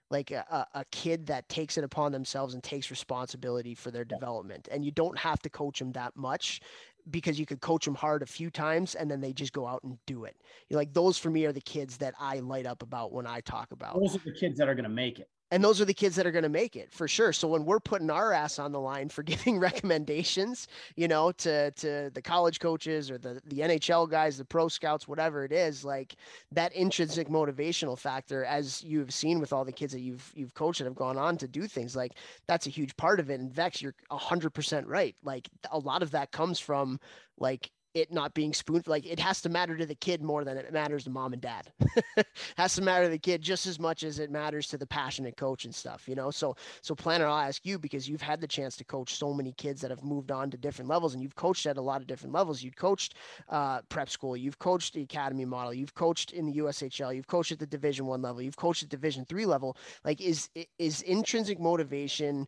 Like 0.10 0.32
a, 0.32 0.68
a 0.74 0.84
kid 0.92 1.28
that 1.28 1.48
takes 1.48 1.78
it 1.78 1.84
upon 1.84 2.12
themselves 2.12 2.54
and 2.54 2.64
takes 2.64 2.92
responsibility 2.92 3.74
for 3.74 3.90
their 3.90 4.04
development. 4.04 4.68
And 4.72 4.84
you 4.84 4.92
don't 4.92 5.18
have 5.18 5.40
to 5.40 5.50
coach 5.50 5.80
them 5.80 5.92
that 5.94 6.16
much 6.16 6.62
because 7.10 7.40
you 7.40 7.46
could 7.46 7.62
coach 7.62 7.86
them 7.86 7.96
hard 7.96 8.22
a 8.22 8.26
few 8.26 8.50
times 8.50 8.96
and 8.96 9.10
then 9.10 9.22
they 9.22 9.34
just 9.34 9.54
go 9.54 9.66
out 9.66 9.84
and 9.84 9.98
do 10.06 10.26
it. 10.26 10.36
You're 10.70 10.80
like 10.80 10.94
those 10.94 11.18
for 11.18 11.30
me 11.30 11.46
are 11.46 11.52
the 11.52 11.62
kids 11.62 11.98
that 11.98 12.14
I 12.20 12.40
light 12.40 12.66
up 12.66 12.84
about 12.84 13.12
when 13.12 13.26
I 13.26 13.42
talk 13.42 13.72
about. 13.72 14.00
Those 14.00 14.16
are 14.16 14.22
the 14.26 14.34
kids 14.34 14.58
that 14.60 14.68
are 14.68 14.76
going 14.76 14.84
to 14.84 14.90
make 14.90 15.20
it 15.20 15.30
and 15.54 15.64
those 15.64 15.80
are 15.80 15.86
the 15.86 15.94
kids 15.94 16.16
that 16.16 16.26
are 16.26 16.32
going 16.32 16.44
to 16.44 16.50
make 16.50 16.76
it 16.76 16.92
for 16.92 17.08
sure. 17.08 17.32
So 17.32 17.48
when 17.48 17.64
we're 17.64 17.80
putting 17.80 18.10
our 18.10 18.34
ass 18.34 18.58
on 18.58 18.72
the 18.72 18.80
line 18.80 19.10
for 19.10 19.24
giving 19.34 19.60
recommendations 19.60 20.68
you 20.96 21.08
know 21.08 21.32
to 21.34 21.72
to 21.72 22.10
the 22.14 22.22
college 22.22 22.60
coaches 22.60 23.12
or 23.12 23.18
the 23.18 23.42
the 23.46 23.60
nhl 23.60 24.10
guys 24.10 24.38
the 24.38 24.46
pro 24.46 24.68
scouts 24.68 25.08
whatever 25.08 25.46
it 25.46 25.52
is 25.52 25.86
like 25.86 26.16
that 26.52 26.74
intrinsic 26.74 27.30
motivational 27.30 27.98
factor 27.98 28.44
as 28.46 28.84
you've 28.84 29.14
seen 29.14 29.40
with 29.40 29.54
all 29.54 29.64
the 29.64 29.72
kids 29.72 29.94
that 29.94 30.02
you've 30.02 30.32
you've 30.36 30.54
coached 30.54 30.80
that 30.80 30.86
have 30.86 30.96
gone 30.96 31.18
on 31.18 31.38
to 31.38 31.48
do 31.48 31.68
things 31.68 31.96
like 31.96 32.14
that's 32.48 32.68
a 32.68 32.70
huge 32.70 32.96
part 32.98 33.20
of 33.20 33.30
it 33.30 33.40
and 33.40 33.52
vex 33.54 33.82
you're 33.82 33.94
100% 34.12 34.84
right. 34.88 35.16
Like 35.24 35.50
a 35.72 35.78
lot 35.78 36.02
of 36.02 36.12
that 36.12 36.32
comes 36.32 36.60
from 36.60 37.00
like 37.38 37.70
it 37.94 38.12
not 38.12 38.34
being 38.34 38.54
spoon 38.54 38.84
like 38.86 39.06
it 39.06 39.20
has 39.20 39.42
to 39.42 39.50
matter 39.50 39.78
to 39.78 39.86
the 39.86 39.96
kid 39.96 40.22
more 40.22 40.44
than 40.44 40.58
it 40.58 40.72
matters 40.74 41.04
to 41.04 41.10
mom 41.10 41.34
and 41.34 41.42
dad. 41.42 41.72
Has 42.58 42.76
to 42.76 42.82
matter 42.82 43.06
to 43.06 43.10
the 43.10 43.20
kid 43.20 43.42
just 43.42 43.68
as 43.68 43.80
much 43.80 44.04
as 44.04 44.20
it 44.20 44.32
matters 44.32 44.68
to 44.70 44.78
the 44.78 44.88
passionate 44.88 45.38
coach 45.38 45.66
and 45.66 45.74
stuff 45.74 46.08
you 46.08 46.16
know? 46.16 46.32
So 46.32 46.56
so 46.82 46.96
Planter 46.96 47.28
i'll 47.28 47.48
ask 47.48 47.66
you 47.66 47.78
because 47.78 48.08
you've 48.10 48.22
had 48.22 48.42
the 48.42 48.48
chance 48.48 48.76
to 48.78 48.84
coach 48.84 49.16
so 49.16 49.34
many 49.34 49.54
kids 49.54 49.82
that 49.82 49.92
have 49.92 50.04
moved 50.04 50.32
on 50.32 50.50
to 50.52 50.58
different 50.58 50.90
levels 50.90 51.14
and 51.14 51.22
you've 51.22 51.36
coached 51.36 51.66
at 51.66 51.78
a 51.78 51.82
lot 51.82 52.02
of 52.02 52.08
different 52.08 52.34
levels. 52.34 52.64
You've 52.64 52.76
coached 52.76 53.16
uh, 53.50 53.82
prep 53.90 54.10
school 54.10 54.36
you've 54.36 54.60
coached 54.60 54.94
the 54.94 55.02
academy 55.04 55.46
model 55.46 55.74
you've 55.74 55.96
coached 55.96 56.32
in 56.32 56.46
the 56.46 56.58
ushl 56.60 57.16
you've 57.16 57.28
coached 57.28 57.52
at 57.52 57.60
the 57.60 57.68
division 57.68 58.06
one 58.06 58.22
level 58.22 58.42
you've 58.42 58.58
coached 58.58 58.84
at 58.84 58.90
division 58.90 59.26
three 59.26 59.46
level. 59.46 59.78
Like 60.04 60.22
is 60.22 60.50
is 60.80 61.02
intrinsic 61.04 61.60
motivation 61.60 62.48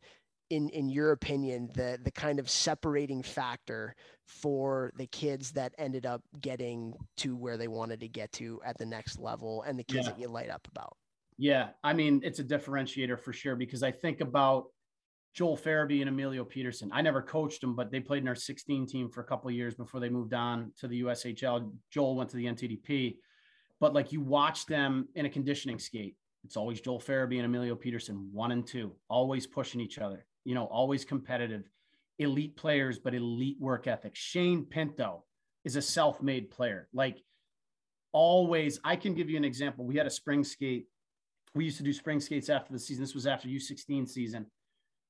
in 0.50 0.70
in 0.70 0.90
your 0.90 1.12
opinion 1.12 1.70
the 1.74 2.00
the 2.04 2.12
kind 2.12 2.40
of 2.40 2.50
separating 2.50 3.24
factor 3.24 3.96
for 4.26 4.92
the 4.98 5.08
kids 5.08 5.52
that 5.52 5.74
ended 5.78 6.06
up 6.06 6.22
getting 6.42 6.94
to 7.18 7.36
where 7.36 7.58
they 7.58 7.68
wanted 7.68 8.00
to 8.00 8.08
get 8.08 8.32
to 8.32 8.60
at 8.66 8.78
the 8.78 8.86
next 8.86 9.20
level 9.20 9.64
and 9.64 9.78
the 9.78 9.84
kids 9.84 10.06
yeah. 10.06 10.12
that 10.12 10.20
you 10.20 10.28
light 10.28 10.50
up 10.50 10.68
about? 10.72 10.96
Yeah 11.38 11.70
i 11.84 11.94
mean 11.94 12.22
it's 12.24 12.40
a 12.40 12.44
differentiator 12.44 13.20
for 13.20 13.34
sure 13.34 13.56
because 13.56 13.84
i 13.84 13.92
think 13.92 14.22
about 14.22 14.66
joel 15.34 15.58
farabee 15.58 16.00
and 16.00 16.10
emilio 16.10 16.46
pettersen. 16.46 16.90
I 16.94 17.02
never 17.02 17.22
coached 17.22 17.62
them 17.62 17.76
but 17.76 17.92
they 17.92 18.00
played 18.00 18.22
in 18.22 18.28
our 18.28 18.36
16 18.36 18.88
team 18.88 19.10
for 19.10 19.22
a 19.22 19.26
couple 19.26 19.50
of 19.50 19.56
years 19.56 19.76
before 19.76 20.00
they 20.00 20.10
moved 20.10 20.34
on 20.34 20.72
to 20.80 20.88
the 20.88 21.02
ushl 21.02 21.72
joel 21.92 22.16
went 22.16 22.30
to 22.30 22.38
the 22.38 22.46
ntdp 22.46 23.18
but 23.82 23.94
like 23.94 24.12
you 24.12 24.22
watch 24.22 24.66
them 24.66 25.10
in 25.16 25.26
a 25.26 25.30
conditioning 25.30 25.78
skate. 25.80 26.16
It's 26.46 26.56
always 26.56 26.80
joel 26.80 27.02
farabee 27.02 27.38
and 27.38 27.46
emilio 27.46 27.76
pettersen 27.76 28.30
one 28.32 28.52
and 28.52 28.66
two 28.66 28.96
always 29.10 29.46
pushing 29.46 29.82
each 29.82 29.98
other 29.98 30.26
you 30.46 30.56
know, 30.56 30.66
always 30.66 31.04
competitive, 31.04 31.64
elite 32.20 32.56
players, 32.56 33.00
but 33.00 33.14
elite 33.14 33.58
work 33.60 33.88
ethic. 33.88 34.16
Shane 34.16 34.64
Pinto 34.64 35.26
is 35.66 35.76
a 35.76 35.82
self 35.82 36.22
made 36.22 36.50
player. 36.50 36.88
Like, 36.94 37.22
always, 38.14 38.80
I 38.84 38.96
can 38.96 39.14
give 39.14 39.30
you 39.30 39.38
an 39.38 39.46
example. 39.46 39.86
We 39.86 39.98
had 39.98 40.08
a 40.08 40.12
spring 40.12 40.44
skate. 40.44 40.88
We 41.54 41.66
used 41.66 41.78
to 41.78 41.84
do 41.84 41.92
spring 41.92 42.20
skates 42.20 42.50
after 42.50 42.72
the 42.72 42.80
season. 42.80 43.04
This 43.04 43.16
was 43.16 43.28
after 43.28 43.48
U16 43.48 44.08
season. 44.08 44.46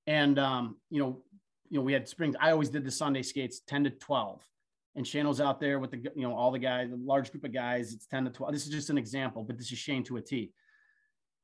And, 0.07 0.39
um, 0.39 0.77
you 0.89 1.01
know, 1.01 1.21
you 1.69 1.79
know, 1.79 1.83
we 1.83 1.93
had 1.93 2.07
springs. 2.07 2.35
I 2.39 2.51
always 2.51 2.69
did 2.69 2.85
the 2.85 2.91
Sunday 2.91 3.23
skates 3.23 3.61
10 3.67 3.85
to 3.85 3.89
12 3.89 4.41
and 4.95 5.05
Shane 5.05 5.27
was 5.27 5.41
out 5.41 5.59
there 5.59 5.79
with 5.79 5.91
the, 5.91 5.97
you 6.15 6.27
know, 6.27 6.33
all 6.33 6.51
the 6.51 6.59
guys, 6.59 6.89
the 6.89 6.95
large 6.95 7.31
group 7.31 7.43
of 7.43 7.53
guys. 7.53 7.93
It's 7.93 8.07
10 8.07 8.25
to 8.25 8.29
12. 8.29 8.53
This 8.53 8.65
is 8.65 8.71
just 8.71 8.89
an 8.89 8.97
example, 8.97 9.43
but 9.43 9.57
this 9.57 9.71
is 9.71 9.77
Shane 9.77 10.03
to 10.05 10.17
a 10.17 10.21
T. 10.21 10.51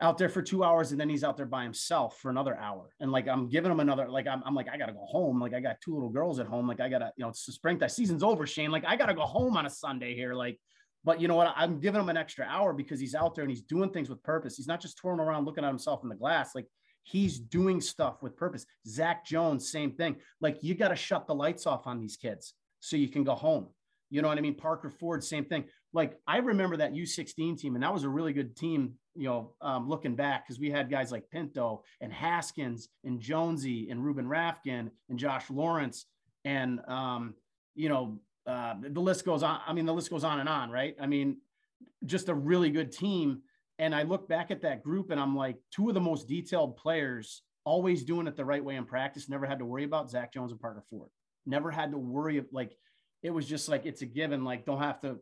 out 0.02 0.18
there 0.18 0.30
for 0.30 0.42
two 0.42 0.64
hours 0.64 0.92
and 0.92 1.00
then 1.00 1.08
he's 1.10 1.24
out 1.24 1.38
there 1.38 1.46
by 1.46 1.64
himself 1.64 2.20
for 2.20 2.30
another 2.30 2.58
hour. 2.58 2.90
And 3.00 3.12
like 3.12 3.28
I'm 3.28 3.48
giving 3.48 3.72
him 3.72 3.80
another, 3.80 4.10
like 4.10 4.28
I'm, 4.28 4.42
I'm 4.46 4.56
like, 4.56 4.68
I 4.68 4.78
gotta 4.78 4.94
go 4.94 5.06
home. 5.06 5.40
Like 5.40 5.54
I 5.54 5.60
got 5.60 5.80
two 5.80 5.94
little 5.94 6.10
girls 6.10 6.40
at 6.40 6.48
home. 6.48 6.68
Like 6.68 6.80
I 6.80 6.90
gotta, 6.90 7.12
you 7.18 7.24
know, 7.24 7.30
it's 7.30 7.46
the 7.46 7.52
spring 7.52 7.78
that 7.80 7.92
season's 7.92 8.24
over, 8.24 8.48
Shane. 8.48 8.72
Like 8.72 8.84
I 8.86 8.96
gotta 8.96 9.14
go 9.14 9.22
home 9.22 9.56
on 9.56 9.66
a 9.66 9.70
Sunday 9.70 10.16
here. 10.16 10.34
Like, 10.34 10.60
but 11.04 11.22
you 11.22 11.28
know 11.28 11.36
what? 11.36 11.54
I'm 11.56 11.80
giving 11.80 12.02
him 12.02 12.10
an 12.10 12.18
extra 12.18 12.46
hour 12.46 12.74
because 12.74 13.00
he's 13.00 13.16
out 13.16 13.36
there 13.36 13.44
and 13.44 13.52
he's 13.52 13.62
doing 13.62 13.92
things 13.92 14.10
with 14.10 14.22
purpose. 14.24 14.58
He's 14.58 14.68
not 14.68 14.82
just 14.82 14.98
twirling 14.98 15.20
around 15.20 15.46
looking 15.46 15.64
at 15.64 15.68
himself 15.68 16.02
in 16.04 16.10
the 16.10 16.16
glass. 16.16 16.56
Like 16.56 16.66
he's 17.04 17.40
doing 17.40 17.80
stuff 17.80 18.22
with 18.24 18.36
purpose. 18.36 18.66
Zach 18.88 19.26
Jones, 19.26 19.72
same 19.72 19.92
thing. 19.92 20.16
Like 20.40 20.58
you 20.62 20.76
got 20.76 20.90
to 20.90 20.96
shut 20.96 21.28
the 21.28 21.36
lights 21.36 21.68
off 21.68 21.88
on 21.88 22.00
these 22.00 22.18
kids 22.18 22.54
so 22.80 22.98
you 22.98 23.08
can 23.08 23.24
go 23.24 23.36
home. 23.36 23.68
You 24.10 24.22
know 24.22 24.28
what 24.28 24.38
I 24.38 24.42
mean? 24.42 24.56
Parker 24.56 24.90
Ford, 24.90 25.24
same 25.24 25.46
thing. 25.46 25.66
Like 25.94 26.18
I 26.26 26.38
remember 26.38 26.78
that 26.78 26.94
U16 26.94 27.60
team, 27.60 27.76
and 27.76 27.84
that 27.84 27.94
was 27.94 28.04
a 28.04 28.10
really 28.10 28.34
good 28.34 28.56
team, 28.56 28.94
you 29.16 29.28
know, 29.28 29.54
um, 29.62 29.90
looking 29.90 30.16
back, 30.16 30.46
because 30.46 30.60
we 30.60 30.70
had 30.70 30.90
guys 30.90 31.12
like 31.12 31.30
Pinto 31.30 31.84
and 32.00 32.14
Haskins 32.14 32.90
and 33.04 33.20
Jonesy 33.20 33.90
and 33.90 34.04
Ruben 34.04 34.26
Rafkin 34.26 34.90
and 35.10 35.20
Josh 35.20 35.50
Lawrence. 35.50 36.06
And, 36.46 36.80
um, 36.88 37.36
you 37.76 37.90
know, 37.90 38.20
uh, 38.48 38.76
the 38.82 39.02
list 39.02 39.26
goes 39.26 39.44
on. 39.44 39.60
I 39.68 39.74
mean, 39.74 39.86
the 39.86 39.94
list 39.94 40.10
goes 40.10 40.24
on 40.24 40.40
and 40.40 40.50
on, 40.50 40.70
right? 40.70 40.96
I 41.00 41.08
mean, 41.08 41.38
just 42.06 42.30
a 42.30 42.34
really 42.34 42.70
good 42.70 42.92
team. 42.92 43.42
And 43.80 43.94
I 43.94 44.04
look 44.04 44.30
back 44.30 44.52
at 44.52 44.62
that 44.62 44.84
group 44.84 45.12
and 45.12 45.20
I'm 45.20 45.36
like, 45.36 45.58
two 45.72 45.90
of 45.90 45.94
the 45.94 46.02
most 46.02 46.28
detailed 46.28 46.78
players, 46.78 47.44
always 47.66 48.04
doing 48.04 48.28
it 48.28 48.36
the 48.36 48.46
right 48.46 48.64
way 48.64 48.76
in 48.76 48.86
practice, 48.86 49.30
never 49.30 49.46
had 49.46 49.60
to 49.60 49.66
worry 49.66 49.84
about 49.84 50.10
Zach 50.10 50.34
Jones 50.34 50.52
and 50.52 50.62
Parker 50.62 50.84
Ford. 50.90 51.10
Never 51.46 51.72
had 51.72 51.92
to 51.92 51.98
worry. 51.98 52.38
of 52.38 52.46
Like, 52.52 52.78
it 53.24 53.32
was 53.32 53.48
just 53.48 53.70
like, 53.70 53.86
it's 53.86 54.02
a 54.02 54.06
given. 54.06 54.44
Like, 54.44 54.66
don't 54.66 54.82
have 54.82 55.02
to 55.02 55.20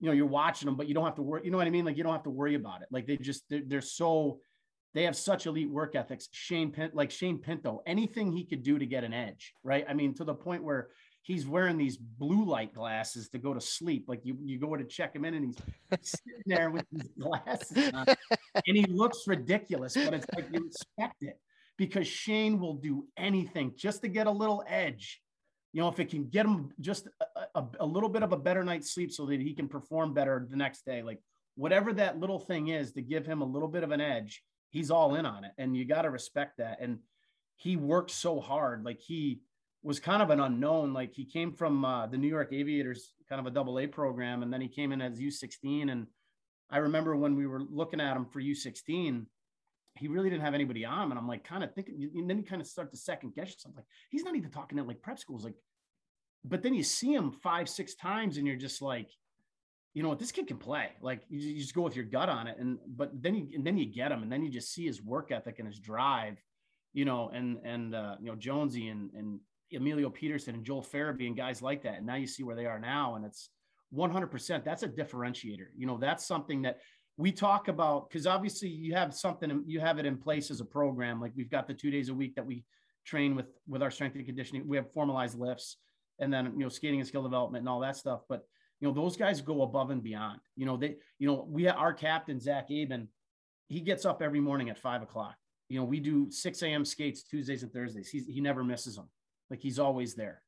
you 0.00 0.06
know, 0.08 0.12
you're 0.12 0.26
watching 0.26 0.66
them, 0.66 0.76
but 0.76 0.88
you 0.88 0.94
don't 0.94 1.04
have 1.04 1.16
to 1.16 1.22
worry. 1.22 1.42
You 1.44 1.50
know 1.50 1.58
what 1.58 1.66
I 1.66 1.70
mean? 1.70 1.84
Like 1.84 1.96
you 1.96 2.02
don't 2.02 2.12
have 2.12 2.24
to 2.24 2.30
worry 2.30 2.54
about 2.54 2.82
it. 2.82 2.88
Like 2.90 3.06
they 3.06 3.16
just 3.16 3.44
they're, 3.48 3.62
they're 3.66 3.80
so 3.80 4.40
they 4.94 5.04
have 5.04 5.16
such 5.16 5.46
elite 5.46 5.70
work 5.70 5.96
ethics. 5.96 6.28
Shane 6.32 6.70
Pin, 6.70 6.90
like 6.94 7.10
Shane 7.10 7.38
Pinto, 7.38 7.82
anything 7.86 8.32
he 8.32 8.44
could 8.44 8.62
do 8.62 8.78
to 8.78 8.86
get 8.86 9.04
an 9.04 9.12
edge, 9.12 9.54
right? 9.62 9.84
I 9.88 9.94
mean, 9.94 10.14
to 10.14 10.24
the 10.24 10.34
point 10.34 10.62
where 10.62 10.88
he's 11.24 11.46
wearing 11.46 11.78
these 11.78 11.96
blue 11.96 12.44
light 12.44 12.74
glasses 12.74 13.30
to 13.30 13.38
go 13.38 13.54
to 13.54 13.60
sleep. 13.60 14.04
Like 14.06 14.20
you, 14.24 14.36
you 14.44 14.58
go 14.58 14.76
to 14.76 14.84
check 14.84 15.16
him 15.16 15.24
in 15.24 15.34
and 15.34 15.46
he's 15.46 15.56
sitting 16.02 16.42
there 16.46 16.70
with 16.70 16.84
these 16.92 17.08
glasses 17.18 17.90
on, 17.94 18.06
and 18.66 18.76
he 18.76 18.84
looks 18.86 19.26
ridiculous, 19.26 19.94
but 19.94 20.14
it's 20.14 20.26
like 20.36 20.46
you 20.52 20.66
expect 20.66 21.22
it 21.22 21.40
because 21.76 22.06
Shane 22.06 22.60
will 22.60 22.74
do 22.74 23.06
anything 23.16 23.72
just 23.74 24.02
to 24.02 24.08
get 24.08 24.26
a 24.26 24.30
little 24.30 24.62
edge 24.68 25.22
you 25.74 25.80
know, 25.80 25.88
if 25.88 25.98
it 25.98 26.08
can 26.08 26.28
get 26.28 26.46
him 26.46 26.70
just 26.80 27.08
a, 27.20 27.58
a, 27.58 27.66
a, 27.80 27.84
little 27.84 28.08
bit 28.08 28.22
of 28.22 28.32
a 28.32 28.36
better 28.36 28.62
night's 28.62 28.94
sleep 28.94 29.10
so 29.10 29.26
that 29.26 29.40
he 29.40 29.52
can 29.52 29.66
perform 29.66 30.14
better 30.14 30.46
the 30.48 30.56
next 30.56 30.86
day, 30.86 31.02
like 31.02 31.18
whatever 31.56 31.92
that 31.92 32.20
little 32.20 32.38
thing 32.38 32.68
is 32.68 32.92
to 32.92 33.02
give 33.02 33.26
him 33.26 33.42
a 33.42 33.44
little 33.44 33.66
bit 33.66 33.82
of 33.82 33.90
an 33.90 34.00
edge, 34.00 34.40
he's 34.70 34.92
all 34.92 35.16
in 35.16 35.26
on 35.26 35.42
it. 35.42 35.50
And 35.58 35.76
you 35.76 35.84
got 35.84 36.02
to 36.02 36.10
respect 36.10 36.58
that. 36.58 36.78
And 36.80 37.00
he 37.56 37.74
worked 37.74 38.12
so 38.12 38.38
hard. 38.38 38.84
Like 38.84 39.00
he 39.00 39.40
was 39.82 39.98
kind 39.98 40.22
of 40.22 40.30
an 40.30 40.38
unknown. 40.38 40.92
Like 40.92 41.12
he 41.12 41.24
came 41.24 41.52
from 41.52 41.84
uh, 41.84 42.06
the 42.06 42.18
New 42.18 42.28
York 42.28 42.52
Aviators, 42.52 43.12
kind 43.28 43.40
of 43.40 43.46
a 43.48 43.50
double 43.50 43.80
A 43.80 43.88
program. 43.88 44.44
And 44.44 44.52
then 44.52 44.60
he 44.60 44.68
came 44.68 44.92
in 44.92 45.02
as 45.02 45.18
U16. 45.18 45.90
And 45.90 46.06
I 46.70 46.78
remember 46.78 47.16
when 47.16 47.34
we 47.34 47.48
were 47.48 47.62
looking 47.68 48.00
at 48.00 48.16
him 48.16 48.26
for 48.26 48.40
U16, 48.40 49.26
he 49.96 50.08
really 50.08 50.28
didn't 50.28 50.42
have 50.42 50.54
anybody 50.54 50.84
on 50.84 51.04
him. 51.04 51.10
And 51.12 51.18
I'm 51.18 51.28
like, 51.28 51.44
kind 51.44 51.62
of 51.62 51.72
thinking, 51.74 52.10
and 52.14 52.28
then 52.28 52.38
you 52.38 52.44
kind 52.44 52.60
of 52.60 52.66
start 52.66 52.90
to 52.90 52.96
second 52.96 53.34
guess 53.34 53.52
yourself. 53.52 53.76
Like, 53.76 53.86
he's 54.10 54.24
not 54.24 54.34
even 54.34 54.50
talking 54.50 54.78
at 54.78 54.86
like 54.86 55.02
prep 55.02 55.18
schools. 55.18 55.44
Like, 55.44 55.54
but 56.44 56.62
then 56.62 56.74
you 56.74 56.82
see 56.82 57.14
him 57.14 57.30
five, 57.30 57.68
six 57.68 57.94
times 57.94 58.36
and 58.36 58.46
you're 58.46 58.56
just 58.56 58.82
like, 58.82 59.08
you 59.94 60.02
know 60.02 60.08
what, 60.08 60.18
this 60.18 60.32
kid 60.32 60.48
can 60.48 60.56
play. 60.56 60.88
Like 61.00 61.22
you, 61.28 61.38
you 61.38 61.60
just 61.60 61.74
go 61.74 61.82
with 61.82 61.94
your 61.94 62.04
gut 62.04 62.28
on 62.28 62.48
it. 62.48 62.58
And, 62.58 62.78
but 62.86 63.10
then 63.22 63.36
you, 63.36 63.48
and 63.54 63.64
then 63.64 63.78
you 63.78 63.86
get 63.86 64.10
him 64.10 64.22
and 64.22 64.32
then 64.32 64.42
you 64.42 64.50
just 64.50 64.72
see 64.72 64.84
his 64.84 65.00
work 65.00 65.30
ethic 65.30 65.60
and 65.60 65.68
his 65.68 65.78
drive, 65.78 66.42
you 66.92 67.04
know, 67.04 67.30
and, 67.32 67.58
and, 67.64 67.94
uh, 67.94 68.16
you 68.20 68.26
know, 68.26 68.34
Jonesy 68.34 68.88
and, 68.88 69.10
and 69.14 69.38
Emilio 69.72 70.10
Pettersen 70.10 70.54
and 70.54 70.64
Joel 70.64 70.82
Farabee 70.82 71.28
and 71.28 71.36
guys 71.36 71.62
like 71.62 71.84
that. 71.84 71.98
And 71.98 72.06
now 72.06 72.16
you 72.16 72.26
see 72.26 72.42
where 72.42 72.56
they 72.56 72.66
are 72.66 72.80
now. 72.80 73.14
And 73.14 73.24
it's 73.24 73.50
100%. 73.94 74.64
That's 74.64 74.82
a 74.82 74.88
differentiator. 74.88 75.66
You 75.76 75.86
know, 75.86 75.98
that's 75.98 76.26
something 76.26 76.62
that 76.62 76.80
we 77.16 77.30
talk 77.30 77.68
about 77.68 78.08
because 78.08 78.26
obviously 78.26 78.68
you 78.68 78.94
have 78.94 79.14
something 79.14 79.62
you 79.66 79.80
have 79.80 79.98
it 79.98 80.06
in 80.06 80.16
place 80.16 80.50
as 80.50 80.60
a 80.60 80.64
program. 80.64 81.20
Like 81.20 81.32
we've 81.36 81.50
got 81.50 81.66
the 81.66 81.74
two 81.74 81.90
days 81.90 82.08
a 82.08 82.14
week 82.14 82.34
that 82.34 82.46
we 82.46 82.64
train 83.04 83.36
with 83.36 83.46
with 83.68 83.82
our 83.82 83.90
strength 83.90 84.16
and 84.16 84.26
conditioning. 84.26 84.66
We 84.66 84.76
have 84.76 84.92
formalized 84.92 85.38
lifts 85.38 85.76
and 86.18 86.32
then 86.32 86.46
you 86.56 86.64
know 86.64 86.68
skating 86.68 87.00
and 87.00 87.06
skill 87.06 87.22
development 87.22 87.62
and 87.62 87.68
all 87.68 87.80
that 87.80 87.96
stuff. 87.96 88.22
But 88.28 88.44
you 88.80 88.88
know 88.88 88.94
those 88.94 89.16
guys 89.16 89.40
go 89.40 89.62
above 89.62 89.90
and 89.90 90.02
beyond. 90.02 90.40
You 90.56 90.66
know 90.66 90.76
they 90.76 90.96
you 91.18 91.28
know 91.28 91.46
we 91.48 91.64
have 91.64 91.76
our 91.76 91.92
captain 91.92 92.40
zach 92.40 92.70
aben 92.70 93.08
he 93.68 93.80
gets 93.80 94.04
up 94.04 94.20
every 94.20 94.40
morning 94.40 94.68
at 94.70 94.78
five 94.78 95.02
o'clock. 95.02 95.36
You 95.68 95.78
know 95.78 95.84
we 95.84 96.00
do 96.00 96.30
6 96.30 96.62
a.m 96.62 96.84
skates 96.84 97.22
tuesdays 97.22 97.62
and 97.62 97.72
thursdays. 97.72 98.08
He's, 98.08 98.26
he 98.26 98.40
never 98.40 98.64
misses 98.64 98.96
them 98.96 99.08
like 99.50 99.60
he's 99.60 99.78
always 99.78 100.14
there. 100.14 100.42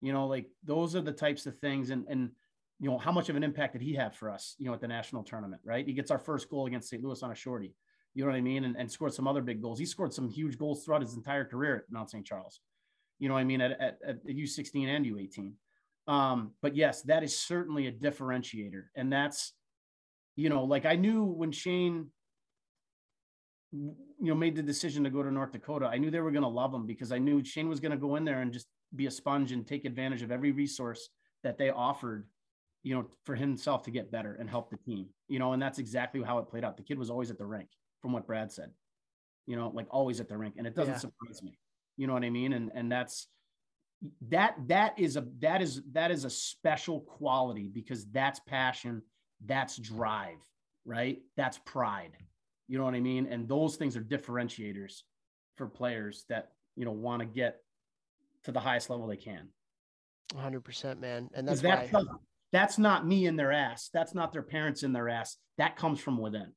You 0.00 0.14
know 0.14 0.26
like 0.26 0.46
those 0.64 0.96
are 0.96 1.02
the 1.02 1.12
types 1.12 1.44
of 1.44 1.58
things. 1.58 1.90
And 1.90 2.06
and 2.08 2.30
you 2.78 2.90
know, 2.90 2.98
how 2.98 3.12
much 3.12 3.28
of 3.28 3.36
an 3.36 3.42
impact 3.42 3.72
did 3.72 3.82
he 3.82 3.94
have 3.94 4.14
for 4.14 4.30
us, 4.30 4.54
you 4.58 4.66
know, 4.66 4.74
at 4.74 4.80
the 4.80 4.88
national 4.88 5.24
tournament, 5.24 5.62
right? 5.64 5.86
He 5.86 5.92
gets 5.92 6.10
our 6.10 6.18
first 6.18 6.50
goal 6.50 6.66
against 6.66 6.90
St. 6.90 7.02
Louis 7.02 7.22
on 7.22 7.30
a 7.30 7.34
shorty, 7.34 7.74
you 8.14 8.24
know 8.24 8.30
what 8.30 8.36
I 8.36 8.42
mean? 8.42 8.64
And, 8.64 8.76
and 8.76 8.90
scored 8.90 9.14
some 9.14 9.26
other 9.26 9.42
big 9.42 9.62
goals. 9.62 9.78
He 9.78 9.86
scored 9.86 10.12
some 10.12 10.28
huge 10.28 10.58
goals 10.58 10.84
throughout 10.84 11.00
his 11.00 11.14
entire 11.14 11.44
career 11.44 11.76
at 11.76 11.82
Mount 11.90 12.10
St. 12.10 12.26
Charles, 12.26 12.60
you 13.18 13.28
know 13.28 13.34
what 13.34 13.40
I 13.40 13.44
mean? 13.44 13.60
At, 13.60 13.72
at, 13.80 13.98
at 14.06 14.26
U16 14.26 14.86
and 14.86 15.06
U18. 15.06 15.52
Um, 16.08 16.52
but 16.62 16.76
yes, 16.76 17.02
that 17.02 17.24
is 17.24 17.38
certainly 17.38 17.86
a 17.86 17.92
differentiator. 17.92 18.84
And 18.94 19.12
that's, 19.12 19.52
you 20.36 20.50
know, 20.50 20.64
like 20.64 20.86
I 20.86 20.96
knew 20.96 21.24
when 21.24 21.52
Shane, 21.52 22.08
you 23.72 23.94
know, 24.20 24.34
made 24.34 24.54
the 24.54 24.62
decision 24.62 25.02
to 25.04 25.10
go 25.10 25.22
to 25.22 25.30
North 25.30 25.52
Dakota, 25.52 25.86
I 25.86 25.98
knew 25.98 26.10
they 26.10 26.20
were 26.20 26.30
going 26.30 26.42
to 26.42 26.48
love 26.48 26.72
him 26.72 26.86
because 26.86 27.10
I 27.10 27.18
knew 27.18 27.42
Shane 27.42 27.68
was 27.68 27.80
going 27.80 27.92
to 27.92 27.98
go 27.98 28.16
in 28.16 28.24
there 28.24 28.42
and 28.42 28.52
just 28.52 28.66
be 28.94 29.06
a 29.06 29.10
sponge 29.10 29.52
and 29.52 29.66
take 29.66 29.84
advantage 29.84 30.22
of 30.22 30.30
every 30.30 30.52
resource 30.52 31.08
that 31.42 31.58
they 31.58 31.70
offered 31.70 32.26
you 32.86 32.94
know, 32.94 33.04
for 33.24 33.34
himself 33.34 33.82
to 33.82 33.90
get 33.90 34.12
better 34.12 34.36
and 34.38 34.48
help 34.48 34.70
the 34.70 34.76
team, 34.76 35.08
you 35.26 35.40
know, 35.40 35.54
and 35.54 35.60
that's 35.60 35.80
exactly 35.80 36.22
how 36.22 36.38
it 36.38 36.48
played 36.48 36.62
out. 36.62 36.76
The 36.76 36.84
kid 36.84 37.00
was 37.00 37.10
always 37.10 37.32
at 37.32 37.36
the 37.36 37.44
rink, 37.44 37.68
from 38.00 38.12
what 38.12 38.28
Brad 38.28 38.52
said, 38.52 38.70
you 39.44 39.56
know, 39.56 39.72
like 39.74 39.88
always 39.90 40.20
at 40.20 40.28
the 40.28 40.38
rink, 40.38 40.54
and 40.56 40.68
it 40.68 40.76
doesn't 40.76 40.94
yeah. 40.94 40.98
surprise 41.00 41.42
me. 41.42 41.58
You 41.96 42.06
know 42.06 42.12
what 42.12 42.22
I 42.22 42.30
mean? 42.30 42.52
And 42.52 42.70
and 42.76 42.90
that's 42.90 43.26
that 44.28 44.54
that 44.68 44.96
is 45.00 45.16
a 45.16 45.26
that 45.40 45.62
is 45.62 45.82
that 45.94 46.12
is 46.12 46.24
a 46.24 46.30
special 46.30 47.00
quality 47.00 47.68
because 47.74 48.06
that's 48.12 48.38
passion, 48.46 49.02
that's 49.44 49.76
drive, 49.78 50.38
right? 50.84 51.18
That's 51.36 51.58
pride. 51.64 52.12
You 52.68 52.78
know 52.78 52.84
what 52.84 52.94
I 52.94 53.00
mean? 53.00 53.26
And 53.26 53.48
those 53.48 53.74
things 53.74 53.96
are 53.96 54.00
differentiators 54.00 55.02
for 55.56 55.66
players 55.66 56.24
that 56.28 56.52
you 56.76 56.84
know 56.84 56.92
want 56.92 57.18
to 57.18 57.26
get 57.26 57.62
to 58.44 58.52
the 58.52 58.60
highest 58.60 58.90
level 58.90 59.08
they 59.08 59.16
can. 59.16 59.48
100% 60.34 60.98
man 60.98 61.30
and 61.34 61.46
that's 61.46 61.60
that 61.60 61.92
why 61.92 62.02
that's 62.56 62.78
not 62.78 63.06
me 63.06 63.26
in 63.26 63.36
their 63.36 63.52
ass. 63.52 63.90
That's 63.92 64.14
not 64.14 64.32
their 64.32 64.42
parents 64.42 64.82
in 64.82 64.92
their 64.92 65.10
ass. 65.10 65.36
That 65.58 65.76
comes 65.76 66.00
from 66.00 66.16
within. 66.16 66.52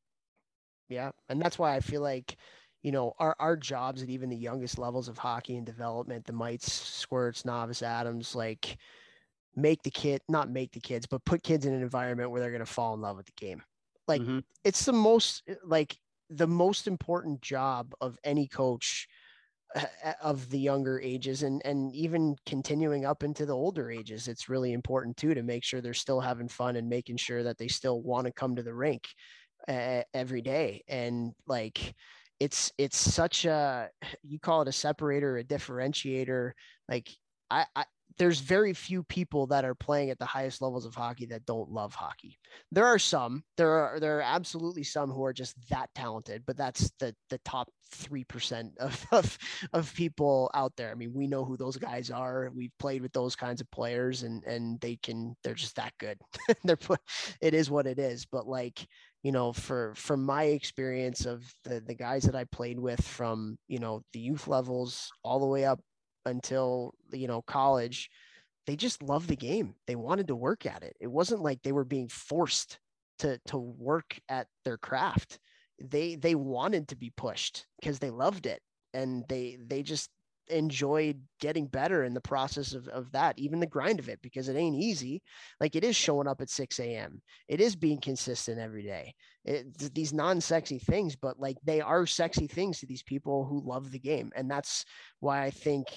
Yeah. 0.88 1.12
And 1.28 1.42
that's 1.42 1.60
why 1.60 1.76
I 1.76 1.82
feel 1.82 2.02
like, 2.02 2.38
you 2.84 2.94
know, 2.94 3.14
our, 3.20 3.36
our 3.38 3.58
jobs 3.58 4.02
at 4.02 4.10
even 4.10 4.30
the 4.30 4.38
youngest 4.38 4.80
levels 4.80 5.10
of 5.10 5.18
hockey 5.18 5.58
and 5.58 5.66
development, 5.66 6.26
the 6.26 6.34
mites, 6.34 6.72
squirts, 6.72 7.44
novice 7.44 7.84
Adams, 7.84 8.34
like 8.34 8.78
make 9.56 9.84
the 9.84 9.92
kid, 9.92 10.22
not 10.30 10.50
make 10.50 10.72
the 10.72 10.80
kids, 10.80 11.06
but 11.06 11.26
put 11.26 11.44
kids 11.44 11.66
in 11.66 11.74
an 11.74 11.82
environment 11.82 12.32
where 12.32 12.40
they're 12.40 12.50
going 12.50 12.60
to 12.60 12.66
fall 12.66 12.94
in 12.94 13.02
love 13.02 13.18
with 13.18 13.26
the 13.26 13.34
game. 13.36 13.62
Like 14.08 14.22
mm-hmm. 14.22 14.40
it's 14.64 14.86
the 14.86 14.94
most, 14.94 15.44
like 15.66 15.98
the 16.30 16.48
most 16.48 16.88
important 16.88 17.42
job 17.42 17.94
of 18.00 18.18
any 18.24 18.48
coach 18.48 19.08
of 20.24 20.50
the 20.50 20.60
younger 20.60 21.00
ages 21.02 21.44
and 21.44 21.62
and 21.64 21.94
even 21.94 22.36
continuing 22.46 23.06
up 23.06 23.24
into 23.24 23.46
the 23.46 23.56
older 23.56 23.92
ages 23.92 24.28
it's 24.28 24.50
really 24.50 24.74
important 24.74 25.16
too 25.16 25.36
to 25.36 25.44
make 25.44 25.64
sure 25.64 25.80
they're 25.80 25.94
still 25.94 26.20
having 26.20 26.48
fun 26.48 26.76
and 26.76 26.90
making 26.90 27.18
sure 27.18 27.44
that 27.44 27.58
they 27.60 27.68
still 27.68 28.02
want 28.02 28.26
to 28.26 28.34
come 28.34 28.56
to 28.56 28.64
the 28.64 28.74
rink 28.74 29.08
uh, 29.68 30.02
every 30.14 30.42
day. 30.42 30.84
And 30.88 31.34
like 31.48 31.94
it's 32.40 32.72
it's 32.78 32.98
such 32.98 33.46
a 33.46 33.90
you 34.24 34.40
call 34.40 34.62
it 34.62 34.68
a 34.68 34.74
separator 34.74 35.38
a 35.38 35.44
differentiator. 35.44 36.52
Like 36.88 37.10
I, 37.50 37.66
I 37.76 37.86
there's 38.18 38.40
very 38.40 38.74
few 38.74 39.04
people 39.04 39.48
that 39.48 39.66
are 39.66 39.76
playing 39.76 40.10
at 40.10 40.20
the 40.20 40.26
highest 40.26 40.62
levels 40.62 40.86
of 40.86 40.96
hockey 40.96 41.26
that 41.28 41.46
don't 41.46 41.72
love 41.72 41.94
hockey. 41.94 42.38
There 42.72 42.86
are 42.86 43.00
some. 43.00 43.44
There 43.58 43.72
are 43.72 44.00
there 44.00 44.18
are 44.18 44.24
absolutely 44.24 44.84
some 44.84 45.10
who 45.10 45.24
are 45.24 45.34
just 45.34 45.56
that 45.70 45.90
talented, 45.96 46.44
but 46.46 46.58
that's 46.58 46.92
the 47.00 47.16
the 47.30 47.40
top 47.40 47.70
three 47.92 48.24
percent 48.24 48.74
of, 48.80 49.06
of 49.12 49.38
of 49.74 49.94
people 49.94 50.52
out 50.54 50.74
there. 50.76 50.92
I 50.92 50.96
mean, 50.96 51.14
we 51.14 51.28
know 51.28 51.46
who 51.46 51.58
those 51.58 51.78
guys 51.78 52.12
are. 52.12 52.52
We've 52.54 52.78
played 52.80 53.02
with 53.02 53.14
those 53.14 53.36
kinds 53.36 53.62
of 53.62 53.72
players, 53.72 54.24
and 54.24 54.44
and 54.44 54.80
they 54.82 54.98
can 54.98 55.36
they're 55.44 55.54
just 55.54 55.76
that 55.78 55.94
good. 56.00 56.18
they're 56.64 56.78
put, 56.78 57.00
it 57.42 57.54
is 57.54 57.70
what 57.70 57.88
it 57.88 58.00
is. 58.00 58.26
But 58.26 58.48
like 58.48 58.86
you 59.24 59.32
know, 59.32 59.52
for 59.52 59.94
from 59.96 60.24
my 60.24 60.44
experience 60.44 61.26
of 61.26 61.44
the 61.64 61.82
the 61.82 61.96
guys 61.96 62.24
that 62.24 62.36
I 62.36 62.46
played 62.46 62.80
with 62.80 63.02
from 63.02 63.58
you 63.68 63.80
know 63.80 64.02
the 64.14 64.20
youth 64.20 64.48
levels 64.48 65.12
all 65.24 65.40
the 65.40 65.46
way 65.46 65.66
up 65.66 65.80
until 66.30 66.94
you 67.12 67.28
know 67.28 67.42
college 67.42 68.10
they 68.70 68.76
just 68.76 69.02
loved 69.02 69.28
the 69.28 69.36
game. 69.36 69.74
They 69.88 69.96
wanted 69.96 70.28
to 70.28 70.36
work 70.36 70.68
at 70.68 70.84
it. 70.84 70.96
It 71.00 71.08
wasn't 71.08 71.42
like 71.42 71.64
they 71.64 71.72
were 71.72 71.84
being 71.84 72.08
forced 72.08 72.78
to 73.18 73.40
to 73.48 73.58
work 73.58 74.20
at 74.30 74.46
their 74.64 74.78
craft. 74.78 75.40
They 75.82 76.14
they 76.14 76.36
wanted 76.36 76.90
to 76.90 76.96
be 76.96 77.12
pushed 77.18 77.66
because 77.82 77.98
they 77.98 78.12
loved 78.12 78.46
it. 78.46 78.62
And 78.94 79.26
they 79.28 79.58
they 79.60 79.82
just 79.82 80.12
enjoyed 80.50 81.22
getting 81.40 81.68
better 81.68 82.04
in 82.04 82.14
the 82.14 82.22
process 82.22 82.74
of, 82.74 82.88
of 82.90 83.12
that, 83.12 83.38
even 83.38 83.60
the 83.60 83.68
grind 83.68 84.00
of 84.00 84.10
it, 84.10 84.20
because 84.22 84.50
it 84.50 84.56
ain't 84.56 84.76
easy. 84.76 85.22
Like 85.60 85.76
it 85.76 85.84
is 85.84 85.96
showing 85.96 86.28
up 86.28 86.42
at 86.42 86.50
6 86.50 86.80
a.m. 86.80 87.22
It 87.48 87.62
is 87.62 87.76
being 87.76 88.00
consistent 88.00 88.60
every 88.60 88.84
day. 88.84 89.14
It, 89.46 89.94
these 89.94 90.14
non-sexy 90.14 90.80
things, 90.80 91.16
but 91.16 91.40
like 91.40 91.58
they 91.64 91.82
are 91.82 92.06
sexy 92.06 92.46
things 92.46 92.80
to 92.80 92.86
these 92.86 93.04
people 93.04 93.46
who 93.46 93.62
love 93.66 93.92
the 93.92 94.00
game. 94.00 94.32
And 94.36 94.52
that's 94.52 94.86
why 95.22 95.44
I 95.44 95.50
think 95.50 95.88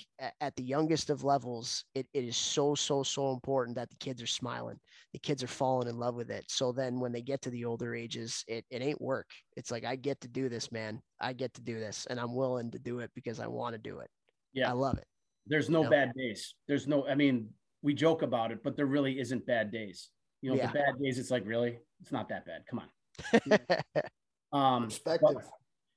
at 0.40 0.54
the 0.56 0.62
youngest 0.62 1.10
of 1.10 1.24
levels, 1.24 1.84
it, 1.94 2.06
it 2.14 2.24
is 2.24 2.36
so, 2.36 2.74
so, 2.74 3.02
so 3.02 3.32
important 3.32 3.76
that 3.76 3.90
the 3.90 3.96
kids 3.96 4.22
are 4.22 4.26
smiling. 4.26 4.78
The 5.12 5.18
kids 5.18 5.42
are 5.42 5.48
falling 5.48 5.88
in 5.88 5.98
love 5.98 6.14
with 6.14 6.30
it. 6.30 6.44
So 6.48 6.72
then 6.72 7.00
when 7.00 7.12
they 7.12 7.22
get 7.22 7.42
to 7.42 7.50
the 7.50 7.64
older 7.64 7.94
ages, 7.94 8.44
it, 8.46 8.64
it 8.70 8.82
ain't 8.82 9.00
work. 9.00 9.28
It's 9.56 9.70
like, 9.70 9.84
I 9.84 9.96
get 9.96 10.20
to 10.20 10.28
do 10.28 10.48
this, 10.48 10.70
man. 10.70 11.02
I 11.20 11.32
get 11.32 11.52
to 11.54 11.62
do 11.62 11.78
this 11.78 12.06
and 12.08 12.18
I'm 12.20 12.34
willing 12.34 12.70
to 12.70 12.78
do 12.78 13.00
it 13.00 13.10
because 13.14 13.40
I 13.40 13.46
want 13.48 13.74
to 13.74 13.78
do 13.78 13.98
it. 13.98 14.08
Yeah. 14.52 14.70
I 14.70 14.72
love 14.72 14.98
it. 14.98 15.06
There's 15.46 15.68
no 15.68 15.88
bad 15.88 16.12
days. 16.14 16.54
There's 16.68 16.86
no, 16.86 17.06
I 17.06 17.14
mean, 17.14 17.48
we 17.82 17.94
joke 17.94 18.22
about 18.22 18.52
it, 18.52 18.62
but 18.62 18.76
there 18.76 18.86
really 18.86 19.18
isn't 19.18 19.44
bad 19.44 19.72
days. 19.72 20.10
You 20.40 20.50
know, 20.50 20.56
yeah. 20.56 20.68
the 20.68 20.72
bad 20.72 21.02
days, 21.02 21.18
it's 21.18 21.30
like, 21.30 21.46
really? 21.46 21.78
It's 22.00 22.12
not 22.12 22.28
that 22.28 22.44
bad. 22.46 22.62
Come 22.68 22.82
on. 22.82 24.52
um, 24.76 24.84
Perspective. 24.84 25.36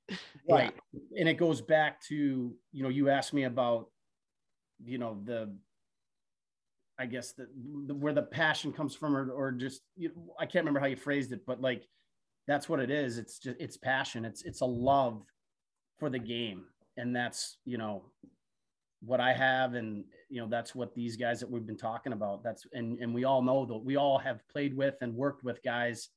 But, 0.07 0.17
right. 0.49 0.73
Yeah. 0.93 1.19
And 1.19 1.29
it 1.29 1.35
goes 1.35 1.61
back 1.61 2.01
to, 2.07 2.55
you 2.71 2.83
know, 2.83 2.89
you 2.89 3.09
asked 3.09 3.33
me 3.33 3.43
about, 3.43 3.89
you 4.83 4.97
know, 4.97 5.19
the, 5.23 5.55
I 6.97 7.05
guess 7.05 7.33
the, 7.33 7.47
the 7.87 7.93
where 7.93 8.13
the 8.13 8.23
passion 8.23 8.71
comes 8.71 8.95
from, 8.95 9.15
or, 9.15 9.29
or 9.31 9.51
just, 9.51 9.81
you 9.95 10.09
know, 10.09 10.33
I 10.39 10.45
can't 10.45 10.63
remember 10.63 10.79
how 10.79 10.85
you 10.85 10.95
phrased 10.95 11.33
it, 11.33 11.41
but 11.45 11.61
like, 11.61 11.87
that's 12.47 12.69
what 12.69 12.79
it 12.79 12.89
is. 12.91 13.17
It's 13.17 13.39
just, 13.39 13.57
it's 13.59 13.77
passion. 13.77 14.25
It's, 14.25 14.43
it's 14.43 14.61
a 14.61 14.65
love 14.65 15.23
for 15.99 16.09
the 16.09 16.19
game. 16.19 16.65
And 16.97 17.15
that's, 17.15 17.57
you 17.65 17.77
know, 17.77 18.03
what 19.05 19.19
I 19.19 19.33
have, 19.33 19.73
and 19.73 20.03
you 20.29 20.41
know 20.41 20.47
that's 20.47 20.73
what 20.73 20.93
these 20.93 21.15
guys 21.15 21.39
that 21.39 21.49
we've 21.49 21.65
been 21.65 21.77
talking 21.77 22.13
about. 22.13 22.43
That's 22.43 22.65
and 22.73 22.97
and 22.99 23.13
we 23.13 23.23
all 23.23 23.41
know 23.41 23.65
that 23.65 23.77
we 23.77 23.95
all 23.95 24.17
have 24.17 24.39
played 24.49 24.75
with 24.75 24.95
and 25.01 25.13
worked 25.13 25.43
with 25.43 25.61
guys 25.63 26.09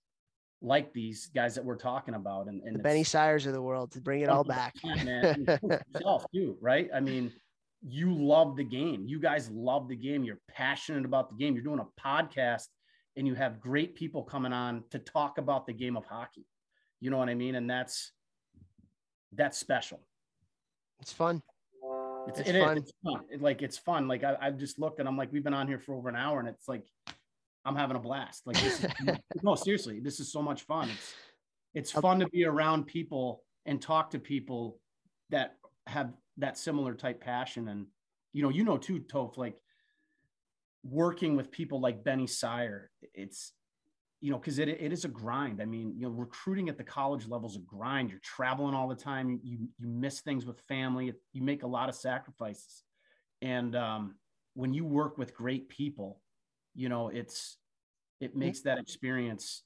like 0.60 0.92
these 0.92 1.26
guys 1.26 1.54
that 1.54 1.64
we're 1.64 1.76
talking 1.76 2.14
about, 2.14 2.48
and, 2.48 2.62
and 2.64 2.74
the 2.74 2.82
Benny 2.82 3.04
Syers 3.04 3.46
of 3.46 3.52
the 3.52 3.62
world 3.62 3.92
to 3.92 4.00
bring 4.00 4.20
it 4.22 4.28
all 4.28 4.44
back, 4.44 4.74
man. 4.84 5.46
yourself 5.94 6.24
too, 6.34 6.56
right? 6.60 6.88
I 6.94 7.00
mean, 7.00 7.32
you 7.86 8.12
love 8.14 8.56
the 8.56 8.64
game. 8.64 9.04
You 9.06 9.20
guys 9.20 9.50
love 9.50 9.88
the 9.88 9.96
game. 9.96 10.24
You're 10.24 10.40
passionate 10.48 11.04
about 11.04 11.30
the 11.30 11.36
game. 11.36 11.54
You're 11.54 11.64
doing 11.64 11.80
a 11.80 12.00
podcast, 12.00 12.66
and 13.16 13.26
you 13.26 13.34
have 13.34 13.60
great 13.60 13.94
people 13.94 14.24
coming 14.24 14.52
on 14.52 14.84
to 14.90 14.98
talk 14.98 15.38
about 15.38 15.66
the 15.66 15.72
game 15.72 15.96
of 15.96 16.04
hockey. 16.04 16.46
You 17.00 17.10
know 17.10 17.18
what 17.18 17.28
I 17.28 17.34
mean? 17.34 17.54
And 17.54 17.68
that's 17.68 18.12
that's 19.32 19.58
special. 19.58 20.00
It's 21.00 21.12
fun. 21.12 21.42
It's, 22.28 22.40
it's, 22.40 22.50
it 22.50 22.62
fun. 22.62 22.76
It's 22.76 22.92
fun. 23.04 23.20
It, 23.30 23.42
like 23.42 23.62
it's 23.62 23.78
fun. 23.78 24.08
Like 24.08 24.24
I, 24.24 24.36
I've 24.40 24.58
just 24.58 24.78
looked 24.78 24.98
and 25.00 25.08
I'm 25.08 25.16
like, 25.16 25.32
we've 25.32 25.44
been 25.44 25.54
on 25.54 25.66
here 25.66 25.78
for 25.78 25.94
over 25.94 26.08
an 26.08 26.16
hour 26.16 26.40
and 26.40 26.48
it's 26.48 26.68
like, 26.68 26.84
I'm 27.64 27.76
having 27.76 27.96
a 27.96 28.00
blast. 28.00 28.46
Like 28.46 28.60
this 28.60 28.84
is, 28.84 28.90
no, 29.42 29.54
seriously, 29.54 30.00
this 30.00 30.20
is 30.20 30.30
so 30.32 30.42
much 30.42 30.62
fun. 30.62 30.88
It's, 30.90 31.14
it's 31.74 31.90
fun 31.90 32.20
to 32.20 32.28
be 32.28 32.44
around 32.44 32.86
people 32.86 33.42
and 33.66 33.80
talk 33.80 34.10
to 34.10 34.18
people 34.18 34.78
that 35.30 35.56
have 35.86 36.12
that 36.38 36.56
similar 36.56 36.94
type 36.94 37.20
passion. 37.20 37.68
And, 37.68 37.86
you 38.32 38.42
know, 38.42 38.48
you 38.48 38.64
know, 38.64 38.78
too, 38.78 39.00
Toph, 39.00 39.36
like 39.36 39.56
working 40.84 41.36
with 41.36 41.50
people 41.50 41.80
like 41.80 42.04
Benny 42.04 42.26
Syer, 42.26 42.90
it's, 43.14 43.52
you 44.20 44.32
know, 44.32 44.38
because 44.38 44.58
it, 44.58 44.68
it 44.68 44.92
is 44.92 45.04
a 45.04 45.08
grind. 45.08 45.62
I 45.62 45.64
mean, 45.64 45.94
you 45.96 46.02
know, 46.02 46.08
recruiting 46.08 46.68
at 46.68 46.76
the 46.76 46.84
college 46.84 47.28
level 47.28 47.48
is 47.48 47.56
a 47.56 47.60
grind. 47.60 48.10
You're 48.10 48.20
traveling 48.20 48.74
all 48.74 48.88
the 48.88 48.96
time. 48.96 49.30
You 49.30 49.38
you 49.42 49.68
miss 49.80 50.20
things 50.20 50.44
with 50.44 50.60
family. 50.62 51.12
You 51.32 51.42
make 51.42 51.62
a 51.62 51.66
lot 51.66 51.88
of 51.88 51.94
sacrifices, 51.94 52.82
and 53.42 53.76
um, 53.76 54.16
when 54.54 54.74
you 54.74 54.84
work 54.84 55.18
with 55.18 55.34
great 55.34 55.68
people, 55.68 56.20
you 56.74 56.88
know, 56.88 57.08
it's 57.08 57.56
it 58.20 58.34
makes 58.34 58.62
that 58.62 58.78
experience 58.78 59.62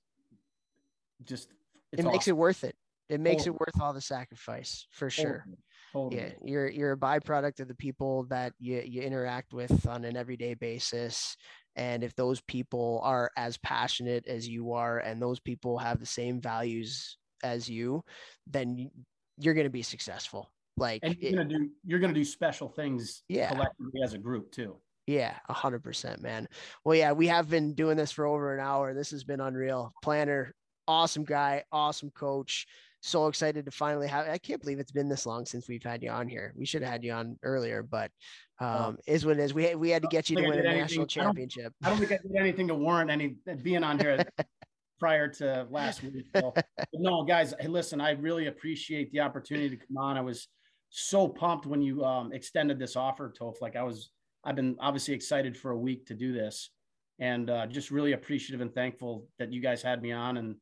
just 1.25 1.49
it 1.93 2.05
makes 2.05 2.25
awesome. 2.25 2.31
it 2.33 2.37
worth 2.37 2.65
it. 2.65 2.77
It 3.09 3.21
makes 3.21 3.45
totally. 3.45 3.57
it 3.57 3.61
worth 3.61 3.81
all 3.81 3.93
the 3.93 4.01
sacrifice 4.01 4.87
for 4.91 5.11
sure. 5.11 5.47
Totally. 5.93 6.23
Yeah, 6.23 6.31
you're 6.43 6.69
you're 6.69 6.93
a 6.93 6.97
byproduct 6.97 7.61
of 7.61 7.69
the 7.69 7.75
people 7.75 8.25
that 8.25 8.53
you 8.59 8.83
you 8.85 9.03
interact 9.03 9.53
with 9.53 9.87
on 9.87 10.05
an 10.05 10.17
everyday 10.17 10.55
basis 10.55 11.37
and 11.77 12.05
if 12.05 12.15
those 12.15 12.41
people 12.43 13.01
are 13.03 13.31
as 13.37 13.57
passionate 13.59 14.27
as 14.27 14.49
you 14.49 14.73
are 14.73 14.99
and 14.99 15.21
those 15.21 15.41
people 15.41 15.79
have 15.79 16.01
the 16.01 16.07
same 16.07 16.41
values 16.41 17.17
as 17.43 17.69
you 17.69 18.03
then 18.47 18.91
you're 19.39 19.55
going 19.55 19.67
to 19.67 19.71
be 19.71 19.83
successful 19.83 20.51
like 20.77 21.01
and 21.03 21.17
you're 21.19 21.33
going 21.33 21.49
to 21.49 21.59
do 21.59 21.71
you're 21.85 21.99
going 21.99 22.13
to 22.13 22.21
do 22.21 22.25
special 22.25 22.69
things 22.69 23.23
yeah. 23.29 23.51
collectively 23.51 24.01
as 24.03 24.15
a 24.15 24.19
group 24.19 24.51
too 24.53 24.77
yeah, 25.07 25.35
a 25.49 25.53
hundred 25.53 25.83
percent, 25.83 26.23
man. 26.23 26.47
Well, 26.85 26.95
yeah, 26.95 27.11
we 27.11 27.27
have 27.27 27.51
been 27.51 27.75
doing 27.75 27.97
this 27.97 28.13
for 28.13 28.25
over 28.25 28.55
an 28.55 28.61
hour. 28.61 28.95
This 28.95 29.11
has 29.11 29.25
been 29.25 29.41
unreal. 29.41 29.93
Planter, 30.01 30.55
awesome 30.87 31.25
guy, 31.25 31.65
awesome 31.73 32.11
coach 32.11 32.67
so 33.03 33.27
excited 33.27 33.65
to 33.65 33.71
finally 33.71 34.07
have. 34.07 34.29
I 34.29 34.39
can't 34.39 34.61
believe 34.61 34.79
it's 34.79 34.93
been 34.93 35.09
this 35.09 35.27
long 35.27 35.45
since 35.45 35.69
we've 35.69 35.83
had 35.83 36.03
you 36.03 36.11
on 36.11 36.29
here. 36.29 36.55
We 36.57 36.65
should 36.65 36.83
have 36.83 36.93
had 36.93 37.05
you 37.05 37.13
on 37.13 37.37
earlier, 37.43 37.83
but 37.83 38.13
um, 38.61 38.97
is 39.07 39.27
what 39.27 39.39
it 39.39 39.43
is. 39.43 39.53
We 39.53 39.75
we 39.75 39.91
had 39.91 40.03
to 40.03 40.09
get 40.09 40.31
you 40.31 40.37
to 40.37 40.43
win 40.43 40.53
a 40.53 40.57
anything, 40.59 40.79
national 40.79 41.07
championship. 41.07 41.75
I 41.83 41.89
don't, 41.89 41.97
I 41.97 41.99
don't, 41.99 42.09
think 42.09 42.21
I 42.21 42.29
did 42.29 42.37
anything 42.37 42.69
to 42.69 42.75
warrant 42.75 43.11
any 43.11 43.35
being 43.63 43.83
on 43.83 43.99
here 43.99 44.25
prior 45.01 45.27
to 45.27 45.67
last 45.69 46.05
week. 46.05 46.27
So, 46.37 46.55
no, 46.95 47.25
guys, 47.25 47.55
hey, 47.59 47.67
listen, 47.67 48.01
I 48.01 48.13
really 48.13 48.47
appreciate 48.47 49.11
the 49.11 49.21
opportunity 49.21 49.71
to 49.71 49.77
come 49.77 49.97
on. 49.97 50.17
I 50.17 50.21
was 50.21 50.47
so 50.91 51.27
pumped 51.27 51.67
when 51.67 51.83
you 51.83 52.05
um, 52.05 52.33
extended 52.33 52.79
this 52.79 52.95
offer, 52.95 53.35
Toph. 53.37 53.61
Like 53.61 53.75
I 53.75 53.83
was, 53.83 54.11
I've 54.45 54.57
been 54.57 54.77
obviously 54.79 55.15
excited 55.15 55.57
for 55.57 55.73
a 55.73 55.79
week 55.79 56.07
to 56.07 56.15
do 56.15 56.33
this, 56.33 56.71
and 57.19 57.51
uh, 57.51 57.67
just 57.67 57.91
really 57.91 58.13
appreciative 58.13 58.61
and 58.61 58.73
thankful 58.73 59.27
that 59.41 59.53
you 59.53 59.61
guys 59.61 59.83
had 59.83 60.01
me 60.03 60.13
on 60.13 60.37
and 60.37 60.55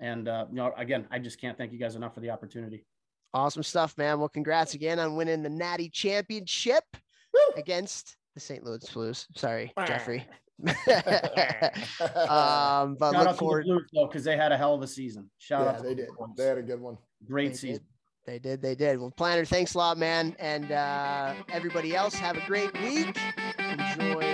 and 0.00 0.28
uh, 0.28 0.46
you 0.50 0.56
know, 0.56 0.72
again, 0.76 1.06
I 1.10 1.18
just 1.18 1.40
can't 1.40 1.56
thank 1.56 1.72
you 1.72 1.78
guys 1.78 1.94
enough 1.94 2.14
for 2.14 2.20
the 2.20 2.30
opportunity. 2.30 2.84
Awesome 3.32 3.62
stuff, 3.62 3.96
man. 3.96 4.18
Well, 4.18 4.28
congrats 4.28 4.74
again 4.74 4.98
on 4.98 5.14
winning 5.14 5.42
the 5.42 5.48
Natty 5.48 5.88
Championship 5.88 6.84
Woo! 7.32 7.40
against 7.56 8.16
the 8.34 8.40
St. 8.40 8.64
Louis 8.64 8.84
Blues. 8.92 9.26
Sorry, 9.36 9.72
Jeffrey. 9.86 10.26
um, 10.60 10.74
but 12.96 13.12
Shout 13.12 13.26
look 13.26 13.38
forward 13.38 13.66
though, 13.94 14.06
because 14.06 14.24
they 14.24 14.36
had 14.36 14.52
a 14.52 14.56
hell 14.56 14.74
of 14.74 14.82
a 14.82 14.86
season. 14.86 15.30
Shout 15.38 15.64
yeah, 15.64 15.70
out, 15.70 15.82
they 15.82 15.94
did. 15.94 16.08
They 16.36 16.46
had 16.46 16.58
a 16.58 16.62
good 16.62 16.80
one. 16.80 16.98
Great 17.26 17.52
they 17.52 17.56
season. 17.56 17.76
Did. 17.76 17.84
They 18.26 18.38
did. 18.38 18.62
They 18.62 18.74
did. 18.74 19.00
Well, 19.00 19.10
Planter, 19.10 19.46
thanks 19.46 19.74
a 19.74 19.78
lot, 19.78 19.96
man. 19.96 20.36
And 20.38 20.70
uh, 20.70 21.34
everybody 21.48 21.96
else, 21.96 22.14
have 22.14 22.36
a 22.36 22.46
great 22.46 22.72
week. 22.82 23.18
Enjoy 23.58 24.29